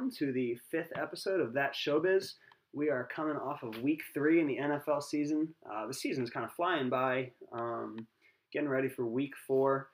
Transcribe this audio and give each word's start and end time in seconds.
welcome 0.00 0.16
to 0.16 0.32
the 0.32 0.58
fifth 0.70 0.92
episode 0.96 1.40
of 1.40 1.52
That 1.52 1.74
Showbiz. 1.74 2.36
We 2.72 2.88
are 2.88 3.06
coming 3.14 3.36
off 3.36 3.62
of 3.62 3.82
week 3.82 4.00
three 4.14 4.40
in 4.40 4.46
the 4.46 4.56
NFL 4.56 5.02
season. 5.02 5.54
Uh, 5.70 5.86
the 5.86 5.92
season's 5.92 6.30
kind 6.30 6.46
of 6.46 6.54
flying 6.54 6.88
by, 6.88 7.32
um, 7.52 8.06
getting 8.50 8.70
ready 8.70 8.88
for 8.88 9.04
week 9.04 9.34
four. 9.46 9.90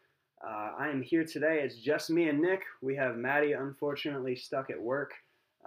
Uh, 0.46 0.71
I 0.79 0.90
am 0.90 1.03
here 1.03 1.25
today. 1.25 1.58
It's 1.61 1.75
just 1.75 2.08
me 2.08 2.29
and 2.29 2.40
Nick. 2.40 2.61
We 2.82 2.95
have 2.95 3.16
Maddie, 3.16 3.54
unfortunately, 3.54 4.36
stuck 4.36 4.71
at 4.71 4.80
work. 4.80 5.11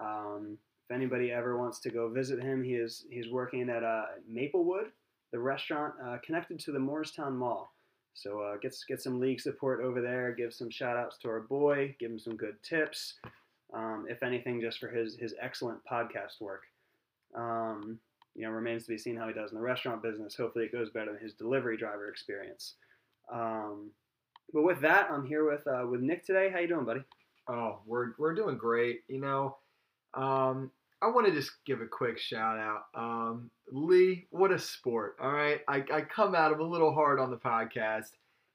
Um, 0.01 0.57
if 0.85 0.95
anybody 0.95 1.33
ever 1.33 1.57
wants 1.57 1.81
to 1.81 1.89
go 1.89 2.07
visit 2.07 2.41
him, 2.41 2.63
he 2.63 2.75
is 2.75 3.07
he's 3.09 3.29
working 3.29 3.69
at 3.69 3.83
uh, 3.83 4.05
Maplewood, 4.25 4.93
the 5.33 5.39
restaurant 5.39 5.95
uh, 6.01 6.15
connected 6.23 6.59
to 6.59 6.71
the 6.71 6.79
Moorestown 6.79 7.33
Mall. 7.33 7.73
So 8.13 8.39
uh, 8.39 8.55
get 8.61 8.73
get 8.87 9.01
some 9.01 9.19
league 9.19 9.41
support 9.41 9.81
over 9.81 9.99
there. 9.99 10.31
Give 10.31 10.53
some 10.53 10.69
shout 10.69 10.95
outs 10.95 11.17
to 11.23 11.27
our 11.27 11.41
boy. 11.41 11.93
Give 11.99 12.09
him 12.09 12.19
some 12.19 12.37
good 12.37 12.55
tips. 12.63 13.15
Um, 13.73 14.05
if 14.09 14.23
anything, 14.23 14.61
just 14.61 14.79
for 14.79 14.89
his 14.89 15.15
his 15.15 15.35
excellent 15.41 15.79
podcast 15.89 16.41
work. 16.41 16.63
Um, 17.35 17.99
you 18.35 18.45
know, 18.45 18.51
remains 18.51 18.83
to 18.85 18.89
be 18.89 18.97
seen 18.97 19.17
how 19.17 19.27
he 19.27 19.33
does 19.33 19.51
in 19.51 19.57
the 19.57 19.63
restaurant 19.63 20.01
business. 20.01 20.35
Hopefully, 20.35 20.65
it 20.65 20.71
goes 20.71 20.89
better 20.89 21.13
than 21.13 21.21
his 21.21 21.33
delivery 21.33 21.77
driver 21.77 22.07
experience. 22.07 22.75
Um, 23.31 23.91
but 24.53 24.63
with 24.63 24.81
that, 24.81 25.09
I'm 25.11 25.25
here 25.25 25.49
with 25.49 25.65
uh, 25.67 25.85
with 25.87 26.01
Nick 26.01 26.25
today. 26.25 26.49
How 26.51 26.59
you 26.59 26.67
doing, 26.67 26.85
buddy? 26.85 27.01
Oh, 27.47 27.79
we're 27.85 28.13
we're 28.17 28.33
doing 28.33 28.57
great. 28.57 29.01
You 29.07 29.21
know, 29.21 29.57
um, 30.13 30.71
I 31.01 31.07
want 31.07 31.27
to 31.27 31.33
just 31.33 31.51
give 31.65 31.81
a 31.81 31.87
quick 31.87 32.19
shout 32.19 32.57
out. 32.57 32.83
Um, 32.93 33.49
Lee, 33.71 34.27
what 34.31 34.51
a 34.51 34.59
sport. 34.59 35.15
All 35.21 35.31
right. 35.31 35.61
I, 35.67 35.83
I 35.93 36.01
come 36.01 36.35
at 36.35 36.51
him 36.51 36.59
a 36.59 36.63
little 36.63 36.93
hard 36.93 37.19
on 37.19 37.31
the 37.31 37.37
podcast. 37.37 38.09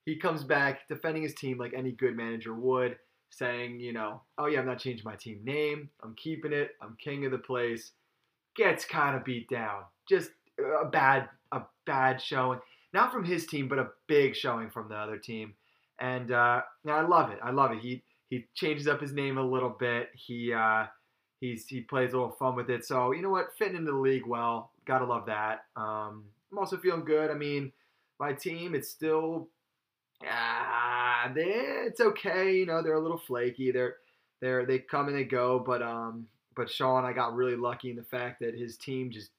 He 0.05 0.17
comes 0.17 0.45
back 0.45 0.87
defending 0.87 1.23
his 1.23 1.35
team 1.35 1.57
like 1.57 1.73
any 1.75 1.93
good 1.93 2.17
manager 2.17 2.55
would, 2.55 2.97
saying, 3.39 3.81
you 3.81 3.93
know, 3.93 4.23
oh, 4.39 4.47
yeah, 4.47 4.61
I'm 4.61 4.67
not 4.67 4.79
changing 4.79 5.05
my 5.05 5.17
team 5.17 5.41
name. 5.45 5.91
I'm 6.03 6.15
keeping 6.15 6.53
it. 6.53 6.73
I'm 6.83 6.97
king 7.03 7.25
of 7.25 7.33
the 7.33 7.39
place. 7.39 7.93
Gets 8.57 8.85
kind 8.85 9.17
of 9.17 9.25
beat 9.25 9.49
down. 9.49 9.83
Just 10.09 10.31
a 10.59 10.85
bad, 10.85 11.29
a 11.53 11.63
bad 11.87 12.21
showing. 12.21 12.61
Not 12.93 13.13
from 13.13 13.25
his 13.25 13.47
team, 13.47 13.69
but 13.69 13.79
a 13.79 13.89
big 14.07 14.37
showing 14.37 14.71
from 14.71 14.89
the 14.89 14.95
other 14.95 15.19
team. 15.19 15.55
And 16.01 16.31
uh, 16.31 16.63
I 16.89 17.01
love 17.03 17.31
it. 17.31 17.39
I 17.43 17.51
love 17.51 17.73
it. 17.73 17.79
He 17.79 18.03
he 18.31 18.47
changes 18.55 18.89
up 18.89 19.01
his 19.01 19.13
name 19.13 19.39
a 19.39 19.43
little 19.43 19.71
bit. 19.71 20.09
He 20.15 20.53
uh, 20.53 20.87
He's 21.45 21.67
he 21.67 21.83
plays 21.83 22.15
a 22.15 22.17
little 22.17 22.37
fun 22.39 22.57
with 22.57 22.71
it. 22.71 22.87
So 22.87 23.13
you 23.13 23.21
know 23.21 23.29
what, 23.29 23.53
fitting 23.59 23.77
into 23.77 23.93
the 23.93 23.99
league 23.99 24.27
well. 24.27 24.71
Gotta 24.87 25.05
love 25.05 25.27
that. 25.27 25.67
Um, 25.77 26.25
I'm 26.51 26.59
also 26.59 26.79
feeling 26.79 27.05
good. 27.05 27.31
I 27.31 27.35
mean, 27.35 27.71
my 28.19 28.33
team, 28.33 28.75
it's 28.75 28.89
still, 28.89 29.49
ah, 31.31 31.87
it's 31.87 32.01
okay. 32.01 32.57
You 32.57 32.67
know, 32.67 32.83
they're 32.83 32.95
a 32.95 33.01
little 33.01 33.19
flaky. 33.19 33.71
They're 33.71 33.97
they're 34.41 34.67
they 34.67 34.79
come 34.79 35.09
and 35.09 35.17
they 35.17 35.25
go. 35.25 35.63
But 35.65 35.83
um, 35.83 36.27
but 36.57 36.71
Sean, 36.71 37.05
I 37.05 37.13
got 37.13 37.35
really 37.35 37.57
lucky 37.57 37.91
in 37.91 37.97
the 37.97 38.03
fact 38.03 38.41
that 38.41 38.55
his 38.55 38.77
team 38.77 39.11
just 39.11 39.31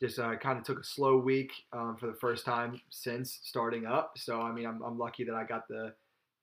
just 0.00 0.18
uh, 0.18 0.34
kind 0.36 0.58
of 0.58 0.64
took 0.64 0.80
a 0.80 0.84
slow 0.84 1.18
week 1.18 1.52
um, 1.72 1.96
for 1.98 2.06
the 2.06 2.14
first 2.14 2.44
time 2.44 2.80
since 2.90 3.40
starting 3.42 3.86
up. 3.86 4.12
So 4.16 4.40
I 4.40 4.52
mean, 4.52 4.66
I'm, 4.66 4.82
I'm 4.82 4.98
lucky 4.98 5.24
that 5.24 5.34
I 5.34 5.44
got 5.44 5.68
the 5.68 5.92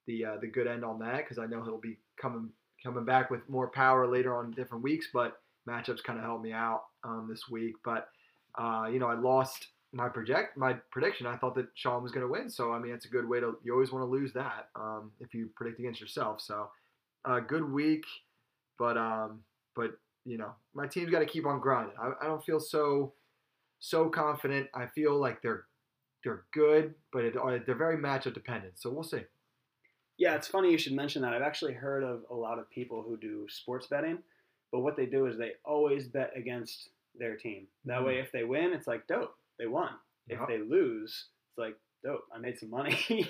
the 0.06 0.26
uh, 0.26 0.38
the 0.42 0.48
good 0.48 0.68
end 0.68 0.86
on 0.86 1.00
that 1.00 1.18
because 1.18 1.40
I 1.40 1.46
know 1.46 1.64
he'll 1.64 1.80
be 1.80 1.98
coming 2.22 2.50
coming 2.84 3.06
back 3.06 3.30
with 3.30 3.48
more 3.50 3.70
power 3.70 4.08
later 4.08 4.36
on 4.38 4.52
different 4.52 4.84
weeks, 4.84 5.08
but 5.14 5.40
matchups 5.68 6.04
kind 6.04 6.20
of 6.20 6.26
helped 6.26 6.44
me 6.44 6.54
out 6.54 6.84
um, 7.04 7.28
this 7.30 7.50
week. 7.50 7.76
But 7.84 8.10
uh, 8.58 8.88
you 8.92 9.00
know, 9.00 9.08
I 9.08 9.16
lost 9.16 9.68
my 9.94 10.10
project 10.10 10.58
my 10.58 10.74
prediction. 10.92 11.26
I 11.26 11.38
thought 11.38 11.56
that 11.56 11.68
Sean 11.76 12.04
was 12.04 12.12
going 12.12 12.26
to 12.26 12.32
win, 12.32 12.50
so 12.50 12.72
I 12.74 12.80
mean, 12.80 12.94
it's 12.94 13.06
a 13.06 13.10
good 13.10 13.28
way 13.28 13.40
to. 13.40 13.58
You 13.64 13.74
always 13.74 13.92
want 13.92 14.04
to 14.04 14.10
lose 14.10 14.34
that 14.34 14.70
um, 14.76 15.12
if 15.20 15.34
you 15.34 15.50
predict 15.56 15.80
against 15.80 16.02
yourself. 16.02 16.42
So, 16.42 16.70
uh, 17.26 17.40
good 17.40 17.72
week, 17.72 18.06
but 18.78 18.98
um, 18.98 19.40
but 19.76 19.98
you 20.26 20.38
know, 20.38 20.52
my 20.74 20.88
team's 20.88 21.10
got 21.10 21.20
to 21.20 21.26
keep 21.26 21.46
on 21.46 21.60
grinding. 21.60 21.96
I, 22.00 22.12
I 22.22 22.28
don't 22.28 22.44
feel 22.44 22.60
so 22.60 23.14
so 23.80 24.10
confident. 24.10 24.68
I 24.74 24.88
feel 24.88 25.18
like 25.18 25.42
they're 25.42 25.66
they're 26.24 26.44
good, 26.54 26.94
but 27.14 27.24
it, 27.24 27.36
they're 27.66 27.76
very 27.76 27.98
matchup 27.98 28.34
dependent. 28.34 28.74
So 28.78 28.90
we'll 28.90 29.04
see. 29.04 29.24
Yeah, 30.18 30.36
it's 30.36 30.48
funny 30.48 30.72
you 30.72 30.80
should 30.80 30.94
mention 30.94 31.22
that. 31.22 31.34
I've 31.34 31.44
actually 31.44 31.74
heard 31.74 32.04
of 32.04 32.24
a 32.32 32.34
lot 32.34 32.58
of 32.58 32.70
people 32.72 33.04
who 33.04 33.18
do 33.18 33.46
sports 33.50 33.86
betting, 33.88 34.18
but 34.72 34.80
what 34.80 34.98
they 34.98 35.06
do 35.06 35.28
is 35.28 35.38
they 35.38 35.52
always 35.64 36.08
bet 36.08 36.32
against 36.36 36.90
their 37.18 37.36
team. 37.36 37.68
That 37.86 37.98
mm-hmm. 37.98 38.08
way, 38.08 38.20
if 38.20 38.32
they 38.32 38.44
win, 38.44 38.74
it's 38.74 38.88
like 38.88 39.08
dope, 39.08 39.37
they 39.60 39.68
won. 39.68 39.90
Yep. 40.28 40.40
If 40.42 40.48
they 40.48 40.58
lose, 40.60 41.28
it's 41.50 41.58
like 41.58 41.76
dope, 42.04 42.24
I 42.34 42.40
made 42.40 42.60
some 42.60 42.70
money. 42.70 42.98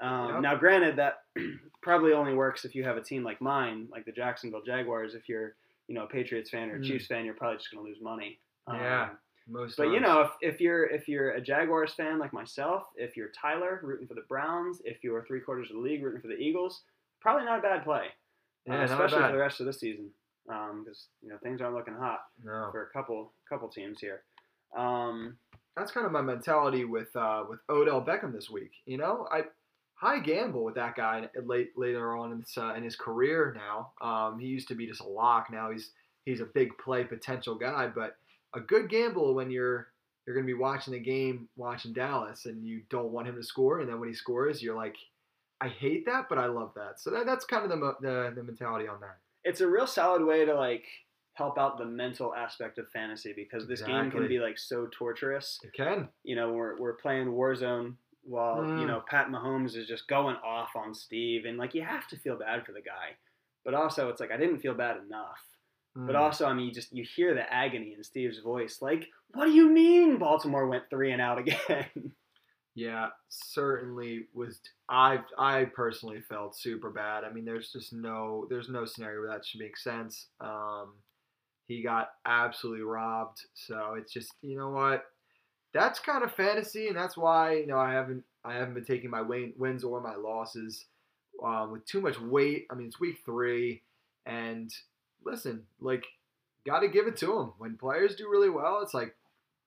um, 0.00 0.34
yep. 0.34 0.40
Now, 0.42 0.56
granted, 0.56 0.96
that 0.96 1.18
probably 1.82 2.12
only 2.12 2.34
works 2.34 2.64
if 2.64 2.74
you 2.74 2.84
have 2.84 2.96
a 2.96 3.02
team 3.02 3.22
like 3.22 3.40
mine, 3.40 3.88
like 3.90 4.04
the 4.04 4.12
Jacksonville 4.12 4.62
Jaguars. 4.64 5.14
If 5.14 5.28
you're, 5.28 5.54
you 5.88 5.94
know, 5.94 6.04
a 6.04 6.08
Patriots 6.08 6.50
fan 6.50 6.70
or 6.70 6.76
a 6.76 6.80
mm. 6.80 6.84
Chiefs 6.84 7.06
fan, 7.06 7.24
you're 7.24 7.34
probably 7.34 7.58
just 7.58 7.70
going 7.70 7.84
to 7.84 7.88
lose 7.88 8.02
money. 8.02 8.38
Yeah. 8.68 9.04
Um, 9.04 9.10
most 9.48 9.76
but 9.76 9.84
times. 9.84 9.94
you 9.94 10.00
know, 10.00 10.22
if, 10.22 10.30
if 10.40 10.60
you're 10.60 10.86
if 10.86 11.08
you're 11.08 11.30
a 11.30 11.40
Jaguars 11.40 11.92
fan 11.94 12.18
like 12.18 12.32
myself, 12.32 12.84
if 12.96 13.16
you're 13.16 13.28
Tyler 13.28 13.80
rooting 13.82 14.06
for 14.06 14.14
the 14.14 14.24
Browns, 14.28 14.80
if 14.84 15.04
you're 15.04 15.24
three 15.24 15.40
quarters 15.40 15.70
of 15.70 15.76
the 15.76 15.82
league 15.82 16.02
rooting 16.02 16.20
for 16.20 16.28
the 16.28 16.36
Eagles, 16.36 16.82
probably 17.20 17.44
not 17.44 17.60
a 17.60 17.62
bad 17.62 17.84
play, 17.84 18.06
yeah, 18.66 18.80
uh, 18.80 18.84
especially 18.84 19.20
for 19.20 19.32
the 19.32 19.38
rest 19.38 19.60
of 19.60 19.66
the 19.66 19.72
season, 19.72 20.10
because 20.46 20.70
um, 20.70 20.86
you 21.22 21.28
know 21.28 21.36
things 21.42 21.60
aren't 21.60 21.76
looking 21.76 21.94
hot 21.94 22.20
no. 22.44 22.68
for 22.72 22.82
a 22.82 22.90
couple 22.92 23.32
couple 23.48 23.68
teams 23.68 24.00
here. 24.00 24.22
Um, 24.76 25.36
That's 25.76 25.92
kind 25.92 26.06
of 26.06 26.12
my 26.12 26.22
mentality 26.22 26.84
with 26.84 27.14
uh, 27.14 27.44
with 27.48 27.60
Odell 27.68 28.02
Beckham 28.02 28.32
this 28.32 28.48
week. 28.50 28.72
You 28.86 28.96
know, 28.96 29.28
I 29.30 29.42
high 29.94 30.20
gamble 30.20 30.64
with 30.64 30.74
that 30.76 30.94
guy 30.94 31.28
late 31.44 31.72
later 31.76 32.16
on 32.16 32.32
in 32.32 32.40
his, 32.40 32.56
uh, 32.56 32.74
in 32.74 32.82
his 32.82 32.96
career. 32.96 33.56
Now, 33.56 33.92
um, 34.00 34.38
he 34.38 34.46
used 34.46 34.68
to 34.68 34.74
be 34.74 34.86
just 34.86 35.00
a 35.00 35.08
lock. 35.08 35.50
Now 35.50 35.70
he's 35.70 35.90
he's 36.24 36.40
a 36.40 36.46
big 36.46 36.76
play 36.78 37.04
potential 37.04 37.54
guy, 37.54 37.88
but 37.88 38.16
a 38.54 38.60
good 38.60 38.88
gamble 38.88 39.34
when 39.34 39.50
you're 39.50 39.88
you're 40.26 40.34
going 40.34 40.46
to 40.46 40.52
be 40.52 40.58
watching 40.58 40.92
the 40.92 40.98
game, 40.98 41.48
watching 41.56 41.92
Dallas, 41.92 42.46
and 42.46 42.66
you 42.66 42.82
don't 42.90 43.12
want 43.12 43.28
him 43.28 43.36
to 43.36 43.42
score, 43.44 43.80
and 43.80 43.88
then 43.88 44.00
when 44.00 44.08
he 44.08 44.14
scores, 44.14 44.60
you're 44.62 44.74
like, 44.74 44.96
I 45.60 45.68
hate 45.68 46.04
that, 46.06 46.28
but 46.28 46.38
I 46.38 46.46
love 46.46 46.72
that. 46.74 46.98
So 46.98 47.10
that, 47.10 47.26
that's 47.26 47.44
kind 47.44 47.64
of 47.64 47.70
the, 47.70 47.94
the 48.00 48.32
the 48.34 48.42
mentality 48.42 48.88
on 48.88 49.00
that. 49.00 49.18
It's 49.44 49.60
a 49.60 49.68
real 49.68 49.86
solid 49.86 50.24
way 50.24 50.44
to 50.44 50.54
like 50.54 50.84
help 51.36 51.58
out 51.58 51.78
the 51.78 51.84
mental 51.84 52.34
aspect 52.34 52.78
of 52.78 52.88
fantasy 52.88 53.32
because 53.34 53.68
this 53.68 53.80
exactly. 53.80 54.02
game 54.02 54.10
can 54.10 54.28
be 54.28 54.38
like 54.38 54.58
so 54.58 54.88
torturous. 54.90 55.58
It 55.62 55.72
can. 55.72 56.08
You 56.24 56.36
know, 56.36 56.52
we're 56.52 56.78
we're 56.78 56.94
playing 56.94 57.28
Warzone 57.28 57.94
while 58.22 58.56
mm. 58.56 58.80
you 58.80 58.86
know 58.86 59.02
Pat 59.08 59.28
Mahomes 59.28 59.76
is 59.76 59.86
just 59.86 60.08
going 60.08 60.36
off 60.36 60.70
on 60.74 60.94
Steve, 60.94 61.44
and 61.44 61.58
like 61.58 61.74
you 61.74 61.82
have 61.82 62.08
to 62.08 62.16
feel 62.16 62.38
bad 62.38 62.64
for 62.64 62.72
the 62.72 62.80
guy, 62.80 63.16
but 63.64 63.74
also 63.74 64.08
it's 64.08 64.20
like 64.20 64.32
I 64.32 64.36
didn't 64.36 64.60
feel 64.60 64.74
bad 64.74 64.96
enough. 65.06 65.40
But 65.94 66.14
hmm. 66.14 66.20
also, 66.20 66.44
I 66.44 66.52
mean, 66.52 66.66
you 66.66 66.72
just 66.72 66.94
you 66.94 67.04
hear 67.16 67.34
the 67.34 67.50
agony 67.50 67.94
in 67.96 68.04
Steve's 68.04 68.40
voice. 68.40 68.82
Like, 68.82 69.08
what 69.32 69.46
do 69.46 69.52
you 69.52 69.70
mean 69.70 70.18
Baltimore 70.18 70.66
went 70.66 70.90
three 70.90 71.12
and 71.12 71.22
out 71.22 71.38
again? 71.38 71.86
yeah, 72.74 73.08
certainly 73.30 74.26
was. 74.34 74.60
I 74.90 75.20
I 75.38 75.64
personally 75.74 76.20
felt 76.20 76.54
super 76.54 76.90
bad. 76.90 77.24
I 77.24 77.32
mean, 77.32 77.46
there's 77.46 77.72
just 77.72 77.94
no 77.94 78.46
there's 78.50 78.68
no 78.68 78.84
scenario 78.84 79.22
where 79.22 79.30
that 79.30 79.46
should 79.46 79.60
make 79.60 79.78
sense. 79.78 80.26
Um, 80.38 80.92
he 81.66 81.82
got 81.82 82.10
absolutely 82.24 82.84
robbed. 82.84 83.40
So 83.54 83.94
it's 83.98 84.12
just 84.12 84.32
you 84.42 84.56
know 84.58 84.70
what, 84.70 85.04
that's 85.74 85.98
kind 85.98 86.24
of 86.24 86.32
fantasy, 86.32 86.88
and 86.88 86.96
that's 86.96 87.16
why 87.16 87.54
you 87.56 87.66
know 87.66 87.78
I 87.78 87.92
haven't 87.92 88.24
I 88.44 88.54
haven't 88.54 88.74
been 88.74 88.84
taking 88.84 89.10
my 89.10 89.22
wins 89.22 89.84
or 89.84 90.00
my 90.00 90.14
losses 90.14 90.86
um, 91.44 91.72
with 91.72 91.84
too 91.86 92.00
much 92.00 92.20
weight. 92.20 92.66
I 92.70 92.74
mean, 92.74 92.86
it's 92.86 93.00
week 93.00 93.18
three, 93.24 93.82
and 94.24 94.70
listen, 95.24 95.64
like, 95.80 96.04
got 96.64 96.80
to 96.80 96.88
give 96.88 97.06
it 97.06 97.16
to 97.18 97.38
him 97.38 97.52
When 97.58 97.76
players 97.76 98.16
do 98.16 98.28
really 98.30 98.50
well, 98.50 98.80
it's 98.82 98.94
like, 98.94 99.14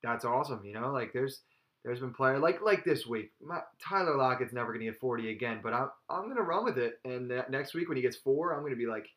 that's 0.02 0.26
awesome. 0.26 0.64
You 0.64 0.74
know, 0.74 0.92
like 0.92 1.12
there's 1.14 1.42
there's 1.84 2.00
been 2.00 2.14
player 2.14 2.40
like 2.40 2.62
like 2.62 2.84
this 2.84 3.06
week. 3.06 3.32
My, 3.42 3.60
Tyler 3.82 4.16
Lockett's 4.16 4.54
never 4.54 4.74
to 4.74 4.80
get 4.80 5.00
40 5.00 5.32
again, 5.32 5.60
but 5.62 5.74
I'm 5.74 5.90
I'm 6.10 6.24
to 6.36 6.44
run 6.44 6.64
with 6.66 6.78
it. 6.78 7.00
And 7.06 7.28
next 7.50 7.74
week 7.74 7.88
when 7.88 7.98
he 7.98 8.04
gets 8.04 8.18
four, 8.18 8.54
I'm 8.54 8.62
to 8.72 8.78
be 8.78 8.88
like, 8.88 9.08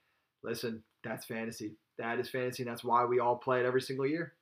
listen, 0.43 0.83
that's 1.05 1.25
fantasy. 1.25 1.77
That 1.99 2.19
is 2.19 2.29
fantasy, 2.29 2.63
and 2.63 2.71
that's 2.71 2.85
why 2.85 3.05
we 3.05 3.21
all 3.21 3.37
play 3.37 3.61
it 3.61 3.67
every 3.67 3.83
single 3.83 4.07
year. 4.07 4.33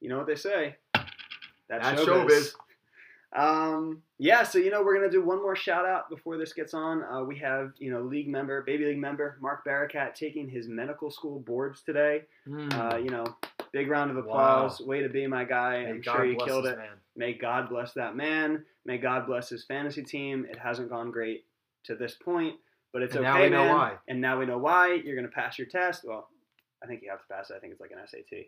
You 0.00 0.08
know 0.08 0.18
what 0.18 0.26
they 0.26 0.36
say? 0.36 0.76
That's, 0.94 1.86
that's 1.86 2.02
showbiz. 2.02 2.28
showbiz. 2.28 2.54
Um, 3.36 4.02
yeah, 4.16 4.42
so 4.42 4.58
you 4.58 4.70
know 4.70 4.82
we're 4.82 4.94
gonna 4.94 5.10
do 5.10 5.22
one 5.22 5.42
more 5.42 5.54
shout 5.54 5.84
out 5.84 6.08
before 6.08 6.38
this 6.38 6.54
gets 6.54 6.72
on. 6.72 7.04
Uh, 7.04 7.22
we 7.24 7.36
have 7.38 7.72
you 7.78 7.90
know 7.90 8.00
league 8.00 8.28
member, 8.28 8.62
baby 8.62 8.86
league 8.86 8.98
member 8.98 9.36
Mark 9.40 9.66
Barakat 9.66 10.14
taking 10.14 10.48
his 10.48 10.66
medical 10.66 11.10
school 11.10 11.40
boards 11.40 11.82
today. 11.82 12.22
Mm. 12.48 12.72
Uh, 12.72 12.96
you 12.96 13.10
know, 13.10 13.26
big 13.72 13.90
round 13.90 14.10
of 14.10 14.16
applause. 14.16 14.80
Wow. 14.80 14.86
Way 14.86 15.02
to 15.02 15.10
be 15.10 15.26
my 15.26 15.44
guy. 15.44 15.84
May 15.84 15.90
I'm 15.90 16.00
God 16.00 16.16
sure 16.16 16.24
you 16.24 16.36
killed 16.38 16.66
it. 16.66 16.78
Man. 16.78 16.88
May 17.16 17.34
God 17.34 17.68
bless 17.68 17.92
that 17.92 18.16
man. 18.16 18.64
May 18.86 18.96
God 18.96 19.26
bless 19.26 19.50
his 19.50 19.64
fantasy 19.64 20.02
team. 20.02 20.46
It 20.50 20.58
hasn't 20.58 20.88
gone 20.88 21.10
great 21.10 21.44
to 21.84 21.96
this 21.96 22.14
point, 22.14 22.54
but 22.94 23.02
it's 23.02 23.14
and 23.14 23.26
okay, 23.26 23.34
now 23.34 23.42
we 23.42 23.50
man. 23.50 23.66
Know 23.66 23.74
why. 23.74 23.94
And 24.08 24.20
now 24.22 24.38
we 24.38 24.46
know 24.46 24.58
why. 24.58 24.94
You're 24.94 25.16
gonna 25.16 25.28
pass 25.28 25.58
your 25.58 25.68
test. 25.68 26.02
Well, 26.06 26.30
I 26.82 26.86
think 26.86 27.02
you 27.02 27.10
have 27.10 27.20
to 27.20 27.26
pass 27.32 27.50
it. 27.50 27.54
I 27.56 27.58
think 27.60 27.72
it's 27.72 27.80
like 27.80 27.90
an 27.90 27.98
SAT, 28.06 28.46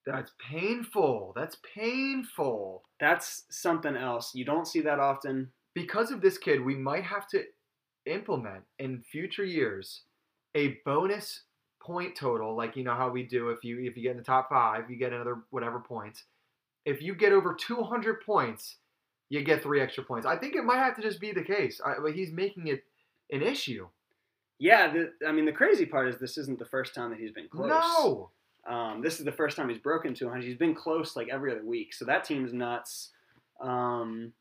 That's 0.06 0.32
painful. 0.40 1.34
That's 1.36 1.58
painful. 1.76 2.84
That's 3.00 3.44
something 3.50 3.96
else. 3.96 4.34
You 4.34 4.46
don't 4.46 4.68
see 4.68 4.82
that 4.82 5.00
often. 5.00 5.52
Because 5.74 6.12
of 6.12 6.22
this 6.22 6.38
kid, 6.38 6.64
we 6.64 6.76
might 6.76 7.04
have 7.04 7.28
to 7.30 7.44
implement 8.06 8.64
in 8.80 9.02
future 9.02 9.46
years 9.46 10.02
a 10.56 10.78
bonus 10.86 11.44
point 11.82 12.16
total, 12.16 12.56
like 12.56 12.76
you 12.76 12.84
know 12.84 12.96
how 12.96 13.10
we 13.10 13.24
do 13.24 13.50
if 13.50 13.64
you 13.64 13.80
if 13.80 13.96
you 13.96 14.04
get 14.04 14.12
in 14.12 14.18
the 14.18 14.24
top 14.24 14.50
five, 14.50 14.90
you 14.90 14.98
get 14.98 15.14
another 15.14 15.40
whatever 15.50 15.80
points. 15.80 16.24
If 16.86 17.02
you 17.02 17.14
get 17.14 17.32
over 17.32 17.54
200 17.54 18.22
points, 18.26 18.78
you 19.30 19.44
get 19.44 19.62
three 19.62 19.82
extra 19.82 20.04
points. 20.04 20.26
I 20.26 20.38
think 20.38 20.56
it 20.56 20.64
might 20.64 20.78
have 20.78 20.96
to 20.96 21.02
just 21.02 21.20
be 21.20 21.32
the 21.32 21.44
case. 21.44 21.80
I, 21.86 21.96
but 22.02 22.14
he's 22.14 22.32
making 22.32 22.68
it 22.68 22.84
an 23.32 23.44
issue. 23.44 23.88
Yeah, 24.60 24.92
the, 24.92 25.28
I 25.28 25.32
mean, 25.32 25.46
the 25.46 25.52
crazy 25.52 25.86
part 25.86 26.10
is 26.10 26.20
this 26.20 26.38
isn't 26.38 26.60
the 26.60 26.66
first 26.66 26.94
time 26.94 27.12
that 27.12 27.20
he's 27.20 27.32
been 27.32 27.48
close. 27.48 27.70
No. 27.70 28.32
Um, 28.70 29.02
this 29.02 29.18
is 29.20 29.26
the 29.26 29.32
first 29.32 29.58
time 29.58 29.68
he's 29.68 29.80
broken 29.80 30.14
200. 30.14 30.44
He's 30.44 30.56
been 30.56 30.76
close 30.76 31.16
like 31.16 31.28
every 31.30 31.52
other 31.52 31.66
week. 31.66 31.94
So 31.94 32.06
that 32.06 32.24
team's 32.24 32.54
nuts. 32.54 33.10
Um, 33.60 34.34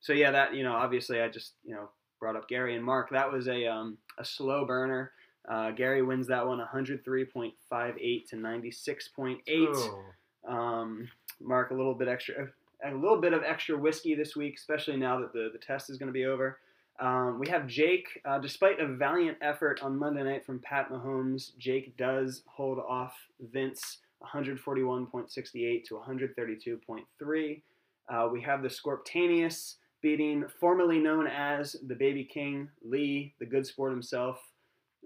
so 0.00 0.12
yeah, 0.12 0.32
that 0.32 0.54
you 0.54 0.64
know, 0.64 0.72
obviously, 0.72 1.20
I 1.20 1.28
just 1.28 1.54
you 1.64 1.74
know 1.74 1.88
brought 2.20 2.36
up 2.36 2.48
Gary 2.48 2.74
and 2.74 2.84
Mark. 2.84 3.10
That 3.10 3.32
was 3.32 3.48
a 3.48 3.66
um, 3.66 3.98
a 4.18 4.24
slow 4.24 4.66
burner. 4.66 5.12
Uh, 5.48 5.70
Gary 5.70 6.02
wins 6.02 6.26
that 6.26 6.46
one 6.46 6.58
103.58 6.58 8.28
to 8.28 8.36
96.8. 8.36 9.38
Oh. 9.48 10.02
Um, 10.48 11.08
Mark 11.40 11.70
a 11.70 11.74
little 11.74 11.94
bit 11.94 12.08
extra, 12.08 12.48
a 12.84 12.92
little 12.92 13.20
bit 13.20 13.32
of 13.32 13.42
extra 13.44 13.76
whiskey 13.76 14.16
this 14.16 14.34
week, 14.34 14.56
especially 14.56 14.96
now 14.96 15.20
that 15.20 15.32
the, 15.32 15.50
the 15.52 15.58
test 15.58 15.88
is 15.88 15.98
going 15.98 16.08
to 16.08 16.12
be 16.12 16.24
over. 16.24 16.58
Um, 16.98 17.38
we 17.38 17.48
have 17.48 17.66
Jake. 17.66 18.20
Uh, 18.24 18.38
despite 18.38 18.80
a 18.80 18.86
valiant 18.86 19.38
effort 19.40 19.80
on 19.82 19.98
Monday 19.98 20.22
night 20.22 20.46
from 20.46 20.60
Pat 20.60 20.90
Mahomes, 20.90 21.56
Jake 21.58 21.96
does 21.96 22.42
hold 22.46 22.78
off 22.78 23.14
Vince 23.52 23.98
141.68 24.22 25.84
to 25.84 25.94
132.3. 25.94 27.62
Uh, 28.08 28.28
we 28.32 28.40
have 28.40 28.62
the 28.62 28.70
Scorptaneous 28.70 29.76
beating 30.00 30.44
formerly 30.60 30.98
known 30.98 31.26
as 31.26 31.76
the 31.86 31.94
Baby 31.94 32.24
King 32.24 32.68
Lee, 32.82 33.34
the 33.40 33.46
good 33.46 33.66
sport 33.66 33.92
himself, 33.92 34.40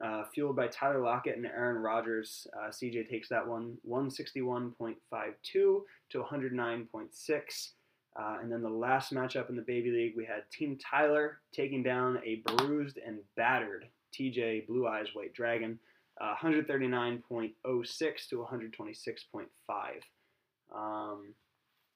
uh, 0.04 0.24
fueled 0.34 0.56
by 0.56 0.66
Tyler 0.68 1.00
Lockett 1.00 1.36
and 1.36 1.46
Aaron 1.46 1.82
Rodgers. 1.82 2.46
Uh, 2.56 2.68
CJ 2.68 3.08
takes 3.08 3.28
that 3.28 3.46
one 3.46 3.76
161.52 3.88 4.94
to 5.44 5.84
109.6. 6.14 7.70
Uh, 8.18 8.38
and 8.42 8.50
then 8.50 8.62
the 8.62 8.68
last 8.68 9.12
matchup 9.12 9.48
in 9.48 9.56
the 9.56 9.62
Baby 9.62 9.90
League, 9.90 10.14
we 10.16 10.24
had 10.24 10.42
Team 10.50 10.78
Tyler 10.78 11.40
taking 11.52 11.82
down 11.82 12.20
a 12.24 12.42
bruised 12.46 12.98
and 13.04 13.18
battered 13.36 13.86
TJ 14.12 14.66
Blue 14.66 14.86
Eyes 14.86 15.14
White 15.14 15.32
Dragon, 15.32 15.78
uh, 16.20 16.34
139.06 16.34 18.28
to 18.28 18.36
126.5. 18.36 19.46
Um, 20.74 21.34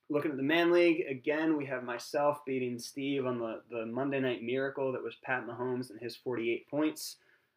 looking 0.08 0.30
at 0.30 0.36
the 0.36 0.42
Man 0.42 0.70
League, 0.72 1.04
again, 1.08 1.56
we 1.56 1.66
have 1.66 1.82
myself 1.82 2.44
beating 2.46 2.78
Steve 2.78 3.26
on 3.26 3.38
the, 3.38 3.62
the 3.70 3.86
Monday 3.86 4.20
Night 4.20 4.42
Miracle 4.42 4.92
that 4.92 5.02
was 5.02 5.16
Pat 5.24 5.46
Mahomes 5.46 5.90
and 5.90 6.00
his 6.00 6.16
48 6.16 6.68
points. 6.68 7.16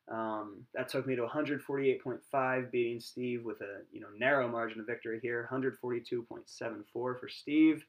Um, 0.09 0.65
that 0.73 0.87
took 0.87 1.05
me 1.05 1.15
to 1.15 1.23
148.5, 1.23 2.71
beating 2.71 2.99
Steve 2.99 3.43
with 3.43 3.59
a 3.61 3.81
you 3.91 3.99
know 3.99 4.07
narrow 4.17 4.47
margin 4.47 4.79
of 4.79 4.87
victory 4.87 5.19
here. 5.21 5.49
142.74 5.51 6.83
for 6.93 7.19
Steve. 7.27 7.85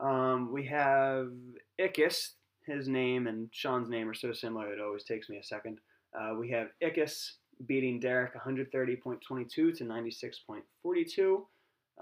Um, 0.00 0.52
we 0.52 0.66
have 0.66 1.32
Ickis. 1.80 2.30
His 2.66 2.86
name 2.86 3.26
and 3.26 3.48
Sean's 3.50 3.88
name 3.88 4.08
are 4.08 4.14
so 4.14 4.32
similar; 4.32 4.72
it 4.72 4.80
always 4.80 5.04
takes 5.04 5.28
me 5.28 5.38
a 5.38 5.42
second. 5.42 5.78
Uh, 6.18 6.34
we 6.38 6.50
have 6.50 6.68
Ickis 6.82 7.32
beating 7.66 8.00
Derek 8.00 8.34
130.22 8.34 9.48
to 9.50 9.72
96.42. 9.84 11.42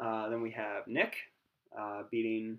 Uh, 0.03 0.29
then 0.29 0.41
we 0.41 0.51
have 0.51 0.87
Nick 0.87 1.17
uh, 1.79 2.03
beating 2.11 2.59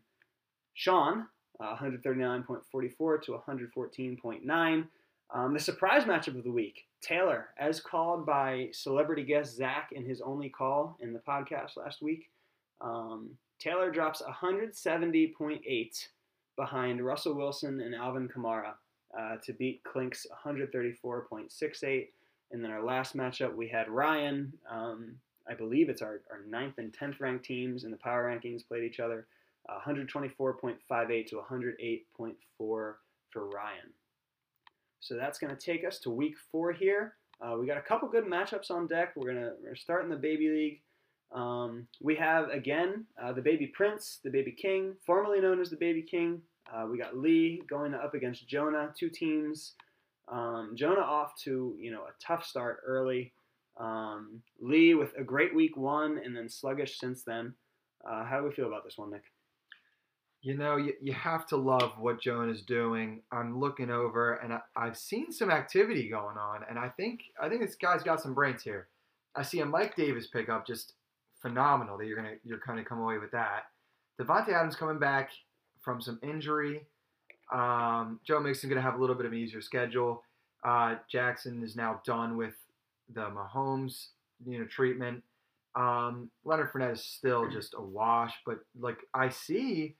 Sean 0.73 1.27
uh, 1.61 1.75
139.44 1.75 3.21
to 3.23 3.39
114.9. 3.47 4.87
Um, 5.33 5.53
the 5.53 5.59
surprise 5.59 6.03
matchup 6.03 6.37
of 6.37 6.43
the 6.43 6.51
week, 6.51 6.85
Taylor, 7.01 7.49
as 7.57 7.79
called 7.79 8.25
by 8.25 8.69
celebrity 8.73 9.23
guest 9.23 9.55
Zach 9.55 9.89
in 9.93 10.05
his 10.05 10.21
only 10.21 10.49
call 10.49 10.97
in 10.99 11.13
the 11.13 11.19
podcast 11.19 11.77
last 11.77 12.01
week. 12.01 12.29
Um, 12.81 13.37
Taylor 13.61 13.91
drops 13.91 14.23
170.8 14.23 16.07
behind 16.55 17.05
Russell 17.05 17.35
Wilson 17.35 17.79
and 17.81 17.93
Alvin 17.93 18.27
Kamara 18.27 18.73
uh, 19.17 19.35
to 19.43 19.53
beat 19.53 19.83
Klink's 19.83 20.25
134.68. 20.45 22.07
And 22.51 22.63
then 22.63 22.71
our 22.71 22.83
last 22.83 23.15
matchup, 23.15 23.55
we 23.55 23.67
had 23.67 23.87
Ryan. 23.87 24.51
Um, 24.69 25.15
I 25.47 25.53
believe 25.53 25.89
it's 25.89 26.01
our, 26.01 26.21
our 26.31 26.41
ninth 26.47 26.79
and 26.79 26.91
10th 26.91 27.19
ranked 27.19 27.45
teams 27.45 27.83
in 27.83 27.91
the 27.91 27.97
power 27.97 28.25
rankings 28.25 28.67
played 28.67 28.83
each 28.83 28.99
other. 28.99 29.27
Uh, 29.69 29.77
124.58 29.87 31.27
to 31.27 31.35
108.4 31.35 32.35
for 32.57 32.95
Ryan. 33.35 33.93
So 35.01 35.15
that's 35.15 35.37
going 35.37 35.55
to 35.55 35.65
take 35.65 35.85
us 35.85 35.99
to 35.99 36.09
week 36.09 36.35
four 36.51 36.71
here. 36.71 37.13
Uh, 37.41 37.57
we 37.59 37.65
got 37.65 37.77
a 37.77 37.81
couple 37.81 38.07
good 38.07 38.25
matchups 38.25 38.69
on 38.69 38.85
deck. 38.87 39.13
We're 39.15 39.33
gonna 39.33 39.75
start 39.75 40.03
in 40.03 40.09
the 40.09 40.15
baby 40.15 40.49
league. 40.49 40.81
Um, 41.33 41.87
we 42.01 42.15
have 42.15 42.49
again 42.49 43.05
uh, 43.21 43.31
the 43.31 43.41
baby 43.41 43.67
prince, 43.67 44.19
the 44.23 44.29
baby 44.29 44.51
king, 44.51 44.95
formerly 45.05 45.39
known 45.39 45.61
as 45.61 45.69
the 45.69 45.77
baby 45.77 46.01
king. 46.01 46.41
Uh, 46.73 46.85
we 46.89 46.97
got 46.97 47.17
Lee 47.17 47.61
going 47.69 47.93
up 47.93 48.13
against 48.13 48.47
Jonah. 48.47 48.93
Two 48.97 49.09
teams. 49.09 49.73
Um, 50.31 50.73
Jonah 50.75 51.01
off 51.01 51.33
to 51.43 51.75
you 51.79 51.91
know 51.91 52.01
a 52.01 52.25
tough 52.25 52.45
start 52.45 52.79
early. 52.85 53.33
Um, 53.79 54.41
Lee 54.59 54.93
with 54.93 55.11
a 55.17 55.23
great 55.23 55.55
week 55.55 55.77
one 55.77 56.19
and 56.23 56.35
then 56.35 56.49
sluggish 56.49 56.99
since 56.99 57.23
then. 57.23 57.53
Uh, 58.07 58.25
how 58.25 58.39
do 58.39 58.47
we 58.47 58.53
feel 58.53 58.67
about 58.67 58.83
this 58.83 58.97
one, 58.97 59.11
Nick? 59.11 59.23
You 60.41 60.57
know, 60.57 60.75
you, 60.75 60.93
you 61.01 61.13
have 61.13 61.47
to 61.47 61.55
love 61.55 61.93
what 61.99 62.19
Joan 62.19 62.49
is 62.49 62.63
doing. 62.63 63.21
I'm 63.31 63.59
looking 63.59 63.91
over 63.91 64.35
and 64.35 64.53
I, 64.53 64.59
I've 64.75 64.97
seen 64.97 65.31
some 65.31 65.51
activity 65.51 66.09
going 66.09 66.37
on, 66.37 66.61
and 66.69 66.77
I 66.77 66.89
think 66.89 67.21
I 67.41 67.47
think 67.47 67.61
this 67.61 67.75
guy's 67.75 68.03
got 68.03 68.21
some 68.21 68.33
brains 68.33 68.63
here. 68.63 68.87
I 69.35 69.43
see 69.43 69.59
a 69.59 69.65
Mike 69.65 69.95
Davis 69.95 70.27
pickup, 70.27 70.67
just 70.67 70.93
phenomenal. 71.41 71.97
That 71.97 72.07
you're 72.07 72.15
gonna 72.15 72.35
you're 72.43 72.59
kind 72.59 72.79
of 72.79 72.85
come 72.85 72.99
away 72.99 73.17
with 73.17 73.31
that. 73.31 73.63
Davante 74.19 74.49
Adams 74.49 74.75
coming 74.75 74.99
back 74.99 75.31
from 75.81 76.01
some 76.01 76.19
injury. 76.21 76.85
Um, 77.51 78.19
Joe 78.25 78.39
Mixon 78.39 78.69
gonna 78.69 78.81
have 78.81 78.95
a 78.95 78.99
little 78.99 79.15
bit 79.15 79.25
of 79.25 79.31
an 79.31 79.37
easier 79.37 79.61
schedule. 79.61 80.23
Uh, 80.63 80.95
Jackson 81.09 81.63
is 81.63 81.75
now 81.75 82.01
done 82.05 82.37
with 82.37 82.53
the 83.13 83.29
Mahomes 83.29 84.07
you 84.45 84.59
know 84.59 84.65
treatment. 84.65 85.23
Um, 85.75 86.29
Leonard 86.43 86.71
Fournette 86.71 86.93
is 86.93 87.03
still 87.03 87.49
just 87.49 87.75
a 87.77 87.81
wash, 87.81 88.33
but 88.45 88.59
like 88.79 88.97
I 89.13 89.29
see 89.29 89.95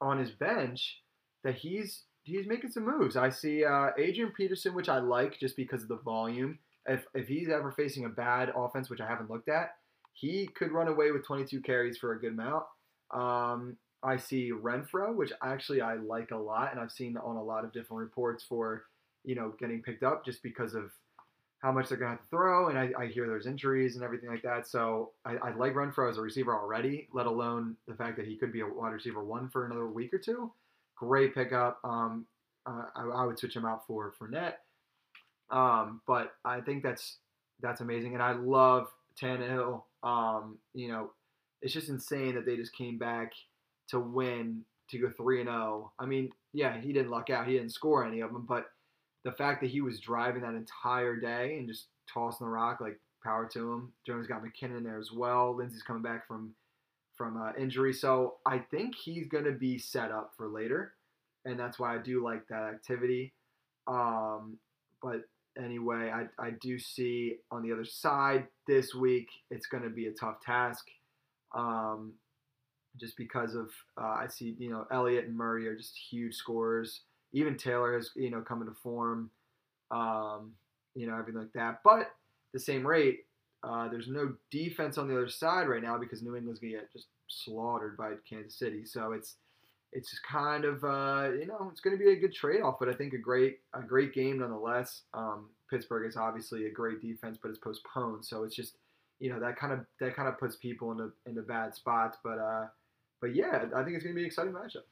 on 0.00 0.18
his 0.18 0.30
bench 0.30 1.00
that 1.44 1.56
he's 1.56 2.04
he's 2.22 2.46
making 2.46 2.70
some 2.70 2.86
moves. 2.86 3.16
I 3.16 3.30
see 3.30 3.64
uh, 3.64 3.90
Adrian 3.98 4.32
Peterson, 4.36 4.74
which 4.74 4.88
I 4.88 4.98
like 4.98 5.38
just 5.38 5.56
because 5.56 5.82
of 5.82 5.88
the 5.88 5.98
volume. 5.98 6.58
If 6.86 7.04
if 7.14 7.28
he's 7.28 7.48
ever 7.48 7.72
facing 7.72 8.04
a 8.04 8.08
bad 8.08 8.50
offense, 8.56 8.88
which 8.88 9.00
I 9.00 9.06
haven't 9.06 9.30
looked 9.30 9.48
at, 9.48 9.74
he 10.12 10.48
could 10.54 10.72
run 10.72 10.88
away 10.88 11.10
with 11.12 11.26
22 11.26 11.60
carries 11.62 11.98
for 11.98 12.12
a 12.12 12.20
good 12.20 12.32
amount. 12.32 12.64
Um, 13.12 13.76
I 14.02 14.16
see 14.16 14.50
Renfrow, 14.52 15.14
which 15.14 15.32
actually 15.42 15.80
I 15.80 15.94
like 15.94 16.30
a 16.30 16.36
lot, 16.36 16.70
and 16.70 16.80
I've 16.80 16.92
seen 16.92 17.16
on 17.16 17.36
a 17.36 17.42
lot 17.42 17.64
of 17.64 17.72
different 17.72 18.00
reports 18.00 18.44
for 18.44 18.84
you 19.24 19.34
know 19.34 19.52
getting 19.58 19.82
picked 19.82 20.02
up 20.02 20.24
just 20.24 20.42
because 20.42 20.74
of 20.74 20.90
how 21.60 21.70
much 21.70 21.88
they're 21.88 21.98
going 21.98 22.12
to 22.12 22.16
have 22.16 22.22
to 22.22 22.30
throw, 22.30 22.68
and 22.68 22.78
I, 22.78 22.90
I 22.98 23.06
hear 23.06 23.26
there's 23.26 23.46
injuries 23.46 23.94
and 23.94 24.04
everything 24.04 24.30
like 24.30 24.42
that. 24.42 24.66
So 24.66 25.12
I, 25.26 25.36
I 25.36 25.54
like 25.54 25.74
Renfrow 25.74 26.10
as 26.10 26.16
a 26.16 26.22
receiver 26.22 26.54
already, 26.54 27.08
let 27.12 27.26
alone 27.26 27.76
the 27.86 27.94
fact 27.94 28.16
that 28.16 28.26
he 28.26 28.36
could 28.36 28.50
be 28.50 28.60
a 28.60 28.66
wide 28.66 28.92
receiver 28.92 29.22
one 29.22 29.50
for 29.50 29.66
another 29.66 29.86
week 29.86 30.14
or 30.14 30.18
two. 30.18 30.50
Great 30.96 31.34
pickup. 31.34 31.78
Um, 31.84 32.24
uh, 32.64 32.84
I, 32.96 33.02
I, 33.02 33.24
would 33.26 33.38
switch 33.38 33.56
him 33.56 33.66
out 33.66 33.86
for 33.86 34.14
Fournette. 34.18 34.54
Um, 35.50 36.00
but 36.06 36.32
I 36.44 36.60
think 36.60 36.82
that's 36.82 37.18
that's 37.60 37.82
amazing, 37.82 38.14
and 38.14 38.22
I 38.22 38.32
love 38.32 38.88
Tannehill. 39.20 39.82
Um, 40.02 40.58
you 40.74 40.88
know, 40.88 41.10
it's 41.62 41.74
just 41.74 41.88
insane 41.88 42.34
that 42.34 42.46
they 42.46 42.56
just 42.56 42.74
came 42.74 42.98
back 42.98 43.32
to 43.88 44.00
win 44.00 44.62
to 44.90 44.98
go 44.98 45.10
three 45.16 45.40
and 45.40 45.48
zero. 45.48 45.92
I 45.98 46.06
mean, 46.06 46.30
yeah, 46.52 46.80
he 46.80 46.92
didn't 46.92 47.10
luck 47.10 47.30
out. 47.30 47.46
He 47.46 47.54
didn't 47.54 47.72
score 47.72 48.04
any 48.04 48.20
of 48.20 48.32
them, 48.32 48.46
but 48.48 48.66
the 49.24 49.32
fact 49.32 49.60
that 49.60 49.70
he 49.70 49.80
was 49.80 50.00
driving 50.00 50.42
that 50.42 50.54
entire 50.54 51.16
day 51.16 51.56
and 51.58 51.68
just 51.68 51.88
tossing 52.12 52.46
the 52.46 52.50
rock, 52.50 52.80
like 52.80 52.98
power 53.22 53.48
to 53.52 53.72
him. 53.72 53.92
Jones 54.06 54.26
got 54.26 54.42
McKinnon 54.42 54.82
there 54.82 54.98
as 54.98 55.12
well. 55.12 55.54
Lindsay's 55.54 55.82
coming 55.82 56.02
back 56.02 56.26
from 56.26 56.54
from 57.16 57.36
uh, 57.36 57.52
injury, 57.58 57.92
so 57.92 58.36
I 58.46 58.58
think 58.70 58.94
he's 58.94 59.28
going 59.28 59.44
to 59.44 59.52
be 59.52 59.78
set 59.78 60.10
up 60.10 60.32
for 60.38 60.48
later, 60.48 60.94
and 61.44 61.60
that's 61.60 61.78
why 61.78 61.94
I 61.94 61.98
do 61.98 62.24
like 62.24 62.46
that 62.48 62.62
activity. 62.62 63.34
Um, 63.86 64.58
but 65.02 65.22
anyway, 65.62 66.12
I, 66.12 66.26
I 66.42 66.50
do 66.60 66.78
see 66.78 67.36
on 67.50 67.62
the 67.62 67.72
other 67.72 67.84
side 67.84 68.46
this 68.66 68.94
week 68.94 69.28
it's 69.50 69.66
going 69.66 69.82
to 69.82 69.90
be 69.90 70.06
a 70.06 70.12
tough 70.12 70.40
task. 70.40 70.86
Um, 71.54 72.14
just 72.98 73.16
because 73.16 73.54
of 73.54 73.70
uh, 74.00 74.16
I 74.18 74.26
see 74.28 74.56
you 74.58 74.70
know 74.70 74.86
Elliott 74.90 75.26
and 75.26 75.36
Murray 75.36 75.66
are 75.68 75.76
just 75.76 75.96
huge 76.10 76.34
scorers. 76.34 77.02
Even 77.32 77.56
Taylor 77.56 77.94
has 77.94 78.10
you 78.16 78.30
know 78.30 78.40
come 78.40 78.60
into 78.60 78.74
form, 78.82 79.30
um, 79.90 80.52
you 80.94 81.06
know 81.06 81.16
everything 81.16 81.40
like 81.40 81.52
that. 81.54 81.80
But 81.84 82.10
the 82.52 82.60
same 82.60 82.86
rate, 82.86 83.20
uh, 83.62 83.88
there's 83.88 84.08
no 84.08 84.34
defense 84.50 84.98
on 84.98 85.08
the 85.08 85.16
other 85.16 85.28
side 85.28 85.68
right 85.68 85.82
now 85.82 85.98
because 85.98 86.22
New 86.22 86.36
England's 86.36 86.60
gonna 86.60 86.72
get 86.72 86.92
just 86.92 87.06
slaughtered 87.28 87.96
by 87.96 88.14
Kansas 88.28 88.58
City. 88.58 88.84
So 88.84 89.12
it's 89.12 89.36
it's 89.92 90.18
kind 90.20 90.64
of 90.64 90.84
uh, 90.84 91.30
you 91.38 91.46
know 91.46 91.68
it's 91.70 91.80
going 91.80 91.96
to 91.96 92.02
be 92.02 92.12
a 92.12 92.16
good 92.16 92.34
trade 92.34 92.62
off, 92.62 92.76
but 92.78 92.88
I 92.88 92.92
think 92.92 93.12
a 93.12 93.18
great 93.18 93.60
a 93.74 93.82
great 93.82 94.14
game 94.14 94.38
nonetheless. 94.38 95.02
Um, 95.14 95.46
Pittsburgh 95.68 96.06
is 96.06 96.16
obviously 96.16 96.66
a 96.66 96.70
great 96.70 97.00
defense, 97.00 97.38
but 97.40 97.50
it's 97.50 97.58
postponed, 97.58 98.24
so 98.24 98.44
it's 98.44 98.54
just 98.54 98.76
you 99.18 99.30
know 99.30 99.40
that 99.40 99.56
kind 99.56 99.72
of 99.72 99.80
that 100.00 100.14
kind 100.14 100.28
of 100.28 100.38
puts 100.38 100.56
people 100.56 100.92
in 100.92 101.00
a 101.00 101.30
in 101.30 101.38
a 101.38 101.42
bad 101.42 101.74
spot. 101.74 102.18
But 102.22 102.38
uh, 102.38 102.66
but 103.20 103.34
yeah, 103.34 103.64
I 103.74 103.82
think 103.82 103.96
it's 103.96 104.04
going 104.04 104.14
to 104.14 104.18
be 104.18 104.22
an 104.22 104.26
exciting 104.26 104.52
matchup. 104.52 104.84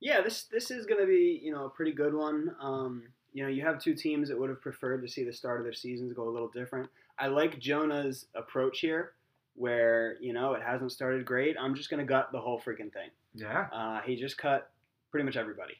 Yeah, 0.00 0.20
this 0.22 0.44
this 0.44 0.70
is 0.70 0.86
going 0.86 1.00
to 1.00 1.06
be 1.06 1.40
you 1.42 1.52
know 1.52 1.66
a 1.66 1.70
pretty 1.70 1.92
good 1.92 2.14
one. 2.14 2.54
Um, 2.60 3.04
you 3.32 3.44
know, 3.44 3.48
you 3.48 3.62
have 3.62 3.80
two 3.80 3.94
teams 3.94 4.28
that 4.28 4.38
would 4.38 4.50
have 4.50 4.60
preferred 4.60 5.02
to 5.02 5.08
see 5.08 5.22
the 5.22 5.32
start 5.32 5.60
of 5.60 5.64
their 5.64 5.72
seasons 5.72 6.12
go 6.12 6.28
a 6.28 6.30
little 6.30 6.48
different. 6.48 6.88
I 7.18 7.28
like 7.28 7.60
Jonah's 7.60 8.26
approach 8.34 8.80
here, 8.80 9.12
where 9.54 10.16
you 10.20 10.32
know 10.32 10.54
it 10.54 10.62
hasn't 10.62 10.92
started 10.92 11.24
great. 11.24 11.56
I'm 11.58 11.74
just 11.74 11.90
going 11.90 12.00
to 12.00 12.06
gut 12.06 12.30
the 12.32 12.40
whole 12.40 12.60
freaking 12.60 12.92
thing. 12.92 13.10
Yeah. 13.34 13.66
Uh, 13.72 14.00
he 14.02 14.16
just 14.16 14.38
cut 14.38 14.70
pretty 15.10 15.24
much 15.24 15.36
everybody. 15.36 15.74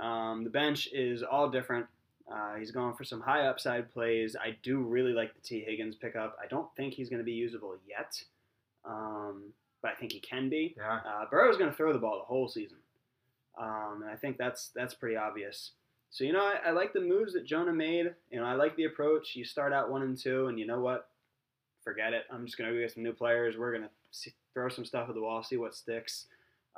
Um, 0.00 0.44
the 0.44 0.50
bench 0.50 0.88
is 0.92 1.22
all 1.22 1.48
different. 1.48 1.86
Uh, 2.30 2.56
he's 2.56 2.70
going 2.70 2.94
for 2.94 3.04
some 3.04 3.20
high 3.20 3.46
upside 3.46 3.92
plays. 3.92 4.36
I 4.40 4.56
do 4.62 4.80
really 4.80 5.12
like 5.12 5.34
the 5.34 5.40
T. 5.40 5.60
Higgins 5.60 5.94
pickup. 5.94 6.36
I 6.42 6.46
don't 6.48 6.68
think 6.76 6.94
he's 6.94 7.08
going 7.08 7.20
to 7.20 7.24
be 7.24 7.32
usable 7.32 7.76
yet, 7.88 8.20
um, 8.84 9.52
but 9.80 9.92
I 9.92 9.94
think 9.94 10.12
he 10.12 10.20
can 10.20 10.48
be. 10.48 10.74
Yeah. 10.76 11.00
Uh, 11.06 11.26
Burrow's 11.30 11.56
going 11.56 11.70
to 11.70 11.76
throw 11.76 11.92
the 11.92 11.98
ball 11.98 12.18
the 12.18 12.24
whole 12.24 12.48
season, 12.48 12.78
um, 13.58 14.00
and 14.02 14.10
I 14.10 14.16
think 14.16 14.38
that's 14.38 14.70
that's 14.74 14.92
pretty 14.92 15.16
obvious. 15.16 15.72
So 16.10 16.24
you 16.24 16.32
know, 16.32 16.44
I, 16.44 16.68
I 16.68 16.70
like 16.72 16.92
the 16.92 17.00
moves 17.00 17.32
that 17.34 17.46
Jonah 17.46 17.72
made. 17.72 18.12
You 18.30 18.40
know, 18.40 18.44
I 18.44 18.54
like 18.54 18.74
the 18.74 18.84
approach. 18.84 19.36
You 19.36 19.44
start 19.44 19.72
out 19.72 19.90
one 19.90 20.02
and 20.02 20.18
two, 20.18 20.48
and 20.48 20.58
you 20.58 20.66
know 20.66 20.80
what? 20.80 21.08
Forget 21.84 22.12
it. 22.12 22.24
I'm 22.32 22.44
just 22.44 22.58
going 22.58 22.68
to 22.68 22.74
go 22.74 22.82
get 22.82 22.92
some 22.92 23.04
new 23.04 23.12
players. 23.12 23.56
We're 23.56 23.70
going 23.70 23.84
to 23.84 24.30
throw 24.52 24.68
some 24.68 24.84
stuff 24.84 25.08
at 25.08 25.14
the 25.14 25.20
wall, 25.20 25.44
see 25.44 25.56
what 25.56 25.76
sticks. 25.76 26.26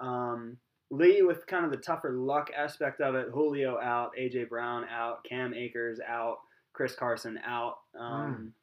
Um, 0.00 0.58
Lee 0.90 1.22
with 1.22 1.46
kind 1.46 1.64
of 1.64 1.70
the 1.70 1.76
tougher 1.76 2.12
luck 2.12 2.50
aspect 2.56 3.00
of 3.00 3.14
it. 3.14 3.28
Julio 3.32 3.78
out, 3.78 4.12
AJ 4.18 4.48
Brown 4.48 4.86
out, 4.90 5.22
Cam 5.24 5.52
Akers 5.52 6.00
out, 6.06 6.38
Chris 6.72 6.94
Carson 6.94 7.38
out. 7.44 7.78
Um, 7.98 8.54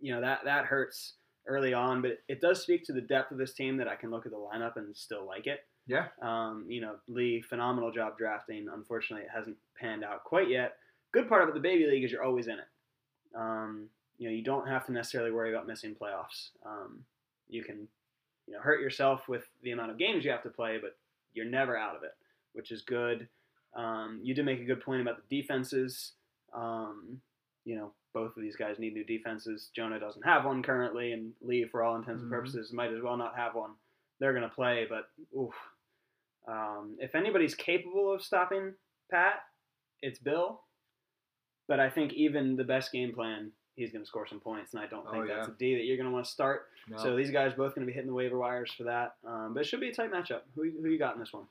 You 0.00 0.14
know 0.14 0.20
that 0.22 0.40
that 0.44 0.64
hurts 0.64 1.14
early 1.46 1.74
on, 1.74 2.02
but 2.02 2.18
it 2.28 2.40
does 2.40 2.62
speak 2.62 2.84
to 2.84 2.92
the 2.92 3.00
depth 3.00 3.32
of 3.32 3.38
this 3.38 3.52
team 3.54 3.76
that 3.76 3.88
I 3.88 3.96
can 3.96 4.10
look 4.10 4.26
at 4.26 4.32
the 4.32 4.38
lineup 4.38 4.76
and 4.76 4.96
still 4.96 5.26
like 5.26 5.46
it. 5.46 5.60
Yeah. 5.86 6.06
Um, 6.22 6.64
you 6.68 6.80
know, 6.80 6.96
Lee, 7.08 7.40
phenomenal 7.42 7.90
job 7.90 8.16
drafting. 8.16 8.68
Unfortunately, 8.72 9.24
it 9.24 9.30
hasn't 9.34 9.56
panned 9.78 10.04
out 10.04 10.24
quite 10.24 10.48
yet. 10.48 10.76
Good 11.12 11.28
part 11.28 11.42
of 11.42 11.48
it, 11.48 11.54
the 11.54 11.60
baby 11.60 11.86
league, 11.86 12.04
is 12.04 12.12
you're 12.12 12.22
always 12.22 12.46
in 12.46 12.54
it. 12.54 12.68
Um, 13.34 13.88
you 14.18 14.28
know, 14.28 14.34
you 14.34 14.42
don't 14.44 14.68
have 14.68 14.86
to 14.86 14.92
necessarily 14.92 15.32
worry 15.32 15.52
about 15.52 15.66
missing 15.66 15.96
playoffs. 16.00 16.50
Um, 16.64 17.04
you 17.48 17.64
can, 17.64 17.88
you 18.50 18.56
know, 18.56 18.62
hurt 18.62 18.80
yourself 18.80 19.28
with 19.28 19.44
the 19.62 19.70
amount 19.70 19.92
of 19.92 19.98
games 19.98 20.24
you 20.24 20.30
have 20.32 20.42
to 20.42 20.50
play, 20.50 20.76
but 20.82 20.96
you're 21.34 21.44
never 21.46 21.76
out 21.78 21.94
of 21.94 22.02
it, 22.02 22.10
which 22.52 22.72
is 22.72 22.82
good. 22.82 23.28
Um, 23.76 24.18
you 24.24 24.34
did 24.34 24.44
make 24.44 24.60
a 24.60 24.64
good 24.64 24.82
point 24.82 25.00
about 25.02 25.18
the 25.28 25.40
defenses. 25.40 26.14
Um, 26.52 27.20
you 27.64 27.76
know, 27.76 27.92
both 28.12 28.36
of 28.36 28.42
these 28.42 28.56
guys 28.56 28.80
need 28.80 28.94
new 28.94 29.04
defenses. 29.04 29.70
Jonah 29.76 30.00
doesn't 30.00 30.24
have 30.24 30.44
one 30.44 30.64
currently, 30.64 31.12
and 31.12 31.32
Lee, 31.40 31.64
for 31.70 31.84
all 31.84 31.94
intents 31.94 32.22
and 32.22 32.30
Mhm. 32.30 32.34
purposes, 32.34 32.72
might 32.72 32.92
as 32.92 33.00
well 33.00 33.16
not 33.16 33.36
have 33.36 33.54
one. 33.54 33.76
They're 34.18 34.32
going 34.32 34.48
to 34.48 34.52
play, 34.54 34.84
but 34.88 35.10
oof. 35.38 35.54
Um, 36.48 36.96
if 36.98 37.14
anybody's 37.14 37.54
capable 37.54 38.12
of 38.12 38.22
stopping 38.24 38.74
Pat, 39.12 39.44
it's 40.02 40.18
Bill. 40.18 40.64
But 41.68 41.78
I 41.78 41.88
think 41.88 42.12
even 42.14 42.56
the 42.56 42.64
best 42.64 42.90
game 42.90 43.14
plan, 43.14 43.52
he's 43.76 43.92
going 43.92 44.04
to 44.04 44.08
score 44.08 44.26
some 44.26 44.40
points, 44.40 44.74
and 44.74 44.82
I 44.82 44.86
don't 44.86 45.06
Oh, 45.08 45.12
think 45.12 45.28
that's 45.28 45.48
a 45.48 45.52
D 45.58 45.74
that 45.74 45.84
you're 45.84 45.96
going 45.96 46.08
to 46.08 46.12
want 46.12 46.24
to 46.24 46.30
start. 46.30 46.66
No. 46.88 46.96
So 46.98 47.16
these 47.16 47.30
guys 47.30 47.52
both 47.52 47.74
going 47.74 47.86
to 47.86 47.90
be 47.90 47.92
hitting 47.92 48.08
the 48.08 48.14
waiver 48.14 48.38
wires 48.38 48.72
for 48.76 48.84
that. 48.84 49.14
Um, 49.26 49.54
but 49.54 49.60
it 49.60 49.66
should 49.66 49.80
be 49.80 49.88
a 49.90 49.94
tight 49.94 50.12
matchup. 50.12 50.40
Who, 50.54 50.70
who 50.82 50.88
you 50.88 50.98
got 50.98 51.14
in 51.14 51.20
this 51.20 51.32
one? 51.32 51.44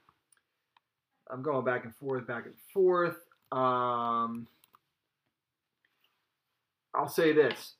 I'm 1.31 1.41
going 1.43 1.63
back 1.63 1.85
and 1.85 1.95
forth, 1.95 2.27
back 2.27 2.45
and 2.45 2.55
forth. 2.73 3.17
Um, 3.51 4.47
I'll 6.93 7.07
say 7.07 7.33
this. 7.33 7.73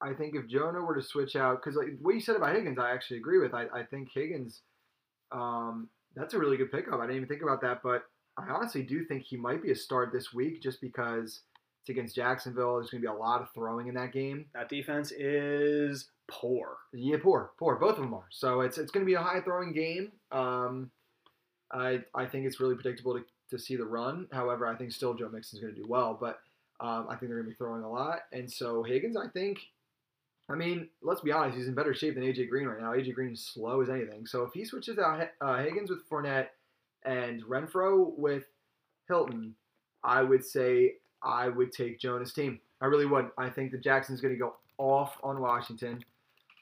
I 0.00 0.14
think 0.14 0.34
if 0.34 0.46
Jonah 0.46 0.80
were 0.80 0.94
to 0.94 1.02
switch 1.02 1.36
out, 1.36 1.62
because 1.62 1.76
like 1.76 1.88
what 2.00 2.14
you 2.14 2.20
said 2.20 2.36
about 2.36 2.54
Higgins, 2.54 2.78
I 2.78 2.90
actually 2.90 3.18
agree 3.18 3.38
with. 3.38 3.52
I, 3.52 3.66
I 3.74 3.82
think 3.82 4.08
Higgins, 4.14 4.62
um, 5.30 5.88
that's 6.16 6.32
a 6.32 6.38
really 6.38 6.56
good 6.56 6.72
pickup. 6.72 7.00
I 7.00 7.02
didn't 7.02 7.16
even 7.16 7.28
think 7.28 7.42
about 7.42 7.60
that, 7.60 7.82
but 7.82 8.04
I 8.38 8.48
honestly 8.48 8.82
do 8.82 9.04
think 9.04 9.24
he 9.24 9.36
might 9.36 9.62
be 9.62 9.72
a 9.72 9.76
start 9.76 10.10
this 10.12 10.32
week 10.32 10.62
just 10.62 10.80
because 10.80 11.40
it's 11.80 11.88
against 11.88 12.14
Jacksonville. 12.14 12.76
There's 12.76 12.90
going 12.90 13.02
to 13.02 13.08
be 13.08 13.12
a 13.12 13.18
lot 13.18 13.40
of 13.40 13.48
throwing 13.54 13.88
in 13.88 13.94
that 13.94 14.12
game. 14.12 14.46
That 14.54 14.68
defense 14.68 15.12
is 15.12 16.08
poor. 16.28 16.76
Yeah, 16.92 17.16
poor, 17.22 17.52
poor. 17.58 17.76
Both 17.76 17.96
of 17.96 18.02
them 18.02 18.14
are. 18.14 18.28
So 18.30 18.60
it's 18.60 18.78
it's 18.78 18.90
going 18.90 19.04
to 19.04 19.10
be 19.10 19.14
a 19.14 19.22
high 19.22 19.40
throwing 19.40 19.72
game. 19.72 20.12
Um, 20.30 20.90
I 21.72 22.00
I 22.14 22.26
think 22.26 22.46
it's 22.46 22.60
really 22.60 22.74
predictable 22.74 23.14
to, 23.14 23.24
to 23.50 23.58
see 23.58 23.76
the 23.76 23.84
run. 23.84 24.28
However, 24.32 24.66
I 24.66 24.76
think 24.76 24.92
still 24.92 25.14
Joe 25.14 25.30
Mixon's 25.32 25.62
going 25.62 25.74
to 25.74 25.80
do 25.80 25.88
well, 25.88 26.16
but 26.20 26.40
um, 26.80 27.06
I 27.08 27.16
think 27.16 27.30
they're 27.30 27.40
going 27.40 27.44
to 27.44 27.50
be 27.50 27.56
throwing 27.56 27.82
a 27.82 27.90
lot. 27.90 28.20
And 28.32 28.50
so 28.50 28.82
Higgins, 28.82 29.16
I 29.16 29.28
think, 29.28 29.58
I 30.50 30.54
mean, 30.54 30.88
let's 31.02 31.20
be 31.20 31.30
honest, 31.30 31.58
he's 31.58 31.68
in 31.68 31.74
better 31.74 31.94
shape 31.94 32.14
than 32.14 32.24
AJ 32.24 32.48
Green 32.48 32.66
right 32.66 32.80
now. 32.80 32.92
AJ 32.92 33.14
Green 33.14 33.32
is 33.32 33.44
slow 33.44 33.82
as 33.82 33.90
anything. 33.90 34.26
So 34.26 34.42
if 34.44 34.52
he 34.54 34.64
switches 34.64 34.98
out 34.98 35.28
uh, 35.40 35.58
Higgins 35.58 35.90
with 35.90 36.08
Fournette 36.08 36.48
and 37.04 37.42
Renfrow 37.44 38.16
with 38.16 38.44
Hilton, 39.08 39.54
I 40.02 40.22
would 40.22 40.44
say 40.44 40.94
I 41.22 41.48
would 41.48 41.72
take 41.72 42.00
Jonah's 42.00 42.32
team. 42.32 42.60
I 42.80 42.86
really 42.86 43.06
would. 43.06 43.30
I 43.36 43.50
think 43.50 43.72
that 43.72 43.82
Jackson's 43.82 44.20
going 44.20 44.34
to 44.34 44.38
go 44.38 44.54
off 44.78 45.16
on 45.22 45.40
Washington. 45.40 46.02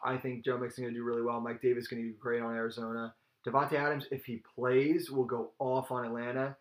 I 0.05 0.17
think 0.17 0.45
Joe 0.45 0.59
Mixon 0.59 0.85
going 0.85 0.95
to 0.95 0.99
do 1.01 1.05
really 1.05 1.23
well. 1.23 1.41
Mike 1.41 1.61
Davis 1.61 1.83
is 1.85 1.89
going 1.89 2.03
to 2.03 2.09
do 2.09 2.15
great 2.19 2.41
on 2.43 2.55
Arizona. 2.55 3.15
Davante 3.47 3.75
Adams, 3.75 4.07
if 4.11 4.25
he 4.25 4.43
plays, 4.55 5.11
will 5.11 5.25
go 5.25 5.51
off 5.59 5.91
on 5.91 6.05
Atlanta. 6.05 6.57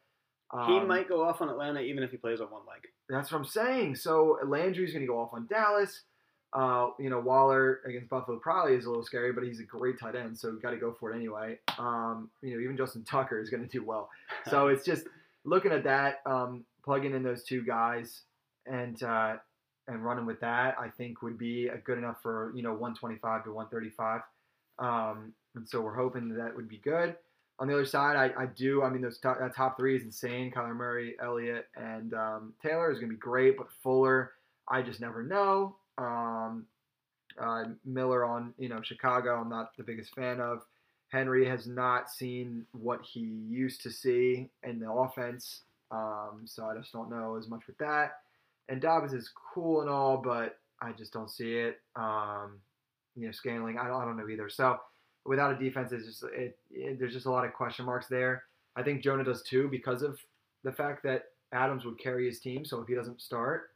he 0.68 0.78
Um, 0.78 0.88
might 0.88 1.08
go 1.10 1.24
off 1.24 1.42
on 1.42 1.50
Atlanta 1.50 1.82
even 1.82 2.04
if 2.04 2.12
he 2.12 2.18
plays 2.18 2.40
on 2.40 2.48
one 2.48 2.62
leg. 2.68 2.82
That's 3.10 3.32
what 3.32 3.40
I'm 3.40 3.46
saying. 3.46 3.96
So 3.96 4.38
Landry's 4.46 4.92
going 4.92 5.02
to 5.02 5.08
go 5.08 5.20
off 5.20 5.34
on 5.34 5.48
Dallas. 5.48 6.02
Uh, 6.54 6.90
you 6.98 7.10
know, 7.10 7.20
Waller 7.20 7.82
against 7.86 8.10
Buffalo 8.10 8.40
probably 8.40 8.76
is 8.76 8.86
a 8.86 8.90
little 8.90 9.04
scary, 9.04 9.34
but 9.34 9.44
he's 9.44 9.60
a 9.60 9.64
great 9.64 10.00
tight 10.00 10.16
end, 10.16 10.38
so 10.38 10.50
we've 10.50 10.62
got 10.62 10.72
to 10.72 10.78
go 10.78 10.96
for 10.98 11.12
it 11.12 11.16
anyway. 11.16 11.60
Um, 11.78 12.30
you 12.42 12.54
know, 12.56 12.62
even 12.64 12.78
Justin 12.78 13.04
Tucker 13.04 13.40
is 13.42 13.50
going 13.50 13.64
to 13.64 13.70
do 13.70 13.84
well. 13.84 14.10
So 14.50 14.68
it's 14.70 14.86
just 14.86 15.06
looking 15.44 15.72
at 15.72 15.84
that, 15.84 16.22
um, 16.26 16.64
plugging 16.88 17.14
in 17.14 17.22
those 17.22 17.44
two 17.44 17.64
guys, 17.64 18.22
and 18.66 19.04
uh, 19.04 19.36
and 19.90 20.04
running 20.04 20.26
with 20.26 20.40
that, 20.40 20.76
I 20.80 20.88
think 20.88 21.22
would 21.22 21.38
be 21.38 21.70
good 21.84 21.98
enough 21.98 22.22
for 22.24 22.54
you 22.56 22.64
know 22.64 22.72
125 22.72 23.44
to 23.44 23.52
135. 23.52 24.22
Um, 24.80 25.34
and 25.56 25.68
so 25.68 25.82
we're 25.82 25.96
hoping 25.96 26.30
that, 26.30 26.38
that 26.38 26.56
would 26.56 26.70
be 26.70 26.78
good. 26.78 27.16
On 27.60 27.68
the 27.68 27.74
other 27.74 27.86
side, 27.86 28.16
I, 28.16 28.44
I 28.44 28.46
do. 28.46 28.84
I 28.84 28.90
mean, 28.90 29.02
those 29.02 29.18
top, 29.18 29.40
that 29.40 29.56
top 29.56 29.78
three 29.78 29.98
is 29.98 30.04
insane. 30.04 30.52
Kyler 30.52 30.76
Murray, 30.76 31.16
Elliott, 31.22 31.68
and 31.76 32.14
um, 32.14 32.54
Taylor 32.64 32.92
is 32.92 33.00
going 33.00 33.10
to 33.10 33.16
be 33.16 33.20
great, 33.20 33.58
but 33.58 33.68
Fuller, 33.84 34.32
I 34.70 34.82
just 34.82 35.02
never 35.02 35.24
know. 35.24 35.76
Um, 35.98 36.68
uh, 37.38 37.66
Miller 37.84 38.24
on 38.24 38.54
you 38.58 38.70
know 38.70 38.82
Chicago, 38.82 39.42
I'm 39.42 39.50
not 39.50 39.76
the 39.76 39.84
biggest 39.84 40.16
fan 40.16 40.40
of. 40.40 40.62
Henry 41.10 41.48
has 41.48 41.68
not 41.68 42.10
seen 42.10 42.66
what 42.74 43.02
he 43.02 43.22
used 43.48 43.82
to 43.84 43.90
see 43.90 44.50
in 44.64 44.80
the 44.80 44.92
offense, 44.92 45.62
um, 45.92 46.42
so 46.46 46.66
I 46.66 46.76
just 46.78 46.92
don't 46.92 47.10
know 47.10 47.36
as 47.38 47.48
much 47.48 47.68
with 47.68 47.78
that. 47.78 48.20
And 48.70 48.82
Dobbins 48.82 49.14
is 49.14 49.32
cool 49.54 49.82
and 49.82 49.90
all, 49.90 50.18
but 50.18 50.60
I 50.82 50.92
just 50.92 51.14
don't 51.14 51.30
see 51.30 51.54
it. 51.54 51.80
Um, 51.96 52.60
you 53.16 53.26
know, 53.26 53.32
Scantling, 53.32 53.78
I 53.78 53.88
don't, 53.88 54.02
I 54.02 54.06
don't 54.06 54.18
know 54.18 54.30
either. 54.30 54.50
So 54.50 54.80
without 55.26 55.56
a 55.56 55.64
defense, 55.64 55.92
it's 55.92 56.06
just 56.06 56.24
it, 56.24 56.58
it, 56.72 57.00
there's 57.00 57.14
just 57.14 57.26
a 57.26 57.32
lot 57.32 57.46
of 57.46 57.54
question 57.54 57.86
marks 57.86 58.08
there. 58.08 58.44
I 58.76 58.84
think 58.84 59.02
Jonah 59.04 59.24
does 59.24 59.42
too 59.42 59.68
because 59.70 60.02
of 60.02 60.20
the 60.64 60.72
fact 60.72 61.04
that 61.04 61.26
Adams 61.52 61.86
would 61.86 62.00
carry 62.00 62.26
his 62.26 62.40
team. 62.40 62.66
So 62.66 62.82
if 62.82 62.88
he 62.88 62.96
doesn't 62.96 63.22
start, 63.22 63.72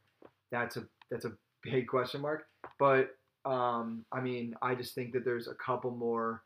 that's 0.50 0.76
a 0.76 0.84
that's 1.10 1.24
a 1.24 1.32
big 1.62 1.88
question 1.88 2.20
mark. 2.20 2.46
But 2.78 3.16
um, 3.44 4.04
I 4.12 4.20
mean, 4.20 4.54
I 4.62 4.74
just 4.74 4.94
think 4.94 5.12
that 5.12 5.24
there's 5.24 5.48
a 5.48 5.54
couple 5.54 5.90
more 5.90 6.42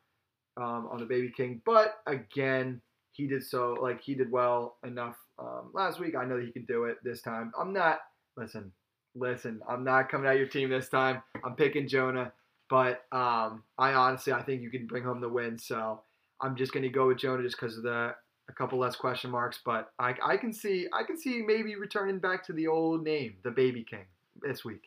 um, 0.56 0.88
on 0.90 0.99
the 0.99 1.06
Baby 1.06 1.32
King. 1.37 1.61
But 1.64 1.96
again, 2.06 2.80
he 3.12 3.26
did 3.26 3.44
so 3.44 3.76
like 3.80 4.00
he 4.02 4.14
did 4.14 4.30
well 4.30 4.76
enough 4.85 5.16
um, 5.38 5.70
last 5.74 6.00
week. 6.00 6.14
I 6.16 6.24
know 6.24 6.36
that 6.36 6.46
he 6.46 6.52
can 6.52 6.64
do 6.64 6.84
it 6.84 6.98
this 7.04 7.22
time. 7.22 7.52
I'm 7.58 7.72
not. 7.72 7.98
Listen, 8.36 8.72
listen. 9.14 9.60
I'm 9.68 9.84
not 9.84 10.08
coming 10.10 10.28
out 10.28 10.36
your 10.36 10.46
team 10.48 10.70
this 10.70 10.88
time. 10.88 11.22
I'm 11.44 11.54
picking 11.54 11.88
Jonah. 11.88 12.32
But 12.68 13.04
um, 13.12 13.62
I 13.78 13.92
honestly, 13.92 14.32
I 14.32 14.42
think 14.42 14.62
you 14.62 14.70
can 14.70 14.86
bring 14.86 15.04
home 15.04 15.20
the 15.20 15.28
win. 15.28 15.56
So 15.58 16.00
I'm 16.40 16.56
just 16.56 16.72
gonna 16.72 16.88
go 16.88 17.08
with 17.08 17.18
Jonah 17.18 17.42
just 17.42 17.56
because 17.60 17.76
of 17.76 17.84
the 17.84 18.14
a 18.48 18.52
couple 18.52 18.78
less 18.78 18.96
question 18.96 19.30
marks. 19.30 19.60
But 19.64 19.90
I, 19.98 20.14
I 20.24 20.36
can 20.36 20.52
see, 20.52 20.86
I 20.92 21.02
can 21.04 21.18
see 21.18 21.42
maybe 21.46 21.76
returning 21.76 22.18
back 22.18 22.44
to 22.46 22.52
the 22.52 22.66
old 22.66 23.04
name, 23.04 23.36
the 23.44 23.50
Baby 23.50 23.84
King, 23.88 24.06
this 24.42 24.64
week. 24.64 24.82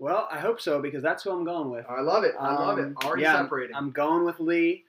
Well, 0.00 0.28
I 0.30 0.40
hope 0.40 0.60
so 0.60 0.82
because 0.82 1.02
that's 1.02 1.22
who 1.22 1.30
I'm 1.30 1.44
going 1.44 1.70
with. 1.70 1.86
I 1.88 2.00
love 2.00 2.24
it. 2.24 2.34
I 2.38 2.54
love 2.54 2.78
it. 2.78 2.86
Um, 2.86 2.96
Already 3.04 3.22
yeah, 3.22 3.36
I'm- 3.36 3.44
separating. 3.44 3.76
I'm 3.76 3.90
going 3.92 4.24
with 4.24 4.40
Lee. 4.40 4.84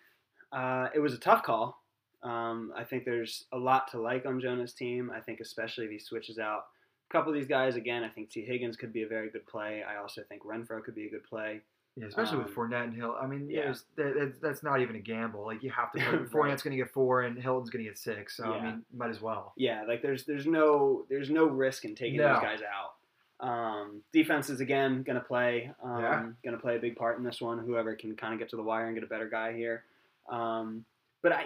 Uh, 0.51 0.87
it 0.95 0.99
was 0.99 1.13
a 1.13 1.17
tough 1.19 1.43
call. 1.43 1.79
Um, 2.25 2.74
I 2.75 2.84
think 2.84 3.05
there's 3.05 3.46
a 3.53 3.58
lot 3.58 3.89
to 3.91 4.00
like 4.01 4.25
on 4.25 4.39
Jonah's 4.41 4.74
team. 4.74 5.12
I 5.15 5.20
think 5.20 5.39
especially 5.39 5.86
if 5.86 5.91
he 5.91 6.00
switches 6.00 6.39
out 6.39 6.65
a 7.10 7.13
couple 7.13 7.32
of 7.32 7.36
these 7.38 7.48
guys 7.48 7.75
again. 7.75 8.03
I 8.03 8.10
think 8.10 8.29
T 8.32 8.41
Higgins 8.44 8.75
could 8.75 8.91
be 8.91 9.03
a 9.03 9.08
very 9.08 9.29
good 9.29 9.46
play. 9.46 9.84
I 9.88 9.98
also 10.01 10.24
think 10.27 10.44
Renfrow 10.44 10.84
could 10.84 10.96
be 10.96 11.05
a 11.05 11.10
good 11.10 11.24
play. 11.24 11.62
Yeah, 11.98 12.08
especially 12.08 12.39
with 12.39 12.48
Um, 12.48 12.53
Fournette 12.55 12.84
and 12.86 12.94
Hill. 12.96 13.15
I 13.22 13.25
mean, 13.25 13.50
yeah. 13.50 13.67
yeah, 13.67 13.74
that, 14.13 14.34
that's, 14.41 14.63
not 14.63 14.82
even 14.82 14.98
a 14.98 15.00
gamble. 15.00 15.46
Like 15.46 15.63
you 15.63 15.70
have 15.70 15.91
to. 15.94 16.00
Put, 16.12 16.29
Fournette's 16.32 16.62
going 16.62 16.75
to 16.75 16.84
get 16.84 16.91
four, 16.91 17.22
and 17.22 17.38
Hilton's 17.38 17.70
going 17.70 17.86
to 17.86 17.89
get 17.89 17.98
six. 17.98 18.36
So 18.36 18.44
I 18.51 18.62
mean, 18.62 18.84
might 18.94 19.12
as 19.12 19.22
well. 19.22 19.53
Yeah, 19.55 19.84
like 19.88 20.01
there's 20.01 20.25
there's 20.25 20.46
no 20.48 21.05
there's 21.10 21.29
no 21.29 21.46
risk 21.46 21.86
in 21.86 21.96
taking 21.96 22.17
No. 22.17 22.34
those 22.34 22.41
guys 22.41 22.60
out. 22.62 22.96
Um, 23.39 24.01
defense 24.12 24.50
is 24.50 24.60
again 24.62 25.03
going 25.03 25.17
to 25.17 25.24
play 25.24 25.72
um, 25.84 26.00
Yeah. 26.01 26.24
going 26.44 26.55
to 26.55 26.62
play 26.62 26.75
a 26.77 26.79
big 26.79 26.96
part 26.96 27.17
in 27.17 27.24
this 27.24 27.39
one. 27.39 27.60
Whoever 27.60 27.96
can 27.96 28.15
kind 28.15 28.34
of 28.34 28.39
get 28.39 28.50
to 28.50 28.55
the 28.55 28.63
wire 28.63 28.88
and 28.88 28.96
get 28.96 29.03
a 29.03 29.08
better 29.08 29.29
guy 29.29 29.53
here. 29.53 29.84
Um, 30.29 30.84
but 31.25 31.34
I, 31.34 31.46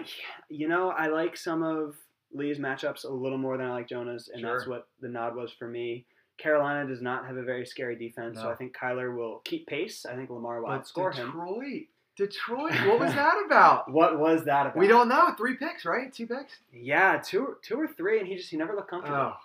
you 0.50 0.68
know, 0.68 0.90
I 0.90 1.06
like 1.06 1.38
some 1.38 1.62
of 1.62 1.96
Lee's 2.34 2.58
matchups 2.58 3.04
a 3.04 3.08
little 3.08 3.38
more 3.38 3.56
than 3.56 3.66
I 3.66 3.70
like 3.70 3.88
Jonah's, 3.88 4.28
and 4.28 4.44
that's 4.44 4.66
what 4.66 4.88
the 5.00 5.08
nod 5.08 5.34
was 5.34 5.50
for 5.58 5.66
me. 5.66 6.04
Carolina 6.36 6.86
does 6.86 7.00
not 7.00 7.26
have 7.26 7.38
a 7.38 7.42
very 7.42 7.64
scary 7.64 7.96
defense, 7.96 8.38
so 8.38 8.50
I 8.50 8.54
think 8.56 8.76
Kyler 8.76 9.16
will 9.16 9.40
keep 9.42 9.66
pace. 9.66 10.04
I 10.04 10.16
think 10.16 10.28
Lamar 10.28 10.60
will 10.60 10.68
But 10.68 10.82
outscore 10.82 11.14
him. 11.14 11.28
Detroit, 11.28 11.86
Detroit. 12.14 12.72
What 12.88 13.00
was 13.00 13.14
that 13.14 13.42
about? 13.46 13.90
What 13.90 14.18
was 14.18 14.44
that 14.44 14.66
about? 14.66 14.76
we 14.76 14.86
don't 14.86 15.08
know. 15.08 15.32
Three 15.38 15.54
picks, 15.54 15.86
right? 15.86 16.12
Two 16.12 16.26
picks. 16.26 16.58
Yeah, 16.74 17.18
two, 17.24 17.56
two 17.62 17.80
or 17.80 17.88
three, 17.88 18.18
and 18.18 18.28
he 18.28 18.36
just 18.36 18.50
he 18.50 18.58
never 18.58 18.74
looked 18.74 18.90
comfortable. 18.90 19.16
Oh, 19.16 19.36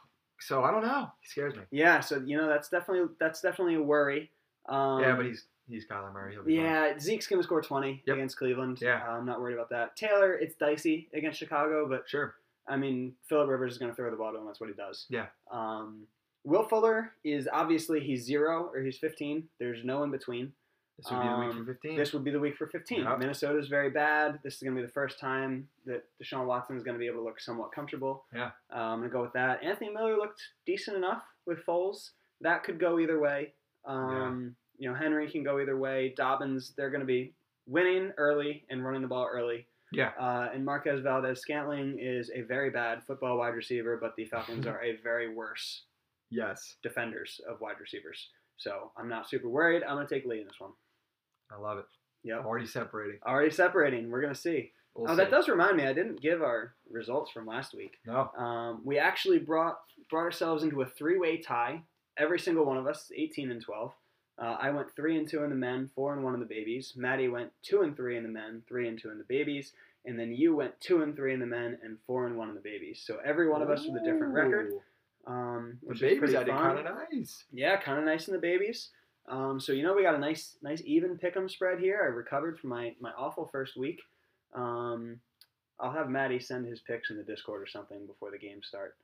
so 0.41 0.65
I 0.65 0.71
don't 0.71 0.85
know. 0.85 1.11
He 1.21 1.29
scares 1.29 1.55
me. 1.55 1.61
Yeah, 1.71 2.01
so 2.01 2.21
you 2.25 2.35
know 2.35 2.49
that's 2.49 2.67
definitely 2.67 3.07
that's 3.21 3.39
definitely 3.39 3.75
a 3.75 3.81
worry. 3.81 4.31
Um, 4.67 4.99
yeah, 4.99 5.15
but 5.15 5.25
he's 5.27 5.45
he's 5.69 5.85
Kyler 5.87 6.13
Murray. 6.13 6.33
He'll 6.33 6.43
be 6.43 6.55
fine. 6.57 6.65
yeah. 6.65 6.99
Zeke's 6.99 7.27
gonna 7.27 7.43
score 7.43 7.61
twenty 7.61 8.03
Yep. 8.07 8.15
against 8.17 8.37
Cleveland. 8.37 8.79
Yeah. 8.81 9.01
Uh, 9.07 9.11
I'm 9.13 9.25
not 9.25 9.39
worried 9.41 9.53
about 9.55 9.69
that. 9.69 9.95
Taylor, 9.95 10.33
it's 10.33 10.55
dicey 10.55 11.09
against 11.13 11.39
Chicago, 11.39 11.87
but 11.87 12.03
sure. 12.07 12.35
I 12.67 12.77
mean 12.77 13.13
Philip 13.29 13.47
Rivers 13.49 13.73
is 13.73 13.77
gonna 13.77 13.93
throw 13.95 14.09
the 14.11 14.17
ball 14.17 14.31
to 14.31 14.37
him. 14.39 14.45
That's 14.45 14.59
what 14.59 14.69
he 14.69 14.75
does. 14.75 15.05
Yeah. 15.09 15.27
Um, 15.51 16.07
Will 16.43 16.63
Fuller 16.63 17.11
is 17.23 17.47
obviously 17.51 17.99
he's 17.99 18.23
zero 18.23 18.69
or 18.73 18.79
he's 18.81 18.97
15. 18.99 19.49
There's 19.59 19.83
no 19.83 20.03
in 20.03 20.11
between. 20.11 20.53
This 20.97 21.11
would 21.11 21.21
be 21.23 21.27
the 21.27 21.37
week 21.39 21.49
Um, 21.51 21.57
for 21.65 21.73
fifteen. 21.73 21.97
This 21.97 22.13
would 22.13 22.23
be 22.23 22.31
the 22.31 22.39
week 22.39 22.55
for 22.55 22.67
15. 22.67 22.99
Yep. 23.03 23.19
Minnesota's 23.19 23.67
very 23.67 23.89
bad. 23.89 24.39
This 24.43 24.53
is 24.55 24.61
going 24.61 24.75
to 24.75 24.81
be 24.81 24.85
the 24.85 24.93
first 24.93 25.19
time 25.19 25.67
that 25.85 26.05
Deshaun 26.23 26.45
Watson 26.45 26.77
is 26.77 26.83
going 26.83 26.95
to 26.95 26.99
be 26.99 27.05
able 27.07 27.17
to 27.19 27.25
look 27.25 27.41
somewhat 27.41 27.73
comfortable. 27.73 28.23
Yeah. 28.33 28.51
Uh, 28.73 28.77
I'm 28.77 28.99
going 28.99 29.09
to 29.09 29.13
go 29.13 29.21
with 29.21 29.33
that. 29.33 29.61
Anthony 29.61 29.89
Miller 29.89 30.15
looked 30.15 30.41
decent 30.65 30.95
enough 30.95 31.23
with 31.45 31.65
Foles. 31.65 32.11
That 32.39 32.63
could 32.63 32.79
go 32.79 32.97
either 32.99 33.19
way. 33.19 33.51
Um, 33.83 34.55
You 34.77 34.89
know, 34.89 34.95
Henry 34.95 35.29
can 35.29 35.43
go 35.43 35.59
either 35.59 35.77
way. 35.77 36.13
Dobbins, 36.17 36.73
they're 36.75 36.89
going 36.89 37.01
to 37.01 37.05
be 37.05 37.33
winning 37.67 38.11
early 38.17 38.65
and 38.69 38.83
running 38.85 39.01
the 39.01 39.07
ball 39.07 39.27
early. 39.31 39.67
yeah. 39.91 40.11
Uh, 40.19 40.49
and 40.53 40.63
Marquez 40.65 41.01
Valdes-Scantling 41.01 41.97
is 41.99 42.29
a 42.33 42.41
very 42.41 42.69
bad 42.69 43.03
football 43.07 43.37
wide 43.37 43.55
receiver, 43.55 43.97
but 43.99 44.15
the 44.15 44.25
Falcons 44.25 44.67
are 44.71 44.81
a 44.83 44.97
very 45.03 45.33
worse 45.33 45.83
Yes. 46.29 46.75
defenders 46.83 47.39
of 47.49 47.61
wide 47.61 47.79
receivers. 47.79 48.29
So 48.57 48.91
I'm 48.97 49.07
not 49.09 49.29
super 49.29 49.49
worried. 49.49 49.83
I'm 49.83 49.95
going 49.95 50.07
to 50.07 50.13
take 50.13 50.25
Lee 50.25 50.39
in 50.41 50.45
this 50.47 50.59
one. 50.59 50.71
I 51.51 51.59
love 51.59 51.77
it. 51.77 51.85
Yeah. 52.23 52.39
Already 52.39 52.65
separating. 52.65 53.19
Already 53.25 53.51
separating. 53.51 54.09
We're 54.09 54.21
gonna 54.21 54.33
see. 54.33 54.71
We'll 54.95 55.11
oh, 55.11 55.15
that 55.15 55.29
does 55.29 55.47
remind 55.47 55.77
me. 55.77 55.85
I 55.85 55.93
didn't 55.93 56.19
give 56.21 56.41
our 56.41 56.73
results 56.89 57.29
from 57.31 57.45
last 57.45 57.75
week. 57.75 57.97
No. 58.07 58.31
Um, 58.35 58.81
we 58.83 58.97
actually 58.97 59.37
brought 59.37 59.77
brought 60.09 60.23
ourselves 60.23 60.63
into 60.63 60.81
a 60.81 60.87
three 60.87 61.19
way 61.19 61.37
tie. 61.37 61.83
Every 62.17 62.39
single 62.39 62.65
one 62.65 62.77
of 62.77 62.87
us, 62.87 63.11
eighteen 63.15 63.51
and 63.51 63.61
twelve. 63.61 63.91
Uh, 64.37 64.57
I 64.59 64.69
went 64.69 64.93
three 64.95 65.17
and 65.17 65.27
two 65.27 65.43
in 65.43 65.49
the 65.49 65.55
men, 65.55 65.89
four 65.95 66.13
and 66.13 66.23
one 66.23 66.33
in 66.33 66.39
the 66.39 66.45
babies. 66.45 66.93
Maddie 66.95 67.29
went 67.29 67.51
two 67.61 67.81
and 67.81 67.95
three 67.95 68.17
in 68.17 68.23
the 68.23 68.29
men, 68.29 68.63
three 68.67 68.87
and 68.87 68.99
two 69.01 69.09
in 69.09 69.17
the 69.17 69.23
babies, 69.23 69.71
and 70.05 70.19
then 70.19 70.33
you 70.33 70.55
went 70.55 70.79
two 70.81 71.03
and 71.03 71.15
three 71.15 71.33
in 71.33 71.39
the 71.39 71.45
men 71.45 71.77
and 71.83 71.97
four 72.05 72.27
and 72.27 72.37
one 72.37 72.49
in 72.49 72.55
the 72.55 72.61
babies. 72.61 73.01
So 73.05 73.17
every 73.25 73.49
one 73.49 73.61
of 73.61 73.69
us 73.69 73.85
with 73.87 74.01
a 74.01 74.05
different 74.05 74.33
record, 74.33 74.73
um, 75.25 75.77
which 75.81 76.01
is 76.01 76.19
babies, 76.19 76.35
I 76.35 76.43
did 76.43 76.53
kind 76.53 76.79
of 76.79 76.85
nice. 77.11 77.45
Yeah, 77.53 77.79
kind 77.79 77.97
of 77.97 78.05
nice 78.05 78.27
in 78.27 78.33
the 78.33 78.39
babies. 78.39 78.89
Um, 79.27 79.59
so 79.59 79.71
you 79.71 79.83
know 79.83 79.93
we 79.95 80.03
got 80.03 80.15
a 80.15 80.19
nice, 80.19 80.57
nice 80.61 80.81
even 80.85 81.17
pick'em 81.17 81.49
spread 81.49 81.79
here. 81.79 81.99
I 82.03 82.07
recovered 82.07 82.59
from 82.59 82.71
my 82.71 82.93
my 82.99 83.11
awful 83.11 83.47
first 83.51 83.77
week. 83.77 84.01
Um, 84.53 85.19
I'll 85.79 85.91
have 85.91 86.09
Maddie 86.09 86.39
send 86.39 86.65
his 86.65 86.81
picks 86.81 87.09
in 87.09 87.17
the 87.17 87.23
Discord 87.23 87.61
or 87.61 87.67
something 87.67 88.05
before 88.05 88.31
the 88.31 88.37
games 88.37 88.67
start. 88.67 88.95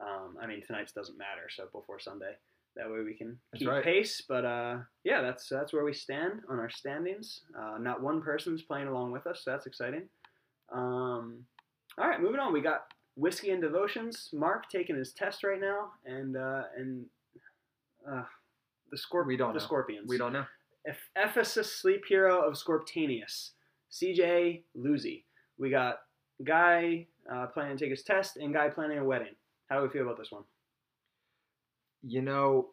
Um, 0.00 0.36
I 0.40 0.46
mean 0.46 0.62
tonight's 0.64 0.92
doesn't 0.92 1.18
matter, 1.18 1.48
so 1.54 1.64
before 1.72 1.98
Sunday. 1.98 2.36
That 2.78 2.90
way 2.90 3.00
we 3.04 3.14
can 3.14 3.36
That's 3.52 3.60
keep 3.60 3.68
right. 3.68 3.82
pace. 3.84 4.22
But 4.26 4.44
uh, 4.44 4.78
yeah, 5.04 5.20
that's 5.20 5.48
that's 5.48 5.72
where 5.72 5.84
we 5.84 5.92
stand 5.92 6.40
on 6.48 6.58
our 6.58 6.70
standings. 6.70 7.40
Uh, 7.58 7.76
not 7.78 8.00
one 8.02 8.22
person's 8.22 8.62
playing 8.62 8.86
along 8.88 9.10
with 9.12 9.26
us, 9.26 9.42
so 9.44 9.50
that's 9.50 9.66
exciting. 9.66 10.08
Um, 10.72 11.44
all 11.98 12.08
right, 12.08 12.20
moving 12.20 12.38
on. 12.40 12.52
We 12.52 12.60
got 12.60 12.86
whiskey 13.16 13.50
and 13.50 13.60
devotions. 13.60 14.30
Mark 14.32 14.68
taking 14.70 14.96
his 14.96 15.12
test 15.12 15.42
right 15.42 15.60
now, 15.60 15.90
and 16.06 16.36
uh, 16.36 16.62
and 16.76 17.04
uh, 18.10 18.22
the 18.90 18.96
scorp- 18.96 19.26
We 19.26 19.36
don't 19.36 19.52
the 19.54 19.58
know. 19.58 19.64
scorpions. 19.64 20.08
We 20.08 20.16
don't 20.18 20.32
know. 20.32 20.44
Eph- 20.86 21.10
Ephesus 21.16 21.74
sleep 21.74 22.04
hero 22.08 22.40
of 22.46 22.54
Scorptanius, 22.54 23.50
CJ 23.92 24.62
Luzi. 24.78 25.24
We 25.58 25.68
got 25.70 25.96
guy 26.44 27.06
uh, 27.30 27.46
planning 27.46 27.76
to 27.76 27.84
take 27.84 27.90
his 27.90 28.04
test 28.04 28.36
and 28.36 28.54
guy 28.54 28.68
planning 28.68 28.98
a 28.98 29.04
wedding. 29.04 29.34
How 29.68 29.78
do 29.78 29.82
we 29.82 29.88
feel 29.90 30.02
about 30.02 30.16
this 30.18 30.30
one? 30.30 30.44
You 32.02 32.22
know, 32.22 32.70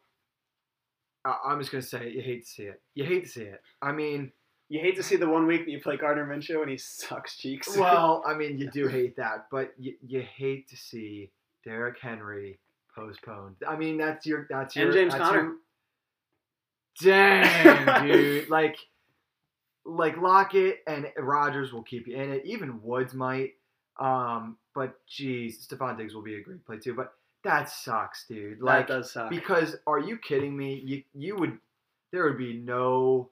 I- 1.26 1.40
I'm 1.48 1.60
just 1.60 1.72
gonna 1.72 1.82
say 1.82 2.08
it, 2.08 2.14
you 2.14 2.22
hate 2.22 2.44
to 2.46 2.50
see 2.50 2.64
it. 2.64 2.82
You 2.94 3.04
hate 3.06 3.24
to 3.24 3.30
see 3.30 3.44
it. 3.44 3.62
I 3.82 3.92
mean, 3.92 4.32
You 4.68 4.80
hate 4.80 4.96
to 4.96 5.04
see 5.04 5.16
the 5.16 5.30
one 5.30 5.46
week 5.46 5.66
that 5.66 5.72
you 5.72 5.80
play 5.80 5.96
Gardner 5.96 6.26
Minshew 6.26 6.62
and 6.62 6.70
he 6.72 6.78
sucks 6.80 7.38
cheeks. 7.38 7.78
well, 7.78 8.24
I 8.26 8.34
mean, 8.34 8.58
you 8.58 8.70
do 8.72 8.88
hate 8.88 9.16
that, 9.18 9.46
but 9.52 9.74
you, 9.78 9.94
you 10.06 10.22
hate 10.22 10.68
to 10.70 10.76
see 10.78 11.32
Derrick 11.64 12.00
Henry 12.02 12.60
postponed. 12.96 13.58
I 13.68 13.76
mean, 13.76 13.98
that's 13.98 14.26
your 14.26 14.48
that's 14.50 14.76
your 14.76 14.86
and 14.86 14.94
James 14.94 15.14
Conner. 15.14 15.42
your- 15.42 15.56
Dang, 17.02 18.08
dude! 18.08 18.50
Like, 18.50 18.78
like 19.86 20.18
Lockett 20.18 20.80
and 20.88 21.08
Rodgers 21.18 21.74
will 21.74 21.84
keep 21.84 22.08
you 22.08 22.16
in 22.16 22.32
it. 22.32 22.44
Even 22.46 22.82
Woods 22.82 23.14
might. 23.14 23.52
Um, 24.00 24.58
but 24.74 24.96
geez, 25.08 25.68
Stefon 25.68 25.98
Diggs 25.98 26.16
will 26.16 26.24
be 26.24 26.36
a 26.38 26.42
great 26.42 26.66
play 26.66 26.78
too. 26.80 26.94
But 26.96 27.14
that 27.46 27.70
sucks, 27.70 28.26
dude. 28.28 28.60
Like, 28.60 28.88
that 28.88 28.94
does 28.94 29.14
suck. 29.14 29.30
because 29.30 29.78
are 29.88 30.00
you 30.00 30.18
kidding 30.18 30.56
me? 30.56 30.82
You 30.84 31.04
you 31.14 31.36
would 31.38 31.58
there 32.12 32.26
would 32.26 32.38
be 32.38 32.54
no 32.54 33.30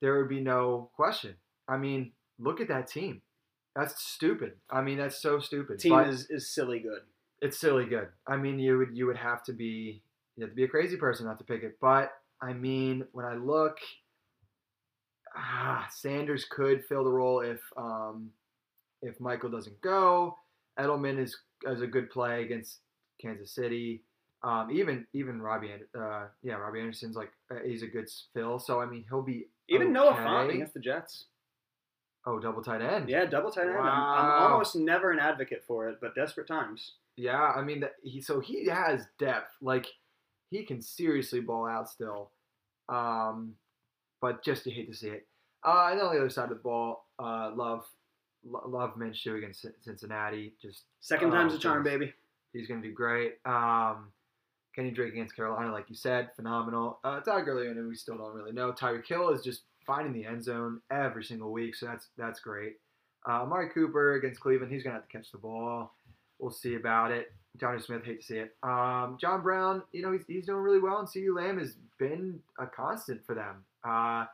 there 0.00 0.18
would 0.18 0.28
be 0.28 0.40
no 0.40 0.90
question. 0.94 1.34
I 1.66 1.76
mean, 1.76 2.12
look 2.38 2.60
at 2.60 2.68
that 2.68 2.88
team. 2.88 3.22
That's 3.74 4.02
stupid. 4.02 4.54
I 4.70 4.82
mean, 4.82 4.98
that's 4.98 5.20
so 5.20 5.38
stupid. 5.38 5.78
Team 5.78 5.92
but 5.92 6.08
is, 6.08 6.26
is 6.30 6.48
silly 6.48 6.80
good. 6.80 7.00
it's 7.40 7.58
silly 7.58 7.84
good. 7.84 8.08
I 8.26 8.36
mean, 8.36 8.58
you 8.58 8.78
would 8.78 8.96
you 8.96 9.06
would 9.06 9.16
have 9.16 9.42
to 9.44 9.52
be 9.52 10.02
you 10.36 10.42
have 10.44 10.50
to 10.50 10.56
be 10.56 10.64
a 10.64 10.68
crazy 10.68 10.96
person 10.96 11.26
not 11.26 11.38
to 11.38 11.44
pick 11.44 11.62
it. 11.62 11.78
But 11.80 12.12
I 12.42 12.52
mean, 12.52 13.06
when 13.12 13.24
I 13.24 13.34
look, 13.34 13.78
ah, 15.36 15.86
Sanders 15.90 16.44
could 16.44 16.84
fill 16.84 17.04
the 17.04 17.10
role 17.10 17.40
if 17.40 17.60
um, 17.76 18.30
if 19.00 19.20
Michael 19.20 19.50
doesn't 19.50 19.80
go. 19.80 20.36
Edelman 20.78 21.18
is 21.18 21.36
is 21.66 21.80
a 21.80 21.86
good 21.86 22.10
play 22.10 22.42
against 22.42 22.78
Kansas 23.20 23.52
City. 23.52 24.02
Um, 24.42 24.70
even 24.70 25.06
even 25.12 25.42
Robbie, 25.42 25.72
uh, 25.98 26.26
yeah, 26.42 26.54
Robbie 26.54 26.80
Anderson's 26.80 27.16
like 27.16 27.32
uh, 27.50 27.56
he's 27.64 27.82
a 27.82 27.86
good 27.88 28.08
fill. 28.32 28.58
So 28.58 28.80
I 28.80 28.86
mean, 28.86 29.04
he'll 29.08 29.22
be 29.22 29.48
Even 29.68 29.92
Noah 29.92 30.12
okay. 30.12 30.24
Font 30.24 30.50
against 30.50 30.74
the 30.74 30.80
Jets. 30.80 31.24
Oh, 32.24 32.38
double 32.38 32.62
tight 32.62 32.82
end. 32.82 33.08
Yeah, 33.08 33.24
double 33.24 33.50
tight 33.50 33.66
end. 33.66 33.78
I'm, 33.78 33.86
I'm 33.86 34.52
almost 34.52 34.76
never 34.76 35.10
an 35.10 35.18
advocate 35.18 35.64
for 35.66 35.88
it, 35.88 35.98
but 36.00 36.14
desperate 36.14 36.46
times. 36.46 36.92
Yeah, 37.16 37.40
I 37.40 37.62
mean, 37.62 37.80
that 37.80 37.94
he 38.02 38.20
so 38.20 38.38
he 38.38 38.66
has 38.68 39.06
depth. 39.18 39.52
Like 39.60 39.86
he 40.50 40.64
can 40.64 40.80
seriously 40.80 41.40
ball 41.40 41.66
out 41.66 41.88
still. 41.88 42.30
Um, 42.88 43.54
but 44.20 44.44
just 44.44 44.66
you 44.66 44.72
hate 44.72 44.90
to 44.90 44.96
see 44.96 45.08
it. 45.08 45.26
Uh, 45.64 45.88
and 45.90 46.00
on 46.00 46.14
the 46.14 46.20
other 46.20 46.30
side 46.30 46.44
of 46.44 46.50
the 46.50 46.54
ball, 46.56 47.06
uh, 47.18 47.50
love 47.54 47.84
love 48.44 48.94
Minshew 48.96 49.36
against 49.38 49.62
Cin- 49.62 49.74
Cincinnati. 49.80 50.54
Just 50.62 50.84
Second 51.00 51.28
Oh, 51.30 51.32
time's 51.32 51.54
a 51.54 51.58
charm, 51.58 51.82
baby. 51.82 52.12
He's 52.52 52.66
gonna 52.66 52.82
do 52.82 52.92
great. 52.92 53.34
Um, 53.44 54.12
Kenny 54.74 54.90
Drake 54.90 55.12
against 55.12 55.34
Carolina, 55.34 55.72
like 55.72 55.88
you 55.88 55.96
said, 55.96 56.30
phenomenal. 56.36 57.00
Uh, 57.02 57.20
Todd 57.20 57.44
Gurley, 57.44 57.66
and 57.66 57.88
we 57.88 57.96
still 57.96 58.16
don't 58.16 58.34
really 58.34 58.52
know. 58.52 58.72
Tyreek 58.72 59.06
Hill 59.06 59.30
is 59.30 59.42
just 59.42 59.62
finding 59.86 60.12
the 60.12 60.24
end 60.24 60.44
zone 60.44 60.80
every 60.90 61.24
single 61.24 61.50
week, 61.50 61.74
so 61.74 61.86
that's 61.86 62.08
that's 62.16 62.40
great. 62.40 62.76
Uh, 63.28 63.42
Amari 63.42 63.70
Cooper 63.70 64.14
against 64.14 64.40
Cleveland, 64.40 64.72
he's 64.72 64.82
gonna 64.82 64.94
have 64.94 65.08
to 65.08 65.16
catch 65.16 65.32
the 65.32 65.38
ball. 65.38 65.92
We'll 66.38 66.52
see 66.52 66.76
about 66.76 67.10
it. 67.10 67.32
Jonnu 67.58 67.82
Smith, 67.84 68.04
hate 68.04 68.20
to 68.20 68.26
see 68.26 68.36
it. 68.36 68.54
Um, 68.62 69.18
John 69.20 69.42
Brown, 69.42 69.82
you 69.92 70.02
know, 70.02 70.12
he's, 70.12 70.22
he's 70.28 70.46
doing 70.46 70.62
really 70.62 70.78
well, 70.78 70.98
and 70.98 71.08
CeeDee 71.08 71.34
Lamb 71.34 71.58
has 71.58 71.74
been 71.98 72.38
a 72.58 72.66
constant 72.66 73.24
for 73.26 73.34
them. 73.34 73.64
Uh, 73.82 74.26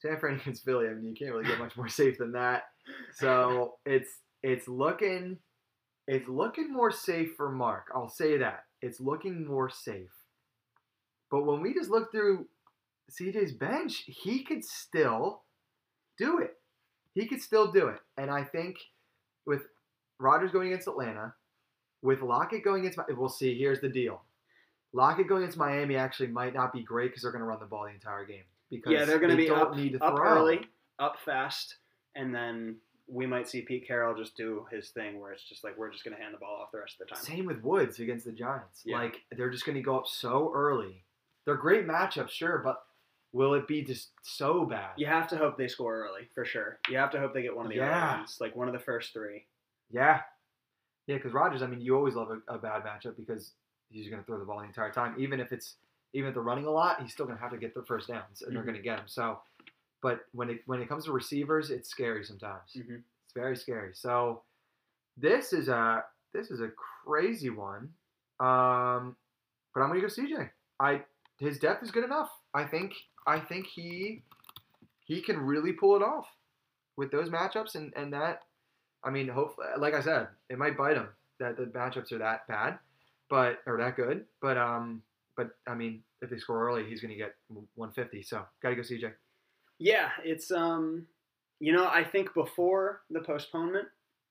San 0.00 0.18
Fran 0.18 0.34
against 0.40 0.64
Philly, 0.64 0.88
I 0.88 0.94
mean, 0.94 1.06
you 1.06 1.14
can't 1.14 1.32
really 1.32 1.46
get 1.46 1.58
much 1.58 1.76
more 1.76 1.88
safe 1.88 2.18
than 2.18 2.32
that. 2.32 2.64
So 3.14 3.76
it's 3.86 4.18
it's 4.42 4.68
looking 4.68 5.38
it's 6.06 6.28
looking 6.28 6.72
more 6.72 6.90
safe 6.90 7.34
for 7.36 7.50
Mark. 7.50 7.88
I'll 7.94 8.08
say 8.08 8.36
that. 8.38 8.64
It's 8.82 9.00
looking 9.00 9.46
more 9.46 9.70
safe. 9.70 10.12
But 11.30 11.46
when 11.46 11.62
we 11.62 11.72
just 11.72 11.90
look 11.90 12.12
through 12.12 12.46
CJ's 13.10 13.52
bench, 13.52 14.04
he 14.06 14.44
could 14.44 14.64
still 14.64 15.42
do 16.18 16.38
it. 16.38 16.56
He 17.14 17.26
could 17.26 17.40
still 17.40 17.72
do 17.72 17.88
it. 17.88 18.00
And 18.18 18.30
I 18.30 18.44
think 18.44 18.76
with 19.46 19.62
Rodgers 20.18 20.50
going 20.50 20.68
against 20.68 20.88
Atlanta, 20.88 21.34
with 22.02 22.20
Lockett 22.20 22.64
going 22.64 22.86
against, 22.86 22.98
we'll 23.16 23.28
see. 23.28 23.58
Here's 23.58 23.80
the 23.80 23.88
deal: 23.88 24.22
Lockett 24.92 25.28
going 25.28 25.42
against 25.42 25.56
Miami 25.56 25.96
actually 25.96 26.28
might 26.28 26.54
not 26.54 26.72
be 26.72 26.82
great 26.82 27.10
because 27.10 27.22
they're 27.22 27.32
going 27.32 27.40
to 27.40 27.46
run 27.46 27.60
the 27.60 27.66
ball 27.66 27.84
the 27.84 27.94
entire 27.94 28.26
game. 28.26 28.44
Because 28.70 28.92
yeah, 28.92 29.04
they're 29.04 29.18
going 29.18 29.30
to 29.30 29.36
be 29.36 29.48
up 29.48 29.72
early, 30.18 30.66
up 30.98 31.16
fast, 31.24 31.76
and 32.14 32.34
then 32.34 32.76
we 33.06 33.26
might 33.26 33.48
see 33.48 33.60
Pete 33.62 33.86
Carroll 33.86 34.16
just 34.16 34.36
do 34.36 34.66
his 34.70 34.88
thing 34.90 35.20
where 35.20 35.32
it's 35.32 35.44
just 35.44 35.62
like 35.64 35.76
we're 35.76 35.90
just 35.90 36.04
going 36.04 36.16
to 36.16 36.22
hand 36.22 36.34
the 36.34 36.38
ball 36.38 36.60
off 36.62 36.72
the 36.72 36.78
rest 36.78 36.94
of 37.00 37.06
the 37.06 37.14
time. 37.14 37.22
Same 37.24 37.44
with 37.46 37.62
Woods 37.62 37.98
against 38.00 38.24
the 38.24 38.32
Giants. 38.32 38.82
Yeah. 38.84 38.96
Like 38.98 39.16
they're 39.36 39.50
just 39.50 39.66
going 39.66 39.76
to 39.76 39.82
go 39.82 39.96
up 39.98 40.06
so 40.06 40.50
early. 40.54 41.04
They're 41.44 41.56
great 41.56 41.86
matchups, 41.86 42.30
sure, 42.30 42.58
but 42.64 42.82
will 43.32 43.52
it 43.54 43.68
be 43.68 43.82
just 43.82 44.10
so 44.22 44.64
bad? 44.64 44.92
You 44.96 45.06
have 45.06 45.28
to 45.28 45.36
hope 45.36 45.58
they 45.58 45.68
score 45.68 45.94
early 46.02 46.28
for 46.34 46.44
sure. 46.46 46.78
You 46.88 46.96
have 46.96 47.10
to 47.10 47.20
hope 47.20 47.34
they 47.34 47.42
get 47.42 47.54
one 47.54 47.66
of 47.66 47.70
the 47.70 47.76
Yeah. 47.76 48.16
ones, 48.18 48.38
like 48.40 48.56
one 48.56 48.68
of 48.68 48.72
the 48.72 48.80
first 48.80 49.12
three. 49.12 49.44
Yeah. 49.90 50.22
Yeah, 51.06 51.16
because 51.16 51.34
Rodgers. 51.34 51.60
I 51.62 51.66
mean, 51.66 51.82
you 51.82 51.94
always 51.94 52.14
love 52.14 52.30
a, 52.30 52.54
a 52.54 52.58
bad 52.58 52.82
matchup 52.84 53.16
because 53.18 53.52
he's 53.90 54.08
going 54.08 54.22
to 54.22 54.26
throw 54.26 54.38
the 54.38 54.46
ball 54.46 54.60
the 54.60 54.64
entire 54.64 54.90
time. 54.90 55.14
Even 55.18 55.38
if 55.40 55.52
it's 55.52 55.76
even 56.14 56.28
if 56.28 56.34
they're 56.34 56.42
running 56.44 56.64
a 56.64 56.70
lot, 56.70 57.02
he's 57.02 57.12
still 57.12 57.26
going 57.26 57.36
to 57.36 57.42
have 57.42 57.50
to 57.50 57.58
get 57.58 57.74
the 57.74 57.82
first 57.82 58.06
downs, 58.08 58.40
and 58.40 58.54
they're 58.56 58.62
Mhm. 58.62 58.66
going 58.66 58.76
to 58.76 58.82
get 58.82 59.00
him. 59.00 59.08
So, 59.08 59.40
but 60.04 60.26
when 60.32 60.50
it 60.50 60.60
when 60.66 60.82
it 60.82 60.88
comes 60.88 61.06
to 61.06 61.12
receivers, 61.12 61.70
it's 61.70 61.88
scary 61.88 62.24
sometimes. 62.24 62.74
Mhm. 62.76 63.02
It's 63.24 63.32
very 63.34 63.56
scary. 63.56 63.94
So, 63.94 64.42
this 65.16 65.54
is 65.54 65.68
a 65.68 66.04
this 66.34 66.50
is 66.50 66.60
a 66.60 66.68
crazy 66.68 67.48
one. 67.48 67.94
Um, 68.38 69.16
but 69.72 69.80
I'm 69.80 69.88
going 69.88 70.02
to 70.02 70.06
go 70.06 70.08
CJ. 70.08 70.50
I 70.78 71.02
his 71.38 71.58
depth 71.58 71.82
is 71.82 71.90
good 71.90 72.04
enough. 72.04 72.30
I 72.52 72.64
think 72.64 72.92
I 73.26 73.40
think 73.40 73.66
he 73.66 74.22
he 75.06 75.22
can 75.22 75.38
really 75.40 75.72
pull 75.72 75.96
it 75.96 76.02
off 76.02 76.26
with 76.98 77.10
those 77.10 77.30
matchups 77.30 77.74
and 77.74 77.90
and 77.96 78.12
that. 78.12 78.42
I 79.04 79.08
mean, 79.08 79.28
hopefully, 79.28 79.68
like 79.78 79.94
I 79.94 80.02
said, 80.02 80.28
it 80.50 80.58
might 80.58 80.76
bite 80.76 80.98
him 80.98 81.08
that 81.40 81.56
the 81.56 81.64
matchups 81.64 82.12
are 82.12 82.18
that 82.18 82.46
bad, 82.46 82.78
but 83.30 83.62
or 83.66 83.78
that 83.78 83.96
good. 83.96 84.26
But 84.42 84.58
um, 84.58 85.02
but 85.34 85.56
I 85.66 85.74
mean, 85.74 86.02
if 86.20 86.28
they 86.28 86.36
score 86.36 86.62
early, 86.68 86.84
he's 86.84 87.00
going 87.00 87.12
to 87.12 87.16
get 87.16 87.36
150. 87.48 88.22
So 88.22 88.44
got 88.62 88.68
to 88.68 88.76
go 88.76 88.82
CJ. 88.82 89.14
Yeah, 89.84 90.08
it's 90.24 90.50
um, 90.50 91.06
you 91.60 91.72
know, 91.74 91.86
I 91.86 92.02
think 92.04 92.32
before 92.32 93.02
the 93.10 93.20
postponement, 93.20 93.86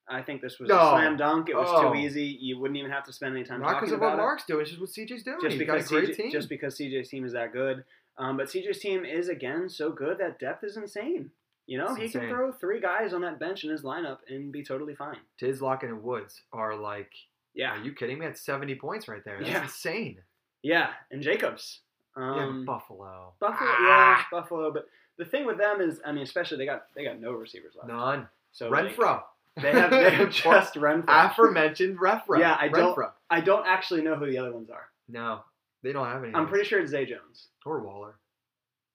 I 0.10 0.22
think 0.24 0.42
this 0.42 0.60
was 0.60 0.68
No. 0.70 0.76
a 0.78 0.90
slam 0.90 1.16
dunk. 1.16 1.48
It 1.48 1.56
was 1.56 1.70
Oh. 1.72 1.94
too 1.94 2.00
easy. 2.00 2.24
You 2.26 2.58
wouldn't 2.60 2.78
even 2.78 2.90
have 2.90 3.04
to 3.06 3.14
spend 3.14 3.36
any 3.36 3.46
time 3.46 3.62
Not 3.62 3.80
because 3.80 3.94
of 3.94 4.00
what. 4.02 4.18
Mark's 4.18 4.46
doing, 4.46 4.62
it's 4.62 4.72
just 4.72 4.82
what 4.82 4.90
CJ's 4.90 5.22
doing. 5.24 5.38
just 5.42 5.60
because 5.60 5.88
got 5.90 5.98
a 5.98 6.02
great 6.02 6.10
CJ, 6.16 6.24
team. 6.24 6.32
just 6.32 6.50
because 6.50 6.76
CJ's 6.76 7.08
team 7.10 7.24
is 7.24 7.34
that 7.34 7.54
good. 7.54 7.86
Um, 8.18 8.36
but 8.36 8.48
CJ's 8.48 8.80
team 8.80 9.06
is 9.06 9.30
again 9.30 9.70
so 9.70 9.92
good 9.92 10.18
that 10.18 10.40
depth 10.40 10.64
is 10.64 10.76
insane. 10.76 11.30
You 11.68 11.78
know, 11.78 11.90
It's 11.96 11.98
he 12.14 12.20
can 12.20 12.30
throw 12.30 12.52
three 12.52 12.80
guys 12.82 13.14
on 13.14 13.22
that 13.22 13.40
bench 13.40 13.64
in 13.64 13.70
his 13.70 13.84
lineup 13.84 14.20
and 14.28 14.52
be 14.52 14.64
totally 14.64 14.96
fine. 14.96 15.20
Tiz, 15.38 15.62
Lockett, 15.62 15.90
and 15.90 16.02
Woods 16.04 16.42
are 16.52 16.76
like, 16.76 17.12
Yeah, 17.54 17.78
are 17.80 17.84
you 17.84 17.94
kidding 17.94 18.18
me? 18.18 18.26
That's 18.26 18.42
70 18.42 18.74
points 18.76 19.08
right 19.08 19.24
there. 19.24 19.38
That's 19.38 19.50
Yeah. 19.52 19.64
insane. 19.64 20.24
yeah, 20.64 20.94
and 21.12 21.22
Jacobs. 21.22 21.82
yeah, 22.18 22.24
Um, 22.46 22.66
but 22.66 22.74
Buffalo. 22.74 23.34
Buffalo, 23.40 23.70
Ah, 23.72 24.18
yeah, 24.20 24.24
Buffalo. 24.32 24.72
But 24.72 24.88
the 25.18 25.26
thing 25.26 25.46
with 25.46 25.58
them 25.58 25.82
is, 25.82 26.00
I 26.06 26.12
mean, 26.12 26.24
especially 26.24 26.58
they 26.58 26.66
got 26.66 26.84
they 26.96 27.04
got 27.04 27.20
no 27.20 27.32
receivers 27.34 27.74
left. 27.76 27.88
None. 27.90 28.28
So 28.52 28.70
like, 28.70 28.96
Renfrow. 28.96 29.22
they 29.62 29.72
have 29.72 29.92
they 29.92 30.10
have 30.16 30.32
just 30.32 30.76
Renfrow. 30.76 31.06
aforementioned 31.08 31.98
Renfrow. 32.00 32.40
Yeah, 32.40 32.56
I 32.60 32.68
don't- 32.68 32.96
Renfrow. 32.96 33.12
I 33.30 33.42
don't 33.42 33.66
actually 33.68 34.02
know 34.02 34.16
who 34.16 34.26
the 34.28 34.38
other 34.38 34.52
ones 34.54 34.70
are. 34.70 34.88
No, 35.10 35.42
they 35.84 35.92
don't 35.92 36.06
have 36.08 36.24
any. 36.24 36.34
I'm 36.36 36.48
pretty 36.48 36.66
sure 36.68 36.80
it's 36.80 36.92
Zay 36.92 37.06
Jones. 37.06 37.48
Or 37.66 37.82
Waller. 37.82 38.16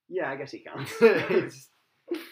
Yeah, 0.07 0.29
I 0.29 0.35
guess 0.35 0.51
he 0.51 0.59
counts. 0.59 0.91
It's- 1.01 1.67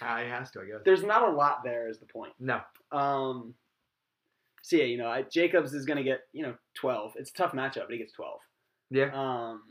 ah, 0.01 0.17
he 0.23 0.29
has 0.29 0.49
to, 0.51 0.61
I 0.61 0.65
guess. 0.65 0.81
There's 0.85 1.03
not 1.03 1.21
a 1.27 1.31
lot 1.31 1.63
there, 1.63 1.87
is 1.89 1.99
the 1.99 2.05
point. 2.07 2.33
No. 2.39 2.61
Um, 2.91 3.53
so 4.63 4.75
yeah, 4.77 4.85
you 4.85 4.97
know, 4.97 5.07
I, 5.07 5.21
Jacobs 5.23 5.73
is 5.73 5.85
gonna 5.85 6.03
get 6.03 6.21
you 6.33 6.43
know 6.43 6.55
12. 6.75 7.13
It's 7.17 7.29
a 7.29 7.33
tough 7.33 7.51
matchup, 7.53 7.83
but 7.85 7.91
he 7.91 7.97
gets 7.99 8.13
12. 8.13 8.39
Yeah. 8.89 9.09
Um, 9.13 9.63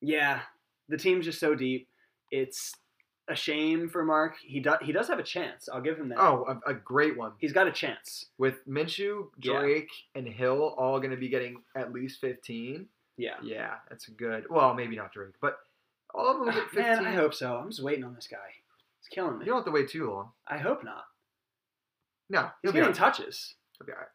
yeah, 0.00 0.40
the 0.88 0.96
team's 0.96 1.24
just 1.26 1.40
so 1.40 1.54
deep. 1.54 1.88
It's 2.30 2.72
a 3.28 3.34
shame 3.34 3.88
for 3.88 4.04
Mark. 4.04 4.34
He 4.44 4.60
does 4.60 4.78
he 4.82 4.92
does 4.92 5.08
have 5.08 5.18
a 5.18 5.22
chance. 5.22 5.68
I'll 5.72 5.80
give 5.80 5.98
him 5.98 6.08
that. 6.10 6.18
Oh, 6.18 6.60
a, 6.66 6.70
a 6.72 6.74
great 6.74 7.16
one. 7.16 7.32
he's 7.38 7.52
got 7.52 7.66
a 7.66 7.72
chance. 7.72 8.26
With 8.38 8.66
Minshew, 8.68 9.28
Yeah. 9.40 9.60
Drake, 9.60 9.90
and 10.14 10.26
Hill 10.26 10.74
all 10.76 10.98
going 10.98 11.10
to 11.12 11.16
be 11.16 11.28
getting 11.28 11.62
at 11.76 11.92
least 11.92 12.20
15. 12.20 12.86
Yeah. 13.16 13.34
Yeah, 13.42 13.74
that's 13.88 14.06
good. 14.08 14.44
Well, 14.50 14.74
maybe 14.74 14.96
not 14.96 15.12
Drake, 15.12 15.34
but 15.40 15.56
all 16.14 16.30
of 16.32 16.44
them 16.46 16.54
get 16.54 16.64
15. 16.70 16.82
Man, 16.82 17.06
I 17.06 17.12
hope 17.14 17.32
so. 17.34 17.56
I'm 17.56 17.70
just 17.70 17.82
waiting 17.82 18.04
on 18.04 18.14
this 18.14 18.26
guy. 18.30 18.36
He's 19.00 19.08
killing 19.14 19.38
me. 19.38 19.44
You 19.44 19.50
don't 19.52 19.58
have 19.58 19.64
to 19.66 19.70
wait 19.70 19.88
too 19.88 20.10
long. 20.10 20.30
I 20.46 20.58
hope 20.58 20.82
not. 20.84 21.04
No, 22.30 22.42
He's 22.42 22.48
he'll 22.62 22.72
be 22.72 22.76
getting 22.80 22.88
right. 22.88 22.94
touches. 22.96 23.54
He'll 23.78 23.86
be 23.86 23.92
all 23.92 23.98
right. 23.98 24.08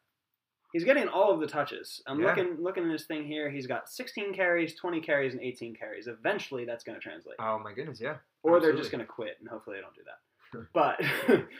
He's 0.72 0.84
getting 0.84 1.08
all 1.08 1.32
of 1.32 1.40
the 1.40 1.46
touches. 1.48 2.00
I'm 2.06 2.20
Yeah. 2.20 2.26
looking 2.28 2.56
looking 2.60 2.84
at 2.84 2.90
his 2.90 3.04
thing 3.06 3.24
here. 3.26 3.50
He's 3.50 3.66
got 3.66 3.88
16 3.88 4.32
carries, 4.34 4.74
20 4.76 5.00
carries, 5.00 5.32
and 5.32 5.42
18 5.42 5.74
carries. 5.74 6.06
Eventually, 6.06 6.64
that's 6.64 6.84
going 6.84 6.96
to 6.98 7.02
translate. 7.02 7.36
Oh 7.40 7.58
my 7.58 7.72
goodness, 7.72 8.00
yeah. 8.00 8.16
Or 8.42 8.60
they're 8.60 8.76
just 8.76 8.90
going 8.90 9.00
to 9.00 9.06
quit, 9.06 9.36
and 9.40 9.48
hopefully 9.48 9.76
they 9.76 9.82
don't 9.82 9.94
do 9.94 10.02
that. 10.04 10.18
But 10.72 11.00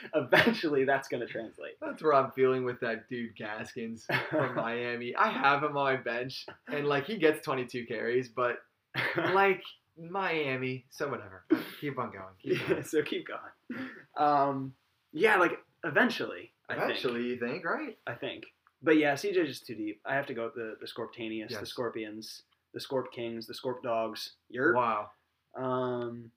eventually, 0.15 0.83
that's 0.83 1.07
going 1.07 1.25
to 1.25 1.31
translate. 1.31 1.73
That's 1.81 2.03
where 2.03 2.13
I'm 2.13 2.31
feeling 2.31 2.65
with 2.65 2.79
that 2.81 3.07
dude 3.09 3.35
Gaskins 3.37 4.05
from 4.29 4.55
Miami. 4.55 5.15
I 5.15 5.29
have 5.29 5.63
him 5.63 5.77
on 5.77 5.83
my 5.83 5.95
bench, 5.95 6.45
and 6.67 6.85
like 6.85 7.05
he 7.05 7.17
gets 7.17 7.43
22 7.45 7.85
carries, 7.85 8.29
but 8.29 8.57
like 9.33 9.61
Miami, 9.97 10.85
so 10.89 11.09
whatever. 11.09 11.45
Keep 11.79 11.99
on 11.99 12.11
going. 12.11 12.33
Keep 12.41 12.61
yeah, 12.61 12.67
going. 12.67 12.83
so 12.83 13.01
keep 13.01 13.27
going. 13.27 13.87
Um, 14.17 14.73
yeah, 15.13 15.37
like 15.37 15.59
eventually. 15.83 16.51
Eventually, 16.69 17.23
you 17.23 17.37
think, 17.37 17.65
right? 17.65 17.97
I 18.07 18.13
think. 18.13 18.45
But 18.81 18.97
yeah, 18.97 19.13
CJ 19.13 19.45
just 19.45 19.65
too 19.65 19.75
deep. 19.75 20.01
I 20.05 20.15
have 20.15 20.25
to 20.27 20.33
go 20.33 20.45
with 20.45 20.55
the 20.55 20.75
the 20.79 20.87
Scorptaneous, 20.87 21.53
the 21.57 21.65
Scorpions, 21.65 22.43
the 22.73 22.79
Scorp 22.79 23.11
Kings, 23.13 23.45
the 23.45 23.53
Scorp 23.53 23.83
Dogs. 23.83 24.35
You're 24.49 24.73
Wow. 24.73 25.09
Um, 25.57 26.31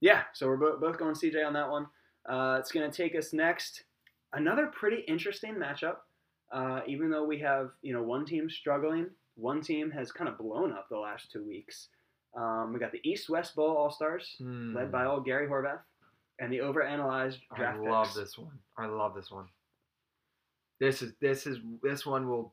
yeah, 0.00 0.22
so 0.32 0.46
we're 0.46 0.56
bo- 0.56 0.78
both 0.78 0.98
going 0.98 1.14
CJ 1.14 1.46
on 1.46 1.52
that 1.54 1.68
one. 1.70 1.86
Uh, 2.28 2.56
it's 2.60 2.70
going 2.72 2.88
to 2.90 2.94
take 2.96 3.16
us 3.16 3.32
next. 3.32 3.84
Another 4.32 4.66
pretty 4.66 5.02
interesting 5.08 5.54
matchup. 5.54 5.96
Uh, 6.52 6.80
even 6.86 7.10
though 7.10 7.24
we 7.24 7.38
have 7.40 7.70
you 7.82 7.92
know 7.92 8.02
one 8.02 8.24
team 8.24 8.48
struggling, 8.50 9.06
one 9.36 9.60
team 9.60 9.90
has 9.90 10.10
kind 10.12 10.28
of 10.28 10.38
blown 10.38 10.72
up 10.72 10.88
the 10.90 10.98
last 10.98 11.30
two 11.30 11.44
weeks. 11.46 11.88
Um, 12.36 12.72
we 12.72 12.78
got 12.78 12.92
the 12.92 13.00
East 13.04 13.28
West 13.30 13.54
Bowl 13.56 13.76
All 13.76 13.90
Stars, 13.90 14.34
Hmm. 14.38 14.74
led 14.76 14.92
by 14.92 15.06
old 15.06 15.24
Gary 15.24 15.46
Horvath, 15.48 15.80
and 16.38 16.52
the 16.52 16.58
overanalyzed 16.58 17.38
I 17.52 17.74
love 17.76 18.06
picks. 18.06 18.16
this 18.16 18.38
one. 18.38 18.58
I 18.76 18.86
love 18.86 19.14
this 19.14 19.30
one. 19.30 19.46
This 20.80 21.02
is 21.02 21.12
this 21.20 21.46
is 21.46 21.58
this 21.82 22.06
one 22.06 22.28
will 22.28 22.52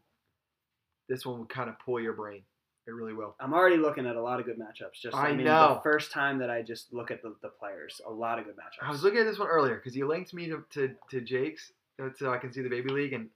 this 1.08 1.26
one 1.26 1.38
will 1.40 1.46
kind 1.46 1.70
of 1.70 1.76
pull 1.80 2.00
your 2.00 2.14
brain. 2.14 2.42
It 2.88 2.92
really 2.92 3.14
will. 3.14 3.36
I'm 3.40 3.54
already 3.54 3.78
looking 3.78 4.06
at 4.06 4.16
a 4.16 4.22
lot 4.22 4.40
of 4.40 4.46
good 4.46 4.60
matchups. 4.60 5.02
Just 5.02 5.16
I 5.16 5.30
I, 5.30 5.34
mean, 5.34 5.46
know. 5.46 5.76
the 5.76 5.82
first 5.82 6.12
time 6.12 6.38
that 6.40 6.50
I 6.52 6.62
just 6.62 6.94
look 6.94 7.10
at 7.10 7.22
the, 7.24 7.36
the 7.42 7.50
players, 7.50 8.00
a 8.08 8.12
lot 8.12 8.38
of 8.38 8.46
good 8.46 8.56
matchups. 8.56 8.88
I 8.88 8.92
was 8.92 9.02
looking 9.04 9.20
at 9.20 9.26
this 9.26 9.40
one 9.40 9.48
earlier 9.48 9.76
because 9.76 9.96
you 9.96 10.08
linked 10.08 10.34
me 10.34 10.48
to, 10.50 10.64
to, 10.72 10.92
to 11.10 11.22
Jake's 11.22 11.72
uh, 12.02 12.10
so 12.18 12.32
I 12.32 12.38
can 12.38 12.52
see 12.54 12.62
the 12.62 12.70
baby 12.70 12.90
league, 12.90 13.14
and 13.14 13.30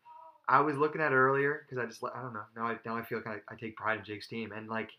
I 0.47 0.61
was 0.61 0.77
looking 0.77 1.01
at 1.01 1.11
it 1.11 1.15
earlier 1.15 1.65
because 1.67 1.81
I 1.83 1.87
just 1.87 2.03
I 2.03 2.21
don't 2.21 2.33
know 2.33 2.43
now 2.55 2.65
I 2.67 2.77
now 2.85 2.97
I 2.97 3.03
feel 3.03 3.21
kind 3.21 3.37
of 3.37 3.41
I 3.49 3.55
take 3.55 3.75
pride 3.75 3.99
in 3.99 4.05
Jake's 4.05 4.27
team 4.27 4.51
and 4.51 4.67
like 4.67 4.89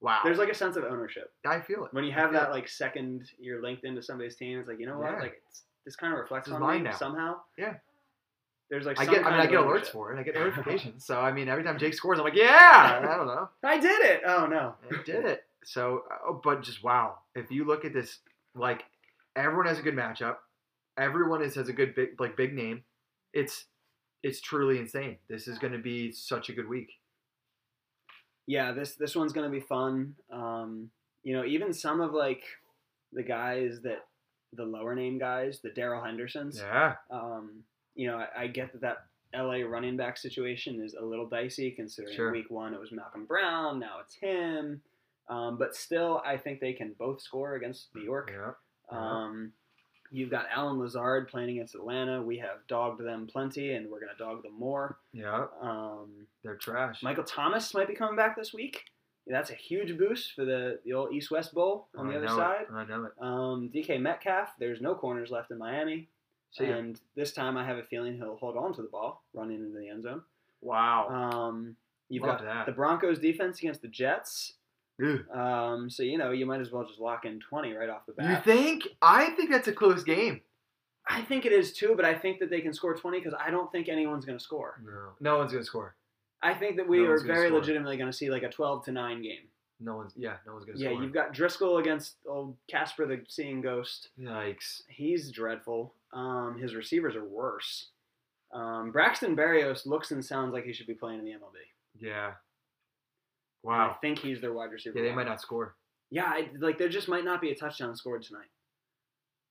wow 0.00 0.20
There's 0.24 0.38
like 0.38 0.48
a 0.48 0.54
sense 0.54 0.76
of 0.76 0.84
ownership. 0.84 1.32
I 1.44 1.60
feel 1.60 1.84
it 1.84 1.92
when 1.92 2.04
you 2.04 2.12
have 2.12 2.32
that 2.32 2.48
it. 2.48 2.52
like 2.52 2.68
second 2.68 3.28
you're 3.38 3.60
linked 3.62 3.84
into 3.84 4.02
somebody's 4.02 4.36
team 4.36 4.58
it's 4.60 4.68
like 4.68 4.78
you 4.80 4.86
know 4.86 4.98
what 4.98 5.12
Yeah. 5.12 5.18
like 5.20 5.42
it's, 5.50 5.62
this 5.84 5.96
kind 5.96 6.12
of 6.12 6.18
reflects 6.20 6.48
on 6.50 6.60
mine 6.60 6.84
me 6.84 6.90
now. 6.90 6.96
somehow 6.96 7.36
Yeah. 7.58 7.74
There's 8.70 8.86
like 8.86 8.98
I 8.98 9.06
get 9.06 9.24
I 9.24 9.30
mean 9.30 9.40
I 9.40 9.46
get 9.46 9.60
alerts 9.60 9.86
for 9.86 10.12
it. 10.12 10.18
I 10.18 10.22
get 10.22 10.34
notifications. 10.38 11.04
So 11.04 11.20
I 11.20 11.32
mean 11.32 11.48
every 11.48 11.64
time 11.64 11.78
Jake 11.78 11.94
scores 11.94 12.18
I'm 12.18 12.24
like 12.24 12.34
yeah! 12.34 13.00
I 13.02 13.16
don't 13.16 13.26
know. 13.26 13.48
I 13.62 13.78
did 13.78 14.00
it! 14.04 14.22
Oh 14.26 14.46
no. 14.46 14.74
I 14.90 15.02
did 15.04 15.24
it. 15.24 15.44
So 15.64 16.02
oh, 16.26 16.40
but 16.42 16.62
just 16.62 16.82
wow. 16.82 17.16
If 17.34 17.50
you 17.50 17.64
look 17.64 17.84
at 17.84 17.92
this 17.92 18.18
like 18.54 18.84
everyone 19.34 19.66
has 19.66 19.78
a 19.78 19.82
good 19.82 19.94
matchup. 19.94 20.36
Everyone 20.98 21.42
is 21.42 21.54
has 21.54 21.68
a 21.68 21.72
good 21.72 21.94
big 21.94 22.20
like 22.20 22.36
big 22.36 22.54
name. 22.54 22.82
It's 23.32 23.66
it's 24.22 24.40
truly 24.40 24.78
insane. 24.78 25.16
This 25.28 25.46
is 25.46 25.58
going 25.58 25.72
to 25.72 25.78
be 25.78 26.10
such 26.10 26.48
a 26.48 26.52
good 26.52 26.68
week. 26.68 26.90
Yeah 28.46 28.72
this 28.72 28.94
this 28.94 29.16
one's 29.16 29.32
gonna 29.32 29.50
be 29.50 29.60
fun. 29.60 30.14
Um 30.32 30.90
you 31.24 31.36
know 31.36 31.44
even 31.44 31.72
some 31.72 32.00
of 32.00 32.12
like 32.12 32.44
the 33.12 33.22
guys 33.22 33.80
that 33.82 34.04
the 34.52 34.64
lower 34.64 34.94
name 34.94 35.18
guys, 35.18 35.60
the 35.62 35.70
Daryl 35.70 36.04
Hendersons. 36.04 36.58
Yeah. 36.58 36.94
Um, 37.10 37.64
you 37.96 38.06
know, 38.06 38.18
I, 38.18 38.42
I 38.42 38.46
get 38.46 38.72
that 38.72 38.80
that 38.82 38.98
LA 39.34 39.66
running 39.66 39.96
back 39.96 40.16
situation 40.16 40.80
is 40.80 40.94
a 40.94 41.04
little 41.04 41.28
dicey 41.28 41.72
considering 41.72 42.14
Sure. 42.14 42.30
week 42.30 42.50
one 42.50 42.72
it 42.74 42.80
was 42.80 42.92
Malcolm 42.92 43.24
Brown, 43.26 43.78
now 43.80 43.98
it's 44.00 44.14
him. 44.14 44.80
Um, 45.28 45.58
but 45.58 45.74
still, 45.74 46.22
I 46.24 46.36
think 46.36 46.60
they 46.60 46.72
can 46.72 46.94
both 46.98 47.20
score 47.20 47.56
against 47.56 47.88
New 47.94 48.02
York. 48.04 48.32
Yeah. 48.32 48.52
Um, 48.96 49.52
you've 50.12 50.30
got 50.30 50.46
Allen 50.54 50.78
Lazard 50.78 51.26
playing 51.28 51.50
against 51.50 51.74
Atlanta. 51.74 52.22
We 52.22 52.38
have 52.38 52.58
dogged 52.68 53.04
them 53.04 53.26
plenty, 53.26 53.72
and 53.72 53.90
we're 53.90 53.98
going 53.98 54.12
to 54.16 54.22
dog 54.22 54.44
them 54.44 54.56
more. 54.56 54.98
Yeah. 55.12 55.46
Um, 55.60 56.28
They're 56.44 56.54
trash. 56.54 57.02
Michael 57.02 57.24
Thomas 57.24 57.74
might 57.74 57.88
be 57.88 57.94
coming 57.94 58.14
back 58.14 58.36
this 58.36 58.54
week. 58.54 58.84
That's 59.26 59.50
a 59.50 59.54
huge 59.54 59.98
boost 59.98 60.34
for 60.34 60.44
the, 60.44 60.78
the 60.84 60.92
old 60.92 61.12
East 61.12 61.32
West 61.32 61.52
Bowl 61.52 61.88
on 61.96 62.06
I 62.06 62.12
the 62.12 62.18
other 62.18 62.28
side. 62.28 62.66
It. 62.70 62.72
I 62.72 62.84
know 62.84 63.04
it. 63.06 63.12
Um, 63.20 63.70
DK 63.74 64.00
Metcalf, 64.00 64.50
there's 64.60 64.80
no 64.80 64.94
corners 64.94 65.32
left 65.32 65.50
in 65.50 65.58
Miami. 65.58 66.08
See 66.52 66.64
ya. 66.66 66.76
and 66.76 67.00
this 67.16 67.32
time 67.32 67.56
I 67.56 67.64
have 67.66 67.76
a 67.78 67.82
feeling 67.84 68.16
he'll 68.16 68.36
hold 68.36 68.56
on 68.56 68.72
to 68.74 68.82
the 68.82 68.88
ball, 68.88 69.22
running 69.34 69.56
into 69.64 69.78
the 69.78 69.88
end 69.88 70.02
zone. 70.04 70.22
Wow. 70.62 71.08
Um, 71.08 71.76
you've 72.08 72.22
Love 72.24 72.38
got 72.38 72.44
that. 72.46 72.66
the 72.66 72.72
Broncos 72.72 73.18
defense 73.18 73.58
against 73.58 73.82
the 73.82 73.88
Jets. 73.88 74.54
Um, 75.32 75.90
so, 75.90 76.02
you 76.02 76.16
know, 76.16 76.30
you 76.30 76.46
might 76.46 76.60
as 76.60 76.70
well 76.70 76.84
just 76.86 76.98
lock 77.00 77.24
in 77.26 77.38
20 77.40 77.74
right 77.74 77.90
off 77.90 78.06
the 78.06 78.14
bat. 78.14 78.30
You 78.46 78.52
think? 78.54 78.88
I 79.02 79.30
think 79.30 79.50
that's 79.50 79.68
a 79.68 79.72
close 79.72 80.02
game. 80.02 80.40
I 81.08 81.20
think 81.22 81.44
it 81.44 81.52
is 81.52 81.72
too, 81.74 81.92
but 81.94 82.04
I 82.04 82.14
think 82.14 82.40
that 82.40 82.50
they 82.50 82.60
can 82.62 82.72
score 82.72 82.94
20 82.94 83.18
because 83.20 83.34
I 83.38 83.50
don't 83.50 83.70
think 83.70 83.88
anyone's 83.88 84.24
going 84.24 84.38
to 84.38 84.42
score. 84.42 84.80
No. 84.84 85.10
No 85.20 85.38
one's 85.38 85.52
gonna 85.52 85.62
score. 85.64 85.94
I 86.42 86.54
think 86.54 86.76
that 86.76 86.88
we 86.88 86.98
No 87.02 87.10
are 87.10 87.18
very 87.24 87.48
score. 87.48 87.58
legitimately 87.60 87.96
going 87.96 88.10
to 88.10 88.16
see 88.16 88.30
like 88.30 88.42
a 88.42 88.48
12 88.48 88.86
to 88.86 88.92
9 88.92 89.22
game. 89.22 89.48
No 89.78 89.96
one's. 89.96 90.14
Yeah. 90.16 90.36
No 90.46 90.54
one's 90.54 90.64
gonna 90.64 90.78
score. 90.78 90.90
Yeah, 90.90 90.94
score. 90.96 91.04
you've 91.04 91.12
got 91.12 91.34
Driskel 91.34 91.78
against 91.80 92.14
old 92.26 92.56
Casper 92.68 93.06
the 93.06 93.20
Seeing 93.28 93.60
Ghost. 93.60 94.08
Yikes. 94.18 94.82
He's 94.88 95.30
dreadful. 95.30 95.92
Um, 96.12 96.58
his 96.60 96.74
receivers 96.74 97.16
are 97.16 97.24
worse. 97.24 97.90
Um, 98.52 98.90
Braxton 98.92 99.36
Berrios 99.36 99.86
looks 99.86 100.10
and 100.10 100.24
sounds 100.24 100.52
like 100.52 100.64
he 100.64 100.72
should 100.72 100.86
be 100.86 100.94
playing 100.94 101.18
in 101.18 101.24
the 101.24 101.32
MLB. 101.32 101.56
Yeah. 101.98 102.32
Wow. 103.62 103.90
I 103.90 103.94
think 104.00 104.18
he's 104.18 104.40
their 104.40 104.52
wide 104.52 104.70
receiver. 104.70 104.98
Yeah, 104.98 105.08
they 105.10 105.14
might 105.14 105.26
not 105.26 105.40
score. 105.40 105.74
Yeah, 106.10 106.26
I, 106.26 106.48
like 106.60 106.78
there 106.78 106.88
just 106.88 107.08
might 107.08 107.24
not 107.24 107.40
be 107.40 107.50
a 107.50 107.54
touchdown 107.54 107.96
scored 107.96 108.22
tonight. 108.22 108.46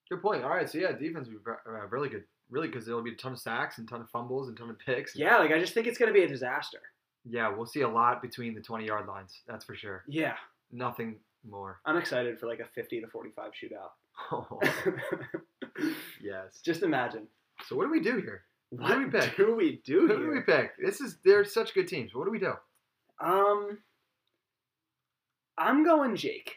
Good 0.09 0.21
point. 0.21 0.43
All 0.43 0.49
right. 0.49 0.69
So 0.69 0.77
yeah, 0.77 0.93
defense 0.93 1.27
will 1.27 1.35
be 1.35 1.51
uh, 1.67 1.87
really 1.89 2.09
good. 2.09 2.23
Really, 2.49 2.67
because 2.67 2.85
there'll 2.85 3.01
be 3.03 3.11
a 3.11 3.15
ton 3.15 3.33
of 3.33 3.39
sacks 3.39 3.79
and 3.79 3.89
ton 3.89 4.01
of 4.01 4.09
fumbles 4.09 4.47
and 4.47 4.55
ton 4.57 4.69
of 4.69 4.77
picks. 4.79 5.15
Yeah, 5.15 5.37
like 5.39 5.51
I 5.51 5.59
just 5.59 5.73
think 5.73 5.87
it's 5.87 5.97
going 5.97 6.13
to 6.13 6.17
be 6.17 6.23
a 6.23 6.27
disaster. 6.27 6.77
Yeah, 7.25 7.49
we'll 7.53 7.65
see 7.65 7.81
a 7.81 7.89
lot 7.89 8.21
between 8.21 8.53
the 8.53 8.61
20 8.61 8.85
yard 8.85 9.07
lines. 9.07 9.41
That's 9.47 9.65
for 9.65 9.75
sure. 9.75 10.03
Yeah, 10.07 10.35
Nothing 10.71 11.15
more. 11.47 11.79
I'm 11.85 11.97
excited 11.97 12.39
for 12.39 12.47
like 12.47 12.59
a 12.59 12.65
50 12.75 13.01
to 13.01 13.07
45 13.07 13.51
Oh, 14.31 14.47
shootout. 14.61 15.39
yes. 16.21 16.59
just 16.63 16.83
imagine. 16.83 17.27
So 17.67 17.75
what 17.75 17.85
do 17.85 17.91
we 17.91 18.01
do 18.01 18.17
here? 18.17 18.43
What 18.69 18.87
do 18.89 18.99
we 19.05 19.09
pick? 19.09 19.37
do 19.37 19.55
we 19.55 19.81
do 19.85 20.01
Who 20.01 20.07
here? 20.07 20.17
do 20.17 20.31
we 20.31 20.41
pick? 20.41 20.71
This 20.83 20.99
is 21.01 21.17
they're 21.23 21.45
such 21.45 21.73
good 21.73 21.87
teams. 21.87 22.13
What 22.13 22.25
do 22.25 22.31
we 22.31 22.39
do? 22.39 22.53
Um, 23.21 23.77
I'm 25.57 25.83
going 25.85 26.15
Jake. 26.15 26.55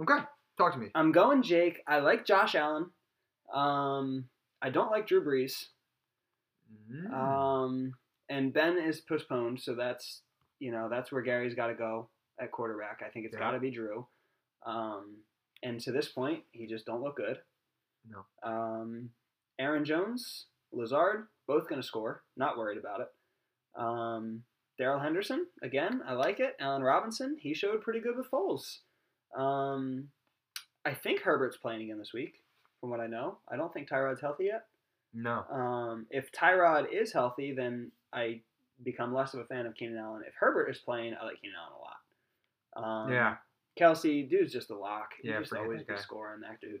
Okay, 0.00 0.22
talk 0.58 0.72
to 0.74 0.78
me. 0.78 0.88
I'm 0.94 1.12
going 1.12 1.42
Jake. 1.42 1.80
I 1.86 1.98
like 2.00 2.26
Josh 2.26 2.54
Allen. 2.54 2.90
Um, 3.54 4.26
I 4.62 4.70
don't 4.70 4.90
like 4.90 5.06
Drew 5.06 5.24
Brees. 5.24 5.66
Mm. 6.92 7.12
Um, 7.12 7.94
and 8.28 8.52
Ben 8.52 8.78
is 8.78 9.00
postponed, 9.00 9.60
so 9.60 9.74
that's 9.74 10.22
you 10.58 10.70
know 10.70 10.88
that's 10.90 11.10
where 11.10 11.22
Gary's 11.22 11.54
got 11.54 11.68
to 11.68 11.74
go 11.74 12.08
at 12.40 12.52
quarterback. 12.52 13.00
I 13.04 13.08
think 13.10 13.26
it's 13.26 13.34
Yeah. 13.34 13.40
got 13.40 13.50
to 13.52 13.60
be 13.60 13.70
Drew. 13.70 14.06
Um, 14.66 15.16
and 15.62 15.80
to 15.80 15.92
this 15.92 16.08
point, 16.08 16.42
he 16.52 16.66
just 16.66 16.86
don't 16.86 17.02
look 17.02 17.16
good. 17.16 17.38
No. 18.08 18.24
Um, 18.42 19.10
Aaron 19.58 19.84
Jones, 19.84 20.46
Lazard, 20.72 21.26
both 21.46 21.68
going 21.68 21.80
to 21.80 21.86
score. 21.86 22.22
Not 22.36 22.56
worried 22.58 22.78
about 22.78 23.00
it. 23.00 23.08
Um, 23.76 24.42
Daryl 24.80 25.02
Henderson, 25.02 25.46
again, 25.62 26.02
I 26.06 26.14
like 26.14 26.40
it. 26.40 26.56
Allen 26.60 26.82
Robinson, 26.82 27.36
he 27.40 27.52
showed 27.54 27.82
pretty 27.82 28.00
good 28.00 28.16
with 28.16 28.30
Foles. 28.30 28.78
Um, 29.36 30.08
I 30.84 30.94
think 30.94 31.20
Herbert's 31.22 31.56
playing 31.58 31.82
again 31.82 31.98
this 31.98 32.12
week, 32.14 32.42
from 32.80 32.90
what 32.90 33.00
I 33.00 33.06
know. 33.06 33.38
I 33.48 33.56
don't 33.56 33.72
think 33.72 33.88
Tyrod's 33.88 34.20
healthy 34.20 34.44
yet. 34.44 34.66
no. 35.12 35.44
Um, 35.50 36.06
if 36.10 36.32
Tyrod 36.32 36.86
is 36.92 37.12
healthy, 37.12 37.52
then 37.52 37.92
I 38.12 38.40
become 38.82 39.12
less 39.12 39.34
of 39.34 39.40
a 39.40 39.44
fan 39.44 39.66
of 39.66 39.74
Keenan 39.74 39.98
Allen. 39.98 40.22
If 40.26 40.34
Herbert 40.38 40.70
is 40.70 40.78
playing, 40.78 41.14
I 41.20 41.24
like 41.26 41.40
Keenan 41.42 41.56
Allen 41.60 41.74
a 41.76 42.80
lot. 42.82 43.06
Um, 43.06 43.12
Yeah. 43.12 43.36
Kelce, 43.78 44.28
dude's 44.28 44.52
just 44.52 44.70
a 44.70 44.76
lock. 44.76 45.10
He 45.22 45.28
Yeah, 45.28 45.40
just 45.40 45.52
always 45.52 45.82
be 45.82 45.94
guy. 45.94 46.00
scoring 46.00 46.40
that 46.40 46.60
dude. 46.60 46.80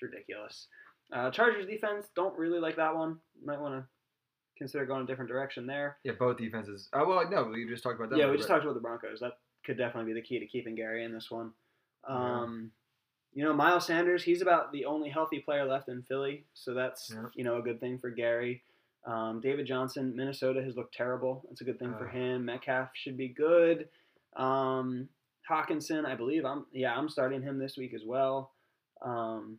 It's 0.00 0.02
ridiculous. 0.12 0.66
Uh, 1.12 1.30
Chargers 1.30 1.66
defense, 1.66 2.06
don't 2.14 2.38
really 2.38 2.60
like 2.60 2.76
that 2.76 2.94
one. 2.94 3.18
Might 3.44 3.60
want 3.60 3.74
to 3.74 3.84
consider 4.56 4.84
going 4.86 5.02
a 5.02 5.06
different 5.06 5.30
direction 5.30 5.66
there. 5.66 5.96
Yeah, 6.04 6.12
both 6.18 6.36
defenses. 6.38 6.88
Oh 6.92 7.06
well, 7.06 7.28
no, 7.30 7.44
we 7.44 7.66
just 7.68 7.82
talked 7.82 7.96
about 7.98 8.10
that. 8.10 8.18
yeah, 8.18 8.30
we 8.30 8.36
just 8.36 8.48
but- 8.48 8.54
talked 8.54 8.64
about 8.64 8.74
the 8.74 8.80
Broncos. 8.80 9.20
That 9.20 9.32
could 9.64 9.78
definitely 9.78 10.12
be 10.12 10.20
the 10.20 10.26
key 10.26 10.38
to 10.38 10.46
keeping 10.46 10.74
Gary 10.74 11.04
in 11.04 11.12
this 11.12 11.30
one. 11.30 11.52
Yeah. 12.08 12.14
Um, 12.14 12.72
You 13.34 13.44
know, 13.44 13.52
Miles 13.52 13.86
Sanders, 13.86 14.22
he's 14.22 14.40
about 14.42 14.72
the 14.72 14.84
only 14.86 15.10
healthy 15.10 15.40
player 15.40 15.64
left 15.64 15.88
in 15.88 16.02
Philly, 16.02 16.44
so 16.54 16.74
that's 16.74 17.10
Yeah. 17.10 17.26
you 17.34 17.44
know 17.44 17.58
a 17.58 17.62
good 17.62 17.80
thing 17.80 17.98
for 17.98 18.10
Gary. 18.10 18.62
Um, 19.06 19.40
David 19.40 19.66
Johnson, 19.66 20.14
Minnesota 20.16 20.62
has 20.62 20.76
looked 20.76 20.94
terrible. 20.94 21.44
That's 21.48 21.60
a 21.60 21.64
good 21.64 21.78
thing 21.78 21.94
for 21.96 22.06
him. 22.08 22.44
Metcalf 22.44 22.90
should 22.94 23.16
be 23.16 23.28
good. 23.28 23.88
Um, 24.36 25.08
Hockenson, 25.48 26.04
I 26.04 26.14
believe 26.14 26.44
I'm 26.44 26.66
yeah 26.72 26.94
I'm 26.96 27.08
starting 27.08 27.42
him 27.42 27.58
this 27.58 27.76
week 27.76 27.94
as 27.94 28.04
well. 28.04 28.52
Um, 29.02 29.58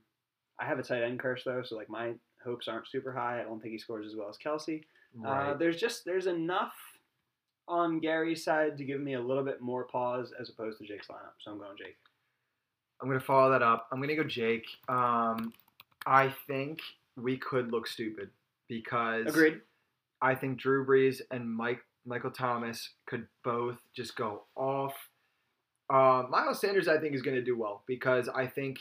I 0.59 0.65
have 0.65 0.79
a 0.79 0.83
tight 0.83 1.03
end 1.03 1.19
curse 1.19 1.43
though, 1.45 1.63
so 1.63 1.75
like 1.75 1.89
my 1.89 2.13
hopes 2.43 2.67
aren't 2.67 2.87
super 2.87 3.11
high. 3.11 3.41
I 3.41 3.43
don't 3.43 3.61
think 3.61 3.73
he 3.73 3.79
scores 3.79 4.05
as 4.05 4.15
well 4.15 4.29
as 4.29 4.37
Kelce. 4.37 4.83
Uh, 5.25 5.55
there's 5.55 5.77
just 5.77 6.05
there's 6.05 6.27
enough 6.27 6.73
on 7.67 7.99
Gary's 7.99 8.43
side 8.43 8.77
to 8.77 8.83
give 8.83 9.01
me 9.01 9.13
a 9.13 9.21
little 9.21 9.43
bit 9.43 9.61
more 9.61 9.85
pause 9.85 10.33
as 10.39 10.49
opposed 10.49 10.79
to 10.79 10.85
Jake's 10.85 11.07
lineup. 11.07 11.33
So 11.39 11.51
I'm 11.51 11.57
going 11.57 11.77
Jake. 11.77 11.97
I'm 13.01 13.07
gonna 13.07 13.19
follow 13.19 13.51
that 13.51 13.63
up. 13.63 13.87
I'm 13.91 14.01
gonna 14.01 14.15
go 14.15 14.23
Jake. 14.23 14.65
Um, 14.87 15.53
I 16.05 16.33
think 16.47 16.79
we 17.15 17.37
could 17.37 17.71
look 17.71 17.87
stupid 17.87 18.29
because 18.67 19.27
Agreed. 19.27 19.61
I 20.21 20.35
think 20.35 20.59
Drew 20.59 20.85
Brees 20.85 21.21
and 21.31 21.49
Mike 21.49 21.81
Michael 22.05 22.31
Thomas 22.31 22.89
could 23.05 23.27
both 23.43 23.77
just 23.93 24.15
go 24.15 24.43
off. 24.55 24.93
Uh, 25.89 26.23
Miles 26.29 26.59
Sanders, 26.59 26.87
I 26.87 26.97
think, 26.97 27.15
is 27.15 27.21
going 27.21 27.35
to 27.35 27.43
do 27.43 27.57
well 27.57 27.83
because 27.87 28.29
I 28.29 28.47
think 28.47 28.79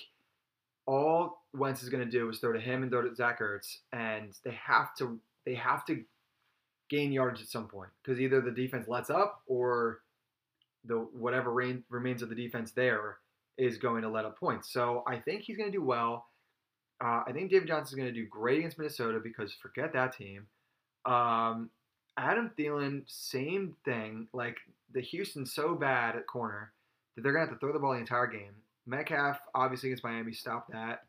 all 0.86 1.37
Wentz 1.54 1.82
is 1.82 1.88
going 1.88 2.04
to 2.04 2.10
do 2.10 2.28
is 2.28 2.38
throw 2.38 2.52
to 2.52 2.60
him 2.60 2.82
and 2.82 2.90
throw 2.90 3.02
to 3.02 3.14
Zach 3.14 3.40
Ertz, 3.40 3.78
and 3.92 4.32
they 4.44 4.52
have 4.52 4.94
to 4.96 5.18
they 5.46 5.54
have 5.54 5.84
to 5.86 6.04
gain 6.90 7.12
yards 7.12 7.40
at 7.40 7.48
some 7.48 7.68
point 7.68 7.90
because 8.02 8.20
either 8.20 8.40
the 8.40 8.50
defense 8.50 8.88
lets 8.88 9.10
up 9.10 9.42
or 9.46 10.00
the 10.84 10.96
whatever 10.96 11.52
rain, 11.52 11.84
remains 11.90 12.22
of 12.22 12.28
the 12.28 12.34
defense 12.34 12.72
there 12.72 13.18
is 13.58 13.76
going 13.76 14.02
to 14.02 14.08
let 14.08 14.24
up 14.24 14.38
points. 14.38 14.72
So 14.72 15.02
I 15.06 15.16
think 15.16 15.42
he's 15.42 15.56
going 15.56 15.70
to 15.70 15.76
do 15.76 15.84
well. 15.84 16.26
Uh, 17.02 17.22
I 17.26 17.32
think 17.32 17.50
David 17.50 17.68
Johnson 17.68 17.98
is 17.98 18.02
going 18.02 18.12
to 18.12 18.20
do 18.20 18.26
great 18.26 18.58
against 18.58 18.78
Minnesota 18.78 19.20
because 19.22 19.52
forget 19.52 19.92
that 19.92 20.16
team. 20.16 20.46
Um, 21.04 21.70
Adam 22.18 22.50
Thielen, 22.58 23.02
same 23.06 23.76
thing. 23.84 24.28
Like 24.32 24.56
the 24.92 25.00
Houston's 25.00 25.52
so 25.52 25.74
bad 25.74 26.16
at 26.16 26.26
corner 26.26 26.72
that 27.14 27.22
they're 27.22 27.32
gonna 27.32 27.46
have 27.46 27.54
to 27.54 27.58
throw 27.58 27.72
the 27.72 27.78
ball 27.78 27.92
the 27.92 28.00
entire 28.00 28.26
game. 28.26 28.52
Metcalf, 28.86 29.38
obviously 29.54 29.90
against 29.90 30.04
Miami, 30.04 30.32
stop 30.32 30.66
that. 30.72 31.04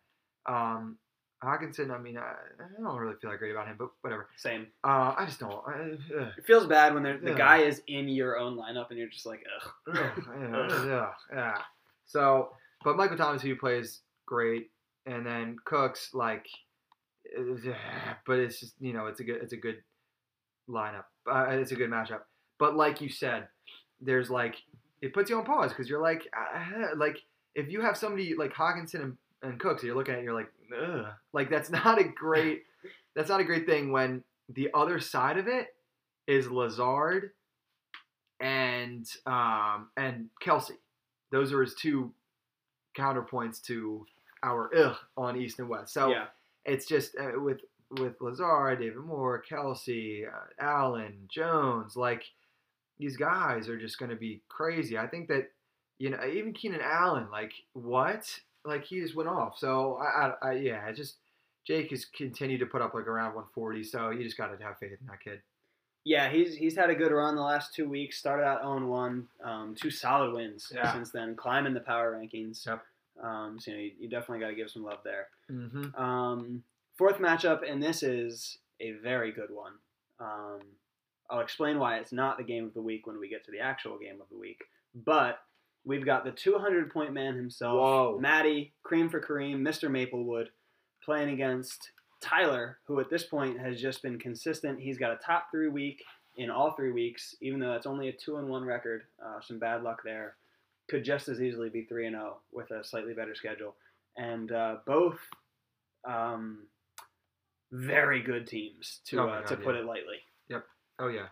Um, 0.54 0.98
Hockenson, 1.44 1.90
I 1.92 1.98
mean, 1.98 2.18
I, 2.18 2.22
I 2.60 2.82
don't 2.82 2.98
really 2.98 3.16
feel 3.22 3.32
that 3.32 3.38
great 3.38 3.52
about 3.52 3.68
him, 3.68 3.76
but 3.80 3.92
whatever. 4.02 4.28
Same. 4.36 4.68
Uh, 4.84 5.14
I 5.18 5.24
just 5.26 5.40
don't. 5.40 5.54
I, 5.66 5.92
ugh, 6.20 6.28
It 6.38 6.46
feels 6.46 6.66
bad 6.68 6.94
when 6.94 7.04
the 7.04 7.18
Yeah. 7.24 7.36
guy 7.38 7.58
is 7.60 7.82
in 7.88 8.10
your 8.10 8.38
own 8.38 8.58
lineup 8.58 8.90
and 8.90 9.00
you're 9.00 9.08
just 9.08 9.26
like, 9.26 9.44
ugh. 9.88 9.98
ugh, 9.98 10.86
yeah, 10.86 11.10
yeah. 11.34 11.58
So, 12.06 12.52
but 12.84 12.98
Michael 12.98 13.16
Thomas, 13.16 13.42
who 13.42 13.56
plays 13.56 14.02
great, 14.26 14.70
and 15.06 15.26
then 15.26 15.56
Cooks, 15.64 16.14
like, 16.14 16.46
but 18.26 18.40
it's 18.40 18.60
just 18.60 18.74
you 18.80 18.94
know, 18.94 19.08
it's 19.08 19.20
a 19.20 19.24
good, 19.24 19.42
it's 19.42 19.54
a 19.54 19.58
good 19.58 19.78
lineup. 20.68 21.06
Uh, 21.32 21.46
it's 21.52 21.72
a 21.72 21.76
good 21.76 21.90
matchup. 21.90 22.22
But 22.58 22.76
like 22.76 23.02
you 23.02 23.10
said, 23.10 23.48
there's 24.02 24.30
like 24.30 24.56
it 25.02 25.14
puts 25.14 25.30
you 25.30 25.38
on 25.38 25.46
pause 25.46 25.70
because 25.72 25.90
you're 25.90 26.02
like, 26.02 26.28
uh, 26.36 26.96
like 26.98 27.18
if 27.56 27.70
you 27.70 27.82
have 27.82 27.96
somebody 27.98 28.36
like 28.36 28.54
Hawkinson 28.54 29.02
and, 29.02 29.18
and 29.41 29.60
Cooks, 29.60 29.84
you're 29.84 29.95
looking 29.95 30.15
at, 30.15 30.19
it, 30.19 30.23
you're 30.23 30.34
like, 30.34 30.52
ugh, 30.82 31.06
like 31.34 31.49
that's 31.49 31.69
not 31.69 31.99
a 31.99 32.04
great, 32.04 32.63
that's 33.15 33.30
not 33.30 33.39
a 33.39 33.45
great 33.45 33.65
thing 33.65 33.91
when 33.91 34.23
the 34.49 34.69
other 34.73 34.99
side 34.99 35.38
of 35.38 35.47
it 35.47 35.67
is 36.28 36.49
Lazard 36.49 37.32
and 38.39 39.06
um 39.25 39.89
and 39.97 40.30
Kelce. 40.43 40.71
Those 41.32 41.52
are 41.54 41.62
his 41.62 41.75
two 41.75 42.13
counterpoints 42.97 43.62
to 43.63 44.06
our 44.43 44.69
ugh 44.75 44.95
on 45.17 45.38
East 45.38 45.60
and 45.60 45.69
West. 45.69 45.93
So 45.93 46.10
yeah. 46.10 46.25
it's 46.65 46.86
just 46.86 47.15
uh, 47.19 47.39
with 47.39 47.62
with 47.91 48.21
Lazard, 48.21 48.80
David 48.80 48.97
Moore, 48.97 49.43
Kelce, 49.49 50.28
uh, 50.28 50.47
Allen, 50.60 51.28
Jones, 51.28 51.95
like 51.95 52.23
these 52.99 53.17
guys 53.17 53.67
are 53.67 53.80
just 53.80 53.97
going 53.97 54.12
to 54.12 54.17
be 54.17 54.41
crazy. 54.49 54.97
I 54.97 55.08
think 55.08 55.28
that 55.30 55.52
you 55.97 56.10
know 56.10 56.19
even 56.25 56.54
Keenan 56.54 56.82
Allen, 56.84 57.28
like 57.32 57.54
what? 57.73 58.39
Like 58.65 58.86
he 58.86 59.00
just 59.02 59.15
went 59.15 59.30
off. 59.30 59.58
So 59.58 59.98
I, 60.02 60.34
I, 60.43 60.50
I 60.50 60.54
yeah, 60.54 60.84
I 60.88 60.91
just 60.91 61.15
Jake 61.65 61.91
has 61.91 62.06
continued 62.06 62.60
to 62.60 62.65
put 62.65 62.82
up 62.82 62.93
like 62.93 63.08
around 63.08 63.36
140. 63.36 63.84
So 63.84 64.10
you 64.10 64.24
just 64.24 64.38
got 64.38 64.48
to 64.58 64.63
have 64.63 64.78
faith 64.80 64.98
in 65.00 65.08
that 65.08 65.22
kid. 65.24 65.41
Yeah, 66.06 66.30
he's 66.30 66.56
he's 66.56 66.76
had 66.76 66.89
a 66.89 66.95
good 66.95 67.12
run 67.12 67.36
the 67.36 67.41
last 67.41 67.76
two 67.76 67.88
weeks. 67.88 68.17
Started 68.17 68.43
out 68.45 68.62
0 68.62 68.88
1, 68.88 69.28
um, 69.43 69.76
two 69.80 69.91
solid 69.91 70.34
wins 70.34 70.72
Yeah. 70.74 70.91
since 70.93 71.12
then, 71.12 71.36
climbing 71.36 71.74
the 71.74 71.82
power 71.82 72.17
rankings. 72.17 72.65
Yep. 72.65 72.82
Um, 73.22 73.58
so 73.60 73.72
you, 73.72 73.78
know, 73.78 73.84
you, 73.84 73.91
you 74.00 74.10
definitely 74.10 74.39
got 74.39 74.50
to 74.50 74.56
give 74.56 74.69
some 74.69 74.84
love 74.84 75.00
there. 75.04 75.28
Mm-hmm. 75.52 76.02
Um, 76.02 76.63
fourth 76.98 77.17
matchup, 77.17 77.69
and 77.69 77.84
this 77.84 78.02
is 78.02 78.58
a 78.80 78.93
very 79.04 79.32
good 79.34 79.50
one. 79.52 79.74
Um, 80.22 80.60
I'll 81.30 81.41
explain 81.41 81.80
why 81.80 81.98
it's 81.98 82.13
not 82.13 82.38
the 82.38 82.43
game 82.43 82.65
of 82.65 82.74
the 82.74 82.82
week 82.82 83.06
when 83.06 83.19
we 83.19 83.28
get 83.30 83.43
to 83.45 83.52
the 83.52 83.60
actual 83.60 84.00
game 84.00 84.22
of 84.22 84.30
the 84.30 84.38
week. 84.38 84.62
But 84.95 85.39
we've 85.86 86.06
got 86.06 86.24
the 86.24 86.32
200 86.32 86.92
point 86.92 87.13
man 87.13 87.36
himself, 87.36 87.76
Whoa. 87.76 88.18
Matty, 88.20 88.74
cream 88.84 89.10
for 89.10 89.22
Kareem, 89.22 89.62
Mr. 89.62 89.89
Maplewood, 89.89 90.50
playing 91.04 91.30
against 91.30 91.92
Tyler, 92.22 92.80
who 92.86 93.00
at 93.00 93.10
this 93.10 93.24
point 93.24 93.60
has 93.60 93.82
just 93.82 94.02
been 94.02 94.20
consistent. 94.20 94.80
He's 94.80 94.98
got 94.98 95.12
a 95.12 95.18
top 95.18 95.48
three 95.52 95.70
week 95.70 96.04
in 96.38 96.50
all 96.50 96.72
three 96.72 96.92
weeks, 96.92 97.36
even 97.42 97.60
though 97.60 97.74
it's 97.74 97.86
only 97.86 98.10
a 98.10 98.13
two 98.13 98.38
and 98.38 98.48
one 98.48 98.63
record. 98.63 99.04
Uh, 99.24 99.39
some 99.42 99.60
bad 99.60 99.84
luck 99.84 100.02
there. 100.04 100.36
Could 100.89 101.04
just 101.04 101.30
as 101.30 101.42
easily 101.42 101.70
be 101.70 101.84
three 101.84 102.08
and 102.08 102.15
zero 102.15 102.39
with 102.52 102.72
a 102.72 102.84
slightly 102.84 103.13
better 103.13 103.36
schedule, 103.36 103.76
and 104.18 104.52
uh, 104.52 104.78
both 104.88 105.20
um, 106.04 106.63
very 107.72 108.22
good 108.22 108.48
teams 108.48 109.00
to 109.06 109.20
Oh 109.20 109.30
uh, 109.30 109.42
to 109.44 109.56
God, 109.56 109.63
put 109.63 109.76
yeah. 109.76 109.82
it 109.82 109.86
lightly. 109.86 110.18
Yep. 110.50 110.65
Oh 111.00 111.08
yeah, 111.08 111.28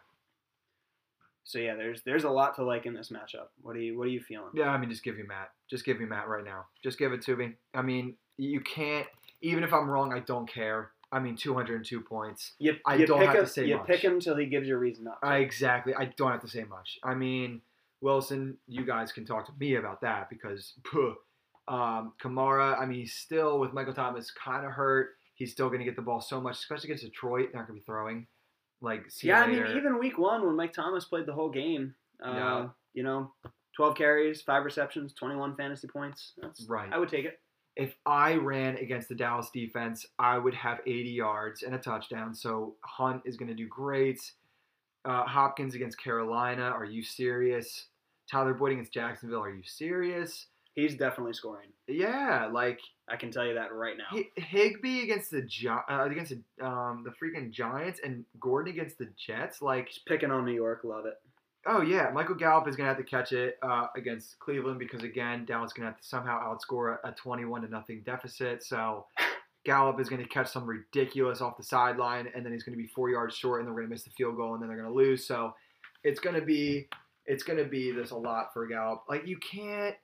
So 1.48 1.60
yeah, 1.60 1.76
there's 1.76 2.02
there's 2.04 2.26
a 2.26 2.30
lot 2.30 2.56
to 2.58 2.64
like 2.66 2.86
in 2.86 2.94
this 2.94 3.10
matchup. 3.10 3.48
What 3.62 3.78
are 3.78 3.80
you 3.80 3.98
what 3.98 4.06
are 4.08 4.12
you 4.12 4.20
feeling? 4.20 4.50
yeah. 4.54 4.70
I 4.70 4.78
mean, 4.78 4.90
just 4.90 5.02
give 5.02 5.18
you 5.18 5.26
Matt. 5.26 5.52
Just 5.70 5.86
give 5.86 5.98
me 5.98 6.06
Matt 6.06 6.28
right 6.28 6.44
now. 6.44 6.66
Just 6.84 7.00
give 7.00 7.14
it 7.14 7.22
to 7.22 7.38
me. 7.38 7.54
I 7.74 7.82
mean, 7.82 8.16
you 8.36 8.60
can't. 8.60 9.08
Even 9.42 9.64
if 9.64 9.72
I'm 9.72 9.90
wrong, 9.90 10.12
I 10.14 10.20
don't 10.20 10.46
care. 10.52 10.92
I 11.10 11.20
mean, 11.20 11.38
202 11.38 12.02
points. 12.02 12.52
You, 12.60 12.76
I 12.86 12.96
you 12.96 13.06
don't 13.08 13.20
pick 13.20 13.28
have 13.28 13.36
to 13.36 13.42
him, 13.44 13.48
say 13.48 13.66
You 13.66 13.78
much. 13.78 13.88
pick 13.88 14.02
him 14.02 14.20
till 14.20 14.36
he 14.36 14.46
gives 14.48 14.68
you 14.68 14.76
a 14.76 14.78
reason 14.78 15.06
not 15.06 15.22
to. 15.22 15.28
I 15.28 15.38
exactly. 15.38 15.96
I 15.96 16.12
don't 16.18 16.32
have 16.32 16.42
to 16.42 16.50
say 16.50 16.66
much. 16.66 17.00
I 17.02 17.14
mean, 17.14 17.62
Wilson, 18.02 18.58
you 18.68 18.84
guys 18.86 19.14
can 19.14 19.26
talk 19.26 19.46
to 19.46 19.54
me 19.58 19.76
about 19.76 20.02
that 20.02 20.30
because, 20.30 20.74
puh, 20.84 21.14
um, 21.70 22.12
Kamara. 22.22 22.78
I 22.78 22.86
mean, 22.86 23.00
he's 23.00 23.14
still 23.14 23.58
with 23.58 23.72
Michael 23.72 23.94
Thomas, 23.94 24.32
kind 24.32 24.66
of 24.66 24.74
hurt. 24.74 25.12
He's 25.34 25.54
still 25.54 25.68
going 25.68 25.80
to 25.80 25.86
get 25.86 25.96
the 25.96 26.02
ball 26.02 26.20
so 26.20 26.42
much, 26.42 26.58
especially 26.58 26.88
against 26.90 27.06
Detroit. 27.06 27.50
They're 27.54 27.62
not 27.62 27.68
going 27.70 27.80
to 27.80 27.84
be 27.84 27.86
throwing. 27.86 28.28
Like, 28.82 29.06
yeah, 29.24 29.42
I 29.42 29.48
mean, 29.48 29.66
even 29.76 29.98
week 30.00 30.18
one 30.18 30.46
when 30.46 30.56
Mike 30.56 30.74
Thomas 30.74 31.06
played 31.06 31.26
the 31.26 31.34
whole 31.34 31.50
game, 31.50 31.96
uh, 32.24 32.32
Yeah. 32.32 32.70
you 32.94 33.04
know, 33.04 33.34
12 33.76 33.96
carries, 33.96 34.42
five 34.42 34.63
receptions, 34.66 35.13
21 35.13 35.56
fantasy 35.56 35.88
points. 35.88 36.34
That's 36.38 36.68
Right. 36.70 36.92
I 36.92 36.98
would 36.98 37.10
take 37.10 37.26
it. 37.26 37.40
if 37.76 37.96
I 38.08 38.34
ran 38.36 38.76
against 38.78 39.08
the 39.08 39.13
Dallas 39.16 39.52
defense, 39.52 40.06
I 40.18 40.38
would 40.40 40.56
have 40.56 40.80
80 40.88 41.10
yards 41.12 41.62
and 41.62 41.76
a 41.76 41.78
touchdown. 41.78 42.34
So 42.34 42.76
Hunt 42.84 43.22
is 43.26 43.38
going 43.38 43.50
to 43.50 43.54
do 43.56 43.68
great. 43.68 44.20
Uh, 45.06 45.24
Hopkins 45.26 45.76
against 45.76 46.00
Carolina. 46.02 46.63
Are 46.63 46.86
you 46.86 47.04
serious? 47.04 47.90
Tyler 48.30 48.56
Boyd 48.56 48.72
against 48.74 48.94
Jacksonville. 48.94 49.42
Are 49.44 49.54
you 49.54 49.62
serious? 49.63 50.48
He's 50.78 50.96
definitely 50.96 51.34
scoring. 51.34 51.70
Yeah, 51.88 52.50
like 52.54 52.80
I 53.10 53.16
can 53.16 53.32
tell 53.32 53.46
you 53.46 53.56
that 53.56 53.74
right 53.74 53.98
now. 53.98 54.06
Hi- 54.12 54.30
Higbee 54.42 55.02
against 55.02 55.32
the 55.32 55.42
Gi- 55.42 55.68
uh, 55.70 56.06
against 56.06 56.34
the, 56.60 56.66
um, 56.66 57.04
the 57.04 57.10
freaking 57.12 57.50
Giants 57.52 58.00
and 58.04 58.24
Gordon 58.40 58.72
against 58.74 59.00
the 59.00 59.08
Jets. 59.18 59.62
Like, 59.62 59.88
Just 59.88 60.06
picking 60.06 60.30
on 60.30 60.46
New 60.46 60.54
York, 60.54 60.82
love 60.84 61.06
it. 61.08 61.16
oh 61.66 61.82
yeah, 61.82 62.12
Michael 62.13 62.36
Gallup 62.36 62.68
is 62.68 62.76
gonna 62.76 62.90
have 62.90 62.98
to 63.00 63.04
catch 63.04 63.32
it 63.32 63.58
uh, 63.63 63.88
against 63.96 64.38
Cleveland 64.38 64.78
because 64.78 65.02
again, 65.04 65.46
Dallas 65.46 65.70
is 65.70 65.74
gonna 65.74 65.90
have 65.90 65.98
to 66.00 66.06
somehow 66.06 66.40
outscore 66.54 66.98
a, 67.04 67.10
a 67.10 67.12
twenty-one 67.13 67.62
to 67.63 67.68
nothing 67.70 68.04
deficit. 68.06 68.63
So 68.63 69.08
Gallup 69.66 70.00
is 70.00 70.10
gonna 70.10 70.28
catch 70.28 70.48
some 70.52 70.66
ridiculous 70.68 71.42
off 71.42 71.58
the 71.58 71.63
sideline, 71.63 72.28
and 72.36 72.46
then 72.46 72.54
he's 72.54 72.62
gonna 72.63 72.78
be 72.78 72.88
four 72.88 73.10
yards 73.10 73.36
short, 73.36 73.62
and 73.62 73.68
they're 73.68 73.76
gonna 73.76 73.88
miss 73.90 74.04
the 74.04 74.12
field 74.12 74.36
goal, 74.38 74.54
and 74.54 74.62
then 74.62 74.70
they're 74.70 74.78
gonna 74.78 74.94
lose. 74.94 75.26
So 75.26 75.56
it's 76.04 76.20
gonna 76.20 76.42
be 76.42 76.88
it's 77.26 77.44
gonna 77.44 77.66
be 77.66 77.92
this 77.92 78.12
a 78.12 78.16
lot 78.16 78.54
for 78.54 78.68
Gallup. 78.68 79.04
Like 79.10 79.26
you 79.28 79.38
can't 79.38 79.96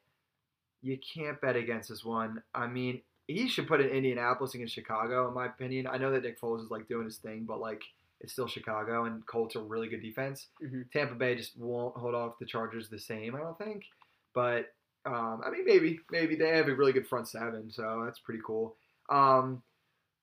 you 0.84 0.98
can't 1.14 1.40
bet 1.42 1.56
against 1.56 1.90
this 1.90 2.04
one. 2.04 2.44
I 2.54 2.68
mean, 2.68 3.02
he 3.28 3.48
should 3.48 3.68
put 3.68 3.82
in 3.82 3.90
Indianapolis 3.90 4.54
against 4.54 4.76
Chicago, 4.76 5.28
in 5.28 5.34
my 5.34 5.46
opinion. 5.48 5.88
I 5.88 5.98
know 5.98 6.12
that 6.12 6.24
Nick 6.24 6.40
Foles 6.40 6.64
is 6.64 6.70
like 6.70 6.88
doing 6.88 7.06
his 7.06 7.18
thing, 7.18 7.46
but 7.48 7.60
like 7.60 7.82
it's 8.20 8.34
still 8.34 8.48
Chicago, 8.48 9.06
and 9.06 9.26
Colts 9.26 9.56
are 9.56 9.64
really 9.64 9.88
good 9.88 10.02
defense. 10.02 10.48
Mhm. 10.64 10.90
Tampa 10.92 11.16
Bay 11.16 11.36
just 11.36 11.58
won't 11.58 11.96
hold 11.96 12.16
off 12.16 12.40
the 12.40 12.46
Chargers 12.46 12.90
the 12.90 13.00
same, 13.00 13.36
I 13.36 13.40
don't 13.40 13.58
think. 13.58 13.86
But 14.34 14.74
um, 15.06 15.42
I 15.46 15.50
mean, 15.50 15.66
maybe, 15.66 16.00
maybe 16.12 16.36
they 16.36 16.50
have 16.50 16.68
a 16.68 16.76
really 16.76 16.94
good 16.94 17.08
front 17.08 17.28
seven, 17.28 17.70
so 17.72 18.04
that's 18.06 18.20
pretty 18.20 18.42
cool. 18.46 18.76
Um, 19.10 19.62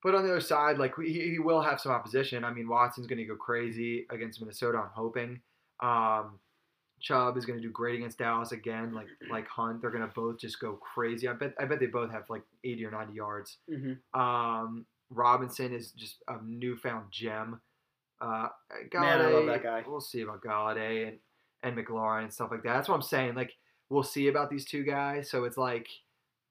but 0.02 0.14
on 0.14 0.24
the 0.24 0.30
other 0.30 0.40
side, 0.40 0.78
like 0.78 0.96
we, 0.96 1.12
he 1.12 1.38
will 1.38 1.60
have 1.60 1.80
some 1.80 1.92
opposition. 1.92 2.44
I 2.44 2.52
mean, 2.52 2.68
Watson's 2.68 3.06
going 3.06 3.18
to 3.18 3.26
go 3.26 3.36
crazy 3.36 4.06
against 4.10 4.40
Minnesota. 4.40 4.78
I'm 4.78 4.90
hoping. 4.94 5.40
Um, 5.80 6.38
Chubb 7.00 7.36
is 7.36 7.46
going 7.46 7.58
to 7.58 7.62
do 7.62 7.70
great 7.70 7.96
against 7.96 8.18
Dallas 8.18 8.52
again, 8.52 8.92
like 8.92 9.08
like 9.30 9.48
Hunt. 9.48 9.80
They're 9.80 9.90
going 9.90 10.06
to 10.06 10.12
both 10.14 10.38
just 10.38 10.60
go 10.60 10.74
crazy. 10.74 11.28
I 11.28 11.32
bet 11.32 11.54
I 11.58 11.64
bet 11.64 11.80
they 11.80 11.86
both 11.86 12.10
have 12.10 12.24
like 12.28 12.42
80 12.64 12.84
or 12.86 12.90
90 12.90 13.14
yards. 13.14 13.58
Mm-hmm. 13.70 14.20
Um, 14.20 14.86
Robinson 15.10 15.74
is 15.74 15.92
just 15.92 16.16
a 16.28 16.36
newfound 16.44 17.06
gem. 17.10 17.60
Uh, 18.20 18.48
Golladay, 18.92 19.00
Man, 19.00 19.20
I 19.20 19.30
love 19.30 19.46
that 19.46 19.62
guy. 19.62 19.82
We'll 19.86 20.00
see 20.00 20.20
about 20.20 20.42
Golladay 20.42 21.08
and, 21.08 21.18
and 21.62 21.76
McLaurin 21.76 22.24
and 22.24 22.32
stuff 22.32 22.50
like 22.50 22.62
that. 22.62 22.74
That's 22.74 22.88
what 22.88 22.94
I'm 22.94 23.02
saying. 23.02 23.34
Like, 23.34 23.52
we'll 23.88 24.02
see 24.02 24.28
about 24.28 24.50
these 24.50 24.64
two 24.64 24.84
guys. 24.84 25.30
So 25.30 25.44
it's 25.44 25.56
like, 25.56 25.88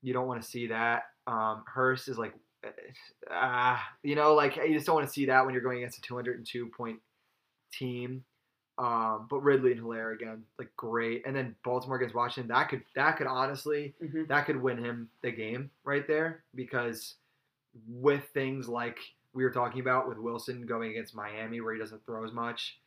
you 0.01 0.13
don't 0.13 0.27
want 0.27 0.41
to 0.41 0.47
see 0.47 0.67
that. 0.67 1.03
Um, 1.27 1.63
Hurst 1.67 2.07
is 2.07 2.17
like, 2.17 2.33
ah, 3.31 3.81
you 4.03 4.15
know, 4.15 4.33
like 4.33 4.55
you 4.57 4.73
just 4.73 4.85
don't 4.85 4.95
want 4.95 5.07
to 5.07 5.13
see 5.13 5.25
that 5.27 5.45
when 5.45 5.53
you're 5.53 5.63
going 5.63 5.77
against 5.77 5.99
a 5.99 6.01
202 6.01 6.67
point 6.75 6.99
team. 7.71 8.23
Um, 8.79 9.27
but 9.29 9.43
Ridley 9.43 9.71
and 9.71 9.81
Hilaire 9.81 10.11
again, 10.11 10.43
like 10.57 10.69
great. 10.77 11.23
And 11.27 11.35
then 11.35 11.53
Baltimore 11.65 11.97
against 11.97 12.15
Washington, 12.15 12.47
that 12.47 12.69
could 12.69 12.81
that 12.95 13.17
could 13.17 13.27
honestly 13.27 13.93
Mm-hmm. 14.01 14.23
that 14.29 14.45
could 14.45 14.61
win 14.61 14.77
him 14.77 15.09
the 15.21 15.31
game 15.31 15.69
right 15.83 16.07
there 16.07 16.43
because 16.55 17.15
with 17.89 18.23
things 18.33 18.69
like 18.69 18.97
we 19.33 19.43
were 19.43 19.51
talking 19.51 19.81
about 19.81 20.07
with 20.07 20.17
Wilson 20.17 20.65
going 20.65 20.91
against 20.91 21.13
Miami 21.13 21.59
where 21.61 21.73
he 21.73 21.79
doesn't 21.79 22.03
throw 22.05 22.23
as 22.23 22.31
much, 22.31 22.79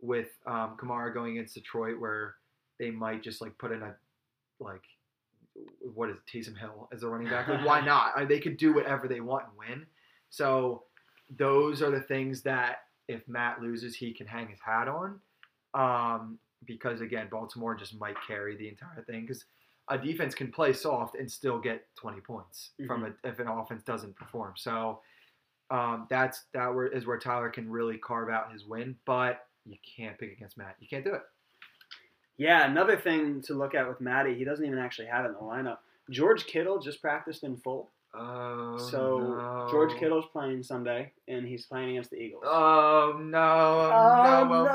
with 0.00 0.28
um, 0.46 0.76
Kamara 0.80 1.12
going 1.12 1.32
against 1.38 1.54
Detroit 1.54 1.98
where 1.98 2.34
they 2.78 2.90
might 2.90 3.22
just 3.22 3.40
like 3.40 3.56
put 3.58 3.72
in 3.72 3.82
a 3.82 3.94
like 4.60 4.82
what 5.94 6.08
is 6.10 6.16
it, 6.18 6.22
Taysom 6.30 6.56
Hill 6.58 6.88
as 6.92 7.02
a 7.02 7.08
running 7.08 7.28
back? 7.28 7.48
Like 7.48 7.64
why 7.66 7.80
not? 7.84 8.28
They 8.28 8.38
could 8.38 8.58
do 8.58 8.74
whatever 8.74 9.08
they 9.08 9.20
want 9.20 9.44
and 9.48 9.58
win. 9.58 9.86
So 10.30 10.84
those 11.36 11.82
are 11.82 11.90
the 11.90 12.02
things 12.02 12.42
that 12.42 12.82
if 13.08 13.26
Matt 13.26 13.60
loses, 13.62 13.96
he 13.96 14.12
can 14.12 14.26
hang 14.26 14.48
his 14.48 14.60
hat 14.60 14.86
on. 14.88 15.20
Um, 15.74 16.38
because 16.64 17.00
again, 17.00 17.28
Baltimore 17.30 17.74
just 17.74 17.98
might 17.98 18.16
carry 18.26 18.56
the 18.56 18.68
entire 18.68 19.02
thing 19.04 19.22
because 19.22 19.44
a 19.90 19.98
defense 19.98 20.34
can 20.34 20.50
play 20.50 20.72
soft 20.72 21.16
and 21.16 21.30
still 21.30 21.58
get 21.58 21.86
20 21.96 22.20
points 22.20 22.70
from 22.86 23.04
a, 23.04 23.28
if 23.28 23.38
an 23.38 23.48
offense 23.48 23.82
doesn't 23.82 24.16
perform. 24.16 24.54
So 24.56 25.00
um, 25.70 26.06
that's 26.10 26.44
that 26.52 26.74
where, 26.74 26.86
is 26.86 27.06
where 27.06 27.18
Tyler 27.18 27.48
can 27.48 27.70
really 27.70 27.98
carve 27.98 28.28
out 28.28 28.52
his 28.52 28.64
win, 28.64 28.96
but 29.06 29.46
you 29.66 29.76
can't 29.96 30.18
pick 30.18 30.32
against 30.32 30.58
Matt. 30.58 30.76
You 30.80 30.88
can't 30.88 31.04
do 31.04 31.14
it. 31.14 31.22
Yeah, 32.36 32.70
another 32.70 32.96
thing 32.96 33.42
to 33.42 33.54
look 33.54 33.74
at 33.74 33.88
with 33.88 34.00
Matty, 34.00 34.34
he 34.34 34.44
doesn't 34.44 34.64
even 34.64 34.78
actually 34.78 35.08
have 35.08 35.24
it 35.24 35.28
in 35.28 35.34
the 35.34 35.40
lineup. 35.40 35.78
George 36.10 36.46
Kittle 36.46 36.78
just 36.78 37.02
practiced 37.02 37.42
in 37.42 37.56
full. 37.56 37.90
Oh, 38.14 38.78
So 38.78 39.18
no. 39.18 39.68
George 39.70 39.94
Kittle's 39.98 40.24
playing 40.32 40.62
Sunday, 40.62 41.12
and 41.28 41.46
he's 41.46 41.66
playing 41.66 41.90
against 41.90 42.10
the 42.10 42.16
Eagles. 42.16 42.42
Oh 42.46 43.18
no! 43.22 43.38
Oh, 43.38 44.48
no! 44.48 44.54
Oh, 44.54 44.64
no! 44.64 44.72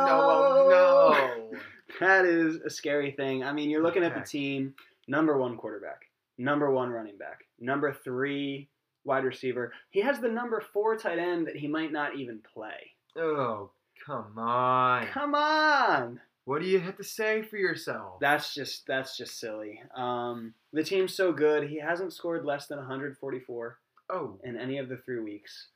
Oh, 0.69 1.49
no! 1.51 1.59
That 1.99 2.25
is 2.25 2.55
a 2.57 2.69
scary 2.71 3.11
thing. 3.11 3.43
I 3.43 3.53
mean, 3.53 3.69
you're 3.69 3.83
looking 3.83 4.03
at 4.03 4.15
the 4.15 4.21
team 4.21 4.73
number 5.07 5.37
one 5.37 5.57
quarterback, 5.57 6.01
number 6.39 6.71
one 6.71 6.89
running 6.89 7.17
back, 7.17 7.41
number 7.59 7.93
three 7.93 8.67
wide 9.05 9.23
receiver. 9.23 9.71
He 9.91 10.01
has 10.01 10.19
the 10.19 10.27
number 10.27 10.59
four 10.73 10.95
tight 10.97 11.19
end 11.19 11.45
that 11.47 11.55
he 11.55 11.67
might 11.67 11.91
not 11.91 12.15
even 12.15 12.39
play. 12.53 12.91
Oh, 13.15 13.69
come 14.05 14.37
on! 14.39 15.05
Come 15.07 15.35
on. 15.35 16.19
What 16.45 16.61
do 16.61 16.67
you 16.67 16.79
have 16.79 16.97
to 16.97 17.03
say 17.03 17.41
for 17.41 17.57
yourself? 17.57 18.19
That's 18.19 18.53
just 18.53 18.85
that's 18.85 19.17
just 19.17 19.39
silly. 19.39 19.81
Um, 19.95 20.53
the 20.73 20.83
team's 20.83 21.15
so 21.15 21.31
good. 21.31 21.69
He 21.69 21.79
hasn't 21.79 22.11
scored 22.13 22.43
less 22.45 22.67
than 22.67 22.77
144 22.79 23.77
oh, 24.09 24.39
in 24.43 24.57
any 24.57 24.77
of 24.77 24.89
the 24.89 24.97
three 24.97 25.21
weeks. 25.21 25.67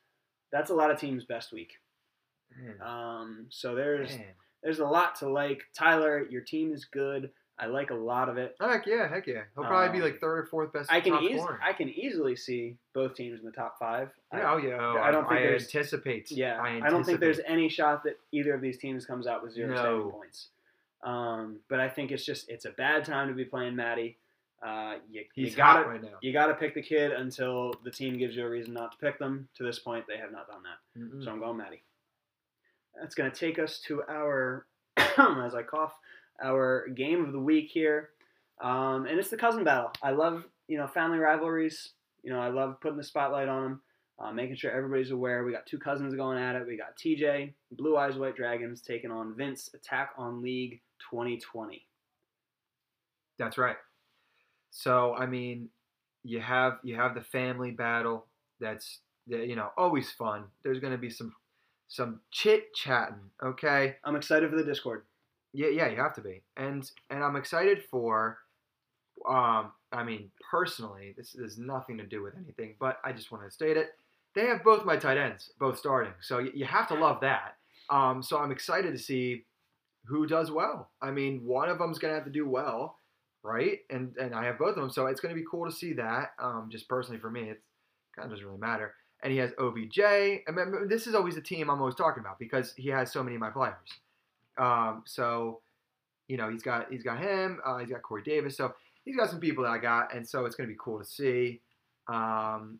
That's 0.51 0.69
a 0.69 0.75
lot 0.75 0.91
of 0.91 0.99
teams' 0.99 1.23
best 1.25 1.51
week. 1.53 1.73
Um, 2.81 3.45
so 3.49 3.75
there's 3.75 4.09
man. 4.09 4.25
there's 4.63 4.79
a 4.79 4.85
lot 4.85 5.15
to 5.19 5.29
like. 5.29 5.63
Tyler, 5.77 6.25
your 6.29 6.41
team 6.41 6.73
is 6.73 6.85
good. 6.85 7.29
I 7.59 7.65
like 7.65 7.89
a 7.89 7.95
lot 7.95 8.29
of 8.29 8.37
it. 8.37 8.55
Heck 8.61 8.85
yeah, 8.85 9.07
heck 9.07 9.25
yeah. 9.25 9.41
He'll 9.55 9.63
probably 9.65 9.97
be 9.97 10.03
Um, 10.03 10.11
like 10.11 10.19
third 10.19 10.37
or 10.39 10.45
fourth 10.45 10.71
best. 10.73 10.91
I 10.91 11.01
can 11.01 11.13
top 11.13 11.23
eas- 11.23 11.41
scoring. 11.41 11.59
I 11.63 11.73
can 11.73 11.89
easily 11.89 12.35
see 12.35 12.77
both 12.93 13.15
teams 13.15 13.39
in 13.39 13.45
the 13.45 13.51
top 13.51 13.79
five. 13.79 14.11
I- 14.31 14.41
oh 14.43 14.57
yeah. 14.57 14.77
oh, 14.79 14.97
I 15.01 15.09
don't 15.11 15.27
think 15.27 15.39
I 15.39 15.43
there's- 15.43 15.63
anticipate. 15.63 16.29
yeah, 16.31 16.59
I, 16.61 16.81
I, 16.85 16.89
don't 16.91 17.03
think 17.03 17.19
there's 17.19 17.39
any 17.47 17.67
shot 17.67 18.03
that 18.03 18.19
either 18.31 18.53
of 18.53 18.61
these 18.61 18.77
teams 18.77 19.05
comes 19.07 19.25
out 19.25 19.41
with 19.43 19.53
zero 19.53 19.73
No. 19.73 20.09
points. 20.11 20.49
Um, 21.03 21.59
but 21.69 21.79
I 21.79 21.89
think 21.89 22.11
it's 22.11 22.25
just 22.25 22.49
it's 22.49 22.65
a 22.65 22.71
bad 22.71 23.05
time 23.05 23.27
to 23.27 23.33
be 23.33 23.45
playing 23.45 23.75
Matty. 23.75 24.17
Uh, 24.65 24.95
you, 25.09 25.21
you 25.35 25.45
He's 25.45 25.55
gotta 25.55 25.83
hot 25.83 25.87
right 25.87 26.01
now. 26.01 26.17
you 26.21 26.33
gotta 26.33 26.55
pick 26.55 26.73
the 26.73 26.81
kid 26.81 27.11
until 27.11 27.73
the 27.83 27.91
team 27.91 28.17
gives 28.17 28.35
you 28.35 28.45
a 28.45 28.49
reason 28.49 28.73
not 28.73 28.91
to 28.93 28.97
pick 28.97 29.19
them. 29.19 29.47
To 29.55 29.63
this 29.63 29.79
point, 29.79 30.05
they 30.07 30.17
have 30.17 30.31
not 30.31 30.47
done 30.47 30.61
that. 30.63 30.99
Mm-mm. 30.99 31.23
So 31.23 31.31
I'm 31.31 31.39
going 31.39 31.57
Maddie. 31.57 31.83
That's 32.99 33.15
going 33.15 33.29
to 33.31 33.37
take 33.37 33.59
us 33.59 33.79
to 33.87 34.01
our, 34.09 34.65
as 34.97 35.53
I 35.53 35.61
cough, 35.61 35.93
our 36.43 36.87
game 36.89 37.23
of 37.23 37.31
the 37.31 37.39
week 37.39 37.69
here. 37.69 38.09
Um, 38.59 39.05
and 39.05 39.19
it's 39.19 39.29
the 39.29 39.37
cousin 39.37 39.63
battle. 39.63 39.91
I 40.01 40.11
love, 40.11 40.45
you 40.67 40.79
know, 40.79 40.87
family 40.87 41.19
rivalries. 41.19 41.91
You 42.23 42.33
know, 42.33 42.39
I 42.39 42.49
love 42.49 42.81
putting 42.81 42.97
the 42.97 43.03
spotlight 43.03 43.47
on 43.47 43.63
them, 43.63 43.81
uh, 44.19 44.31
making 44.31 44.55
sure 44.55 44.71
everybody's 44.71 45.11
aware. 45.11 45.43
We 45.43 45.51
got 45.51 45.67
two 45.67 45.77
cousins 45.77 46.15
going 46.15 46.39
at 46.39 46.55
it. 46.55 46.65
We 46.67 46.75
got 46.75 46.97
TJ, 46.97 47.53
Blue 47.73 47.97
Eyes 47.97 48.15
White 48.15 48.35
Dragons, 48.35 48.81
taking 48.81 49.11
on 49.11 49.35
Vince, 49.35 49.69
Attack 49.75 50.13
on 50.17 50.41
League 50.41 50.81
2020. 51.11 51.85
That's 53.39 53.57
right. 53.57 53.77
So 54.71 55.15
I 55.15 55.25
mean, 55.25 55.69
you 56.23 56.39
have 56.41 56.79
you 56.83 56.95
have 56.95 57.15
the 57.15 57.21
family 57.21 57.71
battle. 57.71 58.25
That's 58.59 58.99
that, 59.27 59.47
you 59.47 59.55
know 59.55 59.69
always 59.77 60.11
fun. 60.11 60.45
There's 60.63 60.79
going 60.79 60.93
to 60.93 60.97
be 60.97 61.09
some 61.09 61.33
some 61.87 62.19
chit 62.31 62.73
chatting. 62.73 63.29
Okay. 63.43 63.95
I'm 64.03 64.15
excited 64.15 64.49
for 64.49 64.57
the 64.57 64.63
Discord. 64.63 65.03
Yeah, 65.53 65.69
yeah, 65.69 65.89
you 65.89 65.97
have 65.97 66.13
to 66.15 66.21
be. 66.21 66.43
And 66.57 66.89
and 67.09 67.23
I'm 67.23 67.35
excited 67.35 67.83
for 67.89 68.39
um 69.27 69.71
I 69.91 70.03
mean, 70.03 70.29
personally, 70.51 71.13
this 71.17 71.35
has 71.39 71.57
nothing 71.57 71.97
to 71.97 72.05
do 72.05 72.21
with 72.21 72.35
anything, 72.35 72.75
but 72.79 72.97
I 73.05 73.13
just 73.13 73.31
want 73.31 73.45
to 73.45 73.51
state 73.51 73.77
it. 73.77 73.91
They 74.35 74.45
have 74.45 74.63
both 74.63 74.85
my 74.85 74.97
tight 74.97 75.17
ends, 75.17 75.51
both 75.59 75.79
starting. 75.79 76.13
So 76.21 76.39
you, 76.39 76.51
you 76.53 76.65
have 76.65 76.87
to 76.89 76.95
love 76.95 77.21
that. 77.21 77.55
Um 77.89 78.21
so 78.21 78.37
I'm 78.39 78.51
excited 78.51 78.91
to 78.91 78.99
see 78.99 79.45
who 80.07 80.27
does 80.27 80.51
well. 80.51 80.89
I 81.01 81.11
mean, 81.11 81.45
one 81.45 81.69
of 81.69 81.79
them's 81.79 81.99
going 81.99 82.11
to 82.11 82.15
have 82.15 82.25
to 82.25 82.31
do 82.31 82.47
well, 82.47 82.99
right? 83.43 83.79
And 83.89 84.15
and 84.17 84.33
I 84.33 84.45
have 84.45 84.57
both 84.57 84.69
of 84.69 84.75
them, 84.75 84.89
so 84.89 85.07
it's 85.07 85.21
going 85.21 85.33
to 85.33 85.39
be 85.39 85.47
cool 85.49 85.65
to 85.65 85.75
see 85.75 85.93
that. 85.93 86.31
Um 86.39 86.69
just 86.71 86.87
personally 86.87 87.19
for 87.19 87.29
me, 87.29 87.49
it 87.49 87.61
kind 88.15 88.25
of 88.25 88.31
doesn't 88.31 88.45
really 88.45 88.59
matter. 88.59 88.93
And 89.23 89.33
he 89.33 89.39
has 89.39 89.51
OBJ. 89.59 89.99
I 89.99 90.51
mean, 90.51 90.87
this 90.87 91.07
is 91.07 91.15
always 91.15 91.35
the 91.35 91.41
team 91.41 91.69
I'm 91.69 91.79
always 91.79 91.95
talking 91.95 92.21
about 92.21 92.37
because 92.37 92.73
he 92.77 92.89
has 92.89 93.11
so 93.11 93.23
many 93.23 93.35
of 93.35 93.41
my 93.41 93.49
players. 93.49 93.75
Um, 94.59 95.03
so, 95.05 95.61
you 96.27 96.37
know, 96.37 96.49
he's 96.49 96.63
got 96.63 96.91
he's 96.91 97.03
got 97.03 97.19
him. 97.19 97.59
Uh, 97.65 97.77
he's 97.77 97.89
got 97.89 98.03
Corey 98.03 98.23
Davis. 98.23 98.57
So 98.57 98.73
he's 99.05 99.15
got 99.15 99.29
some 99.29 99.39
people 99.39 99.63
that 99.63 99.71
I 99.71 99.77
got, 99.79 100.13
and 100.13 100.27
so 100.27 100.45
it's 100.45 100.55
going 100.55 100.67
to 100.67 100.73
be 100.73 100.79
cool 100.79 100.99
to 100.99 101.05
see. 101.05 101.61
Um, 102.07 102.79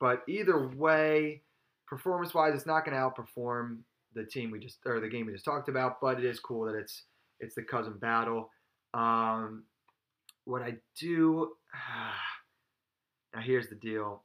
but 0.00 0.22
either 0.28 0.68
way, 0.68 1.42
performance-wise, 1.86 2.54
it's 2.54 2.66
not 2.66 2.84
going 2.84 2.96
to 2.96 3.02
outperform 3.02 3.78
the 4.18 4.24
team 4.26 4.50
we 4.50 4.58
just 4.58 4.78
or 4.84 5.00
the 5.00 5.08
game 5.08 5.26
we 5.26 5.32
just 5.32 5.44
talked 5.44 5.68
about. 5.68 6.00
But 6.00 6.18
it 6.18 6.24
is 6.24 6.40
cool 6.40 6.66
that 6.66 6.74
it's 6.74 7.04
it's 7.40 7.54
the 7.54 7.62
cousin 7.62 7.94
battle. 7.98 8.50
Um, 8.94 9.64
what 10.44 10.62
I 10.62 10.76
do 10.98 11.52
now 13.34 13.40
here's 13.40 13.68
the 13.68 13.74
deal 13.74 14.22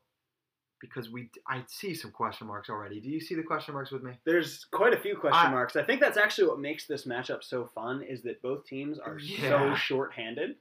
because 0.79 1.09
we 1.09 1.29
I 1.47 1.63
see 1.67 1.93
some 1.93 2.11
question 2.11 2.47
marks 2.47 2.69
already. 2.69 2.99
Do 2.99 3.09
you 3.09 3.21
see 3.21 3.35
the 3.35 3.43
question 3.43 3.73
marks 3.73 3.91
with 3.91 4.03
me? 4.03 4.13
There's 4.25 4.65
quite 4.71 4.93
a 4.93 4.97
few 4.97 5.15
question 5.15 5.47
I- 5.47 5.51
marks. 5.51 5.75
I 5.75 5.83
think 5.83 6.01
that's 6.01 6.17
actually 6.17 6.47
what 6.47 6.59
makes 6.59 6.85
this 6.87 7.05
matchup 7.05 7.43
so 7.43 7.69
fun 7.73 8.01
is 8.03 8.21
that 8.23 8.41
both 8.41 8.65
teams 8.65 8.99
are 8.99 9.19
so 9.19 9.25
Yeah. 9.25 9.75
short-handed 9.75 10.55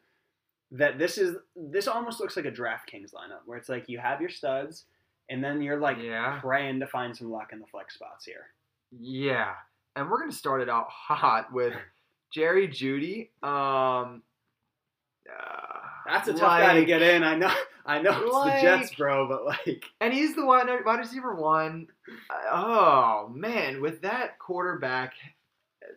that 0.71 0.99
this 0.99 1.19
is 1.19 1.37
this 1.57 1.87
almost 1.89 2.19
looks 2.21 2.37
like 2.37 2.47
a 2.47 2.51
DraftKings 2.53 3.13
lineup 3.13 3.41
where 3.47 3.59
it's 3.59 3.69
like 3.69 3.89
you 3.89 3.99
have 3.99 4.21
your 4.21 4.31
studs 4.31 4.85
and 5.29 5.43
then 5.43 5.61
you're 5.61 5.81
like 5.81 5.99
yeah. 6.01 6.39
praying 6.41 6.81
to 6.81 6.87
find 6.87 7.17
some 7.17 7.31
luck 7.31 7.51
in 7.53 7.59
the 7.61 7.67
flex 7.67 7.95
spots 7.95 8.25
here. 8.25 8.47
Yeah, 8.99 9.53
and 9.97 10.11
we're 10.11 10.21
gonna 10.21 10.33
start 10.33 10.61
it 10.61 10.69
out 10.69 10.89
hot 10.89 11.53
with 11.53 11.75
Jerry 12.33 12.69
Jeudy. 12.69 13.31
Um, 13.43 14.23
uh, 15.29 15.79
That's 16.07 16.29
a 16.29 16.33
tough 16.35 16.61
guy 16.61 16.75
to 16.81 16.85
get 16.85 17.03
in. 17.03 17.23
I 17.23 17.37
know. 17.37 17.53
I 17.85 18.01
know 18.01 18.23
it's 18.23 18.33
like- 18.33 18.55
the 18.57 18.63
Jets, 18.63 18.95
bro, 18.95 19.27
but 19.29 19.45
like 19.45 19.85
and 20.01 20.13
he's 20.13 20.37
the 20.37 20.45
wide, 20.47 20.69
wide 20.85 20.99
receiver 20.99 21.35
one. 21.35 21.89
Oh 22.51 23.29
man, 23.35 23.81
with 23.81 24.03
that 24.03 24.39
quarterback, 24.39 25.15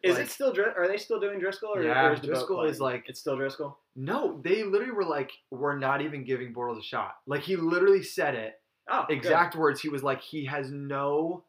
is 0.01 0.15
like- 0.15 0.25
it 0.25 0.29
still 0.31 0.53
are 0.75 0.87
they 0.87 0.97
still 0.97 1.19
doing 1.19 1.39
Driskel 1.39 1.75
or, 1.75 1.83
Yeah, 1.83 2.07
or 2.07 2.13
is 2.13 2.21
Driskel 2.21 2.67
is 2.69 2.79
like- 2.81 3.05
it's 3.07 3.19
still 3.19 3.37
Driskel? 3.37 3.75
No, 3.95 4.39
they 4.41 4.63
literally 4.63 4.93
were 4.93 5.05
like, 5.05 5.31
"We're 5.51 5.77
not 5.77 6.01
even 6.01 6.23
giving 6.25 6.53
Bortles 6.53 6.79
a 6.79 6.83
shot." 6.83 7.17
Like 7.27 7.41
he 7.41 7.55
literally 7.55 8.03
said 8.03 8.35
it. 8.35 8.59
Oh, 8.89 9.05
good. 9.07 9.17
Exact 9.17 9.55
words. 9.55 9.79
He 9.81 9.89
was 9.89 10.03
like, 10.03 10.21
"He 10.21 10.45
has 10.45 10.71
no 10.71 11.43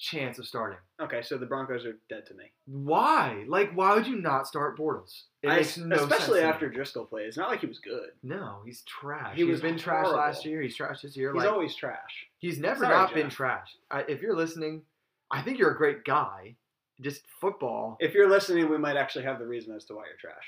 chance 0.00 0.38
of 0.38 0.46
starting." 0.46 0.78
Okay, 1.00 1.22
so 1.22 1.36
the 1.38 1.46
Broncos 1.46 1.84
are 1.84 1.98
dead 2.08 2.26
to 2.26 2.34
me. 2.34 2.44
Why? 2.66 3.44
Like, 3.46 3.72
why 3.72 3.94
would 3.94 4.06
you 4.06 4.16
not 4.20 4.46
start 4.46 4.76
Bortles? 4.78 5.24
It 5.42 5.48
I- 5.48 5.56
makes 5.56 5.76
no 5.76 5.96
sense 5.96 6.10
especially 6.10 6.40
after 6.40 6.70
Driskel 6.70 7.08
played. 7.08 7.26
It's 7.26 7.36
not 7.36 7.50
like 7.50 7.60
he 7.60 7.66
was 7.66 7.78
good. 7.78 8.10
No, 8.22 8.62
he's 8.64 8.82
trash. 8.82 9.36
He 9.36 9.48
has 9.48 9.60
been 9.60 9.78
trash 9.78 10.06
last 10.08 10.44
year. 10.44 10.60
He's 10.62 10.74
trash 10.76 11.02
this 11.02 11.16
year. 11.16 11.32
He's 11.32 11.42
like, 11.42 11.52
always 11.52 11.74
trash. 11.74 12.26
he's 12.38 12.58
never 12.58 12.80
Sorry, 12.84 12.94
not 12.96 13.14
been 13.14 13.30
trash. 13.30 13.76
I, 13.90 14.00
if 14.08 14.20
you're 14.22 14.36
listening, 14.36 14.82
I 15.30 15.42
think 15.42 15.58
you're 15.58 15.70
a 15.72 15.76
great 15.76 16.04
guy. 16.04 16.56
Just 17.00 17.22
football. 17.40 17.96
If 18.00 18.12
you're 18.12 18.28
listening, 18.28 18.68
we 18.68 18.76
might 18.76 18.96
actually 18.96 19.24
have 19.24 19.38
the 19.38 19.46
reason 19.46 19.74
as 19.74 19.84
to 19.86 19.94
why 19.94 20.02
you're 20.06 20.16
trash. 20.20 20.44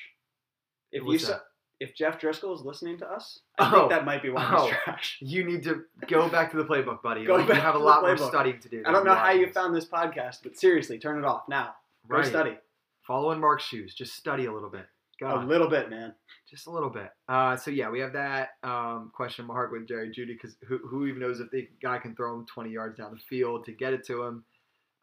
If 0.91 1.03
you 1.03 1.09
What's 1.09 1.25
sa- 1.25 1.33
that? 1.33 1.43
If 1.83 1.95
Jeff 1.95 2.21
Driskel 2.21 2.55
is 2.55 2.63
listening 2.63 2.99
to 2.99 3.07
us, 3.11 3.41
I 3.59 3.69
Oh. 3.71 3.79
think 3.81 3.91
that 3.91 4.05
might 4.05 4.23
be 4.23 4.31
why 4.31 4.49
Oh. 4.57 4.67
he's 4.67 4.75
trash. 4.85 5.19
You 5.21 5.45
need 5.45 5.63
to 5.65 5.85
go 6.07 6.29
back 6.29 6.51
to 6.53 6.57
the 6.57 6.65
playbook, 6.65 7.03
buddy. 7.03 7.25
Go 7.25 7.37
Like, 7.37 7.49
back 7.49 7.57
you 7.57 7.63
have 7.63 7.75
a 7.75 7.79
lot 7.79 8.03
more 8.03 8.17
studying 8.17 8.61
to 8.61 8.69
do. 8.69 8.83
I 8.87 8.93
don't 8.93 9.05
know 9.05 9.15
how 9.15 9.31
you 9.31 9.51
found 9.53 9.75
this 9.75 9.87
podcast, 9.87 10.43
but 10.43 10.57
seriously, 10.57 10.99
turn 10.99 11.19
it 11.19 11.25
off 11.25 11.49
now. 11.49 11.75
Go 12.09 12.17
right. 12.17 12.27
study 12.27 12.59
Follow 13.03 13.33
in 13.33 13.41
Mark's 13.41 13.65
shoes. 13.65 13.95
Just 13.95 14.15
study 14.15 14.47
a 14.47 14.53
little 14.53 14.71
bit. 14.71 14.87
Go 15.21 15.27
a 15.27 15.31
God, 15.35 15.49
little 15.49 15.69
bit, 15.69 15.91
man. 15.91 16.15
just 16.49 16.67
a 16.67 16.71
little 16.71 16.91
bit. 16.91 17.11
Uh, 17.29 17.57
so 17.57 17.71
yeah, 17.71 17.91
we 17.91 17.99
have 18.01 18.13
that 18.13 18.51
um, 18.63 19.11
question 19.15 19.45
mark 19.45 19.73
with 19.73 19.87
Jerry 19.89 20.09
Jeudy 20.11 20.35
because 20.41 20.57
who, 20.69 20.79
who 20.79 21.07
even 21.07 21.21
knows 21.21 21.41
if 21.41 21.51
the 21.51 21.69
guy 21.83 21.99
can 21.99 22.15
throw 22.15 22.35
him 22.35 22.47
20 22.47 22.71
yards 22.71 22.97
down 22.99 23.11
the 23.13 23.19
field 23.19 23.65
to 23.67 23.73
get 23.73 23.93
it 23.93 24.07
to 24.07 24.23
him. 24.23 24.45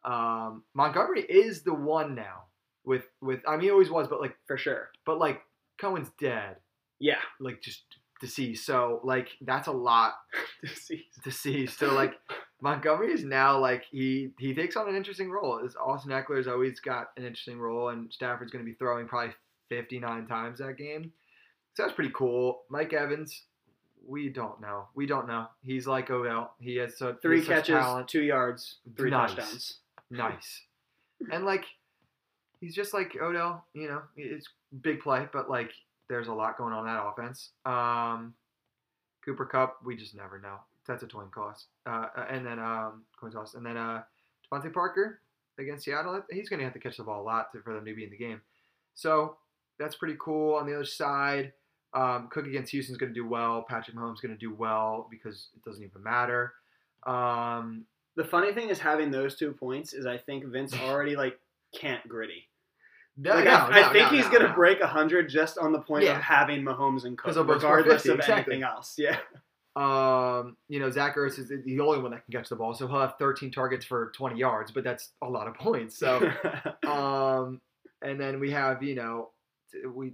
Um, 0.04 0.64
Montgomery 0.74 1.22
is 1.22 1.62
the 1.62 1.74
one 1.74 2.14
now 2.14 2.44
with 2.84 3.04
with 3.20 3.40
I 3.46 3.52
mean 3.52 3.60
he 3.66 3.70
always 3.70 3.90
was, 3.90 4.08
but 4.08 4.20
like 4.20 4.34
For 4.46 4.56
sure. 4.56 4.90
but 5.04 5.18
like 5.18 5.42
Cohen's 5.78 6.10
dead, 6.18 6.56
Yeah. 7.00 7.18
like 7.40 7.60
just 7.62 7.82
deceased. 8.20 8.64
So 8.66 9.00
like 9.02 9.28
that's 9.40 9.66
a 9.68 9.72
lot 9.72 10.14
deceased. 11.24 11.78
So 11.78 11.92
like 11.94 12.14
Montgomery 12.60 13.12
is 13.12 13.24
now 13.24 13.58
like 13.58 13.84
he 13.90 14.30
he 14.38 14.54
takes 14.54 14.76
on 14.76 14.88
an 14.88 14.94
interesting 14.96 15.30
role. 15.30 15.60
As 15.64 15.74
Austin 15.76 16.12
Ekeler 16.12 16.26
Ekeler's 16.26 16.48
always 16.48 16.78
got 16.80 17.08
an 17.16 17.24
interesting 17.24 17.58
role, 17.58 17.88
and 17.88 18.12
Stafford's 18.12 18.52
going 18.52 18.64
to 18.64 18.70
be 18.70 18.76
throwing 18.76 19.06
probably 19.08 19.34
59 19.70 20.26
times 20.26 20.58
that 20.58 20.76
game. 20.76 21.12
So 21.74 21.84
that's 21.84 21.94
pretty 21.94 22.12
cool. 22.14 22.62
Mike 22.68 22.92
Evans, 22.92 23.44
we 24.06 24.28
don't 24.28 24.60
know. 24.60 24.88
We 24.94 25.06
don't 25.06 25.26
know. 25.28 25.46
He's 25.62 25.86
like 25.86 26.10
Odell. 26.10 26.52
He 26.60 26.76
has 26.76 26.98
so 26.98 27.16
Three 27.22 27.42
catches, 27.42 27.68
talent. 27.76 28.08
two 28.08 28.22
yards, 28.22 28.76
three 28.96 29.10
Nice. 29.10 29.34
touchdowns. 29.34 29.74
Nice. 30.10 30.62
And 31.30 31.44
like 31.44 31.64
he's 32.60 32.74
just 32.74 32.94
like 32.94 33.14
Odell, 33.20 33.62
you 33.74 33.88
know, 33.88 34.00
it's 34.16 34.46
big 34.80 35.00
play, 35.00 35.28
but 35.32 35.50
like 35.50 35.70
there's 36.10 36.28
a 36.28 36.34
lot 36.34 36.58
going 36.58 36.74
on 36.74 36.86
in 36.86 36.92
that 36.92 37.02
offense. 37.02 37.52
Um 37.64 38.34
Cooper 39.24 39.46
Kupp, 39.46 39.78
we 39.84 39.96
just 39.96 40.14
never 40.14 40.38
know. 40.38 40.56
That's 40.86 41.02
a 41.02 41.06
coin 41.06 41.30
toss. 41.34 41.66
Uh, 41.86 42.08
uh, 42.16 42.26
and 42.28 42.44
then 42.44 42.58
um 42.58 43.04
coin 43.18 43.30
toss. 43.30 43.54
And 43.54 43.64
then 43.64 43.78
uh 43.78 44.02
DeVante 44.52 44.72
Parker 44.74 45.20
against 45.58 45.84
Seattle, 45.86 46.22
he's 46.30 46.50
gonna 46.50 46.64
have 46.64 46.74
to 46.74 46.78
catch 46.78 46.98
the 46.98 47.04
ball 47.04 47.22
a 47.22 47.24
lot 47.24 47.52
to, 47.52 47.62
for 47.62 47.72
them 47.72 47.86
to 47.86 47.94
be 47.94 48.04
in 48.04 48.10
the 48.10 48.18
game. 48.18 48.42
So 48.94 49.36
that's 49.78 49.96
pretty 49.96 50.16
cool. 50.20 50.56
On 50.56 50.66
the 50.66 50.74
other 50.74 50.84
side, 50.84 51.54
um, 51.94 52.28
Cook 52.30 52.46
against 52.46 52.70
Houston's 52.72 52.98
going 52.98 53.12
to 53.12 53.18
do 53.18 53.26
well. 53.26 53.64
Patrick 53.66 53.96
Mahomes 53.96 54.20
going 54.20 54.34
to 54.34 54.36
do 54.36 54.54
well 54.54 55.08
because 55.10 55.48
it 55.56 55.64
doesn't 55.64 55.82
even 55.82 56.02
matter. 56.02 56.52
Um, 57.06 57.86
The 58.16 58.24
funny 58.24 58.52
thing 58.52 58.68
is 58.68 58.78
having 58.78 59.10
those 59.10 59.36
two 59.36 59.52
points 59.52 59.94
is 59.94 60.04
I 60.04 60.18
think 60.18 60.44
Vince 60.44 60.74
already 60.74 61.16
like 61.16 61.38
can't 61.74 62.06
gritty. 62.06 62.49
No, 63.22 63.34
Like, 63.34 63.44
no, 63.44 63.50
I, 63.50 63.88
I 63.88 63.92
think 63.92 64.10
no, 64.10 64.16
he's 64.16 64.24
no, 64.26 64.32
gonna 64.32 64.48
no. 64.48 64.54
break 64.54 64.82
hundred 64.82 65.28
just 65.28 65.58
on 65.58 65.72
the 65.72 65.80
point 65.80 66.04
Yeah. 66.04 66.16
of 66.16 66.22
having 66.22 66.62
Mahomes 66.62 67.04
and 67.04 67.16
Cook, 67.18 67.26
'Cause 67.26 67.34
they'll 67.36 67.44
both 67.44 67.60
score 67.60 67.76
regardless 67.76 68.06
of 68.06 68.18
exactly. 68.20 68.54
anything 68.54 68.62
else. 68.68 68.94
Yeah. 68.98 69.18
Um, 69.76 70.56
you 70.68 70.80
know, 70.80 70.90
Zach 70.90 71.16
Ertz 71.16 71.38
is 71.38 71.48
the 71.48 71.80
only 71.80 72.00
one 72.00 72.10
that 72.10 72.24
can 72.24 72.32
catch 72.32 72.48
the 72.48 72.56
ball, 72.56 72.74
so 72.74 72.88
he'll 72.88 73.00
have 73.00 73.14
13 73.18 73.52
targets 73.52 73.84
for 73.84 74.10
20 74.16 74.36
yards, 74.38 74.72
but 74.72 74.82
that's 74.82 75.10
a 75.22 75.28
lot 75.28 75.46
of 75.46 75.54
points. 75.54 75.96
So, 75.96 76.18
um, 76.86 77.60
and 78.02 78.20
then 78.20 78.40
we 78.40 78.50
have, 78.50 78.82
you 78.82 78.96
know, 78.96 79.30
we 79.94 80.12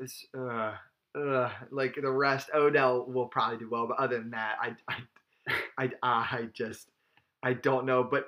it's, 0.00 0.26
uh, 0.36 0.74
uh, 1.16 1.50
like 1.70 1.94
the 2.00 2.10
rest. 2.10 2.50
Odell 2.54 3.06
will 3.06 3.26
probably 3.28 3.58
do 3.58 3.68
well, 3.70 3.86
but 3.86 3.98
other 3.98 4.18
than 4.18 4.30
that, 4.32 4.56
I, 4.60 4.74
I, 5.78 5.84
I, 5.84 5.90
I 6.02 6.48
just, 6.52 6.88
I 7.42 7.52
don't 7.52 7.86
know. 7.86 8.02
But 8.02 8.26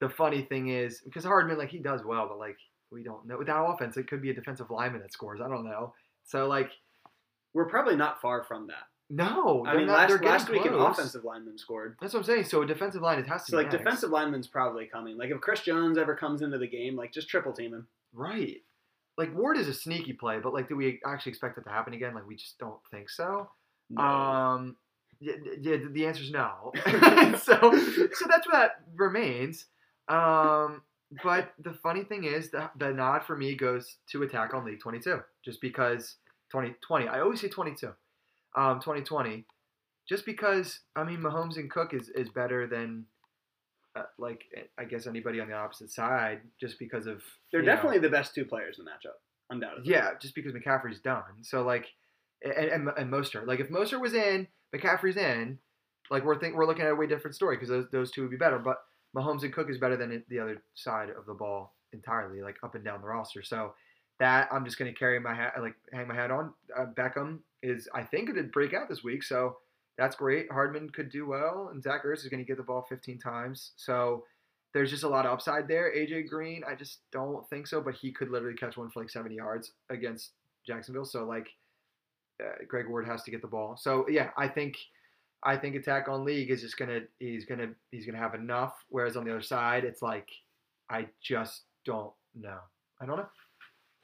the 0.00 0.08
funny 0.08 0.42
thing 0.42 0.68
is, 0.68 1.02
because 1.04 1.24
Hardman, 1.24 1.58
like 1.58 1.68
he 1.68 1.78
does 1.78 2.02
well, 2.04 2.26
but 2.28 2.38
like 2.38 2.56
we 2.92 3.02
don't 3.02 3.26
know 3.26 3.38
with 3.38 3.46
that 3.48 3.62
offense, 3.62 3.96
it 3.96 4.08
could 4.08 4.22
be 4.22 4.30
a 4.30 4.34
defensive 4.34 4.70
lineman 4.70 5.02
that 5.02 5.12
scores. 5.12 5.40
I 5.40 5.48
don't 5.48 5.64
know. 5.64 5.92
So 6.24 6.46
like, 6.46 6.70
We're 7.54 7.68
probably 7.68 7.96
not 7.96 8.20
far 8.20 8.44
from 8.44 8.66
that. 8.68 8.84
no, 9.08 9.64
I 9.66 9.76
mean, 9.76 9.86
not, 9.86 10.10
last, 10.10 10.22
last 10.24 10.50
week 10.50 10.64
an 10.64 10.74
offensive 10.74 11.24
lineman 11.24 11.56
scored. 11.58 11.96
That's 12.00 12.12
what 12.14 12.20
I'm 12.20 12.24
saying. 12.26 12.44
So 12.44 12.62
a 12.62 12.66
defensive 12.66 13.02
line, 13.02 13.18
it 13.18 13.26
has 13.28 13.44
to 13.44 13.52
So 13.52 13.56
like 13.56 13.70
next. 13.70 13.78
defensive 13.78 14.10
lineman's 14.10 14.48
probably 14.48 14.86
coming. 14.86 15.16
Like 15.16 15.30
if 15.30 15.40
Chris 15.40 15.60
Jones 15.60 15.96
ever 15.98 16.14
comes 16.16 16.42
into 16.42 16.58
the 16.58 16.66
game, 16.66 16.96
like 16.96 17.12
just 17.12 17.28
triple 17.28 17.52
team 17.52 17.72
him. 17.72 17.86
Right. 18.12 18.62
like 19.18 19.34
Ward 19.34 19.58
is 19.58 19.68
a 19.68 19.74
sneaky 19.74 20.12
play, 20.14 20.38
but 20.42 20.52
like, 20.52 20.68
do 20.68 20.76
we 20.76 21.00
actually 21.06 21.30
expect 21.30 21.56
it 21.58 21.62
to 21.62 21.70
happen 21.70 21.94
again? 21.94 22.14
Like, 22.14 22.26
we 22.26 22.34
just 22.36 22.58
don't 22.58 22.80
think 22.90 23.08
so. 23.10 23.48
No. 23.90 24.02
Um, 24.02 24.76
yeah, 25.20 25.34
yeah, 25.60 25.76
the 25.90 26.06
answer 26.06 26.22
is 26.22 26.30
no. 26.30 26.72
so, 26.86 27.56
so 27.72 28.26
that's 28.28 28.46
what 28.46 28.52
that 28.52 28.70
remains. 28.96 29.66
Um, 30.08 30.82
but 31.22 31.52
the 31.62 31.72
funny 31.72 32.02
thing 32.04 32.24
is, 32.24 32.50
the, 32.50 32.70
the 32.78 32.92
nod 32.92 33.24
for 33.24 33.36
me 33.36 33.54
goes 33.54 33.96
to 34.10 34.22
attack 34.22 34.54
on 34.54 34.64
League 34.64 34.80
22, 34.80 35.20
just 35.44 35.60
because 35.60 36.16
2020. 36.52 37.08
I 37.08 37.20
always 37.20 37.40
say 37.40 37.48
22. 37.48 37.88
Um, 38.56 38.80
2020, 38.80 39.44
just 40.08 40.24
because 40.24 40.80
I 40.94 41.04
mean 41.04 41.18
Mahomes 41.18 41.56
and 41.56 41.70
Cook 41.70 41.92
is 41.94 42.08
is 42.10 42.28
better 42.30 42.66
than. 42.66 43.04
Uh, 43.94 44.02
like 44.18 44.42
I 44.78 44.84
guess 44.84 45.06
anybody 45.06 45.40
on 45.40 45.48
the 45.48 45.54
opposite 45.54 45.90
side, 45.90 46.40
just 46.60 46.78
because 46.78 47.06
of 47.06 47.22
They're 47.50 47.60
you 47.62 47.66
know- 47.66 47.74
definitely 47.74 47.98
the 48.00 48.10
best 48.10 48.34
two 48.34 48.44
players 48.44 48.78
in 48.78 48.84
the 48.84 48.90
matchup, 48.90 49.14
undoubtedly. 49.48 49.90
yeah, 49.90 50.10
just 50.20 50.34
because 50.34 50.52
McCaffrey's 50.52 51.00
done. 51.00 51.22
So 51.42 51.62
like, 51.62 51.86
and 52.42 52.52
and, 52.54 52.88
and 52.98 53.10
Mostert. 53.10 53.46
Like 53.46 53.58
if 53.60 53.70
Mostert 53.70 54.00
was 54.02 54.12
in, 54.12 54.48
McCaffrey's 54.74 55.16
in. 55.16 55.58
Like 56.10 56.24
we're 56.24 56.38
think 56.38 56.54
we're 56.56 56.66
looking 56.66 56.84
at 56.84 56.90
a 56.92 56.94
way 56.94 57.06
different 57.06 57.34
story 57.34 57.56
because 57.56 57.70
those 57.70 57.86
those 57.90 58.10
two 58.10 58.20
would 58.22 58.30
be 58.30 58.36
better. 58.36 58.58
But 58.58 58.76
Mahomes 59.16 59.42
and 59.42 59.52
Cook 59.52 59.70
is 59.70 59.78
better 59.78 59.96
than 59.96 60.22
the 60.28 60.38
other 60.38 60.62
side 60.74 61.10
of 61.10 61.26
the 61.26 61.34
ball 61.34 61.74
entirely, 61.92 62.42
like 62.42 62.56
up 62.62 62.74
and 62.74 62.84
down 62.84 63.00
the 63.00 63.06
roster. 63.06 63.42
So 63.42 63.74
that 64.18 64.48
I'm 64.52 64.64
just 64.64 64.78
gonna 64.78 64.92
carry 64.92 65.18
my 65.20 65.34
hat, 65.34 65.54
like 65.60 65.74
hang 65.92 66.08
my 66.08 66.14
hat 66.14 66.30
on. 66.30 66.52
Uh, 66.76 66.86
Beckham 66.96 67.38
is 67.62 67.88
I 67.94 68.02
think 68.02 68.28
going 68.28 68.36
to 68.36 68.50
break 68.50 68.74
out 68.74 68.88
this 68.88 69.02
week, 69.02 69.22
so 69.22 69.56
that's 69.98 70.16
great. 70.16 70.50
Hardman 70.50 70.90
could 70.90 71.10
do 71.10 71.26
well, 71.26 71.70
and 71.72 71.82
Zach 71.82 72.04
Ertz 72.04 72.18
is 72.18 72.28
going 72.28 72.42
to 72.42 72.46
get 72.46 72.58
the 72.58 72.62
ball 72.62 72.86
15 72.88 73.18
times. 73.18 73.72
So 73.76 74.24
there's 74.74 74.90
just 74.90 75.04
a 75.04 75.08
lot 75.08 75.26
of 75.26 75.32
upside 75.32 75.68
there. 75.68 75.92
AJ 75.94 76.28
Green, 76.28 76.62
I 76.68 76.74
just 76.74 76.98
don't 77.12 77.48
think 77.48 77.66
so, 77.66 77.80
but 77.80 77.94
he 77.94 78.12
could 78.12 78.30
literally 78.30 78.56
catch 78.56 78.76
one 78.76 78.90
for 78.90 79.00
like 79.00 79.10
70 79.10 79.34
yards 79.34 79.72
against 79.90 80.32
Jacksonville. 80.66 81.06
So 81.06 81.24
like, 81.24 81.48
uh, 82.42 82.64
Greg 82.68 82.88
Ward 82.88 83.06
has 83.06 83.22
to 83.22 83.30
get 83.30 83.40
the 83.40 83.48
ball. 83.48 83.76
So 83.80 84.06
yeah, 84.08 84.30
I 84.36 84.48
think 84.48 84.76
I 85.46 85.56
think 85.56 85.76
attack 85.76 86.08
on 86.08 86.24
league 86.24 86.50
is 86.50 86.60
just 86.60 86.76
gonna 86.76 87.00
he's 87.20 87.44
gonna 87.44 87.68
he's 87.92 88.04
gonna 88.04 88.18
have 88.18 88.34
enough. 88.34 88.74
Whereas 88.88 89.16
on 89.16 89.24
the 89.24 89.30
other 89.30 89.40
side, 89.40 89.84
it's 89.84 90.02
like 90.02 90.28
I 90.90 91.06
just 91.22 91.62
don't 91.84 92.12
know. 92.34 92.58
I 93.00 93.06
don't 93.06 93.16
know. 93.16 93.28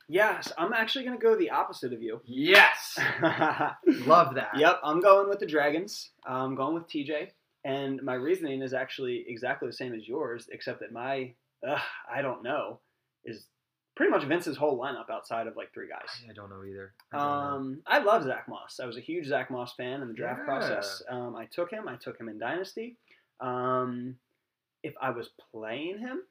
Yes, 0.09 0.53
I'm 0.57 0.72
actually 0.72 1.05
to 1.07 1.16
go 1.16 1.36
the 1.36 1.51
opposite 1.51 1.93
of 1.93 2.03
you. 2.03 2.20
Yes, 2.24 2.99
love 4.07 4.34
that. 4.34 4.51
Yep, 4.57 4.80
I'm 4.84 5.01
going 5.01 5.28
with 5.28 5.40
the 5.40 5.47
Dragons. 5.47 6.11
I'm 6.24 6.55
going 6.55 6.74
with 6.74 6.86
TJ, 6.86 7.30
and 7.64 8.01
my 8.03 8.14
reasoning 8.14 8.62
is 8.62 8.72
actually 8.72 9.24
exactly 9.26 9.68
the 9.68 9.74
same 9.74 9.95
as 9.95 10.07
yours, 10.07 10.49
except 10.53 10.80
that 10.80 10.93
my 10.93 11.32
uh, 11.66 11.78
I 12.12 12.22
don't 12.22 12.45
know 12.45 12.78
is 13.24 13.47
pretty 13.95 14.11
much 14.11 14.24
Vince's 14.24 14.57
whole 14.57 14.78
lineup 14.78 15.11
outside 15.11 15.47
of 15.47 15.57
like 15.57 15.72
three 15.72 15.88
guys. 15.88 16.09
I 16.28 16.32
don't 16.32 16.49
know 16.51 16.64
either. 16.64 16.93
I 17.12 17.16
don't 17.18 17.26
know. 17.26 17.32
Um, 17.32 17.82
I 17.86 17.99
love 17.99 18.24
Zach 18.24 18.49
Moss. 18.49 18.80
I 18.82 18.86
was 18.86 18.97
a 18.97 19.01
huge 19.01 19.26
Zach 19.26 19.51
Moss 19.51 19.74
fan 19.74 20.01
in 20.03 20.09
the 20.09 20.14
draft 20.14 20.40
Yeah. 20.40 20.45
process. 20.47 21.03
Um, 21.09 21.36
I 21.36 21.47
took 21.47 21.70
him. 21.70 21.88
I 21.88 21.97
took 21.97 22.18
him 22.18 22.28
in 22.28 22.38
Dynasty. 22.38 22.97
Um, 23.40 24.16
if 24.82 24.95
I 25.01 25.11
was 25.11 25.30
playing 25.53 25.99
him, 25.99 26.22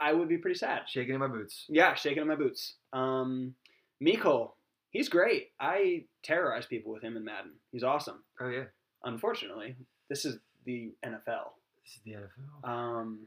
I 0.00 0.12
would 0.12 0.28
be 0.28 0.38
pretty 0.38 0.58
sad. 0.58 0.82
Shaking 0.88 1.14
in 1.14 1.20
my 1.20 1.26
boots. 1.28 1.66
Yeah, 1.68 1.94
shaking 1.94 2.22
in 2.22 2.28
my 2.28 2.34
boots. 2.36 2.74
Um, 2.92 3.54
Miko, 4.00 4.54
he's 4.90 5.08
great. 5.10 5.50
I 5.60 6.04
terrorize 6.22 6.64
people 6.66 6.92
with 6.92 7.02
him 7.02 7.16
in 7.16 7.24
Madden. 7.24 7.52
He's 7.72 7.84
awesome. 7.84 8.22
Oh 8.40 8.48
yeah, 8.48 8.64
Unfortunately, 9.04 9.76
this 10.08 10.24
is 10.24 10.38
the 10.64 10.92
NFL. 11.04 11.50
this 11.84 11.94
is 11.96 12.00
the 12.04 12.12
NFL. 12.12 12.68
Um, 12.68 13.26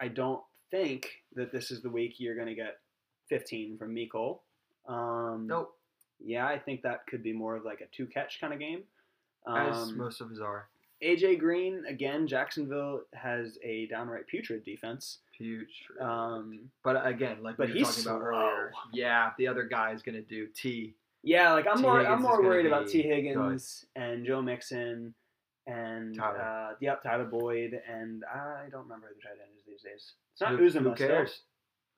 I 0.00 0.08
don't 0.08 0.42
think 0.70 1.08
that 1.34 1.50
this 1.52 1.70
is 1.70 1.82
the 1.82 1.90
week 1.90 2.14
you're 2.18 2.34
going 2.36 2.46
to 2.48 2.54
get 2.54 2.78
15 3.32 3.78
from 3.78 3.94
Miko. 3.94 4.40
Um, 4.86 5.46
nope, 5.48 5.74
Yeah, 6.22 6.46
I 6.46 6.58
think 6.58 6.82
that 6.82 7.06
could 7.06 7.22
be 7.22 7.32
more 7.32 7.56
of 7.56 7.64
like 7.64 7.80
a 7.80 7.86
two 7.96 8.06
catch 8.06 8.40
kind 8.40 8.52
of 8.52 8.58
game. 8.58 8.82
as 9.48 9.76
Um, 9.76 9.96
most 9.96 10.20
of 10.20 10.28
his 10.28 10.40
are. 10.40 10.68
AJ 11.02 11.38
Green 11.40 11.82
again. 11.88 12.28
Jacksonville 12.28 13.00
has 13.14 13.58
a 13.64 13.86
downright 13.86 14.26
putrid 14.26 14.64
defense. 14.64 15.18
Huge. 15.36 15.84
Um, 16.00 16.60
but 16.84 17.04
again, 17.06 17.38
like 17.42 17.56
but 17.56 17.68
we 17.68 17.72
were 17.72 17.78
he's 17.78 17.88
talking 17.88 18.04
about 18.10 18.20
slow. 18.20 18.28
earlier, 18.28 18.72
yeah, 18.92 19.30
the 19.38 19.48
other 19.48 19.64
guy 19.64 19.92
is 19.92 20.02
gonna 20.02 20.20
do 20.20 20.46
T. 20.54 20.94
yeah, 21.22 21.52
like 21.54 21.66
I'm 21.66 21.76
T. 21.78 21.82
more 21.82 21.98
Higgins 22.00 22.14
I'm 22.14 22.22
more 22.22 22.42
worried 22.42 22.66
about 22.66 22.86
T 22.86 23.00
Higgins 23.02 23.86
and 23.96 24.26
Joe 24.26 24.42
Mixon 24.42 25.14
and 25.66 26.14
Tyler. 26.16 26.40
uh, 26.40 26.74
yep 26.80 27.02
Tyler 27.02 27.24
Boyd 27.24 27.80
and 27.88 28.24
I 28.32 28.68
don't 28.70 28.82
remember 28.82 29.08
who 29.08 29.14
the 29.14 29.22
tight 29.22 29.40
end 29.40 29.50
is 29.56 29.64
these 29.66 29.82
days. 29.82 30.12
It's 30.34 30.40
not 30.40 30.50
who, 30.52 30.58
Uzomah. 30.58 30.90
who 30.90 30.94
still. 30.96 31.08
cares? 31.08 31.40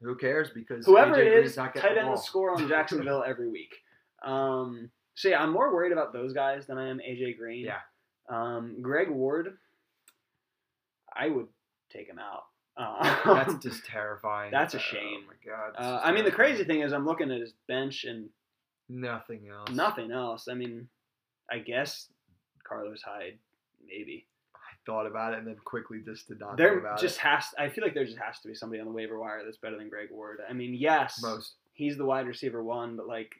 Who 0.03 0.17
cares? 0.17 0.51
Because 0.55 0.85
Whoever 0.87 1.15
AJ 1.15 1.27
it 1.27 1.45
is, 1.47 1.55
tight 1.55 1.99
ends 1.99 2.23
score 2.23 2.53
on 2.55 2.69
Jacksonville 2.69 3.25
every 3.27 3.49
week. 3.49 3.75
Um, 4.25 4.91
so 5.15 5.29
yeah, 5.29 5.43
I'm 5.43 5.51
more 5.53 5.73
worried 5.73 5.93
about 5.93 6.13
those 6.13 6.33
guys 6.33 6.67
than 6.67 6.79
I 6.79 6.89
am 6.89 6.99
AJ 6.99 7.39
Green. 7.39 7.65
Yeah. 7.65 7.79
Um, 8.29 8.83
Greg 8.83 9.11
Ward, 9.11 9.57
I 11.15 11.29
would 11.29 11.47
take 11.91 12.09
him 12.09 12.19
out. 12.19 12.45
Uh, 12.77 13.35
That's 13.35 13.63
just 13.63 13.85
terrifying. 13.87 14.51
That's 14.51 14.75
a 14.75 14.79
shame. 14.79 15.21
Oh 15.25 15.29
my 15.29 15.51
god. 15.51 15.75
uh, 15.79 16.01
I 16.03 16.13
mean, 16.13 16.25
the 16.25 16.31
crazy 16.33 16.65
thing 16.65 16.81
is, 16.81 16.93
I'm 16.93 17.07
looking 17.07 17.31
at 17.31 17.41
his 17.41 17.53
bench 17.69 18.05
and 18.05 18.29
Nothing 18.89 19.49
else. 19.49 19.71
nothing 19.71 20.11
else. 20.11 20.49
I 20.49 20.55
mean, 20.55 20.89
I 21.51 21.59
guess 21.59 22.09
Carlos 22.67 23.01
Hyde, 23.03 23.39
maybe. 23.87 24.27
Thought 24.87 25.07
about 25.07 25.33
it 25.33 25.39
and 25.39 25.47
then 25.47 25.57
quickly 25.65 26.01
just 26.05 26.29
did 26.29 26.41
not 26.41 26.49
think 26.51 26.59
There 26.59 26.79
about 26.79 27.01
just 27.01 27.17
it. 27.17 27.21
has. 27.23 27.47
I 27.59 27.69
feel 27.71 27.83
like 27.85 27.95
there 27.95 28.05
just 28.05 28.19
has 28.19 28.39
to 28.41 28.49
be 28.49 28.55
somebody 28.55 28.81
on 28.81 28.87
the 28.87 28.93
waiver 28.93 29.19
wire 29.19 29.43
that's 29.45 29.57
better 29.57 29.79
than 29.79 29.89
Greg 29.89 30.09
Ward. 30.11 30.41
I 30.49 30.53
mean, 30.53 30.75
yes, 30.75 31.21
Most. 31.23 31.55
he's 31.73 31.97
the 31.97 32.05
wide 32.05 32.27
receiver 32.27 32.63
one, 32.63 32.97
but 32.97 33.07
like 33.09 33.33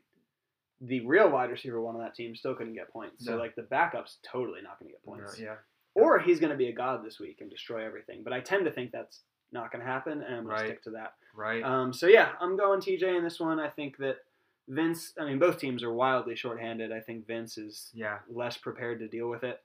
the 0.81 1.05
real 1.07 1.31
wide 1.31 1.51
receiver 1.51 1.81
one 1.81 1.95
on 1.97 2.01
that 2.03 2.15
team 2.15 2.35
still 2.35 2.55
couldn't 2.55 2.75
get 2.75 2.91
points. 2.91 3.25
So 3.25 3.33
No. 3.33 3.37
like 3.39 3.55
the 3.57 3.63
backup's 3.63 4.19
totally 4.23 4.63
not 4.63 4.79
going 4.79 4.91
to 4.91 4.95
get 4.97 5.07
No, 5.07 5.13
points. 5.15 5.39
yeah. 5.39 5.57
Or 5.95 6.19
he's 6.19 6.41
going 6.41 6.51
to 6.51 6.57
be 6.57 6.69
a 6.69 6.73
god 6.73 7.05
this 7.05 7.21
week 7.21 7.41
and 7.41 7.51
destroy 7.51 7.85
everything. 7.87 8.23
But 8.25 8.33
I 8.33 8.41
tend 8.41 8.65
to 8.65 8.71
think 8.73 8.91
that's 8.91 9.21
not 9.53 9.71
going 9.71 9.85
to 9.85 9.91
happen, 9.91 10.23
and 10.23 10.35
I'm 10.35 10.45
going 10.45 10.47
Right. 10.57 10.61
to 10.63 10.67
stick 10.67 10.83
to 10.85 10.91
that. 10.91 11.15
Right. 11.35 11.63
Um, 11.63 11.93
so 11.93 12.07
yeah, 12.07 12.33
I'm 12.41 12.57
going 12.57 12.81
TJ 12.81 13.17
in 13.19 13.23
this 13.23 13.39
one. 13.39 13.61
I 13.61 13.69
think 13.69 13.99
that 13.99 14.17
Vince. 14.69 15.13
I 15.21 15.27
mean, 15.27 15.39
both 15.39 15.59
teams 15.59 15.83
are 15.83 15.93
wildly 15.93 16.35
shorthanded. 16.37 16.91
I 16.91 17.01
think 17.01 17.27
Vince 17.27 17.59
is 17.59 17.91
yeah. 17.93 18.19
less 18.29 18.57
prepared 18.57 18.99
to 19.01 19.09
deal 19.09 19.29
with 19.29 19.45
it. 19.45 19.63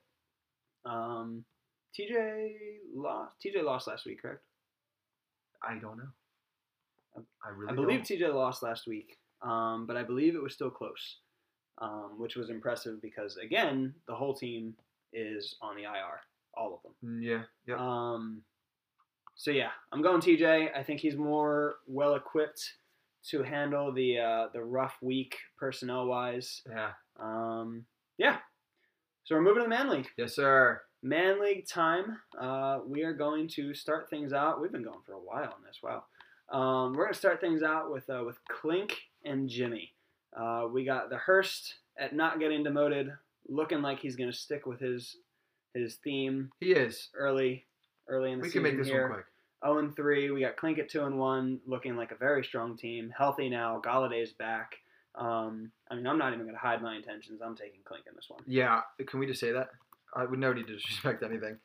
Um, 0.84 1.44
TJ 1.98 2.50
lost. 2.94 3.36
TJ 3.44 3.62
lost 3.64 3.86
last 3.88 4.06
week, 4.06 4.22
correct? 4.22 4.42
I 5.62 5.74
don't 5.74 5.98
know. 5.98 6.08
I 7.44 7.50
really 7.50 7.72
I 7.72 7.74
believe 7.74 8.06
don't. 8.06 8.20
TJ 8.20 8.34
lost 8.34 8.62
last 8.62 8.86
week, 8.86 9.18
um, 9.42 9.86
but 9.86 9.96
I 9.96 10.02
believe 10.02 10.34
it 10.34 10.42
was 10.42 10.54
still 10.54 10.70
close, 10.70 11.18
um, 11.82 12.14
which 12.18 12.36
was 12.36 12.50
impressive 12.50 13.02
because 13.02 13.36
again, 13.36 13.94
the 14.06 14.14
whole 14.14 14.34
team 14.34 14.74
is 15.12 15.56
on 15.60 15.74
the 15.76 15.82
IR, 15.82 16.20
all 16.56 16.74
of 16.74 16.82
them. 16.82 17.20
Mm, 17.20 17.44
Yeah. 17.66 17.76
Um, 17.76 18.42
so 19.34 19.50
yeah, 19.50 19.70
I'm 19.92 20.02
going 20.02 20.20
TJ. 20.20 20.68
I 20.76 20.82
think 20.82 21.00
he's 21.00 21.16
more 21.16 21.76
well 21.86 22.14
equipped 22.14 22.62
to 23.30 23.42
handle 23.42 23.92
the 23.92 24.18
uh, 24.18 24.46
the 24.54 24.62
rough 24.62 24.96
week 25.02 25.36
personnel 25.58 26.06
wise. 26.06 26.62
yeah. 26.68 26.92
Um, 27.18 27.84
yeah. 28.18 28.36
So 29.24 29.34
we're 29.34 29.42
moving 29.42 29.58
to 29.62 29.64
the 29.64 29.68
man 29.68 29.88
league. 29.90 30.08
Yes, 30.16 30.34
sir. 30.36 30.80
Man 31.02 31.40
league 31.40 31.66
time. 31.66 32.18
Uh, 32.38 32.80
we 32.86 33.02
are 33.04 33.12
going 33.14 33.48
to 33.48 33.72
start 33.74 34.10
things 34.10 34.32
out. 34.32 34.60
We've 34.60 34.72
been 34.72 34.82
going 34.84 35.00
for 35.06 35.12
a 35.14 35.18
while 35.18 35.44
on 35.44 35.62
this. 35.66 35.80
Wow. 35.82 36.04
Um, 36.50 36.92
we're 36.92 37.04
going 37.04 37.14
to 37.14 37.18
start 37.18 37.40
things 37.40 37.62
out 37.62 37.90
with 37.90 38.08
uh, 38.10 38.22
with 38.26 38.38
Clink 38.48 38.96
and 39.24 39.48
Jimmy. 39.48 39.94
Uh, 40.36 40.66
we 40.70 40.84
got 40.84 41.08
the 41.08 41.16
Hurst 41.16 41.76
at 41.98 42.14
not 42.14 42.38
getting 42.38 42.62
demoted, 42.62 43.12
looking 43.48 43.80
like 43.80 43.98
he's 44.00 44.16
going 44.16 44.30
to 44.30 44.36
stick 44.36 44.66
with 44.66 44.80
his 44.80 45.16
his 45.74 45.94
theme 45.96 46.50
He 46.60 46.72
is. 46.72 47.08
early 47.14 47.64
early 48.08 48.32
in 48.32 48.38
the 48.38 48.42
We 48.42 48.48
season 48.48 48.62
We 48.62 48.68
can 48.70 48.76
make 48.78 48.84
this 48.84 48.92
here. 48.92 49.02
one 49.08 49.12
quick. 49.14 49.26
0 49.64 49.78
and 49.78 49.94
3. 49.96 50.30
We 50.32 50.40
got 50.40 50.56
Clink 50.56 50.78
at 50.78 50.88
2 50.88 51.04
and 51.04 51.18
1, 51.18 51.60
looking 51.66 51.94
like 51.96 52.10
a 52.12 52.16
very 52.16 52.42
strong 52.42 52.76
team. 52.76 53.12
Healthy 53.16 53.48
now. 53.50 53.80
Golladay's 53.84 54.32
back. 54.32 54.76
Um, 55.14 55.70
I 55.90 55.94
mean, 55.96 56.06
I'm 56.06 56.16
not 56.18 56.32
even 56.32 56.44
going 56.46 56.54
to 56.54 56.60
hide 56.60 56.82
my 56.82 56.96
intentions. 56.96 57.40
I'm 57.44 57.54
taking 57.54 57.80
Clink 57.84 58.04
in 58.08 58.14
this 58.16 58.24
one. 58.28 58.40
Yeah. 58.46 58.80
Can 59.06 59.20
we 59.20 59.26
just 59.26 59.38
say 59.38 59.52
that? 59.52 59.68
I 60.14 60.24
would 60.24 60.38
never 60.38 60.54
need 60.54 60.66
to 60.66 60.74
disrespect 60.76 61.22
anything. 61.22 61.56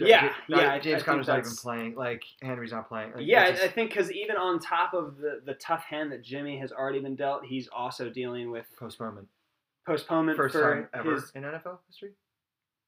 Yeah, 0.00 0.28
J- 0.28 0.34
yeah, 0.48 0.56
I- 0.58 0.74
I 0.74 0.78
James 0.80 0.96
think 0.96 1.04
Conner's 1.06 1.28
not 1.28 1.38
even 1.38 1.52
playing. 1.54 1.94
Like 1.94 2.22
Henry's 2.42 2.72
not 2.72 2.88
playing. 2.88 3.12
Like, 3.12 3.22
yeah, 3.26 3.46
it's 3.46 3.62
I, 3.62 3.66
I 3.66 3.68
think 3.68 3.90
because 3.90 4.10
even 4.10 4.36
on 4.36 4.58
top 4.58 4.92
of 4.92 5.18
the, 5.18 5.40
the 5.44 5.54
tough 5.54 5.84
hand 5.84 6.10
that 6.12 6.22
Jimmy 6.22 6.58
has 6.58 6.72
already 6.72 6.98
been 7.00 7.14
dealt, 7.14 7.44
he's 7.44 7.68
also 7.68 8.10
dealing 8.10 8.50
with 8.50 8.66
postponement. 8.78 9.28
postponement 9.86 10.36
First 10.36 10.54
for 10.54 10.74
time 10.74 10.88
ever 10.94 11.14
his. 11.14 11.30
in 11.36 11.42
NFL 11.44 11.78
history. 11.86 12.12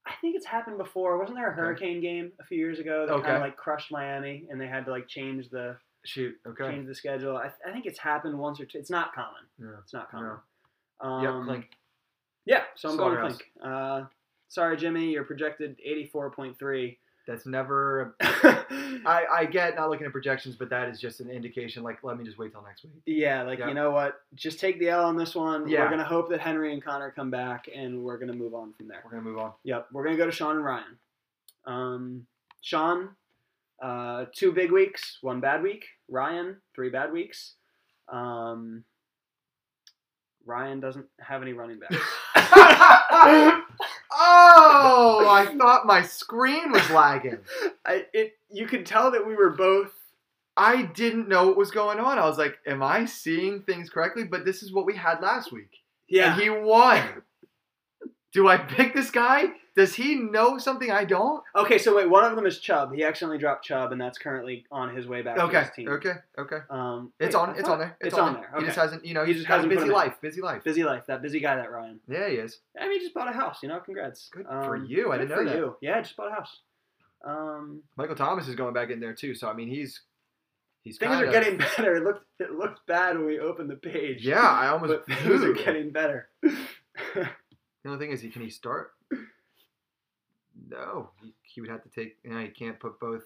I 0.05 0.13
think 0.21 0.35
it's 0.37 0.47
happened 0.47 0.79
before. 0.79 1.19
Wasn't 1.19 1.37
there 1.37 1.49
a 1.49 1.53
Okay. 1.53 1.61
hurricane 1.61 2.01
game 2.01 2.33
a 2.41 2.45
few 2.45 2.59
years 2.59 2.79
ago 2.81 3.07
that 3.09 3.23
kind 3.23 3.37
of 3.37 3.41
like 3.43 3.57
crushed 3.57 3.91
Miami, 3.93 4.47
and 4.51 4.61
they 4.61 4.67
had 4.69 4.85
to 4.87 4.91
like 4.91 5.07
change 5.09 5.49
the 5.51 5.77
Shoot. 6.05 6.35
Okay. 6.47 6.71
change 6.71 6.87
the 6.87 6.95
schedule? 6.95 7.37
I, 7.37 7.51
I 7.69 7.73
think 7.73 7.87
it's 7.87 7.99
happened 7.99 8.37
once 8.39 8.61
or 8.61 8.65
two. 8.67 8.79
It's 8.79 8.91
not 8.91 9.13
common. 9.15 9.43
Yeah. 9.61 9.79
It's 9.83 9.93
not 9.93 10.11
common. 10.11 10.37
Yep. 11.03 11.11
Um, 11.11 11.45
Clink. 11.47 11.67
Yeah, 12.47 12.63
so 12.77 12.89
I'm 12.91 12.97
going 12.97 13.15
to 13.17 13.21
Clink. 13.23 13.45
Uh, 13.65 14.03
sorry, 14.49 14.77
Jimmy, 14.77 15.11
you're 15.13 15.25
projected 15.25 15.77
84.3. 15.87 16.97
That's 17.27 17.45
never. 17.45 18.15
I, 18.21 19.25
I 19.33 19.45
get 19.51 19.75
not 19.75 19.91
looking 19.91 20.07
at 20.07 20.13
projections, 20.13 20.55
but 20.55 20.71
that 20.71 20.89
is 20.89 21.01
just 21.01 21.19
an 21.19 21.29
indication. 21.29 21.83
Like, 21.83 22.05
let 22.05 22.17
me 22.17 22.25
just 22.25 22.39
wait 22.39 22.53
till 22.53 22.63
next 22.63 22.85
week. 22.85 22.93
yeah, 23.05 23.43
like 23.43 23.59
Yeah. 23.59 23.67
you 23.67 23.75
know 23.75 23.91
what? 23.91 24.21
Just 24.37 24.61
take 24.61 24.79
the 24.79 24.91
L 24.91 25.05
on 25.05 25.17
this 25.17 25.35
one. 25.35 25.69
Yeah. 25.69 25.83
We're 25.83 25.91
gonna 25.91 26.05
hope 26.05 26.29
that 26.31 26.39
Henry 26.41 26.73
and 26.73 26.81
Connor 26.85 27.11
come 27.11 27.29
back, 27.31 27.67
and 27.75 28.05
we're 28.05 28.19
gonna 28.19 28.33
move 28.33 28.55
on 28.55 28.73
from 28.75 28.87
there. 28.87 29.03
We're 29.05 29.11
gonna 29.11 29.23
move 29.25 29.39
on. 29.39 29.53
Yep, 29.65 29.89
we're 29.93 30.05
gonna 30.05 30.17
go 30.17 30.27
to 30.27 30.31
Sean 30.31 30.55
and 30.55 30.65
Ryan. 30.65 30.99
Um, 31.67 32.27
Sean, 32.61 33.09
uh, 33.83 34.27
two 34.33 34.53
big 34.53 34.71
weeks, 34.71 35.19
one 35.21 35.41
bad 35.41 35.65
week. 35.65 35.85
Ryan, 36.09 36.59
three 36.77 36.91
bad 36.91 37.13
weeks. 37.13 37.55
Um, 38.09 38.85
Ryan 40.45 40.79
doesn't 40.79 41.07
have 41.19 41.43
any 41.43 41.55
running 41.55 41.81
backs. 41.81 41.97
oh, 44.19 45.27
I 45.29 45.57
thought 45.57 45.87
my 45.87 46.03
screen 46.03 46.73
was 46.73 46.89
lagging. 46.91 47.39
I, 47.87 48.07
it 48.13 48.33
you 48.51 48.67
could 48.67 48.87
tell 48.87 49.11
that 49.13 49.27
we 49.27 49.35
were 49.35 49.51
both. 49.51 49.93
I 50.57 50.83
didn't 50.83 51.29
know 51.29 51.49
what 51.49 51.57
was 51.59 51.71
going 51.71 51.99
on. 51.99 52.19
I 52.19 52.25
was 52.25 52.39
like, 52.39 52.57
"Am 52.67 52.83
I 52.83 53.05
seeing 53.05 53.63
things 53.63 53.91
correctly?" 53.91 54.25
But 54.25 54.45
this 54.45 54.63
is 54.63 54.73
what 54.73 54.87
we 54.87 54.97
had 54.97 55.21
last 55.21 55.53
week, 55.53 55.71
Yeah, 56.09 56.33
and 56.33 56.43
he 56.43 56.51
won. 56.51 57.23
Do 58.37 58.49
I 58.49 58.59
pick 58.59 58.93
this 58.95 59.11
guy? 59.11 59.45
Does 59.75 59.95
he 59.95 60.15
know 60.15 60.59
something 60.59 60.91
I 60.91 61.05
don't? 61.05 61.43
Okay, 61.55 61.79
so 61.79 61.97
wait, 61.97 62.09
one 62.09 62.23
of 62.25 62.37
them 62.37 62.45
is 62.47 62.59
Chubb. 62.59 62.95
He 62.95 63.03
accidentally 63.03 63.39
dropped 63.39 63.65
Chubb, 63.65 63.93
and 63.93 64.01
that's 64.01 64.19
currently 64.19 64.65
on 64.71 64.95
his 64.95 65.07
way 65.07 65.23
back 65.23 65.37
to 65.37 65.43
Okay, 65.45 65.61
his 65.61 65.71
team. 65.71 65.89
okay, 65.89 66.13
okay. 66.39 66.59
Um, 66.71 67.13
It's 67.19 67.35
wait, 67.35 67.41
on. 67.43 67.51
It's 67.51 67.63
thought- 67.63 67.73
on 67.73 67.79
there. 67.79 67.97
It's, 68.01 68.15
on 68.15 68.35
there. 68.35 68.49
He 68.51 68.57
Okay. 68.59 68.67
just 68.67 68.79
hasn't. 68.79 69.05
You 69.07 69.15
know, 69.15 69.25
He 69.25 69.33
he's 69.33 69.37
just 69.43 69.49
got 69.49 69.55
a 69.55 69.57
hasn't 69.59 69.73
put 69.73 69.77
busy 69.77 69.85
him 69.87 69.91
in. 69.91 69.97
life. 69.97 70.21
Busy 70.21 70.41
life. 70.43 70.65
Busy 70.65 70.85
life. 70.85 71.05
That 71.07 71.23
busy 71.23 71.41
guy, 71.41 71.57
that 71.57 71.71
Ryan. 71.71 71.99
Yeah, 72.09 72.29
he 72.29 72.37
is. 72.37 72.61
I 72.79 72.85
mean, 72.89 72.99
he 72.99 73.05
just 73.05 73.15
bought 73.15 73.29
a 73.29 73.33
house. 73.33 73.63
You 73.63 73.69
know, 73.71 73.81
congrats. 73.81 74.29
Good 74.33 74.47
Um, 74.49 74.65
for 74.65 74.77
you. 74.77 75.13
I 75.13 75.17
good 75.19 75.29
didn't 75.29 75.31
know 75.31 75.37
for 75.37 75.45
that. 75.51 75.57
you. 75.57 75.77
Yeah, 75.81 76.01
just 76.03 76.17
bought 76.17 76.31
a 76.31 76.35
house. 76.35 76.61
Um, 77.25 77.83
Michael 77.97 78.17
Thomas 78.17 78.49
is 78.49 78.55
going 78.55 78.75
back 78.75 78.91
in 78.91 79.01
there 79.01 79.15
too. 79.15 79.35
So 79.35 79.49
I 79.49 79.55
mean, 79.55 79.69
he's 79.69 80.03
he's 80.85 80.99
things 80.99 81.13
are 81.15 81.25
kinda- 81.25 81.33
getting 81.33 81.59
better. 81.77 81.97
It 81.97 82.03
looked 82.05 82.25
it 82.39 82.53
looked 82.53 82.87
bad 82.87 83.17
when 83.17 83.27
we 83.27 83.39
opened 83.41 83.71
the 83.71 83.77
page. 83.77 84.25
Yeah, 84.27 84.41
I 84.41 84.69
almost. 84.69 84.93
but 85.07 85.19
things 85.19 85.43
are 85.43 85.53
getting 85.65 85.91
better. 85.91 86.29
The 87.87 87.93
only 87.93 88.05
thing 88.05 88.13
is, 88.13 88.21
he 88.21 88.31
can 88.31 88.43
he 88.43 88.51
start? 88.51 88.91
No, 90.71 91.11
he, 91.23 91.35
he 91.43 91.61
would 91.61 91.69
have 91.71 91.83
to 91.83 91.89
take. 91.91 92.17
You 92.25 92.31
know, 92.31 92.41
he 92.41 92.49
can't 92.49 92.81
put 92.81 92.99
both 92.99 93.25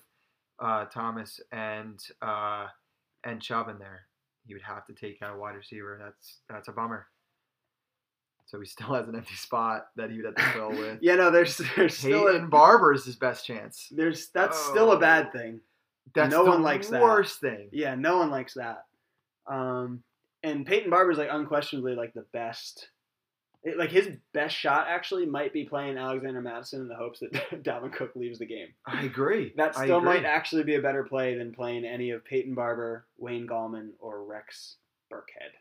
uh, 0.59 0.87
Thomas 0.87 1.41
and 1.53 1.99
uh, 2.21 2.67
and 3.25 3.41
Chubb 3.41 3.69
in 3.69 3.79
there. 3.79 4.01
He 4.47 4.53
would 4.53 4.63
have 4.65 4.85
to 4.89 4.93
take 4.93 5.23
out 5.23 5.37
a 5.37 5.39
wide 5.39 5.55
receiver. 5.55 5.99
That's 6.03 6.39
that's 6.51 6.69
a 6.69 6.73
bummer. 6.73 7.07
So 8.47 8.59
he 8.59 8.67
still 8.67 8.93
has 8.95 9.07
an 9.09 9.15
empty 9.15 9.37
spot 9.37 9.87
that 9.97 10.11
he 10.11 10.17
would 10.17 10.27
have 10.27 10.35
to 10.35 10.43
fill 10.53 10.71
with. 10.71 10.99
yeah, 11.01 11.15
no, 11.15 11.31
there's 11.31 11.59
there's 11.77 11.97
still 11.97 12.27
Peyton 12.27 12.45
a, 12.47 12.49
Barber 12.49 12.93
is 12.93 13.05
his 13.05 13.17
best 13.17 13.47
chance. 13.47 13.89
there's 13.93 14.29
that's 14.31 14.59
still 14.59 14.93
a 14.93 14.97
Oh. 14.97 15.01
bad 15.01 15.33
thing. 15.33 15.61
That's 16.15 16.33
No 16.33 16.45
the 16.45 16.51
one 16.51 16.63
likes 16.63 16.89
that. 16.89 17.01
worst 17.01 17.41
thing. 17.41 17.69
Yeah, 17.73 17.95
no 17.95 18.19
one 18.19 18.31
likes 18.31 18.55
that. 18.55 18.87
Um, 19.47 20.03
and 20.43 20.67
Peyton 20.67 20.91
Barber's 20.91 21.17
like 21.17 21.29
unquestionably 21.31 21.95
like 21.95 22.13
the 22.13 22.27
best. 22.33 22.89
It- 23.63 23.77
like 23.77 23.91
his 23.91 24.09
best 24.33 24.57
shot 24.57 24.87
actually 24.89 25.27
might 25.27 25.53
be 25.53 25.65
playing 25.65 25.99
Alexander 25.99 26.41
Mattison 26.41 26.81
in 26.81 26.89
the 26.89 26.95
hopes 26.95 27.21
that 27.21 27.33
Dalvin 27.63 27.93
Cook 27.93 28.17
leaves 28.17 28.39
the 28.39 28.47
game. 28.47 28.69
I 28.87 29.05
agree. 29.05 29.53
That 29.57 29.75
still 29.75 29.99
agree. 29.99 30.15
might 30.15 30.25
actually 30.25 30.63
be 30.63 30.77
a 30.77 30.83
better 30.83 31.05
play 31.05 31.37
than 31.37 31.53
playing 31.53 31.85
any 31.85 32.11
of 32.11 32.25
Peyton 32.25 32.55
Barber, 32.55 33.07
Wayne 33.19 33.47
Gallman, 33.47 33.91
or 33.99 34.25
Rex 34.25 34.77
Burkhead. 35.13 35.53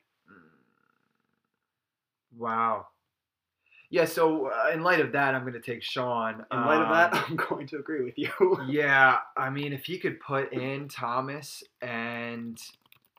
Wow. 2.38 2.88
Yeah. 3.90 4.06
So 4.06 4.48
uh, 4.48 4.70
in 4.74 4.84
light 4.84 5.00
of 5.00 5.12
that, 5.14 5.34
I'm 5.36 5.42
going 5.42 5.54
to 5.54 5.60
take 5.60 5.82
Sean. 5.84 6.46
In 6.52 6.58
light 6.58 6.82
of 6.82 6.88
Um, 6.88 6.94
that, 6.94 7.14
I'm 7.28 7.36
going 7.36 7.68
to 7.68 7.78
agree 7.78 8.04
with 8.04 8.18
you. 8.18 8.30
yeah, 8.68 9.18
I 9.36 9.50
mean, 9.50 9.74
if 9.74 9.86
he 9.86 9.98
could 9.98 10.20
put 10.20 10.54
in 10.54 10.88
Thomas 10.88 11.64
and 11.82 12.60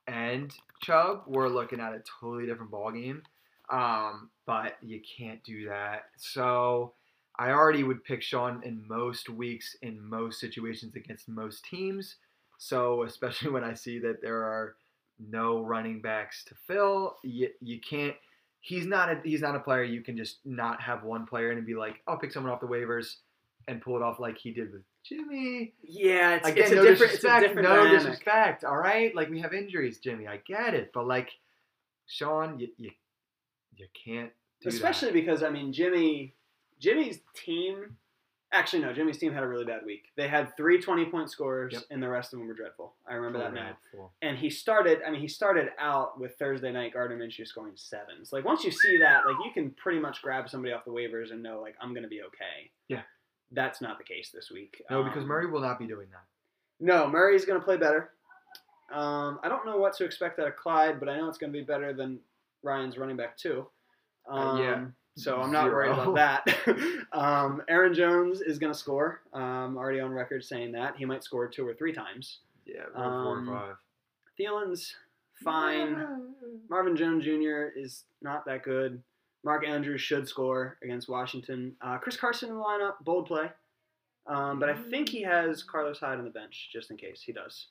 and 0.07 0.55
Chubb, 0.83 1.25
we're 1.27 1.49
looking 1.49 1.81
at 1.81 1.93
a 1.93 2.03
totally 2.21 2.47
different 2.47 2.71
ballgame. 2.71 3.23
Um, 3.71 4.31
but 4.47 4.77
you 4.83 5.01
can't 5.19 5.43
do 5.45 5.69
that. 5.69 6.05
So 6.17 6.95
I 7.39 7.51
already 7.51 7.83
would 7.85 8.05
pick 8.05 8.23
Sean 8.23 8.63
in 8.65 8.83
most 8.89 9.29
weeks 9.29 9.77
in 9.83 10.03
most 10.03 10.41
situations 10.41 10.95
against 10.97 11.29
most 11.29 11.65
teams. 11.65 12.17
So 12.59 13.05
especially 13.05 13.51
when 13.53 13.65
I 13.65 13.75
see 13.75 13.99
that 14.01 14.21
there 14.23 14.43
are 14.43 14.77
no 15.19 15.61
running 15.61 16.01
backs 16.01 16.45
to 16.47 16.55
fill, 16.67 17.17
you, 17.23 17.49
you 17.61 17.81
can't. 17.81 18.17
He's 18.63 18.87
not 18.87 19.11
a 19.11 19.21
he's 19.25 19.41
not 19.41 19.57
a 19.57 19.61
player 19.61 19.83
you 19.85 20.03
can 20.03 20.17
just 20.19 20.41
not 20.45 20.83
have 20.83 21.03
one 21.03 21.25
player 21.27 21.51
and 21.51 21.65
be 21.67 21.75
like, 21.75 22.03
I'll 22.07 22.19
pick 22.19 22.31
someone 22.33 22.53
off 22.53 22.61
the 22.61 22.67
waivers 22.67 23.17
and 23.69 23.81
pull 23.81 23.97
it 23.97 24.03
off 24.03 24.19
like 24.21 24.37
he 24.37 24.53
did 24.53 24.73
with 24.73 24.83
Jimmy. 25.05 25.73
yeah, 25.83 26.37
it's, 26.37 26.49
Again, 26.49 26.65
it's 26.65 26.73
a 26.73 26.75
no 26.75 26.85
different, 26.85 27.13
it's 27.15 27.25
a 27.25 27.31
disrespect. 27.31 27.41
different 27.41 27.69
no 27.69 27.77
dynamic. 27.77 27.99
disrespect. 28.01 28.65
All 28.65 28.77
right, 28.77 29.15
like 29.15 29.31
we 29.31 29.41
have 29.41 29.55
injuries, 29.55 29.99
Jimmy. 29.99 30.27
I 30.27 30.39
get 30.47 30.75
it, 30.75 30.91
but 30.93 31.07
like 31.07 31.31
Sean, 32.07 32.59
you 32.59 32.69
you, 32.77 32.91
you 33.81 33.87
can't 33.95 34.31
do 34.63 34.69
Especially 34.69 35.11
because 35.13 35.43
I 35.43 35.51
mean 35.51 35.73
Jimmy, 35.73 36.35
Jimmy's 36.79 37.21
team. 37.35 37.97
Actually, 38.53 38.83
no. 38.83 38.93
Jimmy's 38.93 39.17
team 39.19 39.33
had 39.33 39.45
a 39.45 39.47
really 39.47 39.65
bad 39.65 39.83
week. 39.87 40.07
They 40.17 40.27
had 40.27 40.57
three 40.57 40.81
20 40.81 41.05
point 41.07 41.31
scorers, 41.31 41.73
Yep. 41.75 41.83
and 41.91 42.03
the 42.03 42.09
rest 42.09 42.33
of 42.33 42.41
them 42.41 42.49
were 42.49 42.55
dreadful. 42.55 42.95
I 43.07 43.13
that. 43.13 43.17
remember 43.19 43.39
that 43.39 43.55
now. 43.55 44.11
And 44.23 44.37
he 44.37 44.51
started. 44.51 44.99
I 45.07 45.11
mean, 45.13 45.21
he 45.21 45.29
started 45.29 45.69
out 45.79 46.19
with 46.19 46.35
Thursday 46.37 46.73
night 46.73 46.93
Gardner 46.93 47.17
Minshew 47.17 47.47
scoring 47.47 47.75
sevens. 47.77 48.33
Like 48.33 48.45
once 48.45 48.65
you 48.65 48.73
see 48.73 48.99
that, 48.99 49.25
like 49.25 49.37
you 49.45 49.53
can 49.55 49.71
pretty 49.73 50.01
much 50.01 50.21
grab 50.21 50.49
somebody 50.51 50.75
off 50.75 50.85
the 50.85 50.91
waivers 50.91 51.31
and 51.31 51.43
know 51.43 51.61
like 51.61 51.77
I'm 51.81 51.95
gonna 51.95 52.09
be 52.09 52.23
okay. 52.23 52.71
Yeah. 52.89 53.03
That's 53.53 53.81
not 53.81 53.99
the 53.99 54.05
case 54.05 54.31
this 54.33 54.51
week. 54.51 54.83
No, 54.91 55.03
because 55.05 55.23
Um, 55.23 55.29
Murray 55.29 55.47
will 55.51 55.61
not 55.61 55.79
be 55.79 55.87
doing 55.87 56.09
that. 56.11 56.25
No, 56.79 57.09
Murray's 57.09 57.45
going 57.45 57.59
to 57.59 57.65
play 57.65 57.77
better. 57.77 58.11
Um, 58.93 59.39
I 59.43 59.49
don't 59.49 59.67
know 59.67 59.77
what 59.77 59.93
to 59.97 60.05
expect 60.05 60.39
out 60.39 60.47
of 60.49 60.55
Clyde, 60.57 60.99
but 61.01 61.09
I 61.09 61.17
know 61.17 61.29
it's 61.29 61.37
going 61.37 61.53
to 61.53 61.59
be 61.59 61.65
better 61.65 61.93
than 61.93 62.21
Ryan's 62.63 62.99
running 62.99 63.17
back 63.17 63.37
too. 63.37 63.67
Um, 64.29 64.39
Uh, 64.39 64.63
yeah. 64.63 64.85
So 65.17 65.41
I'm 65.41 65.53
not 65.53 65.67
worried 65.67 65.91
about 65.93 66.15
that. 66.15 67.07
um, 67.13 67.63
Aaron 67.69 67.93
Jones 67.93 68.41
is 68.41 68.59
going 68.59 68.73
to 68.73 68.79
score. 68.79 69.21
Um, 69.35 69.77
already 69.77 70.01
on 70.01 70.13
record 70.13 70.45
saying 70.45 70.73
that 70.73 70.97
he 70.97 71.05
might 71.05 71.23
score 71.25 71.47
two 71.49 71.67
or 71.67 71.75
three 71.75 71.93
times. 71.93 72.39
Yeah, 72.65 72.85
four 72.95 73.03
Um, 73.05 73.49
or 73.51 73.59
five. 73.59 73.77
Thielen's 74.39 74.95
fine. 75.35 76.33
Marvin 76.71 76.97
Jones 76.97 77.25
Jr. 77.25 77.77
is 77.77 78.05
not 78.23 78.47
that 78.47 78.63
good. 78.63 79.03
Mark 79.43 79.67
Andrews 79.67 80.01
should 80.01 80.29
score 80.29 80.79
against 80.83 81.09
Washington. 81.09 81.75
Uh, 81.83 81.99
Chris 81.99 82.17
Carson 82.17 82.51
in 82.51 82.55
the 82.57 82.61
lineup, 82.63 82.95
bold 83.03 83.27
play. 83.27 83.51
Um, 84.27 84.59
but 84.61 84.69
I 84.69 84.75
think 84.75 85.09
he 85.09 85.23
has 85.23 85.63
Carlos 85.63 85.99
Hyde 85.99 86.19
on 86.19 86.25
the 86.25 86.31
bench 86.31 86.71
just 86.73 86.91
in 86.91 86.97
case 86.97 87.21
he 87.23 87.33
does. 87.33 87.67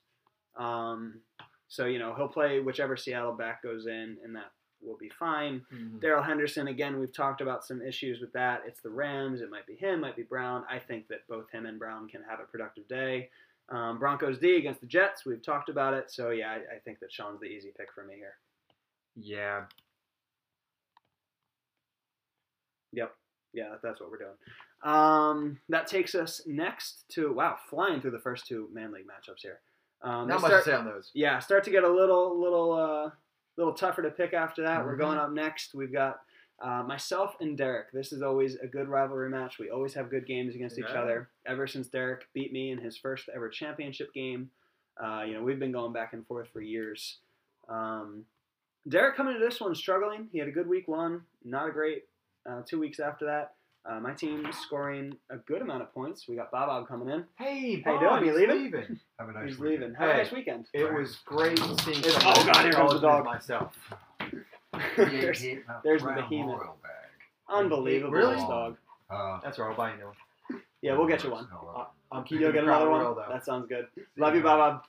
Um, 0.58 1.22
so 1.68 1.86
you 1.86 2.00
know 2.00 2.14
he'll 2.16 2.28
play 2.28 2.60
whichever 2.60 2.98
Seattle 2.98 3.34
back 3.34 3.64
goes 3.64 3.86
in, 3.88 4.18
in 4.26 4.34
that 4.34 4.52
will 4.82 4.98
be 4.98 5.10
fine. 5.10 5.66
Mhm. 5.72 6.00
Darrell 6.00 6.24
Henderson 6.24 6.68
again. 6.68 7.00
We've 7.00 7.12
talked 7.14 7.42
about 7.42 7.66
some 7.66 7.82
issues 7.82 8.20
with 8.22 8.32
that. 8.34 8.64
It's 8.66 8.82
the 8.82 8.90
Rams. 8.90 9.42
It 9.42 9.50
might 9.50 9.66
be 9.68 9.76
him. 9.76 10.00
Might 10.02 10.16
be 10.16 10.24
Brown. 10.24 10.66
I 10.70 10.80
think 10.80 11.08
that 11.10 11.28
both 11.28 11.50
him 11.52 11.66
and 11.66 11.78
Brown 11.80 12.08
can 12.08 12.24
have 12.24 12.40
a 12.40 12.46
productive 12.46 12.88
day. 12.88 13.30
Um, 13.70 14.00
Broncos 14.00 14.40
D 14.40 14.56
against 14.56 14.82
the 14.82 14.88
Jets. 14.88 15.26
We've 15.26 15.42
talked 15.42 15.70
about 15.70 15.94
it. 15.94 16.10
So 16.12 16.30
yeah, 16.32 16.52
I, 16.52 16.76
I 16.76 16.80
think 16.80 17.00
that 17.00 17.12
Sean's 17.12 17.40
the 17.40 17.46
easy 17.48 17.72
pick 17.78 17.92
for 17.94 18.04
me 18.04 18.16
here. 18.16 18.38
Yeah. 19.16 19.66
Yep. 22.94 23.16
Yeah, 23.54 23.76
that's 23.82 24.00
what 24.00 24.10
we're 24.12 24.18
doing. 24.18 24.36
Um, 24.84 25.60
that 25.70 25.88
takes 25.88 26.16
us 26.16 26.42
next 26.48 27.06
to 27.10 27.34
wow, 27.34 27.58
flying 27.70 28.00
through 28.02 28.12
the 28.12 28.20
first 28.20 28.48
two 28.48 28.70
man 28.74 28.92
league 28.92 29.06
matchups 29.08 29.42
here. 29.42 29.60
Um, 30.02 30.28
Not 30.28 30.42
much 30.42 30.50
start- 30.52 30.64
to 30.64 30.70
say 30.70 30.76
on 30.76 30.86
those. 30.86 31.12
yeah, 31.14 31.40
start 31.40 31.64
to 31.66 31.72
get 31.72 31.84
a 31.84 31.90
little 31.92 32.40
little 32.40 32.72
uh, 32.72 33.12
little 33.60 33.74
tougher 33.74 34.02
to 34.02 34.10
pick 34.10 34.34
after 34.34 34.64
that. 34.64 34.84
We're 34.86 34.96
Mhm. 34.96 35.00
going 35.00 35.18
up 35.18 35.32
next. 35.32 35.76
We've 35.76 35.92
got 35.94 36.22
uh, 36.62 36.84
myself 36.84 37.38
and 37.40 37.58
Derek. 37.58 37.90
This 37.94 38.12
is 38.12 38.22
always 38.22 38.56
a 38.58 38.68
good 38.68 38.90
rivalry 38.90 39.30
match. 39.30 39.60
We 39.60 39.70
always 39.70 39.94
have 39.94 40.10
good 40.10 40.26
games 40.28 40.56
against 40.56 40.78
each 40.78 40.84
other. 40.98 41.30
Ever 41.46 41.68
since 41.68 41.88
Derek 41.88 42.28
beat 42.34 42.52
me 42.52 42.72
in 42.72 42.78
his 42.80 42.98
first 42.98 43.30
ever 43.34 43.48
championship 43.48 44.12
game, 44.14 44.52
uh, 45.02 45.24
you 45.26 45.34
know 45.36 45.42
we've 45.42 45.58
been 45.60 45.72
going 45.72 45.94
back 45.94 46.12
and 46.12 46.28
forth 46.28 46.50
for 46.50 46.60
years. 46.60 47.20
Um, 47.70 48.26
Derek 48.90 49.16
coming 49.16 49.36
to 49.36 49.40
this 49.40 49.62
one 49.62 49.74
struggling. 49.74 50.28
He 50.34 50.38
had 50.40 50.50
a 50.50 50.52
good 50.52 50.68
week 50.68 50.90
one, 50.90 51.26
not 51.46 51.70
a 51.70 51.72
great 51.72 52.10
uh, 52.46 52.62
two 52.66 52.78
weeks 52.80 53.00
after 53.00 53.26
that. 53.28 53.54
Uh, 53.86 54.00
my 54.00 54.12
team 54.14 54.46
scoring 54.52 55.16
a 55.30 55.38
good 55.38 55.62
amount 55.62 55.82
of 55.82 55.94
points. 55.94 56.28
We 56.28 56.36
got 56.36 56.52
Bob 56.52 56.68
Bob 56.68 56.88
coming 56.88 57.10
in. 57.10 57.24
Hey, 57.38 57.82
How 57.82 57.94
you 57.94 58.00
Bob, 58.00 58.20
doing? 58.22 58.26
You 58.26 58.38
he's 58.40 58.48
leaving? 58.50 58.64
leaving. 58.64 59.00
Have 59.20 59.30
a 59.30 59.32
nice 59.34 59.50
He's 59.50 59.60
weekend. 59.60 59.80
leaving. 59.82 59.96
Have 59.96 60.10
a 60.10 60.18
nice 60.18 60.32
weekend. 60.32 60.66
It 60.74 60.94
was 60.94 61.16
great 61.26 61.58
seeing. 61.58 62.00
It's- 62.00 62.14
someone 62.14 62.34
oh, 62.38 62.46
God, 62.46 62.64
here 62.64 62.72
comes 62.74 62.92
the 62.92 62.96
intelligent 62.98 63.02
dog. 63.02 63.26
Myself. 63.26 63.76
there's, 64.98 65.40
He 65.42 65.50
ate 65.52 65.64
a 65.70 65.80
there's 65.84 66.04
the 66.04 66.10
behemoth. 66.12 66.62
unbelievable 67.50 68.12
Really? 68.12 68.36
this 68.36 68.44
dog. 68.44 68.78
Uh, 69.10 69.40
That's 69.44 69.58
right. 69.58 69.70
I'll 69.72 69.76
buy 69.78 69.96
you 69.96 70.06
one. 70.06 70.62
Yeah, 70.82 70.98
we'll 70.98 71.08
get 71.08 71.24
you 71.24 71.32
one. 71.32 71.48
no, 71.52 71.88
I'm 72.12 72.24
keeping 72.24 72.42
You'll 72.44 72.52
get 72.54 72.64
another 72.64 72.90
one. 72.90 73.02
though. 73.04 73.24
That 73.30 73.44
sounds 73.46 73.68
good. 73.68 73.88
Love 74.18 74.36
you, 74.36 74.42
Bob 74.44 74.60
Bob. 74.60 74.84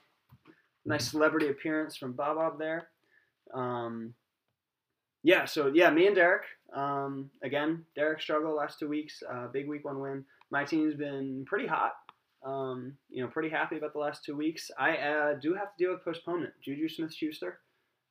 Nice 0.85 1.09
celebrity 1.09 1.47
appearance 1.49 1.95
from 1.95 2.13
Bob 2.13 2.35
Bob 2.37 2.59
there. 2.59 2.87
Um, 3.53 4.13
yeah, 5.23 5.45
so 5.45 5.67
yeah, 5.73 5.89
me 5.91 6.07
and 6.07 6.15
Derek. 6.15 6.43
Um, 6.73 7.29
again, 7.43 7.85
Derek 7.95 8.21
struggled 8.21 8.55
last 8.55 8.79
two 8.79 8.87
weeks. 8.87 9.21
Uh, 9.29 9.47
big 9.47 9.67
week 9.67 9.83
one 9.85 9.99
win. 9.99 10.25
My 10.51 10.63
team's 10.63 10.95
been 10.95 11.45
pretty 11.45 11.67
hot. 11.67 11.93
Um, 12.43 12.93
you 13.09 13.21
know, 13.21 13.29
pretty 13.29 13.49
happy 13.49 13.77
about 13.77 13.93
the 13.93 13.99
last 13.99 14.23
two 14.25 14.35
weeks. 14.35 14.71
I 14.77 14.97
uh, 14.97 15.33
do 15.39 15.53
have 15.53 15.75
to 15.75 15.83
deal 15.83 15.91
with 15.91 16.03
postponement. 16.03 16.53
Juju 16.63 16.89
Smith-Schuster. 16.89 17.59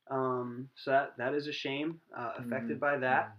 Um, 0.09 0.69
so 0.75 0.91
that 0.91 1.13
that 1.17 1.33
is 1.33 1.47
a 1.47 1.51
shame. 1.53 1.99
Uh, 2.17 2.31
affected 2.37 2.79
by 2.79 2.97
that. 2.97 3.33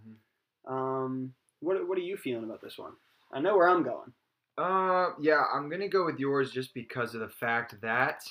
Mhm. 0.67 0.71
Um, 0.71 1.33
what 1.59 1.87
what 1.87 1.97
are 1.97 2.01
you 2.01 2.17
feeling 2.17 2.43
about 2.43 2.61
this 2.61 2.77
one? 2.77 2.93
I 3.31 3.39
know 3.39 3.55
where 3.57 3.69
I'm 3.69 3.83
going. 3.83 4.13
Uh, 4.57 5.11
yeah, 5.19 5.43
I'm 5.53 5.69
gonna 5.69 5.87
go 5.89 6.05
with 6.05 6.19
yours 6.19 6.51
just 6.51 6.73
because 6.73 7.15
of 7.15 7.21
the 7.21 7.29
fact 7.29 7.79
that 7.81 8.23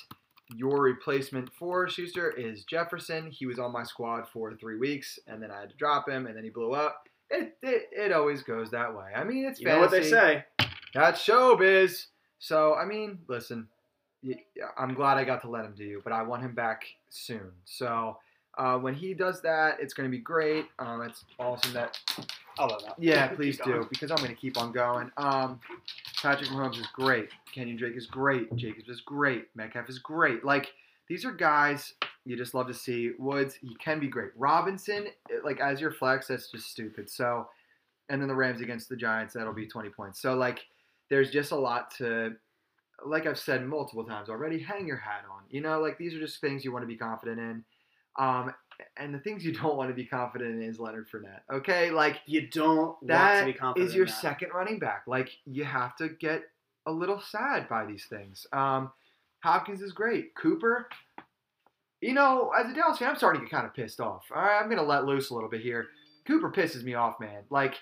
your 0.55 0.81
replacement 0.81 1.51
for 1.53 1.87
Schuster 1.87 2.31
is 2.31 2.63
Jefferson. 2.65 3.29
He 3.31 3.45
was 3.45 3.59
on 3.59 3.71
my 3.71 3.83
squad 3.83 4.27
for 4.27 4.53
three 4.55 4.77
weeks, 4.77 5.17
and 5.27 5.41
then 5.41 5.51
I 5.51 5.61
had 5.61 5.69
to 5.69 5.75
drop 5.77 6.07
him, 6.09 6.27
and 6.27 6.35
then 6.35 6.43
he 6.43 6.49
blew 6.49 6.73
up. 6.73 7.07
It 7.29 7.57
it, 7.61 7.89
it 7.91 8.11
always 8.11 8.43
goes 8.43 8.69
that 8.71 8.95
way. 8.95 9.05
I 9.15 9.23
mean, 9.23 9.45
it's 9.45 9.59
You 9.59 9.67
know 9.67 9.79
what 9.79 9.91
they 9.91 10.09
fantasy. 10.09 10.43
say. 10.59 10.67
That's 10.93 11.25
showbiz. 11.25 12.07
So 12.39 12.75
I 12.75 12.85
mean, 12.85 13.19
listen, 13.27 13.67
I'm 14.77 14.93
glad 14.93 15.17
I 15.17 15.23
got 15.23 15.41
to 15.41 15.49
let 15.49 15.65
him 15.65 15.73
do, 15.75 15.83
you, 15.83 16.01
but 16.03 16.13
I 16.13 16.21
want 16.23 16.43
him 16.43 16.53
back 16.53 16.83
soon. 17.09 17.51
So 17.65 18.17
uh, 18.57 18.77
when 18.77 18.93
he 18.93 19.13
does 19.13 19.41
that, 19.41 19.77
it's 19.79 19.93
going 19.93 20.09
to 20.09 20.15
be 20.15 20.21
great. 20.21 20.65
Um, 20.79 21.01
it's 21.01 21.25
awesome 21.39 21.73
that 21.73 21.99
I 22.57 22.65
love 22.65 22.83
that. 22.85 22.95
yeah, 22.99 23.27
please 23.27 23.57
going. 23.57 23.81
do 23.81 23.87
because 23.89 24.11
I'm 24.11 24.17
going 24.17 24.29
to 24.29 24.35
keep 24.35 24.57
on 24.57 24.71
going. 24.71 25.11
Um, 25.17 25.59
Patrick 26.21 26.49
Mahomes 26.49 26.79
is 26.79 26.87
great. 26.93 27.29
Kenyan 27.55 27.77
Drake 27.77 27.95
is 27.95 28.05
great. 28.05 28.55
Jacobs 28.55 28.89
is 28.89 29.01
great. 29.01 29.47
Metcalf 29.55 29.89
is 29.89 29.99
great. 29.99 30.45
Like 30.45 30.73
these 31.07 31.25
are 31.25 31.31
guys 31.31 31.93
you 32.25 32.37
just 32.37 32.53
love 32.53 32.67
to 32.67 32.73
see. 32.73 33.11
Woods, 33.19 33.55
he 33.55 33.75
can 33.75 33.99
be 33.99 34.07
great. 34.07 34.31
Robinson, 34.37 35.07
like 35.43 35.59
as 35.59 35.81
your 35.81 35.91
flex, 35.91 36.27
that's 36.27 36.49
just 36.49 36.69
stupid. 36.69 37.09
So, 37.09 37.47
and 38.09 38.21
then 38.21 38.27
the 38.27 38.35
Rams 38.35 38.61
against 38.61 38.89
the 38.89 38.95
Giants, 38.95 39.33
that'll 39.33 39.53
be 39.53 39.67
20 39.67 39.89
points. 39.89 40.21
So 40.21 40.35
like, 40.35 40.65
there's 41.09 41.31
just 41.31 41.51
a 41.51 41.55
lot 41.55 41.91
to. 41.97 42.35
Like 43.05 43.25
I've 43.25 43.39
said 43.39 43.65
multiple 43.65 44.05
times 44.05 44.29
already, 44.29 44.59
hang 44.59 44.87
your 44.87 44.97
hat 44.97 45.25
on. 45.29 45.41
You 45.49 45.59
know, 45.59 45.81
like 45.81 45.97
these 45.97 46.13
are 46.13 46.19
just 46.19 46.39
things 46.39 46.63
you 46.63 46.71
want 46.71 46.83
to 46.83 46.87
be 46.87 46.95
confident 46.95 47.39
in. 47.39 47.63
Um, 48.17 48.53
and 48.97 49.13
the 49.13 49.19
things 49.19 49.43
you 49.45 49.53
don't 49.53 49.75
want 49.77 49.89
to 49.89 49.95
be 49.95 50.05
confident 50.05 50.55
in 50.55 50.63
is 50.69 50.79
Leonard 50.79 51.07
Fournette. 51.09 51.41
Okay, 51.51 51.91
like 51.91 52.17
You 52.25 52.47
don't 52.47 52.95
want 53.01 53.39
to 53.39 53.45
be 53.45 53.53
confident. 53.53 53.89
is 53.89 53.95
your 53.95 54.05
that. 54.05 54.21
second 54.21 54.49
running 54.53 54.79
back. 54.79 55.03
Like 55.07 55.29
you 55.45 55.63
have 55.63 55.95
to 55.97 56.09
get 56.09 56.43
a 56.85 56.91
little 56.91 57.19
sad 57.21 57.69
by 57.69 57.85
these 57.85 58.05
things. 58.05 58.45
Um, 58.51 58.91
Hopkins 59.43 59.81
is 59.81 59.91
great. 59.93 60.35
Cooper, 60.35 60.87
you 62.01 62.13
know, 62.13 62.51
as 62.57 62.69
a 62.69 62.73
Dallas 62.73 62.97
fan, 62.97 63.09
I'm 63.09 63.15
starting 63.15 63.41
to 63.41 63.45
get 63.47 63.51
kind 63.53 63.65
of 63.65 63.73
pissed 63.73 63.99
off. 64.01 64.25
All 64.35 64.41
right, 64.41 64.59
I'm 64.61 64.69
gonna 64.69 64.83
let 64.83 65.05
loose 65.05 65.29
a 65.29 65.33
little 65.33 65.49
bit 65.49 65.61
here. 65.61 65.87
Cooper 66.27 66.51
pisses 66.51 66.83
me 66.83 66.93
off, 66.93 67.19
man. 67.19 67.43
Like, 67.49 67.75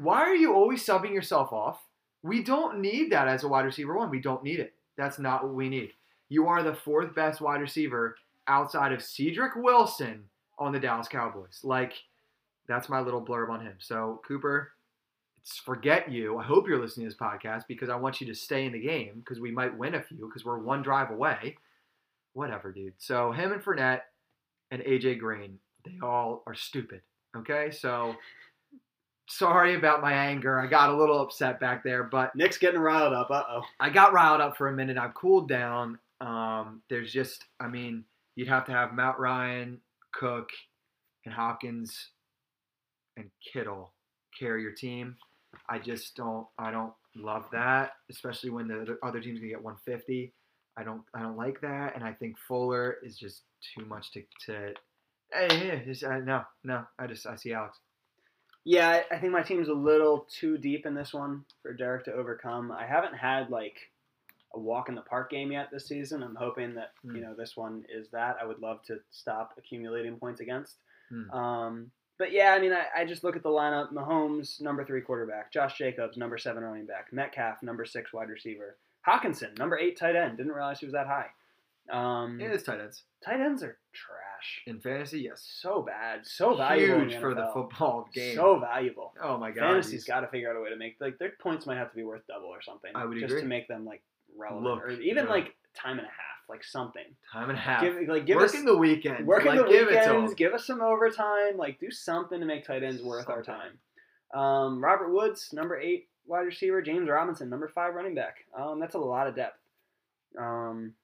why 0.00 0.20
are 0.20 0.34
you 0.34 0.54
always 0.54 0.84
subbing 0.84 1.12
yourself 1.12 1.52
off? 1.52 1.80
We 2.22 2.42
don't 2.42 2.80
need 2.80 3.10
that 3.12 3.28
as 3.28 3.42
a 3.44 3.48
wide 3.48 3.64
receiver 3.64 3.96
one. 3.96 4.10
We 4.10 4.20
don't 4.20 4.42
need 4.44 4.60
it. 4.60 4.74
That's 4.96 5.18
not 5.18 5.42
what 5.44 5.54
we 5.54 5.68
need. 5.68 5.92
You 6.28 6.46
are 6.48 6.62
the 6.62 6.74
fourth 6.74 7.14
best 7.14 7.40
wide 7.40 7.60
receiver 7.60 8.16
outside 8.48 8.92
of 8.92 9.02
Cedric 9.02 9.54
Wilson 9.56 10.24
on 10.58 10.72
the 10.72 10.80
Dallas 10.80 11.08
Cowboys. 11.08 11.60
Like, 11.62 11.94
that's 12.68 12.88
my 12.88 13.00
little 13.00 13.24
blurb 13.24 13.50
on 13.50 13.60
him. 13.60 13.74
So, 13.78 14.20
Cooper, 14.26 14.72
it's 15.40 15.58
forget 15.58 16.10
you. 16.10 16.38
I 16.38 16.44
hope 16.44 16.68
you're 16.68 16.80
listening 16.80 17.08
to 17.08 17.10
this 17.10 17.20
podcast 17.20 17.64
because 17.66 17.88
I 17.88 17.96
want 17.96 18.20
you 18.20 18.26
to 18.28 18.34
stay 18.34 18.64
in 18.64 18.72
the 18.72 18.80
game 18.80 19.20
because 19.20 19.40
we 19.40 19.50
might 19.50 19.76
win 19.76 19.94
a 19.94 20.02
few 20.02 20.26
because 20.26 20.44
we're 20.44 20.58
one 20.58 20.82
drive 20.82 21.10
away. 21.10 21.56
Whatever, 22.34 22.72
dude. 22.72 22.94
So, 22.98 23.32
him 23.32 23.52
and 23.52 23.62
Fournette 23.62 24.02
and 24.70 24.82
AJ 24.82 25.18
Green, 25.18 25.58
they 25.84 25.98
all 26.02 26.42
are 26.46 26.54
stupid. 26.54 27.02
Okay? 27.36 27.70
So, 27.70 28.14
sorry 29.28 29.74
about 29.74 30.02
my 30.02 30.12
anger. 30.12 30.60
I 30.60 30.66
got 30.66 30.90
a 30.90 30.96
little 30.96 31.20
upset 31.20 31.58
back 31.60 31.82
there, 31.82 32.04
but 32.04 32.34
Nick's 32.36 32.58
getting 32.58 32.80
riled 32.80 33.12
up. 33.12 33.30
Uh 33.30 33.42
oh. 33.48 33.62
I 33.80 33.90
got 33.90 34.12
riled 34.12 34.40
up 34.40 34.56
for 34.56 34.68
a 34.68 34.72
minute. 34.72 34.96
I've 34.96 35.14
cooled 35.14 35.48
down. 35.48 35.98
Um, 36.20 36.82
there's 36.88 37.12
just, 37.12 37.44
I 37.58 37.66
mean, 37.66 38.04
you'd 38.36 38.48
have 38.48 38.64
to 38.66 38.72
have 38.72 38.94
Matt 38.94 39.18
Ryan, 39.18 39.80
Cook, 40.12 40.50
and 41.24 41.34
Hopkins 41.34 42.10
and 43.16 43.30
Kittle 43.52 43.92
carry 44.38 44.62
your 44.62 44.72
team. 44.72 45.16
I 45.68 45.78
just 45.78 46.16
don't, 46.16 46.46
I 46.58 46.70
don't 46.70 46.92
love 47.14 47.44
that, 47.52 47.92
especially 48.10 48.50
when 48.50 48.68
the 48.68 48.96
other- 49.02 49.20
team's 49.20 49.38
gonna 49.38 49.48
get 49.50 49.62
150. 49.62 50.32
I 50.76 50.82
don't, 50.84 51.02
I 51.14 51.20
don't 51.20 51.36
like 51.36 51.60
that, 51.60 51.94
and 51.94 52.02
I 52.02 52.14
think 52.14 52.38
Fuller 52.48 52.96
is 53.02 53.18
just 53.18 53.42
too 53.76 53.84
much 53.84 54.10
to, 54.12 54.22
to. 54.46 54.74
Hey, 55.30 55.82
just, 55.84 56.02
uh, 56.04 56.18
no, 56.18 56.42
no. 56.64 56.84
I 56.98 57.06
just, 57.06 57.26
I 57.26 57.36
see 57.36 57.52
Alex. 57.52 57.78
Yeah, 58.64 58.88
I- 59.10 59.16
I 59.16 59.18
think 59.18 59.32
my 59.32 59.42
team's 59.42 59.68
a 59.68 59.74
little 59.74 60.26
too 60.30 60.56
deep 60.56 60.86
in 60.86 60.94
this 60.94 61.12
one 61.12 61.44
for 61.60 61.74
Derek 61.74 62.04
to 62.06 62.12
overcome. 62.14 62.72
I 62.72 62.86
haven't 62.86 63.14
had 63.14 63.50
like 63.50 63.76
a 64.54 64.58
walk 64.58 64.88
in 64.88 64.94
the 64.94 65.00
park 65.02 65.30
game 65.30 65.52
yet 65.52 65.70
this 65.70 65.86
season. 65.86 66.22
I'm 66.22 66.34
hoping 66.34 66.74
that 66.74 66.92
Hmm. 67.02 67.16
you 67.16 67.22
know 67.22 67.34
this 67.34 67.56
one 67.56 67.84
is 67.88 68.08
that. 68.10 68.36
I 68.40 68.44
would 68.44 68.60
love 68.60 68.82
to 68.84 69.00
stop 69.10 69.54
accumulating 69.58 70.16
points 70.18 70.40
against. 70.40 70.76
Hmm. 71.10 71.30
Um, 71.30 71.90
but 72.18 72.30
yeah, 72.32 72.52
I 72.52 72.60
mean, 72.60 72.72
I, 72.72 72.84
I 72.96 73.04
just 73.04 73.24
look 73.24 73.36
at 73.36 73.42
the 73.42 73.48
lineup: 73.48 73.92
Mahomes, 73.92 74.60
number 74.60 74.84
three 74.84 75.00
quarterback; 75.00 75.52
Josh 75.52 75.76
Jacobs, 75.78 76.16
number 76.16 76.38
seven 76.38 76.62
running 76.62 76.86
back; 76.86 77.12
Metcalf, 77.12 77.62
number 77.62 77.84
six 77.84 78.12
wide 78.12 78.28
receiver; 78.28 78.76
Hockenson, 79.06 79.58
number 79.58 79.78
eight 79.78 79.96
tight 79.98 80.14
end. 80.16 80.36
Didn't 80.36 80.52
realize 80.52 80.78
he 80.80 80.86
was 80.86 80.92
that 80.92 81.06
high. 81.06 81.28
Um, 81.90 82.38
Yeah, 82.40 82.48
it's 82.52 82.62
tight 82.62 82.80
ends 82.80 83.02
tight 83.24 83.40
ends 83.40 83.62
are 83.64 83.76
trash. 83.92 84.62
in 84.66 84.78
fantasy. 84.80 85.20
Yes, 85.22 85.42
So 85.60 85.82
bad, 85.82 86.24
so 86.26 86.56
valuable. 86.56 87.00
huge 87.08 87.20
for 87.20 87.34
the 87.34 87.50
football 87.52 88.08
game. 88.14 88.36
So 88.36 88.58
valuable. 88.60 89.12
oh 89.20 89.36
my 89.36 89.50
god, 89.50 89.60
Fantasy's 89.62 90.04
got 90.04 90.20
to 90.20 90.28
figure 90.28 90.48
out 90.50 90.56
a 90.56 90.60
way 90.60 90.70
to 90.70 90.76
make 90.76 90.96
like 91.00 91.18
their 91.18 91.32
points 91.40 91.66
might 91.66 91.76
have 91.78 91.90
to 91.90 91.96
be 91.96 92.04
worth 92.04 92.24
double 92.28 92.46
or 92.48 92.62
something. 92.62 92.92
I 92.94 93.04
would 93.04 93.18
just 93.18 93.30
agree. 93.32 93.42
to 93.42 93.48
make 93.48 93.66
them 93.66 93.84
like 93.84 94.02
relevant 94.36 94.64
Look 94.64 94.84
or 94.84 94.90
even 94.90 95.24
good. 95.24 95.30
like 95.30 95.54
time 95.74 95.98
and 95.98 96.06
a 96.06 96.10
half, 96.10 96.48
like 96.48 96.64
something. 96.64 97.04
time 97.32 97.50
and 97.50 97.58
a 97.58 97.60
half. 97.60 97.82
Give 97.82 97.96
like 98.08 98.26
give 98.26 98.36
Working 98.36 98.60
us 98.60 98.66
the 98.66 98.76
weekend. 98.76 99.26
working 99.26 99.54
like, 99.54 99.66
the 99.66 99.72
give 99.72 99.88
it 99.88 100.04
to 100.04 100.34
give 100.36 100.52
us 100.52 100.66
some 100.66 100.80
overtime, 100.80 101.56
like 101.56 101.78
do 101.78 101.90
something 101.90 102.40
to 102.40 102.46
make 102.46 102.66
tight 102.66 102.82
ends 102.82 103.02
worth 103.02 103.28
our 103.28 103.42
time. 103.42 103.78
Um, 104.34 104.82
Robert 104.82 105.12
Woods, 105.12 105.50
number 105.52 105.78
eight 105.78 106.08
wide 106.26 106.42
receiver. 106.42 106.80
James 106.82 107.08
Robinson, 107.08 107.48
number 107.50 107.68
five 107.68 107.94
running 107.94 108.14
back. 108.14 108.36
Um, 108.58 108.80
that's 108.80 108.94
a 108.94 108.98
lot 108.98 109.26
of 109.26 109.36
depth. 109.36 109.58
Um, 110.38 110.94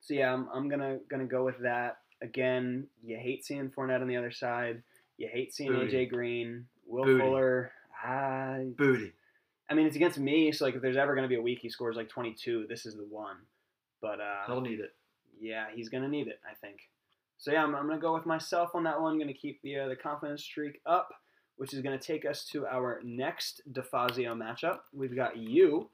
so 0.00 0.14
yeah, 0.14 0.32
I'm, 0.32 0.48
I'm 0.52 0.68
gonna 0.68 0.98
gonna 1.10 1.26
go 1.26 1.44
with 1.44 1.58
that. 1.62 1.98
Again, 2.22 2.86
you 3.02 3.16
hate 3.16 3.44
seeing 3.44 3.68
Fournette 3.70 4.00
on 4.00 4.06
the 4.08 4.16
other 4.16 4.30
side. 4.30 4.82
You 5.18 5.28
hate 5.32 5.52
seeing 5.52 5.72
Booty. 5.72 5.92
AJ 5.92 6.10
Green, 6.10 6.66
Will 6.86 7.04
Booty. 7.04 7.20
Fuller. 7.20 7.72
I, 8.04 8.66
Booty. 8.76 9.12
I 9.70 9.74
mean, 9.74 9.86
it's 9.86 9.96
against 9.96 10.18
me, 10.18 10.52
so 10.52 10.64
like 10.64 10.74
if 10.74 10.82
there's 10.82 10.96
ever 10.96 11.14
gonna 11.14 11.28
be 11.28 11.36
a 11.36 11.42
week 11.42 11.60
he 11.60 11.70
scores 11.70 11.96
like 11.96 12.08
22, 12.08 12.66
this 12.68 12.84
is 12.86 12.94
the 12.96 13.04
one. 13.04 13.36
But 14.00 14.20
uh, 14.20 14.46
He'll 14.46 14.60
need 14.60 14.80
it. 14.80 14.94
yeah, 15.40 15.66
he's 15.74 15.88
gonna 15.88 16.08
need 16.08 16.28
it, 16.28 16.40
I 16.48 16.54
think. 16.54 16.88
So 17.38 17.52
yeah, 17.52 17.62
I'm, 17.62 17.74
I'm 17.74 17.86
gonna 17.86 18.00
go 18.00 18.14
with 18.14 18.26
myself 18.26 18.70
on 18.74 18.84
that 18.84 19.00
one. 19.00 19.12
I'm 19.14 19.18
gonna 19.18 19.32
keep 19.32 19.60
the 19.62 19.78
uh, 19.80 19.88
the 19.88 19.96
confidence 19.96 20.42
streak 20.42 20.80
up, 20.86 21.10
which 21.56 21.72
is 21.72 21.80
gonna 21.80 21.98
take 21.98 22.24
us 22.24 22.44
to 22.52 22.66
our 22.66 23.00
next 23.04 23.62
DeFazio 23.72 24.36
matchup. 24.36 24.80
We've 24.92 25.14
got 25.16 25.36
you 25.36 25.88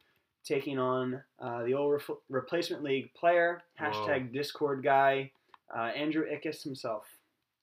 taking 0.44 0.78
on 0.78 1.22
uh, 1.40 1.64
the 1.64 1.74
old 1.74 1.92
ref- 1.92 2.18
replacement 2.30 2.82
league 2.82 3.12
player 3.14 3.62
hashtag 3.78 4.32
Discord 4.32 4.82
guy 4.82 5.30
uh, 5.76 5.82
Andrew 5.94 6.24
Ickes 6.24 6.62
himself. 6.62 7.04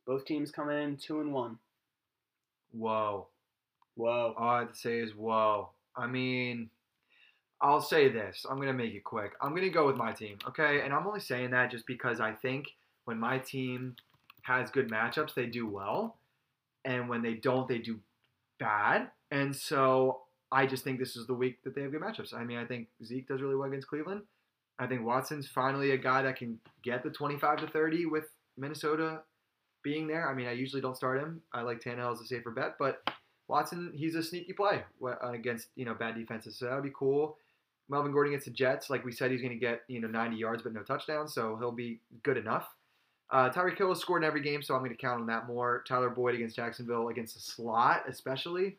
Both 0.06 0.26
teams 0.26 0.52
coming 0.52 0.78
in 0.82 0.98
two 0.98 1.20
and 1.22 1.34
one. 1.34 1.58
Whoa. 2.72 3.28
Whoa. 3.96 4.36
All 4.38 4.50
I 4.50 4.60
have 4.60 4.72
to 4.74 4.78
say 4.78 5.00
is 5.00 5.16
whoa. 5.16 5.70
I 5.98 6.08
mean, 6.08 6.70
I'll 7.62 7.82
say 7.82 8.10
this. 8.10 8.46
I'm 8.50 8.60
gonna 8.60 8.74
make 8.74 8.94
it 8.94 9.04
quick. 9.04 9.32
I'm 9.42 9.56
gonna 9.56 9.70
go 9.70 9.88
with 9.88 9.96
my 9.96 10.12
team, 10.12 10.38
okay? 10.48 10.82
And 10.82 10.94
I'm 10.94 11.08
only 11.08 11.20
saying 11.20 11.52
that 11.52 11.72
just 11.72 11.88
because 11.88 12.20
I 12.20 12.34
think 12.34 12.68
when 13.06 13.20
my 13.20 13.40
team 13.40 13.96
has 14.44 14.70
good 14.70 14.90
matchups, 14.90 15.34
they 15.34 15.46
do 15.46 15.68
well, 15.68 16.18
and 16.84 17.10
when 17.10 17.22
they 17.22 17.34
don't, 17.34 17.68
they 17.68 17.80
do 17.80 18.00
bad. 18.60 19.10
And 19.32 19.56
so 19.56 20.22
I 20.52 20.66
just 20.66 20.84
think 20.84 21.00
this 21.00 21.16
is 21.16 21.28
the 21.28 21.34
week 21.34 21.64
that 21.64 21.76
they 21.76 21.82
have 21.82 21.92
good 21.92 22.02
matchups. 22.02 22.34
I 22.34 22.44
mean, 22.44 22.58
I 22.58 22.66
think 22.66 22.88
Zeke 23.04 23.28
does 23.28 23.42
really 23.42 23.56
well 23.56 23.68
against 23.68 23.88
Cleveland. 23.88 24.22
I 24.78 24.88
think 24.88 25.06
Watson's 25.06 25.48
finally 25.48 25.92
a 25.92 25.98
guy 25.98 26.22
that 26.22 26.36
can 26.36 26.60
get 26.84 27.04
the 27.04 27.10
25 27.10 27.60
to 27.60 27.68
30 27.68 28.06
with 28.08 28.26
Minnesota 28.58 29.22
being 29.84 30.08
there. 30.08 30.30
I 30.30 30.34
mean, 30.34 30.48
I 30.48 30.52
usually 30.52 30.82
don't 30.82 30.98
start 30.98 31.20
him. 31.20 31.42
I 31.54 31.62
like 31.62 31.80
Tannehill 31.80 32.12
as 32.12 32.22
a 32.22 32.26
safer 32.26 32.52
bet, 32.52 32.76
but 32.78 33.02
Watson, 33.48 33.92
he's 33.96 34.16
a 34.16 34.24
sneaky 34.24 34.54
play 34.54 34.84
against 35.22 35.68
you 35.76 35.86
know 35.86 35.94
bad 35.94 36.16
defenses, 36.16 36.58
so 36.58 36.66
that 36.66 36.76
would 36.76 36.84
be 36.84 36.94
cool. 36.98 37.38
Melvin 37.88 38.12
Gordon 38.12 38.34
against 38.34 38.48
the 38.48 38.52
Jets, 38.52 38.90
like 38.90 39.06
we 39.06 39.12
said, 39.12 39.30
he's 39.30 39.42
going 39.42 39.54
to 39.54 39.60
get 39.60 39.82
you 39.88 40.02
know 40.02 40.08
90 40.08 40.38
yards 40.38 40.64
but 40.64 40.74
no 40.74 40.82
touchdowns, 40.82 41.34
so 41.34 41.56
he'll 41.58 41.72
be 41.72 42.00
good 42.24 42.38
enough. 42.38 42.68
Uh, 43.32 43.50
Tyreek 43.50 43.78
Hill 43.78 43.90
has 43.90 44.00
scored 44.00 44.24
in 44.24 44.28
every 44.28 44.42
game, 44.42 44.62
so 44.62 44.76
I'm 44.76 44.82
going 44.82 44.92
to 44.92 44.98
count 44.98 45.22
on 45.22 45.28
that 45.28 45.48
more. 45.48 45.84
Tyler 45.88 46.10
Boyd 46.10 46.36
against 46.36 46.56
Jacksonville 46.56 47.10
against 47.10 47.34
the 47.34 47.40
slot, 47.40 48.04
especially, 48.08 48.78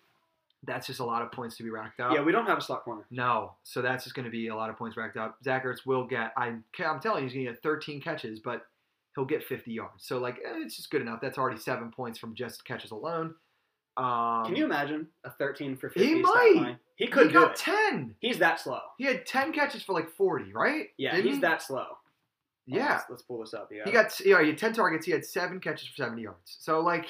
that's 0.64 0.86
just 0.86 1.00
a 1.00 1.04
lot 1.04 1.22
of 1.22 1.32
points 1.32 1.56
to 1.56 1.62
be 1.62 1.70
racked 1.70 2.00
up. 2.00 2.12
Yeah, 2.12 2.22
we 2.22 2.32
don't 2.32 2.46
have 2.46 2.58
a 2.58 2.62
slot 2.62 2.84
corner. 2.84 3.04
No, 3.10 3.52
so 3.62 3.82
that's 3.82 4.04
just 4.04 4.14
going 4.14 4.24
to 4.24 4.30
be 4.30 4.48
a 4.48 4.54
lot 4.54 4.70
of 4.70 4.76
points 4.76 4.96
racked 4.96 5.16
up. 5.16 5.36
Zach 5.44 5.64
Ertz 5.64 5.86
will 5.86 6.04
get, 6.06 6.32
I'm, 6.36 6.64
I'm 6.84 7.00
telling 7.00 7.22
you, 7.22 7.28
he's 7.28 7.34
going 7.34 7.46
to 7.46 7.52
get 7.52 7.62
13 7.62 8.00
catches, 8.00 8.40
but 8.40 8.66
he'll 9.14 9.24
get 9.24 9.44
50 9.44 9.72
yards. 9.72 10.04
So, 10.04 10.18
like, 10.18 10.36
eh, 10.36 10.58
it's 10.58 10.76
just 10.76 10.90
good 10.90 11.02
enough. 11.02 11.20
That's 11.20 11.38
already 11.38 11.58
seven 11.58 11.90
points 11.90 12.18
from 12.18 12.34
just 12.34 12.64
catches 12.64 12.90
alone. 12.90 13.34
Um, 13.96 14.44
Can 14.46 14.56
you 14.56 14.64
imagine 14.64 15.08
a 15.24 15.30
13 15.30 15.76
for 15.76 15.88
50 15.88 16.06
He 16.06 16.14
might. 16.16 16.76
He 16.96 17.06
could 17.06 17.26
he 17.28 17.32
do 17.32 17.40
got 17.40 17.50
it. 17.52 17.56
ten. 17.56 18.14
He's 18.20 18.38
that 18.38 18.60
slow. 18.60 18.80
He 18.98 19.04
had 19.04 19.26
ten 19.26 19.52
catches 19.52 19.82
for 19.82 19.92
like 19.92 20.10
forty, 20.10 20.52
right? 20.52 20.88
Yeah, 20.96 21.12
Didn't 21.14 21.26
he's 21.26 21.34
he? 21.36 21.40
that 21.42 21.62
slow. 21.62 21.86
Yeah, 22.66 22.92
Let's, 22.94 23.04
let's 23.10 23.22
pull 23.22 23.40
this 23.40 23.54
up. 23.54 23.70
Yeah. 23.70 23.84
he 23.84 23.92
got 23.92 24.18
yeah, 24.20 24.40
he 24.42 24.48
had 24.48 24.58
ten 24.58 24.72
targets. 24.72 25.06
He 25.06 25.12
had 25.12 25.24
seven 25.24 25.60
catches 25.60 25.88
for 25.88 25.96
seventy 25.96 26.22
yards. 26.22 26.56
So 26.58 26.80
like 26.80 27.04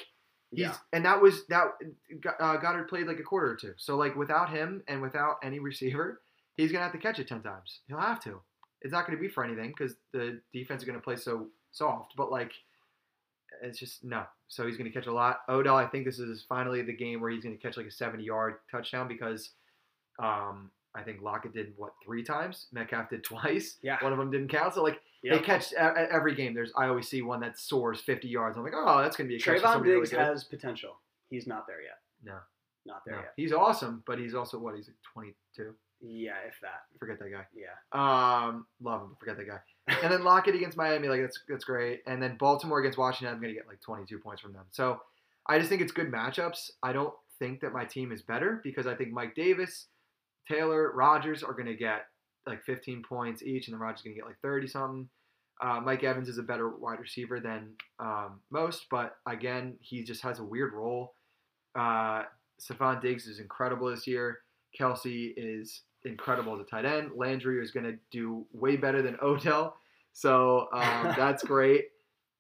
he's 0.50 0.60
Yeah. 0.60 0.74
and 0.92 1.04
that 1.04 1.20
was 1.22 1.46
that 1.46 1.66
uh, 2.40 2.56
Goedert 2.58 2.88
played 2.88 3.06
like 3.06 3.18
a 3.20 3.22
quarter 3.22 3.50
or 3.52 3.56
two. 3.56 3.74
So 3.78 3.96
like 3.96 4.16
without 4.16 4.50
him 4.50 4.82
and 4.88 5.00
without 5.00 5.36
any 5.42 5.58
receiver, 5.60 6.20
he's 6.56 6.72
gonna 6.72 6.84
have 6.84 6.92
to 6.92 6.98
catch 6.98 7.18
it 7.20 7.28
ten 7.28 7.42
times. 7.42 7.80
He'll 7.88 7.98
have 7.98 8.20
to. 8.24 8.40
It's 8.82 8.92
not 8.92 9.06
gonna 9.06 9.18
be 9.18 9.28
for 9.28 9.44
anything 9.44 9.68
because 9.76 9.94
the 10.12 10.40
defense 10.52 10.82
is 10.82 10.86
gonna 10.86 11.00
play 11.00 11.16
so 11.16 11.46
soft. 11.72 12.14
But 12.16 12.30
like 12.30 12.52
it's 13.62 13.78
just 13.78 14.04
no. 14.04 14.24
So 14.48 14.66
he's 14.66 14.76
gonna 14.76 14.90
catch 14.90 15.06
a 15.06 15.12
lot. 15.12 15.40
Odell, 15.48 15.76
I 15.76 15.86
think 15.86 16.04
this 16.04 16.18
is 16.18 16.44
finally 16.48 16.82
the 16.82 16.92
game 16.96 17.20
where 17.20 17.30
he's 17.30 17.42
gonna 17.44 17.56
catch 17.56 17.76
like 17.76 17.86
a 17.86 17.90
seventy 17.90 18.24
yard 18.24 18.56
touchdown 18.70 19.08
because 19.08 19.50
um 20.22 20.70
I 20.94 21.02
think 21.02 21.20
Lockett 21.20 21.52
did 21.52 21.74
what 21.76 21.92
three 22.04 22.22
times. 22.24 22.68
Metcalf 22.72 23.10
did 23.10 23.22
twice. 23.24 23.76
Yeah. 23.82 24.02
One 24.02 24.12
of 24.12 24.18
them 24.18 24.30
didn't 24.30 24.48
count. 24.48 24.74
So 24.74 24.82
like 24.82 25.00
Yep. 25.22 25.40
they 25.40 25.44
catch 25.44 25.72
e- 25.72 25.76
every 25.76 26.34
game. 26.34 26.54
There's 26.54 26.72
I 26.76 26.86
always 26.86 27.08
see 27.08 27.20
one 27.22 27.40
that 27.40 27.58
soars 27.58 28.00
50 28.00 28.28
yards. 28.28 28.56
I'm 28.56 28.62
like, 28.62 28.74
oh, 28.76 29.02
that's 29.02 29.16
gonna 29.16 29.28
be 29.28 29.36
a 29.36 29.40
catch. 29.40 29.58
Trayvon 29.58 29.72
somebody 29.72 29.90
really 29.92 30.08
has 30.16 30.44
potential. 30.44 31.00
He's 31.30 31.46
not 31.48 31.66
there 31.66 31.82
yet. 31.82 31.98
No. 32.22 32.38
Not 32.86 33.02
there 33.04 33.16
No. 33.16 33.20
yet. 33.22 33.32
He's 33.36 33.52
awesome, 33.52 34.04
but 34.06 34.18
he's 34.18 34.34
also 34.34 34.58
what? 34.58 34.76
He's 34.76 34.86
like 34.88 34.96
22. 35.12 35.74
Yeah, 36.00 36.34
if 36.46 36.54
that. 36.62 36.82
Forget 37.00 37.18
that 37.18 37.30
guy. 37.32 37.46
Yeah. 37.54 37.74
Um, 37.92 38.66
love 38.80 39.02
him, 39.02 39.08
but 39.08 39.18
forget 39.18 39.36
that 39.38 39.48
guy. 39.48 39.58
And 39.88 40.12
then 40.12 40.24
Lockett 40.24 40.54
against 40.54 40.76
Miami, 40.76 41.08
like 41.08 41.20
that's 41.20 41.40
that's 41.48 41.64
great. 41.64 42.02
And 42.06 42.20
then 42.22 42.36
Baltimore 42.38 42.80
against 42.80 42.98
Washington, 42.98 43.34
I'm 43.34 43.40
gonna 43.40 43.54
get 43.54 43.68
like 43.68 43.80
22 43.80 44.18
points 44.18 44.42
from 44.42 44.52
them. 44.52 44.64
So 44.70 45.00
I 45.48 45.58
just 45.58 45.68
think 45.68 45.80
it's 45.80 45.92
good 45.92 46.10
matchups. 46.10 46.70
I 46.82 46.92
don't 46.92 47.14
think 47.38 47.60
that 47.60 47.72
my 47.72 47.84
team 47.84 48.10
is 48.10 48.22
better 48.22 48.60
because 48.64 48.86
I 48.86 48.94
think 48.94 49.12
Mike 49.12 49.34
Davis, 49.34 49.86
Taylor, 50.50 50.92
Rodgers 50.92 51.42
are 51.42 51.52
gonna 51.52 51.74
get 51.74 52.06
like 52.46 52.64
15 52.64 53.02
points 53.08 53.42
each, 53.42 53.68
and 53.68 53.74
then 53.74 53.80
Rodgers 53.80 54.02
gonna 54.02 54.16
get 54.16 54.26
like 54.26 54.40
30 54.42 54.66
something. 54.66 55.08
Uh, 55.62 55.80
Mike 55.80 56.04
Evans 56.04 56.28
is 56.28 56.38
a 56.38 56.42
better 56.42 56.68
wide 56.68 57.00
receiver 57.00 57.40
than 57.40 57.70
um, 57.98 58.40
most, 58.50 58.86
but 58.90 59.16
again, 59.26 59.76
he 59.80 60.02
just 60.02 60.22
has 60.22 60.38
a 60.38 60.44
weird 60.44 60.74
role. 60.74 61.14
Uh, 61.78 62.24
Stefon 62.60 63.00
Diggs 63.00 63.26
is 63.26 63.38
incredible 63.38 63.88
this 63.88 64.06
year. 64.06 64.40
Kelce 64.78 65.32
is 65.36 65.82
incredible 66.06 66.54
as 66.54 66.60
a 66.60 66.64
tight 66.64 66.84
end. 66.84 67.12
Landry 67.14 67.62
is 67.62 67.70
going 67.70 67.84
to 67.84 67.96
do 68.10 68.46
way 68.52 68.76
better 68.76 69.02
than 69.02 69.16
Odell, 69.22 69.76
so 70.12 70.68
um, 70.72 71.14
that's 71.16 71.42
great. 71.42 71.88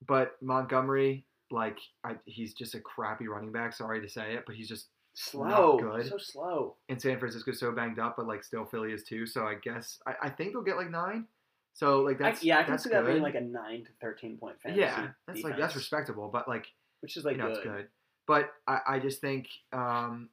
But 0.06 0.36
Montgomery, 0.40 1.24
like, 1.50 1.78
I, 2.04 2.16
he's 2.24 2.54
just 2.54 2.74
a 2.74 2.80
crappy 2.80 3.28
running 3.28 3.52
back. 3.52 3.72
Sorry 3.72 4.00
to 4.00 4.08
say 4.08 4.34
it, 4.34 4.44
but 4.46 4.54
he's 4.54 4.68
just 4.68 4.86
Slow. 5.18 5.78
good. 5.78 6.06
So 6.06 6.18
slow. 6.18 6.76
And 6.90 7.00
San 7.00 7.18
Francisco 7.18 7.50
so 7.52 7.72
banged 7.72 7.98
up, 7.98 8.16
but 8.18 8.26
like 8.26 8.44
still 8.44 8.66
Philly 8.66 8.92
is 8.92 9.02
too. 9.02 9.24
So 9.24 9.46
I 9.46 9.54
guess 9.54 9.98
I, 10.06 10.12
I 10.24 10.28
think 10.28 10.52
they'll 10.52 10.62
get 10.62 10.76
like 10.76 10.90
nine. 10.90 11.24
So 11.72 12.02
like 12.02 12.20
I, 12.20 12.30
that's 12.30 12.44
yeah, 12.44 12.58
I 12.58 12.64
can 12.64 12.72
that's 12.72 12.84
see 12.84 12.90
that 12.90 13.06
being 13.06 13.22
like 13.22 13.34
a 13.34 13.40
nine 13.40 13.84
to 13.84 13.90
thirteen 13.98 14.36
point 14.36 14.60
fantasy. 14.60 14.82
yeah, 14.82 15.08
that's 15.26 15.42
like 15.42 15.56
that's 15.56 15.74
respectable, 15.74 16.28
but 16.30 16.46
like 16.46 16.66
which 17.00 17.16
is 17.16 17.24
like 17.24 17.36
you 17.36 17.42
know 17.42 17.48
good. 17.48 17.56
it's 17.56 17.66
good. 17.66 17.88
But 18.26 18.50
I, 18.68 18.80
I 18.86 18.98
just 18.98 19.22
think 19.22 19.46
um, 19.72 20.28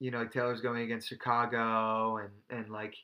you 0.00 0.10
know 0.10 0.18
like 0.18 0.32
Taylor's 0.32 0.60
going 0.60 0.82
against 0.82 1.08
Chicago 1.08 2.18
and 2.18 2.30
and 2.50 2.70
like 2.70 2.94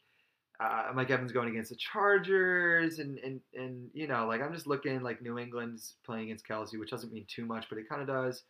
uh, 0.60 0.84
Mike 0.94 1.10
Evans 1.10 1.32
going 1.32 1.48
against 1.48 1.70
the 1.70 1.76
Chargers 1.76 2.98
and 2.98 3.18
and 3.18 3.40
and 3.54 3.90
you 3.92 4.06
know 4.06 4.26
like 4.26 4.40
I'm 4.40 4.52
just 4.52 4.66
looking 4.66 5.02
like 5.02 5.22
New 5.22 5.38
England's 5.38 5.94
playing 6.04 6.24
against 6.24 6.46
Kelce, 6.46 6.78
which 6.78 6.90
doesn't 6.90 7.12
mean 7.12 7.26
too 7.28 7.44
much, 7.44 7.66
but 7.68 7.78
it 7.78 7.88
kind 7.88 8.00
of 8.00 8.08
does. 8.08 8.44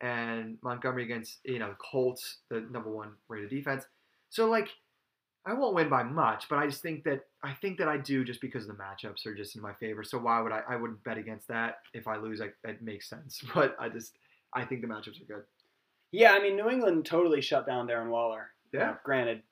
And 0.00 0.58
Montgomery 0.62 1.04
against 1.04 1.38
you 1.44 1.58
know 1.58 1.74
Colts, 1.78 2.38
the 2.50 2.60
number 2.70 2.90
one 2.90 3.12
rated 3.28 3.50
defense. 3.50 3.84
So 4.30 4.46
like 4.46 4.68
I 5.44 5.54
won't 5.54 5.74
win 5.74 5.88
by 5.88 6.02
much, 6.02 6.44
but 6.48 6.58
I 6.58 6.66
just 6.66 6.82
think 6.82 7.04
that 7.04 7.22
I 7.42 7.54
think 7.54 7.78
that 7.78 7.88
I 7.88 7.96
do 7.96 8.24
just 8.24 8.40
because 8.40 8.66
the 8.66 8.74
matchups 8.74 9.26
are 9.26 9.34
just 9.34 9.56
in 9.56 9.62
my 9.62 9.72
favor. 9.74 10.04
So 10.04 10.18
why 10.18 10.40
would 10.40 10.52
I? 10.52 10.62
I 10.68 10.76
wouldn't 10.76 11.02
bet 11.02 11.18
against 11.18 11.48
that. 11.48 11.78
If 11.94 12.06
I 12.06 12.16
lose, 12.16 12.40
I, 12.40 12.50
it 12.68 12.82
makes 12.82 13.08
sense. 13.08 13.42
But 13.54 13.74
I 13.80 13.88
just 13.88 14.12
I 14.54 14.64
think 14.64 14.82
the 14.82 14.88
matchups 14.88 15.20
are 15.22 15.26
good. 15.26 15.42
Yeah, 16.10 16.32
I 16.32 16.42
mean 16.42 16.56
New 16.56 16.68
England 16.68 17.04
totally 17.04 17.40
shut 17.40 17.66
down 17.66 17.86
Darren 17.86 18.10
Waller. 18.10 18.50
Yeah. 18.72 18.80
Now, 18.80 18.98
granted, 19.04 19.42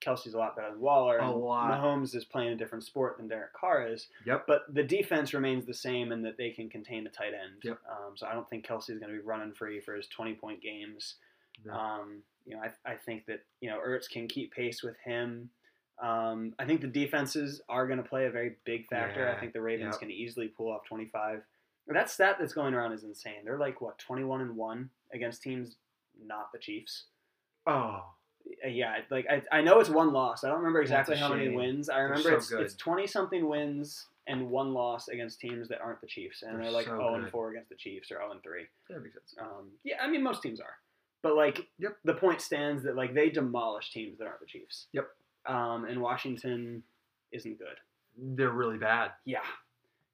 Kelce's 0.00 0.34
a 0.34 0.38
lot 0.38 0.56
better 0.56 0.70
than 0.70 0.80
Waller. 0.80 1.18
A 1.18 1.28
and 1.28 1.40
lot. 1.40 1.72
Mahomes 1.72 2.14
is 2.14 2.24
playing 2.24 2.52
a 2.52 2.56
different 2.56 2.84
sport 2.84 3.16
than 3.16 3.28
Derek 3.28 3.52
Carr 3.52 3.86
is. 3.88 4.08
Yep. 4.26 4.44
But 4.46 4.62
the 4.72 4.82
defense 4.82 5.34
remains 5.34 5.66
the 5.66 5.74
same 5.74 6.12
in 6.12 6.22
that 6.22 6.36
they 6.36 6.50
can 6.50 6.68
contain 6.68 7.06
a 7.06 7.10
tight 7.10 7.34
end. 7.34 7.62
Yep. 7.64 7.78
Um, 7.90 8.16
so 8.16 8.26
I 8.26 8.32
don't 8.32 8.48
think 8.48 8.66
Kelce's 8.66 8.98
going 8.98 9.12
to 9.12 9.18
be 9.18 9.24
running 9.24 9.52
free 9.52 9.80
for 9.80 9.94
his 9.94 10.06
20 10.08 10.34
point 10.34 10.62
games. 10.62 11.16
No. 11.64 11.72
Um, 11.72 12.22
you 12.46 12.54
know, 12.54 12.62
I, 12.62 12.92
I 12.92 12.94
think 12.94 13.26
that, 13.26 13.40
you 13.60 13.68
know, 13.68 13.78
Ertz 13.84 14.08
can 14.08 14.28
keep 14.28 14.52
pace 14.52 14.82
with 14.82 14.96
him. 15.04 15.50
Um, 16.00 16.54
I 16.60 16.64
think 16.64 16.80
the 16.80 16.86
defenses 16.86 17.60
are 17.68 17.86
going 17.86 18.00
to 18.00 18.08
play 18.08 18.26
a 18.26 18.30
very 18.30 18.56
big 18.64 18.86
factor. 18.88 19.28
I 19.28 19.38
think 19.40 19.52
the 19.52 19.60
Ravens 19.60 19.94
yep. 19.94 20.00
can 20.00 20.10
easily 20.12 20.46
pull 20.46 20.70
off 20.70 20.84
25. 20.84 21.42
That 21.88 22.10
stat 22.10 22.36
that's 22.38 22.52
going 22.52 22.74
around 22.74 22.92
is 22.92 23.02
insane. 23.02 23.44
They're 23.44 23.58
like, 23.58 23.80
what, 23.80 23.98
21 23.98 24.42
and 24.42 24.56
1 24.56 24.90
against 25.12 25.42
teams 25.42 25.76
not 26.24 26.50
the 26.52 26.58
Chiefs? 26.58 27.04
Oh, 27.66 28.04
Uh, 28.64 28.68
yeah, 28.68 28.96
like 29.10 29.26
I, 29.30 29.42
I 29.58 29.60
know 29.60 29.78
it's 29.80 29.90
one 29.90 30.12
loss. 30.12 30.42
I 30.44 30.48
don't 30.48 30.58
remember 30.58 30.80
exactly 30.80 31.16
how 31.16 31.28
many 31.28 31.48
wins. 31.50 31.88
I 31.90 31.98
remember 32.00 32.40
so 32.40 32.60
it's 32.60 32.74
twenty 32.74 33.06
something 33.06 33.46
wins 33.48 34.06
and 34.26 34.50
one 34.50 34.72
loss 34.74 35.08
against 35.08 35.40
teams 35.40 35.68
that 35.68 35.80
aren't 35.80 36.00
the 36.00 36.06
Chiefs, 36.06 36.42
and 36.42 36.54
They're 36.56 36.62
they're, 36.64 36.70
like 36.72 36.86
so 36.86 36.92
zero 36.96 37.14
and 37.16 37.30
four 37.30 37.50
against 37.50 37.68
the 37.68 37.76
Chiefs 37.76 38.10
or 38.10 38.16
zero 38.16 38.30
and 38.32 38.42
three. 38.42 38.64
that 38.88 39.02
makes 39.02 39.14
sense. 39.14 39.34
Um, 39.40 39.68
yeah, 39.84 39.96
I 40.02 40.08
mean 40.08 40.22
most 40.22 40.42
teams 40.42 40.60
are, 40.60 40.76
but 41.22 41.34
like 41.36 41.66
Yep. 41.78 41.96
the 42.04 42.14
point 42.14 42.40
stands 42.40 42.82
that 42.84 42.96
like 42.96 43.12
they 43.14 43.28
demolish 43.30 43.90
teams 43.92 44.18
that 44.18 44.26
aren't 44.26 44.40
the 44.40 44.46
Chiefs. 44.46 44.86
Yep. 44.92 45.08
Um, 45.46 45.84
and 45.84 46.00
Washington 46.00 46.82
isn't 47.32 47.58
good. 47.58 47.76
They're 48.36 48.50
really 48.50 48.78
bad. 48.78 49.12
Yeah, 49.26 49.44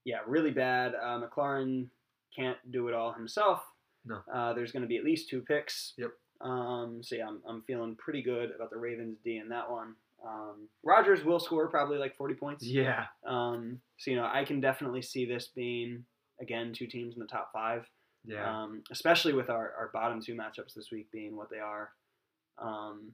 yeah, 0.05 0.19
really 0.27 0.51
bad. 0.51 0.95
Uh, 0.95 1.21
McLaurin 1.21 1.87
can't 2.35 2.59
do 2.71 2.89
it 2.89 2.95
all 2.95 3.13
himself. 3.13 3.63
No. 4.05 4.21
Uh, 4.33 4.53
there's 4.53 4.73
going 4.73 4.83
to 4.83 4.89
be 4.89 4.97
at 4.97 5.05
least 5.05 5.29
two 5.29 5.43
picks. 5.43 5.95
Yep. 5.99 6.11
Um, 6.41 7.01
so 7.03 7.17
yeah, 7.17 7.27
I'm, 7.27 7.41
I'm 7.49 7.63
feeling 7.63 7.97
pretty 7.97 8.23
good 8.23 8.51
about 8.55 8.71
the 8.71 8.79
Ravens 8.79 9.19
D 9.25 9.39
in 9.39 9.49
that 9.49 9.71
one. 9.71 9.95
Um, 10.27 10.69
Rodgers 10.83 11.25
will 11.25 11.39
score 11.39 11.69
probably 11.69 11.99
like 11.99 12.17
40 12.17 12.35
points. 12.35 12.67
Yeah. 12.67 13.05
Um, 13.27 13.81
so 13.99 14.11
you 14.11 14.17
know, 14.17 14.29
I 14.33 14.45
can 14.45 14.61
definitely 14.61 15.03
see 15.03 15.27
this 15.27 15.49
being 15.55 16.05
again 16.41 16.73
two 16.73 16.87
teams 16.87 17.15
in 17.15 17.21
the 17.21 17.27
top 17.27 17.51
five. 17.53 17.87
Yeah. 18.25 18.63
Um, 18.63 18.83
especially 18.91 19.35
with 19.35 19.51
our, 19.51 19.73
our 19.79 19.91
bottom 19.93 20.21
two 20.21 20.35
matchups 20.35 20.75
this 20.75 20.89
week 20.91 21.11
being 21.13 21.37
what 21.37 21.51
they 21.51 21.59
are. 21.59 21.91
Um, 22.59 23.13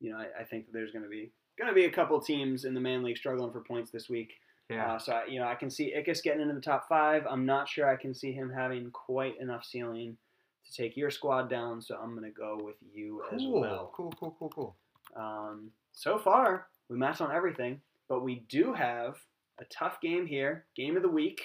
you 0.00 0.10
know, 0.10 0.18
I, 0.18 0.42
I 0.42 0.44
think 0.44 0.66
that 0.66 0.72
there's 0.72 0.92
going 0.92 1.04
to 1.04 1.08
be 1.08 1.32
going 1.58 1.68
to 1.68 1.74
be 1.74 1.84
a 1.86 1.90
couple 1.90 2.20
teams 2.20 2.64
in 2.64 2.74
the 2.74 2.80
man 2.80 3.02
league 3.02 3.16
struggling 3.16 3.52
for 3.52 3.60
points 3.60 3.90
this 3.90 4.08
week. 4.08 4.32
Yeah. 4.68 4.94
Uh, 4.94 4.98
so 4.98 5.12
I, 5.12 5.26
you 5.26 5.38
know, 5.38 5.46
I 5.46 5.54
can 5.54 5.70
see 5.70 5.94
Ickes 5.96 6.22
getting 6.22 6.42
into 6.42 6.54
the 6.54 6.60
top 6.60 6.88
five. 6.88 7.24
I'm 7.28 7.44
not 7.44 7.68
sure 7.68 7.88
I 7.88 7.96
can 7.96 8.14
see 8.14 8.32
him 8.32 8.50
having 8.50 8.90
quite 8.90 9.40
enough 9.40 9.64
ceiling 9.64 10.16
to 10.64 10.72
take 10.72 10.96
your 10.96 11.10
squad 11.10 11.50
down. 11.50 11.80
So 11.82 11.96
I'm 11.96 12.16
going 12.16 12.30
to 12.30 12.30
go 12.30 12.58
with 12.62 12.76
you 12.94 13.22
as 13.32 13.42
well. 13.46 13.92
Cool. 13.94 14.12
Cool. 14.18 14.36
Cool. 14.38 14.50
Cool. 14.54 14.76
Um, 15.16 15.70
so 15.92 16.18
far, 16.18 16.68
we 16.88 16.96
match 16.96 17.20
on 17.20 17.32
everything, 17.32 17.80
but 18.08 18.22
we 18.22 18.44
do 18.48 18.72
have 18.72 19.16
a 19.60 19.64
tough 19.66 20.00
game 20.00 20.26
here. 20.26 20.64
Game 20.76 20.96
of 20.96 21.02
the 21.02 21.08
week. 21.08 21.42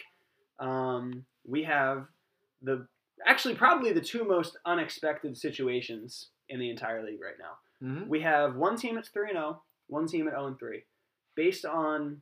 Um, 0.59 1.25
we 1.45 1.63
have 1.63 2.05
the 2.61 2.87
actually 3.25 3.55
probably 3.55 3.91
the 3.91 4.01
two 4.01 4.23
most 4.23 4.57
unexpected 4.65 5.37
situations 5.37 6.29
in 6.49 6.59
the 6.59 6.69
entire 6.69 7.03
league 7.03 7.21
right 7.21 7.35
now. 7.39 7.87
Mm-hmm. 7.87 8.09
We 8.09 8.21
have 8.21 8.55
one 8.55 8.77
team 8.77 8.97
at 8.97 9.07
3 9.07 9.31
0, 9.31 9.61
one 9.87 10.07
team 10.07 10.27
at 10.27 10.33
0 10.33 10.47
and 10.47 10.59
3. 10.59 10.83
Based 11.35 11.65
on 11.65 12.21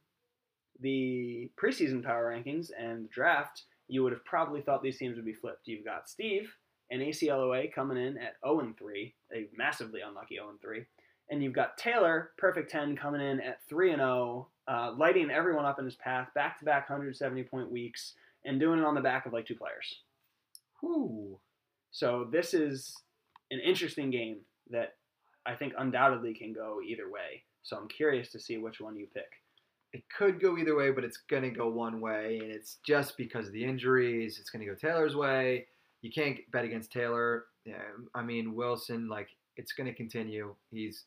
the 0.80 1.50
preseason 1.62 2.04
power 2.04 2.32
rankings 2.32 2.70
and 2.78 3.06
the 3.06 3.10
draft, 3.10 3.64
you 3.88 4.04
would 4.04 4.12
have 4.12 4.26
probably 4.26 4.62
thought 4.62 4.82
these 4.82 4.98
teams 4.98 5.16
would 5.16 5.26
be 5.26 5.34
flipped. 5.34 5.68
You've 5.68 5.86
got 5.86 6.10
Steve 6.10 6.54
and 6.92 7.02
ACLOA 7.02 7.74
coming 7.74 7.98
in 7.98 8.18
at 8.18 8.36
0 8.46 8.74
3, 8.78 9.16
a 9.34 9.48
massively 9.56 10.02
unlucky 10.02 10.36
0 10.36 10.54
3. 10.62 10.86
And 11.30 11.44
you've 11.44 11.54
got 11.54 11.78
Taylor, 11.78 12.32
perfect 12.38 12.72
10, 12.72 12.96
coming 12.96 13.22
in 13.22 13.40
at 13.40 13.60
3 13.68 13.92
and 13.92 14.00
0, 14.00 14.48
uh, 14.68 14.94
lighting 14.98 15.32
everyone 15.32 15.66
up 15.66 15.80
in 15.80 15.86
his 15.86 15.96
path, 15.96 16.30
back 16.36 16.60
to 16.60 16.66
back 16.66 16.90
170 16.90 17.44
point 17.44 17.72
weeks, 17.72 18.14
and 18.44 18.60
doing 18.60 18.80
it 18.80 18.86
on 18.86 18.96
the 18.96 19.02
back 19.02 19.26
of 19.26 19.34
like 19.34 19.46
two 19.46 19.56
players. 19.56 20.02
Ooh. 20.84 21.40
So 21.92 22.28
this 22.32 22.54
is 22.54 22.96
an 23.52 23.60
interesting 23.60 24.12
game 24.12 24.40
that 24.70 24.96
I 25.46 25.56
think 25.56 25.74
undoubtedly 25.78 26.34
can 26.34 26.54
go 26.54 26.80
either 26.86 27.10
way. 27.10 27.44
So 27.64 27.78
I'm 27.78 27.88
curious 27.88 28.30
to 28.32 28.40
see 28.40 28.58
which 28.58 28.80
one 28.80 28.96
you 28.96 29.08
pick. 29.14 29.32
It 29.96 30.04
could 30.10 30.42
go 30.42 30.58
either 30.58 30.76
way, 30.76 30.92
but 30.92 31.06
it's 31.06 31.16
gonna 31.16 31.50
go 31.50 31.70
one 31.70 32.02
way, 32.02 32.40
and 32.44 32.52
it's 32.52 32.80
just 32.86 33.16
because 33.16 33.48
of 33.48 33.54
the 33.54 33.64
injuries. 33.64 34.40
It's 34.42 34.50
gonna 34.50 34.66
go 34.66 34.76
Taylor's 34.76 35.16
way. 35.16 35.68
You 36.02 36.12
can't 36.12 36.38
bet 36.52 36.66
against 36.66 36.92
Taylor. 36.92 37.46
Yeah, 37.64 37.82
I 38.14 38.22
mean 38.22 38.56
Wilson. 38.56 39.08
Like 39.08 39.30
it's 39.56 39.72
gonna 39.72 39.94
continue. 39.94 40.54
He's 40.70 41.06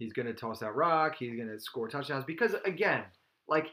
he's 0.00 0.12
gonna 0.12 0.32
toss 0.34 0.58
that 0.58 0.74
rock. 0.74 1.14
He's 1.20 1.38
gonna 1.38 1.60
score 1.60 1.86
touchdowns 1.86 2.24
because 2.24 2.54
again, 2.64 3.04
like 3.46 3.68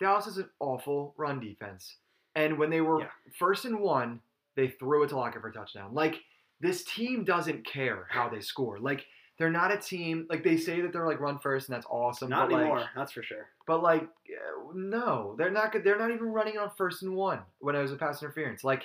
Dallas 0.00 0.26
is 0.26 0.38
an 0.38 0.50
awful 0.58 1.14
run 1.16 1.38
defense, 1.38 1.98
and 2.34 2.58
when 2.58 2.70
they 2.70 2.80
were 2.80 3.02
Yeah. 3.02 3.10
first 3.38 3.66
and 3.66 3.78
one, 3.78 4.20
they 4.56 4.66
threw 4.66 5.04
it 5.04 5.10
to 5.10 5.16
Lockett 5.16 5.42
for 5.42 5.48
a 5.50 5.52
touchdown. 5.52 5.94
Like 5.94 6.24
this 6.58 6.82
team 6.82 7.22
doesn't 7.22 7.64
care 7.64 8.08
how 8.10 8.28
they 8.28 8.40
score. 8.40 8.80
Like 8.80 9.06
they're 9.38 9.50
not 9.50 9.70
a 9.72 9.76
team 9.76 10.26
like 10.30 10.42
they 10.42 10.56
say 10.56 10.80
that 10.80 10.92
they're 10.92 11.06
like 11.06 11.20
run 11.20 11.38
first 11.38 11.68
and 11.68 11.76
that's 11.76 11.86
awesome. 11.90 12.30
Not 12.30 12.48
but 12.50 12.56
anymore, 12.60 12.78
Like, 12.80 12.88
that's 12.96 13.12
for 13.12 13.22
sure. 13.22 13.48
but 13.66 13.82
like, 13.82 14.02
uh, 14.02 14.72
no, 14.74 15.34
they're 15.38 15.50
not. 15.50 15.72
good. 15.72 15.84
They're 15.84 15.98
not 15.98 16.10
even 16.10 16.28
running 16.32 16.58
on 16.58 16.70
first 16.76 17.02
and 17.02 17.14
one 17.14 17.40
when 17.58 17.74
it 17.76 17.82
was 17.82 17.92
a 17.92 17.96
pass 17.96 18.22
interference. 18.22 18.64
Like 18.64 18.84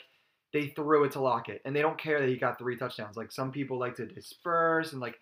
they 0.53 0.67
threw 0.67 1.05
it 1.05 1.13
to 1.13 1.21
Lockett, 1.21 1.61
and 1.63 1.73
they 1.75 1.81
don't 1.81 1.97
care 1.97 2.19
that 2.19 2.27
he 2.27 2.35
got 2.35 2.57
three 2.59 2.75
touchdowns. 2.75 3.15
Like 3.15 3.31
some 3.31 3.51
people 3.51 3.79
like 3.79 3.95
to 3.95 4.05
disperse 4.05 4.91
and 4.91 4.99
like, 5.01 5.17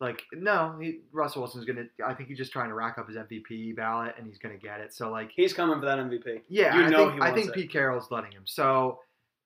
like 0.00 0.22
no, 0.34 0.76
he, 0.78 0.98
Russell 1.12 1.40
Wilson's 1.42 1.64
gonna. 1.64 1.84
I 2.06 2.12
think 2.12 2.28
he's 2.28 2.36
just 2.36 2.52
trying 2.52 2.68
to 2.68 2.74
rack 2.74 2.98
up 2.98 3.08
his 3.08 3.16
MVP 3.16 3.74
ballot, 3.76 4.14
and 4.18 4.26
he's 4.26 4.36
gonna 4.38 4.58
get 4.58 4.80
it. 4.80 4.92
So 4.92 5.10
like, 5.10 5.30
He's 5.34 5.54
coming 5.54 5.80
for 5.80 5.86
that 5.86 5.98
MVP. 5.98 6.42
yeah, 6.48 6.76
you 6.76 6.82
I 6.84 6.88
know 6.90 7.08
think 7.10 7.22
I 7.22 7.32
think 7.34 7.48
it. 7.48 7.54
Pete 7.54 7.72
Carroll's 7.72 8.10
letting 8.10 8.32
him. 8.32 8.42
So 8.44 8.98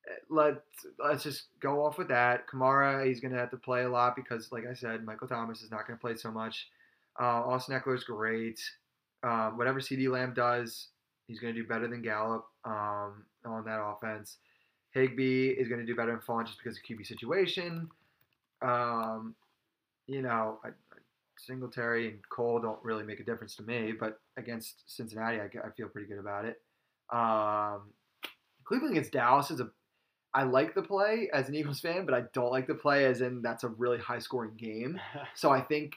uh, 0.09 0.15
let 0.31 0.63
let's 0.99 1.23
just 1.23 1.45
go 1.61 1.85
off 1.85 1.99
with 1.99 2.09
that. 2.09 2.49
Kamara, 2.49 3.07
he's 3.07 3.21
gonna 3.21 3.37
have 3.37 3.51
to 3.51 3.57
play 3.57 3.83
a 3.83 3.89
lot 3.89 4.17
because, 4.17 4.51
like 4.53 4.65
I 4.67 4.75
said, 4.75 5.05
Michael 5.05 5.29
Thomas 5.29 5.63
is 5.63 5.71
not 5.71 5.87
gonna 5.87 5.99
play 5.99 6.17
so 6.17 6.31
much. 6.31 6.69
Uh, 7.21 7.43
Austin 7.45 7.79
Ekeler's 7.79 8.05
great. 8.05 8.61
Um, 9.23 9.57
whatever 9.59 9.81
CeeDee 9.81 10.11
Lamb 10.11 10.33
does, 10.35 10.89
he's 11.27 11.41
gonna 11.41 11.53
do 11.53 11.65
better 11.67 11.89
than 11.89 12.03
Gallup 12.03 12.47
um, 12.65 13.25
on 13.45 13.65
that 13.65 13.81
offense. 13.81 14.39
Higbee 14.93 15.51
is 15.51 15.69
gonna 15.69 15.85
do 15.85 15.95
better 15.95 16.13
than 16.13 16.21
Fant 16.21 16.47
just 16.47 16.59
because 16.59 16.79
of 16.79 16.85
QB 16.85 17.07
situation. 17.07 17.89
Um, 18.63 19.35
you 20.07 20.23
know, 20.23 20.59
I- 20.65 20.71
Singletary 21.39 22.09
and 22.09 22.29
Cole 22.31 22.59
don't 22.61 22.83
really 22.83 23.05
make 23.05 23.21
a 23.21 23.25
difference 23.25 23.55
to 23.57 23.63
me, 23.63 23.93
but 23.93 24.21
against 24.37 24.83
Cincinnati, 24.87 25.39
I, 25.39 25.45
I 25.45 25.71
feel 25.77 25.89
pretty 25.89 26.09
good 26.09 26.19
about 26.19 26.45
it. 26.45 26.61
Um, 27.11 27.93
Cleveland 28.65 28.93
against 28.93 29.13
Dallas 29.13 29.51
is 29.51 29.61
a. 29.61 29.71
I 30.35 30.43
like 30.45 30.75
the 30.75 30.83
play 30.83 31.31
as 31.33 31.49
an 31.49 31.55
Eagles 31.55 31.81
fan, 31.81 32.05
but 32.05 32.15
I 32.15 32.25
don't 32.35 32.51
like 32.51 32.67
the 32.67 32.75
play 32.75 33.07
as 33.07 33.21
in 33.23 33.41
that's 33.43 33.65
a 33.65 33.69
really 33.69 33.99
high 33.99 34.19
scoring 34.19 34.53
game. 34.57 35.01
So 35.35 35.51
I 35.51 35.61
think 35.63 35.95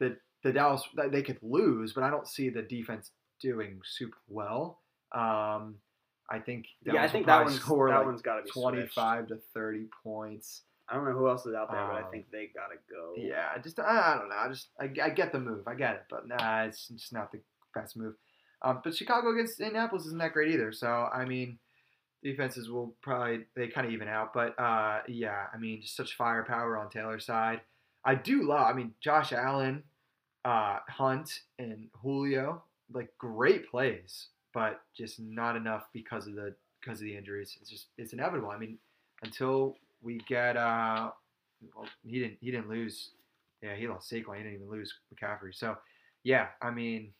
that 0.00 0.16
the 0.42 0.52
Dallas 0.52 0.82
that 0.96 1.12
they 1.12 1.22
could 1.22 1.38
lose, 1.42 1.92
but 1.92 2.02
I 2.04 2.10
don't 2.10 2.26
see 2.26 2.48
the 2.48 2.62
defense 2.62 3.10
doing 3.40 3.80
super 3.84 4.16
well. 4.28 4.80
Um, 5.12 5.76
I 6.30 6.38
think 6.44 6.66
yeah, 6.84 7.02
I 7.02 7.08
think 7.08 7.26
that 7.26 7.44
one's 7.44 7.56
score 7.60 7.88
that 7.88 7.96
like 7.98 8.06
one's 8.06 8.22
got 8.22 8.36
to 8.36 8.42
be 8.42 8.50
twenty-five 8.50 9.28
to 9.28 9.38
thirty 9.54 9.86
points. 10.02 10.62
I 10.88 10.94
don't 10.94 11.04
know 11.04 11.12
who 11.12 11.28
else 11.28 11.44
is 11.46 11.54
out 11.54 11.70
there, 11.70 11.86
but 11.86 11.96
I 11.96 12.02
Um, 12.02 12.10
think 12.10 12.30
they 12.30 12.48
gotta 12.54 12.76
go. 12.90 13.14
Yeah, 13.16 13.48
I 13.54 13.58
just 13.58 13.78
I, 13.78 14.14
I 14.14 14.18
don't 14.18 14.28
know. 14.28 14.36
I 14.36 14.48
just 14.48 14.68
I, 14.80 14.84
I 15.06 15.10
get 15.10 15.32
the 15.32 15.40
move. 15.40 15.66
I 15.66 15.74
get 15.74 15.94
it, 15.94 16.02
but 16.10 16.26
nah, 16.26 16.62
it's 16.64 16.88
just 16.88 17.12
not 17.12 17.30
the 17.32 17.40
best 17.74 17.96
move. 17.96 18.14
Um, 18.62 18.80
but 18.82 18.94
Chicago 18.96 19.32
against 19.32 19.60
Indianapolis 19.60 20.06
isn't 20.06 20.18
that 20.18 20.32
great 20.32 20.52
either. 20.54 20.72
So 20.72 20.88
I 20.88 21.24
mean, 21.24 21.58
defenses 22.22 22.70
will 22.70 22.94
probably 23.02 23.44
they 23.54 23.68
kind 23.68 23.86
of 23.86 23.92
even 23.92 24.08
out. 24.08 24.32
But 24.32 24.58
uh, 24.58 25.00
yeah, 25.08 25.46
I 25.52 25.58
mean, 25.58 25.80
just 25.82 25.96
such 25.96 26.16
firepower 26.16 26.78
on 26.78 26.90
Taylor's 26.90 27.26
side. 27.26 27.60
I 28.04 28.14
do 28.14 28.42
love. 28.42 28.66
I 28.68 28.72
mean, 28.72 28.94
Josh 29.00 29.32
Allen, 29.32 29.82
uh, 30.44 30.78
Hunt, 30.88 31.40
and 31.58 31.88
Julio 32.02 32.62
like 32.92 33.10
great 33.18 33.70
plays, 33.70 34.28
but 34.54 34.80
just 34.96 35.20
not 35.20 35.56
enough 35.56 35.88
because 35.92 36.26
of 36.26 36.34
the 36.34 36.54
because 36.80 37.00
of 37.00 37.04
the 37.04 37.16
injuries. 37.16 37.56
It's 37.60 37.70
just 37.70 37.86
it's 37.98 38.12
inevitable. 38.12 38.50
I 38.50 38.58
mean, 38.58 38.78
until 39.22 39.76
we 40.02 40.20
get 40.28 40.56
uh, 40.56 41.10
well, 41.74 41.86
he 42.04 42.20
didn't 42.20 42.38
he 42.40 42.50
didn't 42.50 42.68
lose. 42.68 43.10
Yeah, 43.62 43.74
he 43.74 43.88
lost 43.88 44.10
Saquon. 44.10 44.36
He 44.36 44.42
didn't 44.42 44.54
even 44.54 44.70
lose 44.70 44.94
McCaffrey. 45.12 45.54
So 45.54 45.76
yeah, 46.22 46.48
I 46.62 46.70
mean, 46.70 47.12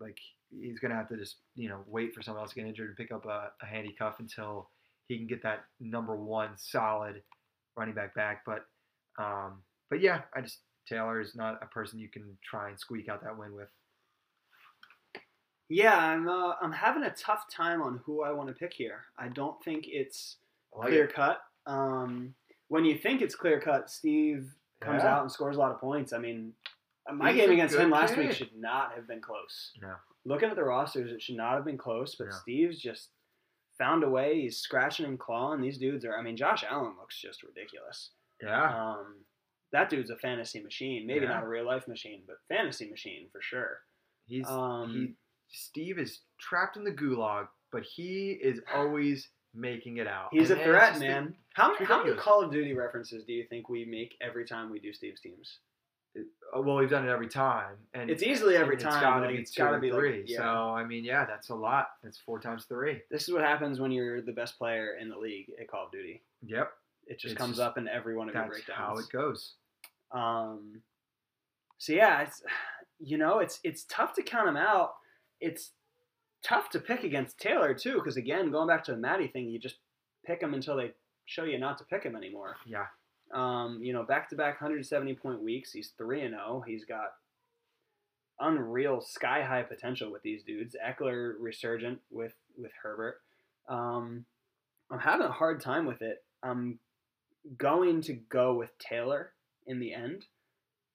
like 0.00 0.18
he's 0.50 0.78
gonna 0.78 0.94
have 0.94 1.08
to 1.08 1.16
just 1.16 1.36
you 1.54 1.68
know 1.68 1.80
wait 1.86 2.14
for 2.14 2.22
someone 2.22 2.42
else 2.42 2.50
to 2.50 2.56
get 2.56 2.66
injured 2.66 2.88
and 2.88 2.96
pick 2.96 3.12
up 3.12 3.24
a, 3.26 3.50
a 3.62 3.66
handy 3.66 3.94
cuff 3.98 4.16
until 4.18 4.70
he 5.08 5.16
can 5.18 5.26
get 5.26 5.42
that 5.42 5.64
number 5.80 6.16
one 6.16 6.50
solid 6.56 7.22
running 7.76 7.94
back 7.94 8.14
back. 8.14 8.42
But 8.44 8.64
um, 9.18 9.62
but 9.90 10.00
yeah, 10.00 10.22
I 10.34 10.40
just 10.40 10.60
Taylor 10.88 11.20
is 11.20 11.34
not 11.34 11.58
a 11.62 11.66
person 11.66 11.98
you 11.98 12.08
can 12.08 12.36
try 12.42 12.68
and 12.68 12.78
squeak 12.78 13.08
out 13.08 13.22
that 13.22 13.36
win 13.38 13.54
with. 13.54 13.68
Yeah, 15.68 15.96
I'm 15.96 16.28
uh, 16.28 16.54
I'm 16.62 16.72
having 16.72 17.02
a 17.04 17.10
tough 17.10 17.44
time 17.54 17.82
on 17.82 18.00
who 18.04 18.22
I 18.22 18.32
want 18.32 18.48
to 18.48 18.54
pick 18.54 18.72
here. 18.72 19.02
I 19.18 19.28
don't 19.28 19.62
think 19.62 19.84
it's 19.86 20.36
like 20.74 20.88
clear 20.88 21.04
it. 21.04 21.14
cut. 21.14 21.40
Um, 21.66 22.34
when 22.68 22.84
you 22.84 22.96
think 22.96 23.20
it's 23.20 23.34
clear 23.34 23.60
cut, 23.60 23.90
Steve 23.90 24.50
comes 24.80 25.02
Yeah. 25.02 25.16
out 25.16 25.22
and 25.22 25.30
scores 25.30 25.56
a 25.56 25.58
lot 25.58 25.72
of 25.72 25.78
points. 25.80 26.12
I 26.14 26.18
mean, 26.18 26.54
my 27.12 27.32
He's 27.32 27.42
game 27.42 27.50
against 27.50 27.76
him 27.76 27.90
last 27.90 28.16
week 28.16 28.32
should 28.32 28.56
not 28.56 28.94
have 28.94 29.06
been 29.06 29.20
close. 29.20 29.72
No. 29.82 29.94
Looking 30.28 30.50
at 30.50 30.56
the 30.56 30.64
rosters, 30.64 31.10
it 31.12 31.22
should 31.22 31.36
not 31.36 31.54
have 31.54 31.64
been 31.64 31.78
close. 31.78 32.14
But 32.16 32.26
No. 32.28 32.32
Steve's 32.32 32.78
just 32.80 33.10
found 33.78 34.04
a 34.04 34.08
way. 34.10 34.40
He's 34.42 34.58
scratching 34.58 35.06
and 35.06 35.18
clawing. 35.18 35.60
These 35.60 35.78
dudes 35.78 36.04
are. 36.04 36.16
I 36.18 36.22
mean, 36.22 36.36
Josh 36.36 36.64
Allen 36.68 36.94
looks 36.98 37.18
just 37.20 37.42
ridiculous. 37.42 38.10
Yeah. 38.42 38.92
Um, 38.96 39.24
that 39.72 39.88
dude's 39.90 40.10
a 40.10 40.16
fantasy 40.16 40.60
machine. 40.62 41.06
Maybe 41.06 41.24
Yeah. 41.24 41.32
not 41.32 41.44
a 41.44 41.48
real 41.48 41.64
life 41.66 41.86
machine, 41.88 42.24
but 42.26 42.36
fantasy 42.48 42.88
machine 42.90 43.28
for 43.30 43.40
sure. 43.40 43.80
He's 44.26 44.46
Um, 44.48 44.92
he 44.92 45.14
Steve 45.50 45.98
is 45.98 46.20
trapped 46.38 46.76
in 46.76 46.84
the 46.84 46.92
gulag, 46.92 47.48
but 47.72 47.82
he 47.82 48.32
is 48.32 48.60
always 48.74 49.30
making 49.54 49.96
it 49.96 50.06
out. 50.06 50.28
He's 50.32 50.50
a 50.50 50.52
And 50.54 50.60
it's 50.60 50.68
threat, 50.68 50.88
just 50.90 51.00
the- 51.00 51.06
man. 51.08 51.36
How, 51.54 51.74
how 51.84 52.04
many. 52.04 52.16
Call 52.16 52.42
of 52.44 52.52
Duty 52.52 52.74
references 52.74 53.24
do 53.24 53.32
you 53.32 53.44
think 53.46 53.68
we 53.70 53.84
make 53.86 54.16
every 54.20 54.44
time 54.44 54.70
we 54.70 54.78
do 54.78 54.92
Steve's 54.92 55.20
teams? 55.20 55.60
Uh, 56.56 56.60
well, 56.62 56.76
we've 56.76 56.88
done 56.90 57.06
it 57.06 57.10
every 57.10 57.28
time, 57.28 57.76
and 57.94 58.10
It's 58.10 58.22
easily 58.22 58.56
every 58.56 58.74
and 58.76 58.82
time. 58.82 58.92
It's 58.94 59.02
gotta 59.02 59.28
it's 59.34 59.54
gotta 59.54 59.76
or 59.76 59.80
be 59.80 59.90
like- 59.90 60.00
three. 60.00 60.24
yeah. 60.26 60.38
So 60.38 60.44
I 60.44 60.84
mean, 60.84 61.04
yeah, 61.04 61.24
that's 61.26 61.50
a 61.50 61.54
lot. 61.54 61.88
That's 62.02 62.18
four 62.18 62.40
times 62.40 62.64
three. 62.64 63.02
This 63.10 63.28
is 63.28 63.34
what 63.34 63.42
happens 63.42 63.80
when 63.80 63.90
you're 63.92 64.22
the 64.22 64.32
best 64.32 64.56
player 64.58 64.96
in 65.00 65.08
the 65.08 65.18
league 65.18 65.50
at 65.60 65.68
Call 65.68 65.86
of 65.86 65.92
Duty. 65.92 66.22
Yep, 66.46 66.72
It 67.06 67.18
just 67.18 67.32
It's 67.32 67.38
comes 67.38 67.56
just- 67.56 67.60
up 67.66 67.78
in 67.78 67.86
every 67.88 68.16
one 68.16 68.28
of 68.28 68.34
your 68.34 68.44
that's 68.44 68.54
breakdowns. 68.64 68.78
how 68.78 68.96
it 68.96 69.08
goes. 69.10 69.54
Um, 70.12 70.82
so 71.78 71.92
yeah, 71.92 72.22
it's 72.22 72.42
you 72.98 73.18
know 73.18 73.38
it's 73.40 73.60
it's 73.62 73.84
tough 73.84 74.14
to 74.14 74.22
count 74.22 74.48
him 74.48 74.56
out. 74.56 74.94
It's 75.40 75.72
tough 76.42 76.70
to 76.70 76.80
pick 76.80 77.04
against 77.04 77.38
Taylor 77.38 77.74
too, 77.74 77.94
because 77.96 78.16
again, 78.16 78.50
going 78.50 78.68
back 78.68 78.84
to 78.84 78.92
the 78.92 78.96
Maddie 78.98 79.28
thing, 79.28 79.48
you 79.50 79.58
just 79.58 79.76
pick 80.24 80.40
him 80.42 80.54
until 80.54 80.76
they 80.76 80.92
show 81.26 81.44
you 81.44 81.58
not 81.58 81.76
to 81.78 81.84
pick 81.84 82.02
him 82.04 82.16
anymore. 82.16 82.56
Yeah, 82.66 82.86
Um, 83.34 83.80
you 83.82 83.92
know, 83.92 84.04
back 84.04 84.30
to 84.30 84.36
back 84.36 84.60
170 84.60 85.14
point 85.14 85.42
weeks. 85.42 85.72
He's 85.72 85.92
three 85.98 86.22
and 86.22 86.34
zero. 86.34 86.62
He's 86.66 86.84
got 86.84 87.12
unreal 88.40 89.00
sky 89.00 89.42
high 89.42 89.62
potential 89.62 90.10
with 90.12 90.22
these 90.22 90.42
dudes. 90.42 90.76
Ekeler 90.84 91.34
resurgent 91.38 92.00
with 92.10 92.34
with 92.56 92.72
Herbert. 92.82 93.20
Um, 93.68 94.24
I'm 94.90 95.00
having 95.00 95.26
a 95.26 95.32
hard 95.32 95.60
time 95.60 95.84
with 95.86 96.02
it. 96.02 96.24
I'm 96.42 96.78
going 97.56 98.00
to 98.02 98.14
go 98.14 98.54
with 98.54 98.76
Taylor 98.78 99.32
in 99.66 99.80
the 99.80 99.92
end. 99.92 100.24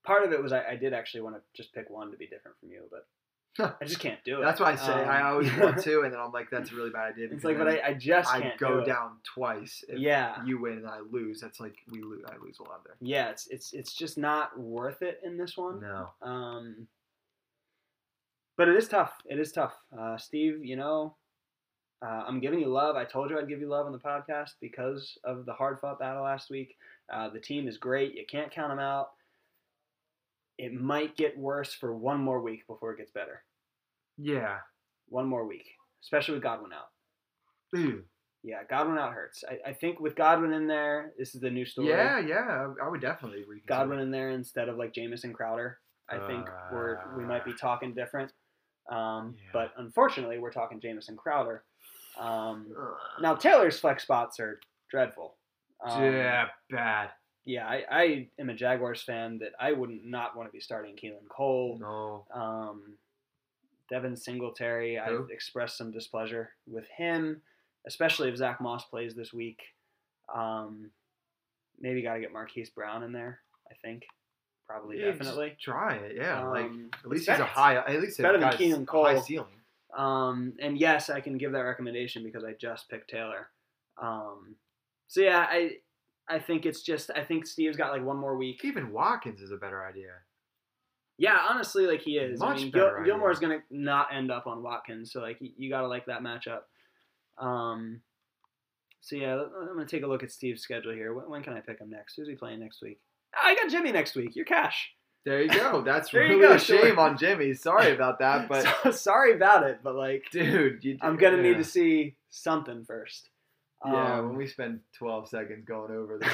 Part 0.04 0.26
of 0.26 0.34
it 0.34 0.42
was 0.42 0.52
I, 0.52 0.64
I 0.72 0.76
did 0.76 0.94
actually 0.94 1.22
want 1.22 1.36
to 1.36 1.42
just 1.56 1.74
pick 1.74 1.90
one 1.90 2.12
to 2.12 2.18
be 2.18 2.28
different 2.28 2.58
from 2.60 2.70
you, 2.70 2.84
but 2.90 3.08
I 3.60 3.86
just 3.86 4.00
can't 4.00 4.24
do 4.24 4.40
it. 4.40 4.42
that's 4.44 4.60
why 4.60 4.72
I 4.72 4.76
say 4.76 4.92
I 4.92 5.22
Um, 5.22 5.28
always 5.34 5.54
want 5.58 5.78
to, 5.84 6.02
and 6.02 6.12
then 6.14 6.20
I'm 6.20 6.32
like, 6.32 6.50
that's 6.50 6.72
a 6.72 6.76
really 6.76 6.90
bad 6.90 7.14
idea. 7.14 7.28
It's 7.32 7.44
like, 7.44 7.58
but 7.58 7.68
I, 7.68 7.82
I 7.90 7.94
just 7.94 8.34
I 8.34 8.42
can't 8.42 8.58
go 8.60 8.84
down 8.84 9.18
twice. 9.24 9.84
If 9.88 10.00
Yeah. 10.00 10.44
you 10.46 10.60
win 10.60 10.74
and 10.80 10.88
I 10.88 11.00
lose. 11.12 11.40
That's 11.42 11.60
like 11.60 11.76
we 11.92 12.02
lose. 12.02 12.24
I 12.28 12.36
lose 12.44 12.58
a 12.60 12.64
lot 12.64 12.84
there. 12.84 12.96
Yeah, 13.00 13.30
it's 13.30 13.48
it's 13.48 13.74
it's 13.74 13.94
just 13.94 14.18
not 14.18 14.60
worth 14.60 15.02
it 15.04 15.20
in 15.24 15.38
this 15.38 15.56
one. 15.56 15.82
No. 15.82 16.10
Um, 16.22 16.88
but 18.58 18.70
it 18.70 18.76
is 18.76 18.88
tough. 18.88 19.14
It 19.26 19.40
is 19.40 19.52
tough. 19.52 19.74
Uh, 19.98 20.18
Steve, 20.18 20.64
you 20.64 20.76
know, 20.76 21.16
uh, 22.06 22.24
I'm 22.28 22.40
giving 22.40 22.60
you 22.60 22.68
love. 22.68 22.96
I 22.96 23.04
told 23.06 23.30
you 23.30 23.40
I'd 23.40 23.48
give 23.48 23.60
you 23.60 23.68
love 23.68 23.86
on 23.86 23.92
the 23.92 24.00
podcast 24.00 24.52
because 24.62 25.18
of 25.24 25.46
the 25.46 25.54
hard 25.54 25.80
fought 25.80 26.00
battle 26.00 26.24
last 26.24 26.50
week. 26.50 26.76
Uh, 27.12 27.30
the 27.30 27.40
team 27.40 27.68
is 27.68 27.78
great. 27.78 28.14
You 28.16 28.26
can't 28.28 28.52
count 28.52 28.70
them 28.70 28.80
out. 28.80 29.12
It 30.58 30.74
might 30.74 31.18
get 31.18 31.38
worse 31.38 31.74
for 31.74 31.96
one 31.96 32.20
more 32.22 32.42
week 32.42 32.68
before 32.68 32.92
it 32.94 32.98
gets 32.98 33.12
better. 33.12 33.44
Yeah. 34.18 34.58
One 35.08 35.28
more 35.28 35.46
week, 35.48 35.68
especially 36.04 36.36
with 36.36 36.44
Godwin 36.44 36.72
out. 36.74 36.90
Ooh. 37.80 38.04
Yeah, 38.44 38.60
Godwin 38.70 38.98
out 38.98 39.14
hurts. 39.14 39.44
I, 39.50 39.70
I 39.70 39.74
think 39.74 40.00
with 40.00 40.16
Godwin 40.16 40.52
in 40.52 40.68
there, 40.68 41.14
this 41.18 41.34
is 41.34 41.42
the 41.42 41.50
new 41.50 41.66
story. 41.66 41.88
Yeah, 41.88 42.20
yeah. 42.20 42.68
I 42.84 42.90
would 42.90 43.02
definitely 43.02 43.40
reconsider. 43.40 43.64
Godwin 43.68 44.00
in 44.00 44.12
there 44.12 44.32
instead 44.32 44.68
of 44.70 44.78
like 44.78 44.94
Jamison 44.94 45.34
Crowder. 45.34 45.80
I 46.10 46.20
think 46.28 46.48
we're 46.72 47.00
we 47.18 47.24
might 47.24 47.46
be 47.46 47.54
talking 47.54 47.94
different. 47.94 48.32
Um, 48.92 49.36
Yeah. 49.38 49.50
But 49.54 49.72
unfortunately, 49.78 50.38
we're 50.40 50.52
talking 50.52 50.82
Jamison 50.82 51.16
Crowder. 51.16 51.64
Um, 52.20 52.68
now 53.22 53.34
Taylor's 53.36 53.80
flex 53.80 54.04
spots 54.04 54.40
are 54.40 54.60
dreadful. 54.92 55.38
Um, 55.84 56.04
yeah, 56.04 56.48
bad. 56.70 57.10
Yeah. 57.46 57.68
I, 57.68 57.84
I 57.92 58.28
am 58.40 58.50
a 58.50 58.54
Jaguars 58.54 59.02
fan 59.02 59.40
that 59.40 59.52
I 59.60 59.72
wouldn't 59.72 60.06
not 60.06 60.36
want 60.36 60.48
to 60.48 60.52
be 60.54 60.60
starting 60.60 60.96
Keelan 60.96 61.28
Cole. 61.30 61.78
No. 61.80 62.26
Um, 62.34 62.94
Devin 63.90 64.16
Singletary? 64.16 64.98
I've 64.98 65.30
expressed 65.30 65.78
some 65.78 65.92
displeasure 65.92 66.52
with 66.68 66.86
him, 66.98 67.42
especially 67.86 68.30
if 68.30 68.38
Zach 68.38 68.60
Moss 68.62 68.86
plays 68.86 69.14
this 69.14 69.34
week. 69.34 69.62
Um, 70.34 70.90
maybe 71.80 72.02
got 72.02 72.14
to 72.16 72.20
get 72.22 72.32
Marquise 72.34 72.70
Brown 72.70 73.04
in 73.04 73.12
there. 73.12 73.40
I 73.70 73.76
think 73.82 74.04
probably 74.68 75.00
Yeah, 75.00 75.12
definitely. 75.12 75.58
try 75.62 75.96
it. 75.96 76.16
Yeah, 76.16 76.44
like 76.48 76.66
Um, 76.66 76.90
at 77.04 77.10
least 77.10 77.30
he's 77.30 77.40
a 77.40 77.46
high. 77.46 77.76
At 77.76 78.02
least 78.02 78.18
better 78.20 78.38
than 78.40 78.50
guy's 78.50 78.58
Keenan 78.58 78.86
Cole. 78.86 79.06
high 79.06 79.20
ceiling. 79.20 79.48
Um, 79.96 80.54
and 80.60 80.78
yes, 80.78 81.10
I 81.10 81.20
can 81.22 81.38
give 81.38 81.52
that 81.52 81.60
recommendation 81.60 82.24
because 82.24 82.44
I 82.44 82.54
just 82.54 82.90
picked 82.90 83.10
Taylor. 83.12 83.50
Um, 84.02 84.56
so 85.08 85.22
yeah, 85.22 85.46
I 85.48 85.78
I 86.30 86.40
think 86.40 86.66
it's 86.66 86.82
just 86.82 87.12
I 87.16 87.24
think 87.24 87.46
Steve's 87.46 87.78
got 87.78 87.92
like 87.92 88.04
one 88.04 88.18
more 88.18 88.38
week. 88.38 88.62
Even 88.64 88.92
Watkins 88.92 89.42
is 89.42 89.52
a 89.52 89.58
better 89.58 89.86
idea. 89.86 90.12
Yeah, 91.18 91.38
honestly, 91.50 91.86
like 91.86 92.02
he 92.02 92.18
is. 92.18 92.40
Much 92.40 92.58
I 92.58 92.62
mean, 92.64 92.72
better 92.72 92.96
Gil- 92.98 93.16
Gilmore's 93.16 93.40
gonna 93.40 93.60
not 93.70 94.08
end 94.14 94.32
up 94.32 94.48
on 94.48 94.64
Watkins, 94.64 95.12
so 95.12 95.22
like 95.22 95.38
you, 95.40 95.70
gotta 95.70 95.88
like 95.88 96.06
that 96.08 96.22
matchup. 96.22 96.62
Um, 97.38 98.02
so 99.02 99.16
yeah, 99.16 99.36
I'm 99.36 99.68
gonna 99.76 99.86
take 99.86 100.04
a 100.04 100.08
look 100.08 100.24
at 100.24 100.32
Steve's 100.32 100.62
schedule 100.62 100.94
here. 100.94 101.14
When, 101.14 101.30
when 101.30 101.44
can 101.44 101.54
I 101.54 101.60
pick 101.60 101.80
him 101.80 101.90
next? 101.90 102.16
Who's 102.16 102.28
he 102.28 102.36
playing 102.36 102.60
next 102.62 102.82
week? 102.82 103.00
I 103.36 103.56
got 103.56 103.70
Jimmy 103.70 103.92
next 103.92 104.16
week. 104.16 104.36
You're 104.36 104.46
cash. 104.46 104.92
There 105.26 105.42
you 105.42 105.50
go. 105.50 105.82
That's 105.82 106.10
There 106.14 106.22
really 106.24 106.42
go. 106.42 106.54
a 106.54 106.60
shame 106.60 106.98
on 106.98 107.18
Jimmy. 107.18 107.54
Sorry 107.54 107.94
about 107.94 108.20
that, 108.20 108.48
but 108.50 108.66
So, 108.84 108.92
sorry 108.92 109.34
about 109.34 109.68
it, 109.68 109.80
but 109.84 109.96
like 109.96 110.26
dude, 110.32 110.84
you, 110.84 110.98
I'm 111.02 111.18
gonna 111.18 111.38
yeah. 111.38 111.44
need 111.44 111.58
to 111.58 111.64
see 111.64 112.16
something 112.30 112.86
first. 112.86 113.30
Yeah, 113.86 114.20
Um, 114.20 114.30
when 114.30 114.38
we 114.38 114.48
spend 114.48 114.80
12 114.98 115.28
seconds 115.30 115.66
going 115.66 115.92
over 115.92 116.18
the, 116.18 116.30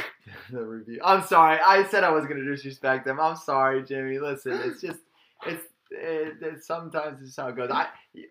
the 0.52 0.64
review. 0.64 1.00
I'm 1.04 1.24
sorry. 1.24 1.60
I 1.60 1.84
said 1.88 2.04
I 2.04 2.12
was 2.12 2.26
going 2.26 2.38
to 2.44 2.50
disrespect 2.50 3.06
them. 3.06 3.20
I'm 3.20 3.36
sorry, 3.36 3.84
Jimmy. 3.84 4.20
Listen, 4.20 4.54
it's 4.64 4.82
just, 4.82 5.00
it's, 5.46 5.64
it, 5.92 6.36
it's 6.42 6.68
sometimes 6.68 7.22
it's 7.26 7.36
how 7.36 7.48
it 7.48 7.56
goes. 7.56 7.72
I, 7.72 7.88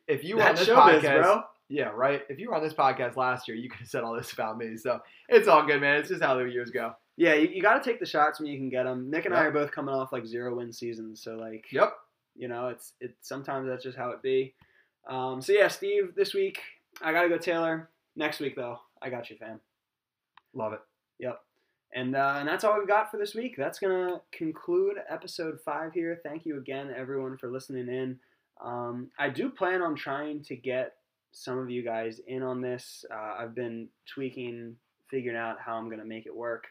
if 0.07 0.23
you 0.25 0.37
were 0.37 0.43
on 0.45 0.55
this 0.55 0.69
podcast, 0.69 1.23
bro. 1.23 1.43
yeah, 1.69 1.91
right. 1.95 2.23
If 2.29 2.39
you 2.39 2.51
were 2.51 2.55
on 2.55 2.62
this 2.62 2.75
podcast 2.75 3.16
last 3.16 3.49
year, 3.49 3.57
you 3.57 3.69
could 3.69 3.81
have 3.81 3.89
said 3.89 4.05
all 4.05 4.14
this 4.14 4.33
about 4.33 4.57
me. 4.59 4.77
So 4.77 5.01
it's 5.29 5.49
all 5.49 5.66
good, 5.66 5.81
man. 5.81 5.97
It's 5.99 6.09
just 6.09 6.23
how 6.23 6.37
the 6.37 6.45
years 6.45 6.71
go. 6.71 6.95
Yeah, 7.16 7.35
you, 7.35 7.49
you 7.49 7.61
got 7.61 7.83
to 7.83 7.91
take 7.91 7.99
the 7.99 8.07
shots 8.07 8.39
when 8.39 8.49
you 8.49 8.57
can 8.57 8.69
get 8.69 8.85
them. 8.85 9.11
Nick 9.11 9.25
and 9.25 9.35
I 9.35 9.43
are 9.45 9.51
both 9.51 9.73
coming 9.73 9.93
off 9.93 10.12
like 10.12 10.25
zero 10.25 10.55
win 10.55 10.73
seasons, 10.73 11.21
so 11.21 11.35
like 11.35 11.64
Yep. 11.73 11.93
you 12.37 12.47
know, 12.47 12.69
it's 12.69 12.93
it 13.01 13.16
sometimes 13.23 13.66
that's 13.66 13.83
just 13.83 13.99
how 13.99 14.11
it 14.11 14.23
be. 14.23 14.55
Um, 15.09 15.43
so 15.43 15.53
yeah, 15.53 15.66
Steve, 15.66 16.14
this 16.14 16.33
week 16.35 16.61
I 17.03 17.12
gotta 17.12 17.29
go 17.29 17.39
Taylor. 17.39 17.89
Next 18.14 18.39
week 18.41 18.55
though, 18.55 18.79
I 19.03 19.11
got 19.11 19.30
you, 19.30 19.36
fam. 19.36 19.61
Love 20.55 20.72
it. 20.72 20.80
Yep. 21.18 21.40
And 21.94 22.16
uh, 22.16 22.36
and 22.38 22.49
that's 22.49 22.64
all 22.64 22.78
we've 22.78 22.86
got 22.88 23.11
for 23.11 23.16
this 23.16 23.34
week. 23.34 23.55
That's 23.57 23.78
gonna 23.78 24.20
conclude 24.32 24.96
episode 25.09 25.59
five 25.64 25.92
here. 25.94 26.20
Thank 26.22 26.44
you 26.44 26.59
again, 26.59 26.92
everyone, 26.94 27.38
for 27.38 27.51
listening 27.51 27.88
in. 27.88 28.18
Um, 28.62 29.11
I 29.18 29.30
do 29.30 29.49
plan 29.49 29.80
on 29.82 29.94
trying 29.96 30.42
to 30.44 30.57
get 30.57 30.96
some 31.32 31.59
of 31.59 31.70
you 31.70 31.82
guys 31.82 32.20
in 32.26 32.42
on 32.42 32.61
this. 32.61 33.05
Uh, 33.11 33.36
I've 33.38 33.55
been 33.55 33.88
tweaking, 34.12 34.76
figuring 35.11 35.36
out 35.38 35.57
how 35.61 35.76
I'm 35.76 35.88
gonna 35.88 36.05
make 36.05 36.26
it 36.26 36.34
work. 36.36 36.66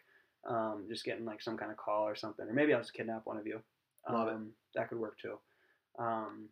Um, 0.47 0.85
just 0.87 1.03
getting 1.03 1.25
like 1.25 1.41
some 1.41 1.57
kind 1.57 1.71
of 1.71 1.77
call 1.77 2.03
or 2.07 2.15
something, 2.15 2.47
or 2.47 2.53
maybe 2.53 2.73
I'll 2.73 2.81
just 2.81 2.93
kidnap 2.93 3.25
one 3.25 3.37
of 3.37 3.47
you. 3.47 3.59
Love 4.09 4.27
it. 4.27 4.33
um, 4.35 4.51
That 4.75 4.87
could 4.89 4.99
work 4.99 5.17
too. 5.19 5.39
Um, 5.99 6.49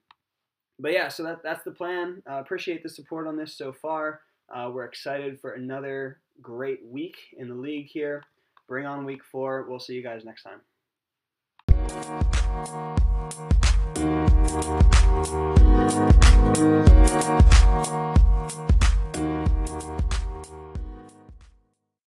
but 0.79 0.91
yeah, 0.91 1.07
so 1.07 1.23
that 1.23 1.43
that's 1.43 1.63
the 1.63 1.71
plan. 1.71 2.23
Uh, 2.29 2.39
appreciate 2.39 2.81
the 2.83 2.89
support 2.89 3.27
on 3.27 3.37
this 3.37 3.53
so 3.55 3.71
far. 3.71 4.21
Uh, 4.53 4.69
we're 4.71 4.85
excited 4.85 5.39
for 5.39 5.51
another 5.53 6.19
great 6.41 6.85
week 6.85 7.17
in 7.37 7.47
the 7.47 7.55
league 7.55 7.87
here. 7.87 8.23
Bring 8.67 8.85
on 8.85 9.05
week 9.05 9.23
four. 9.23 9.65
We'll 9.67 9.79
see 9.79 9.93
you 9.93 10.03
guys 10.03 10.23
next 10.25 10.43
time. 10.43 10.61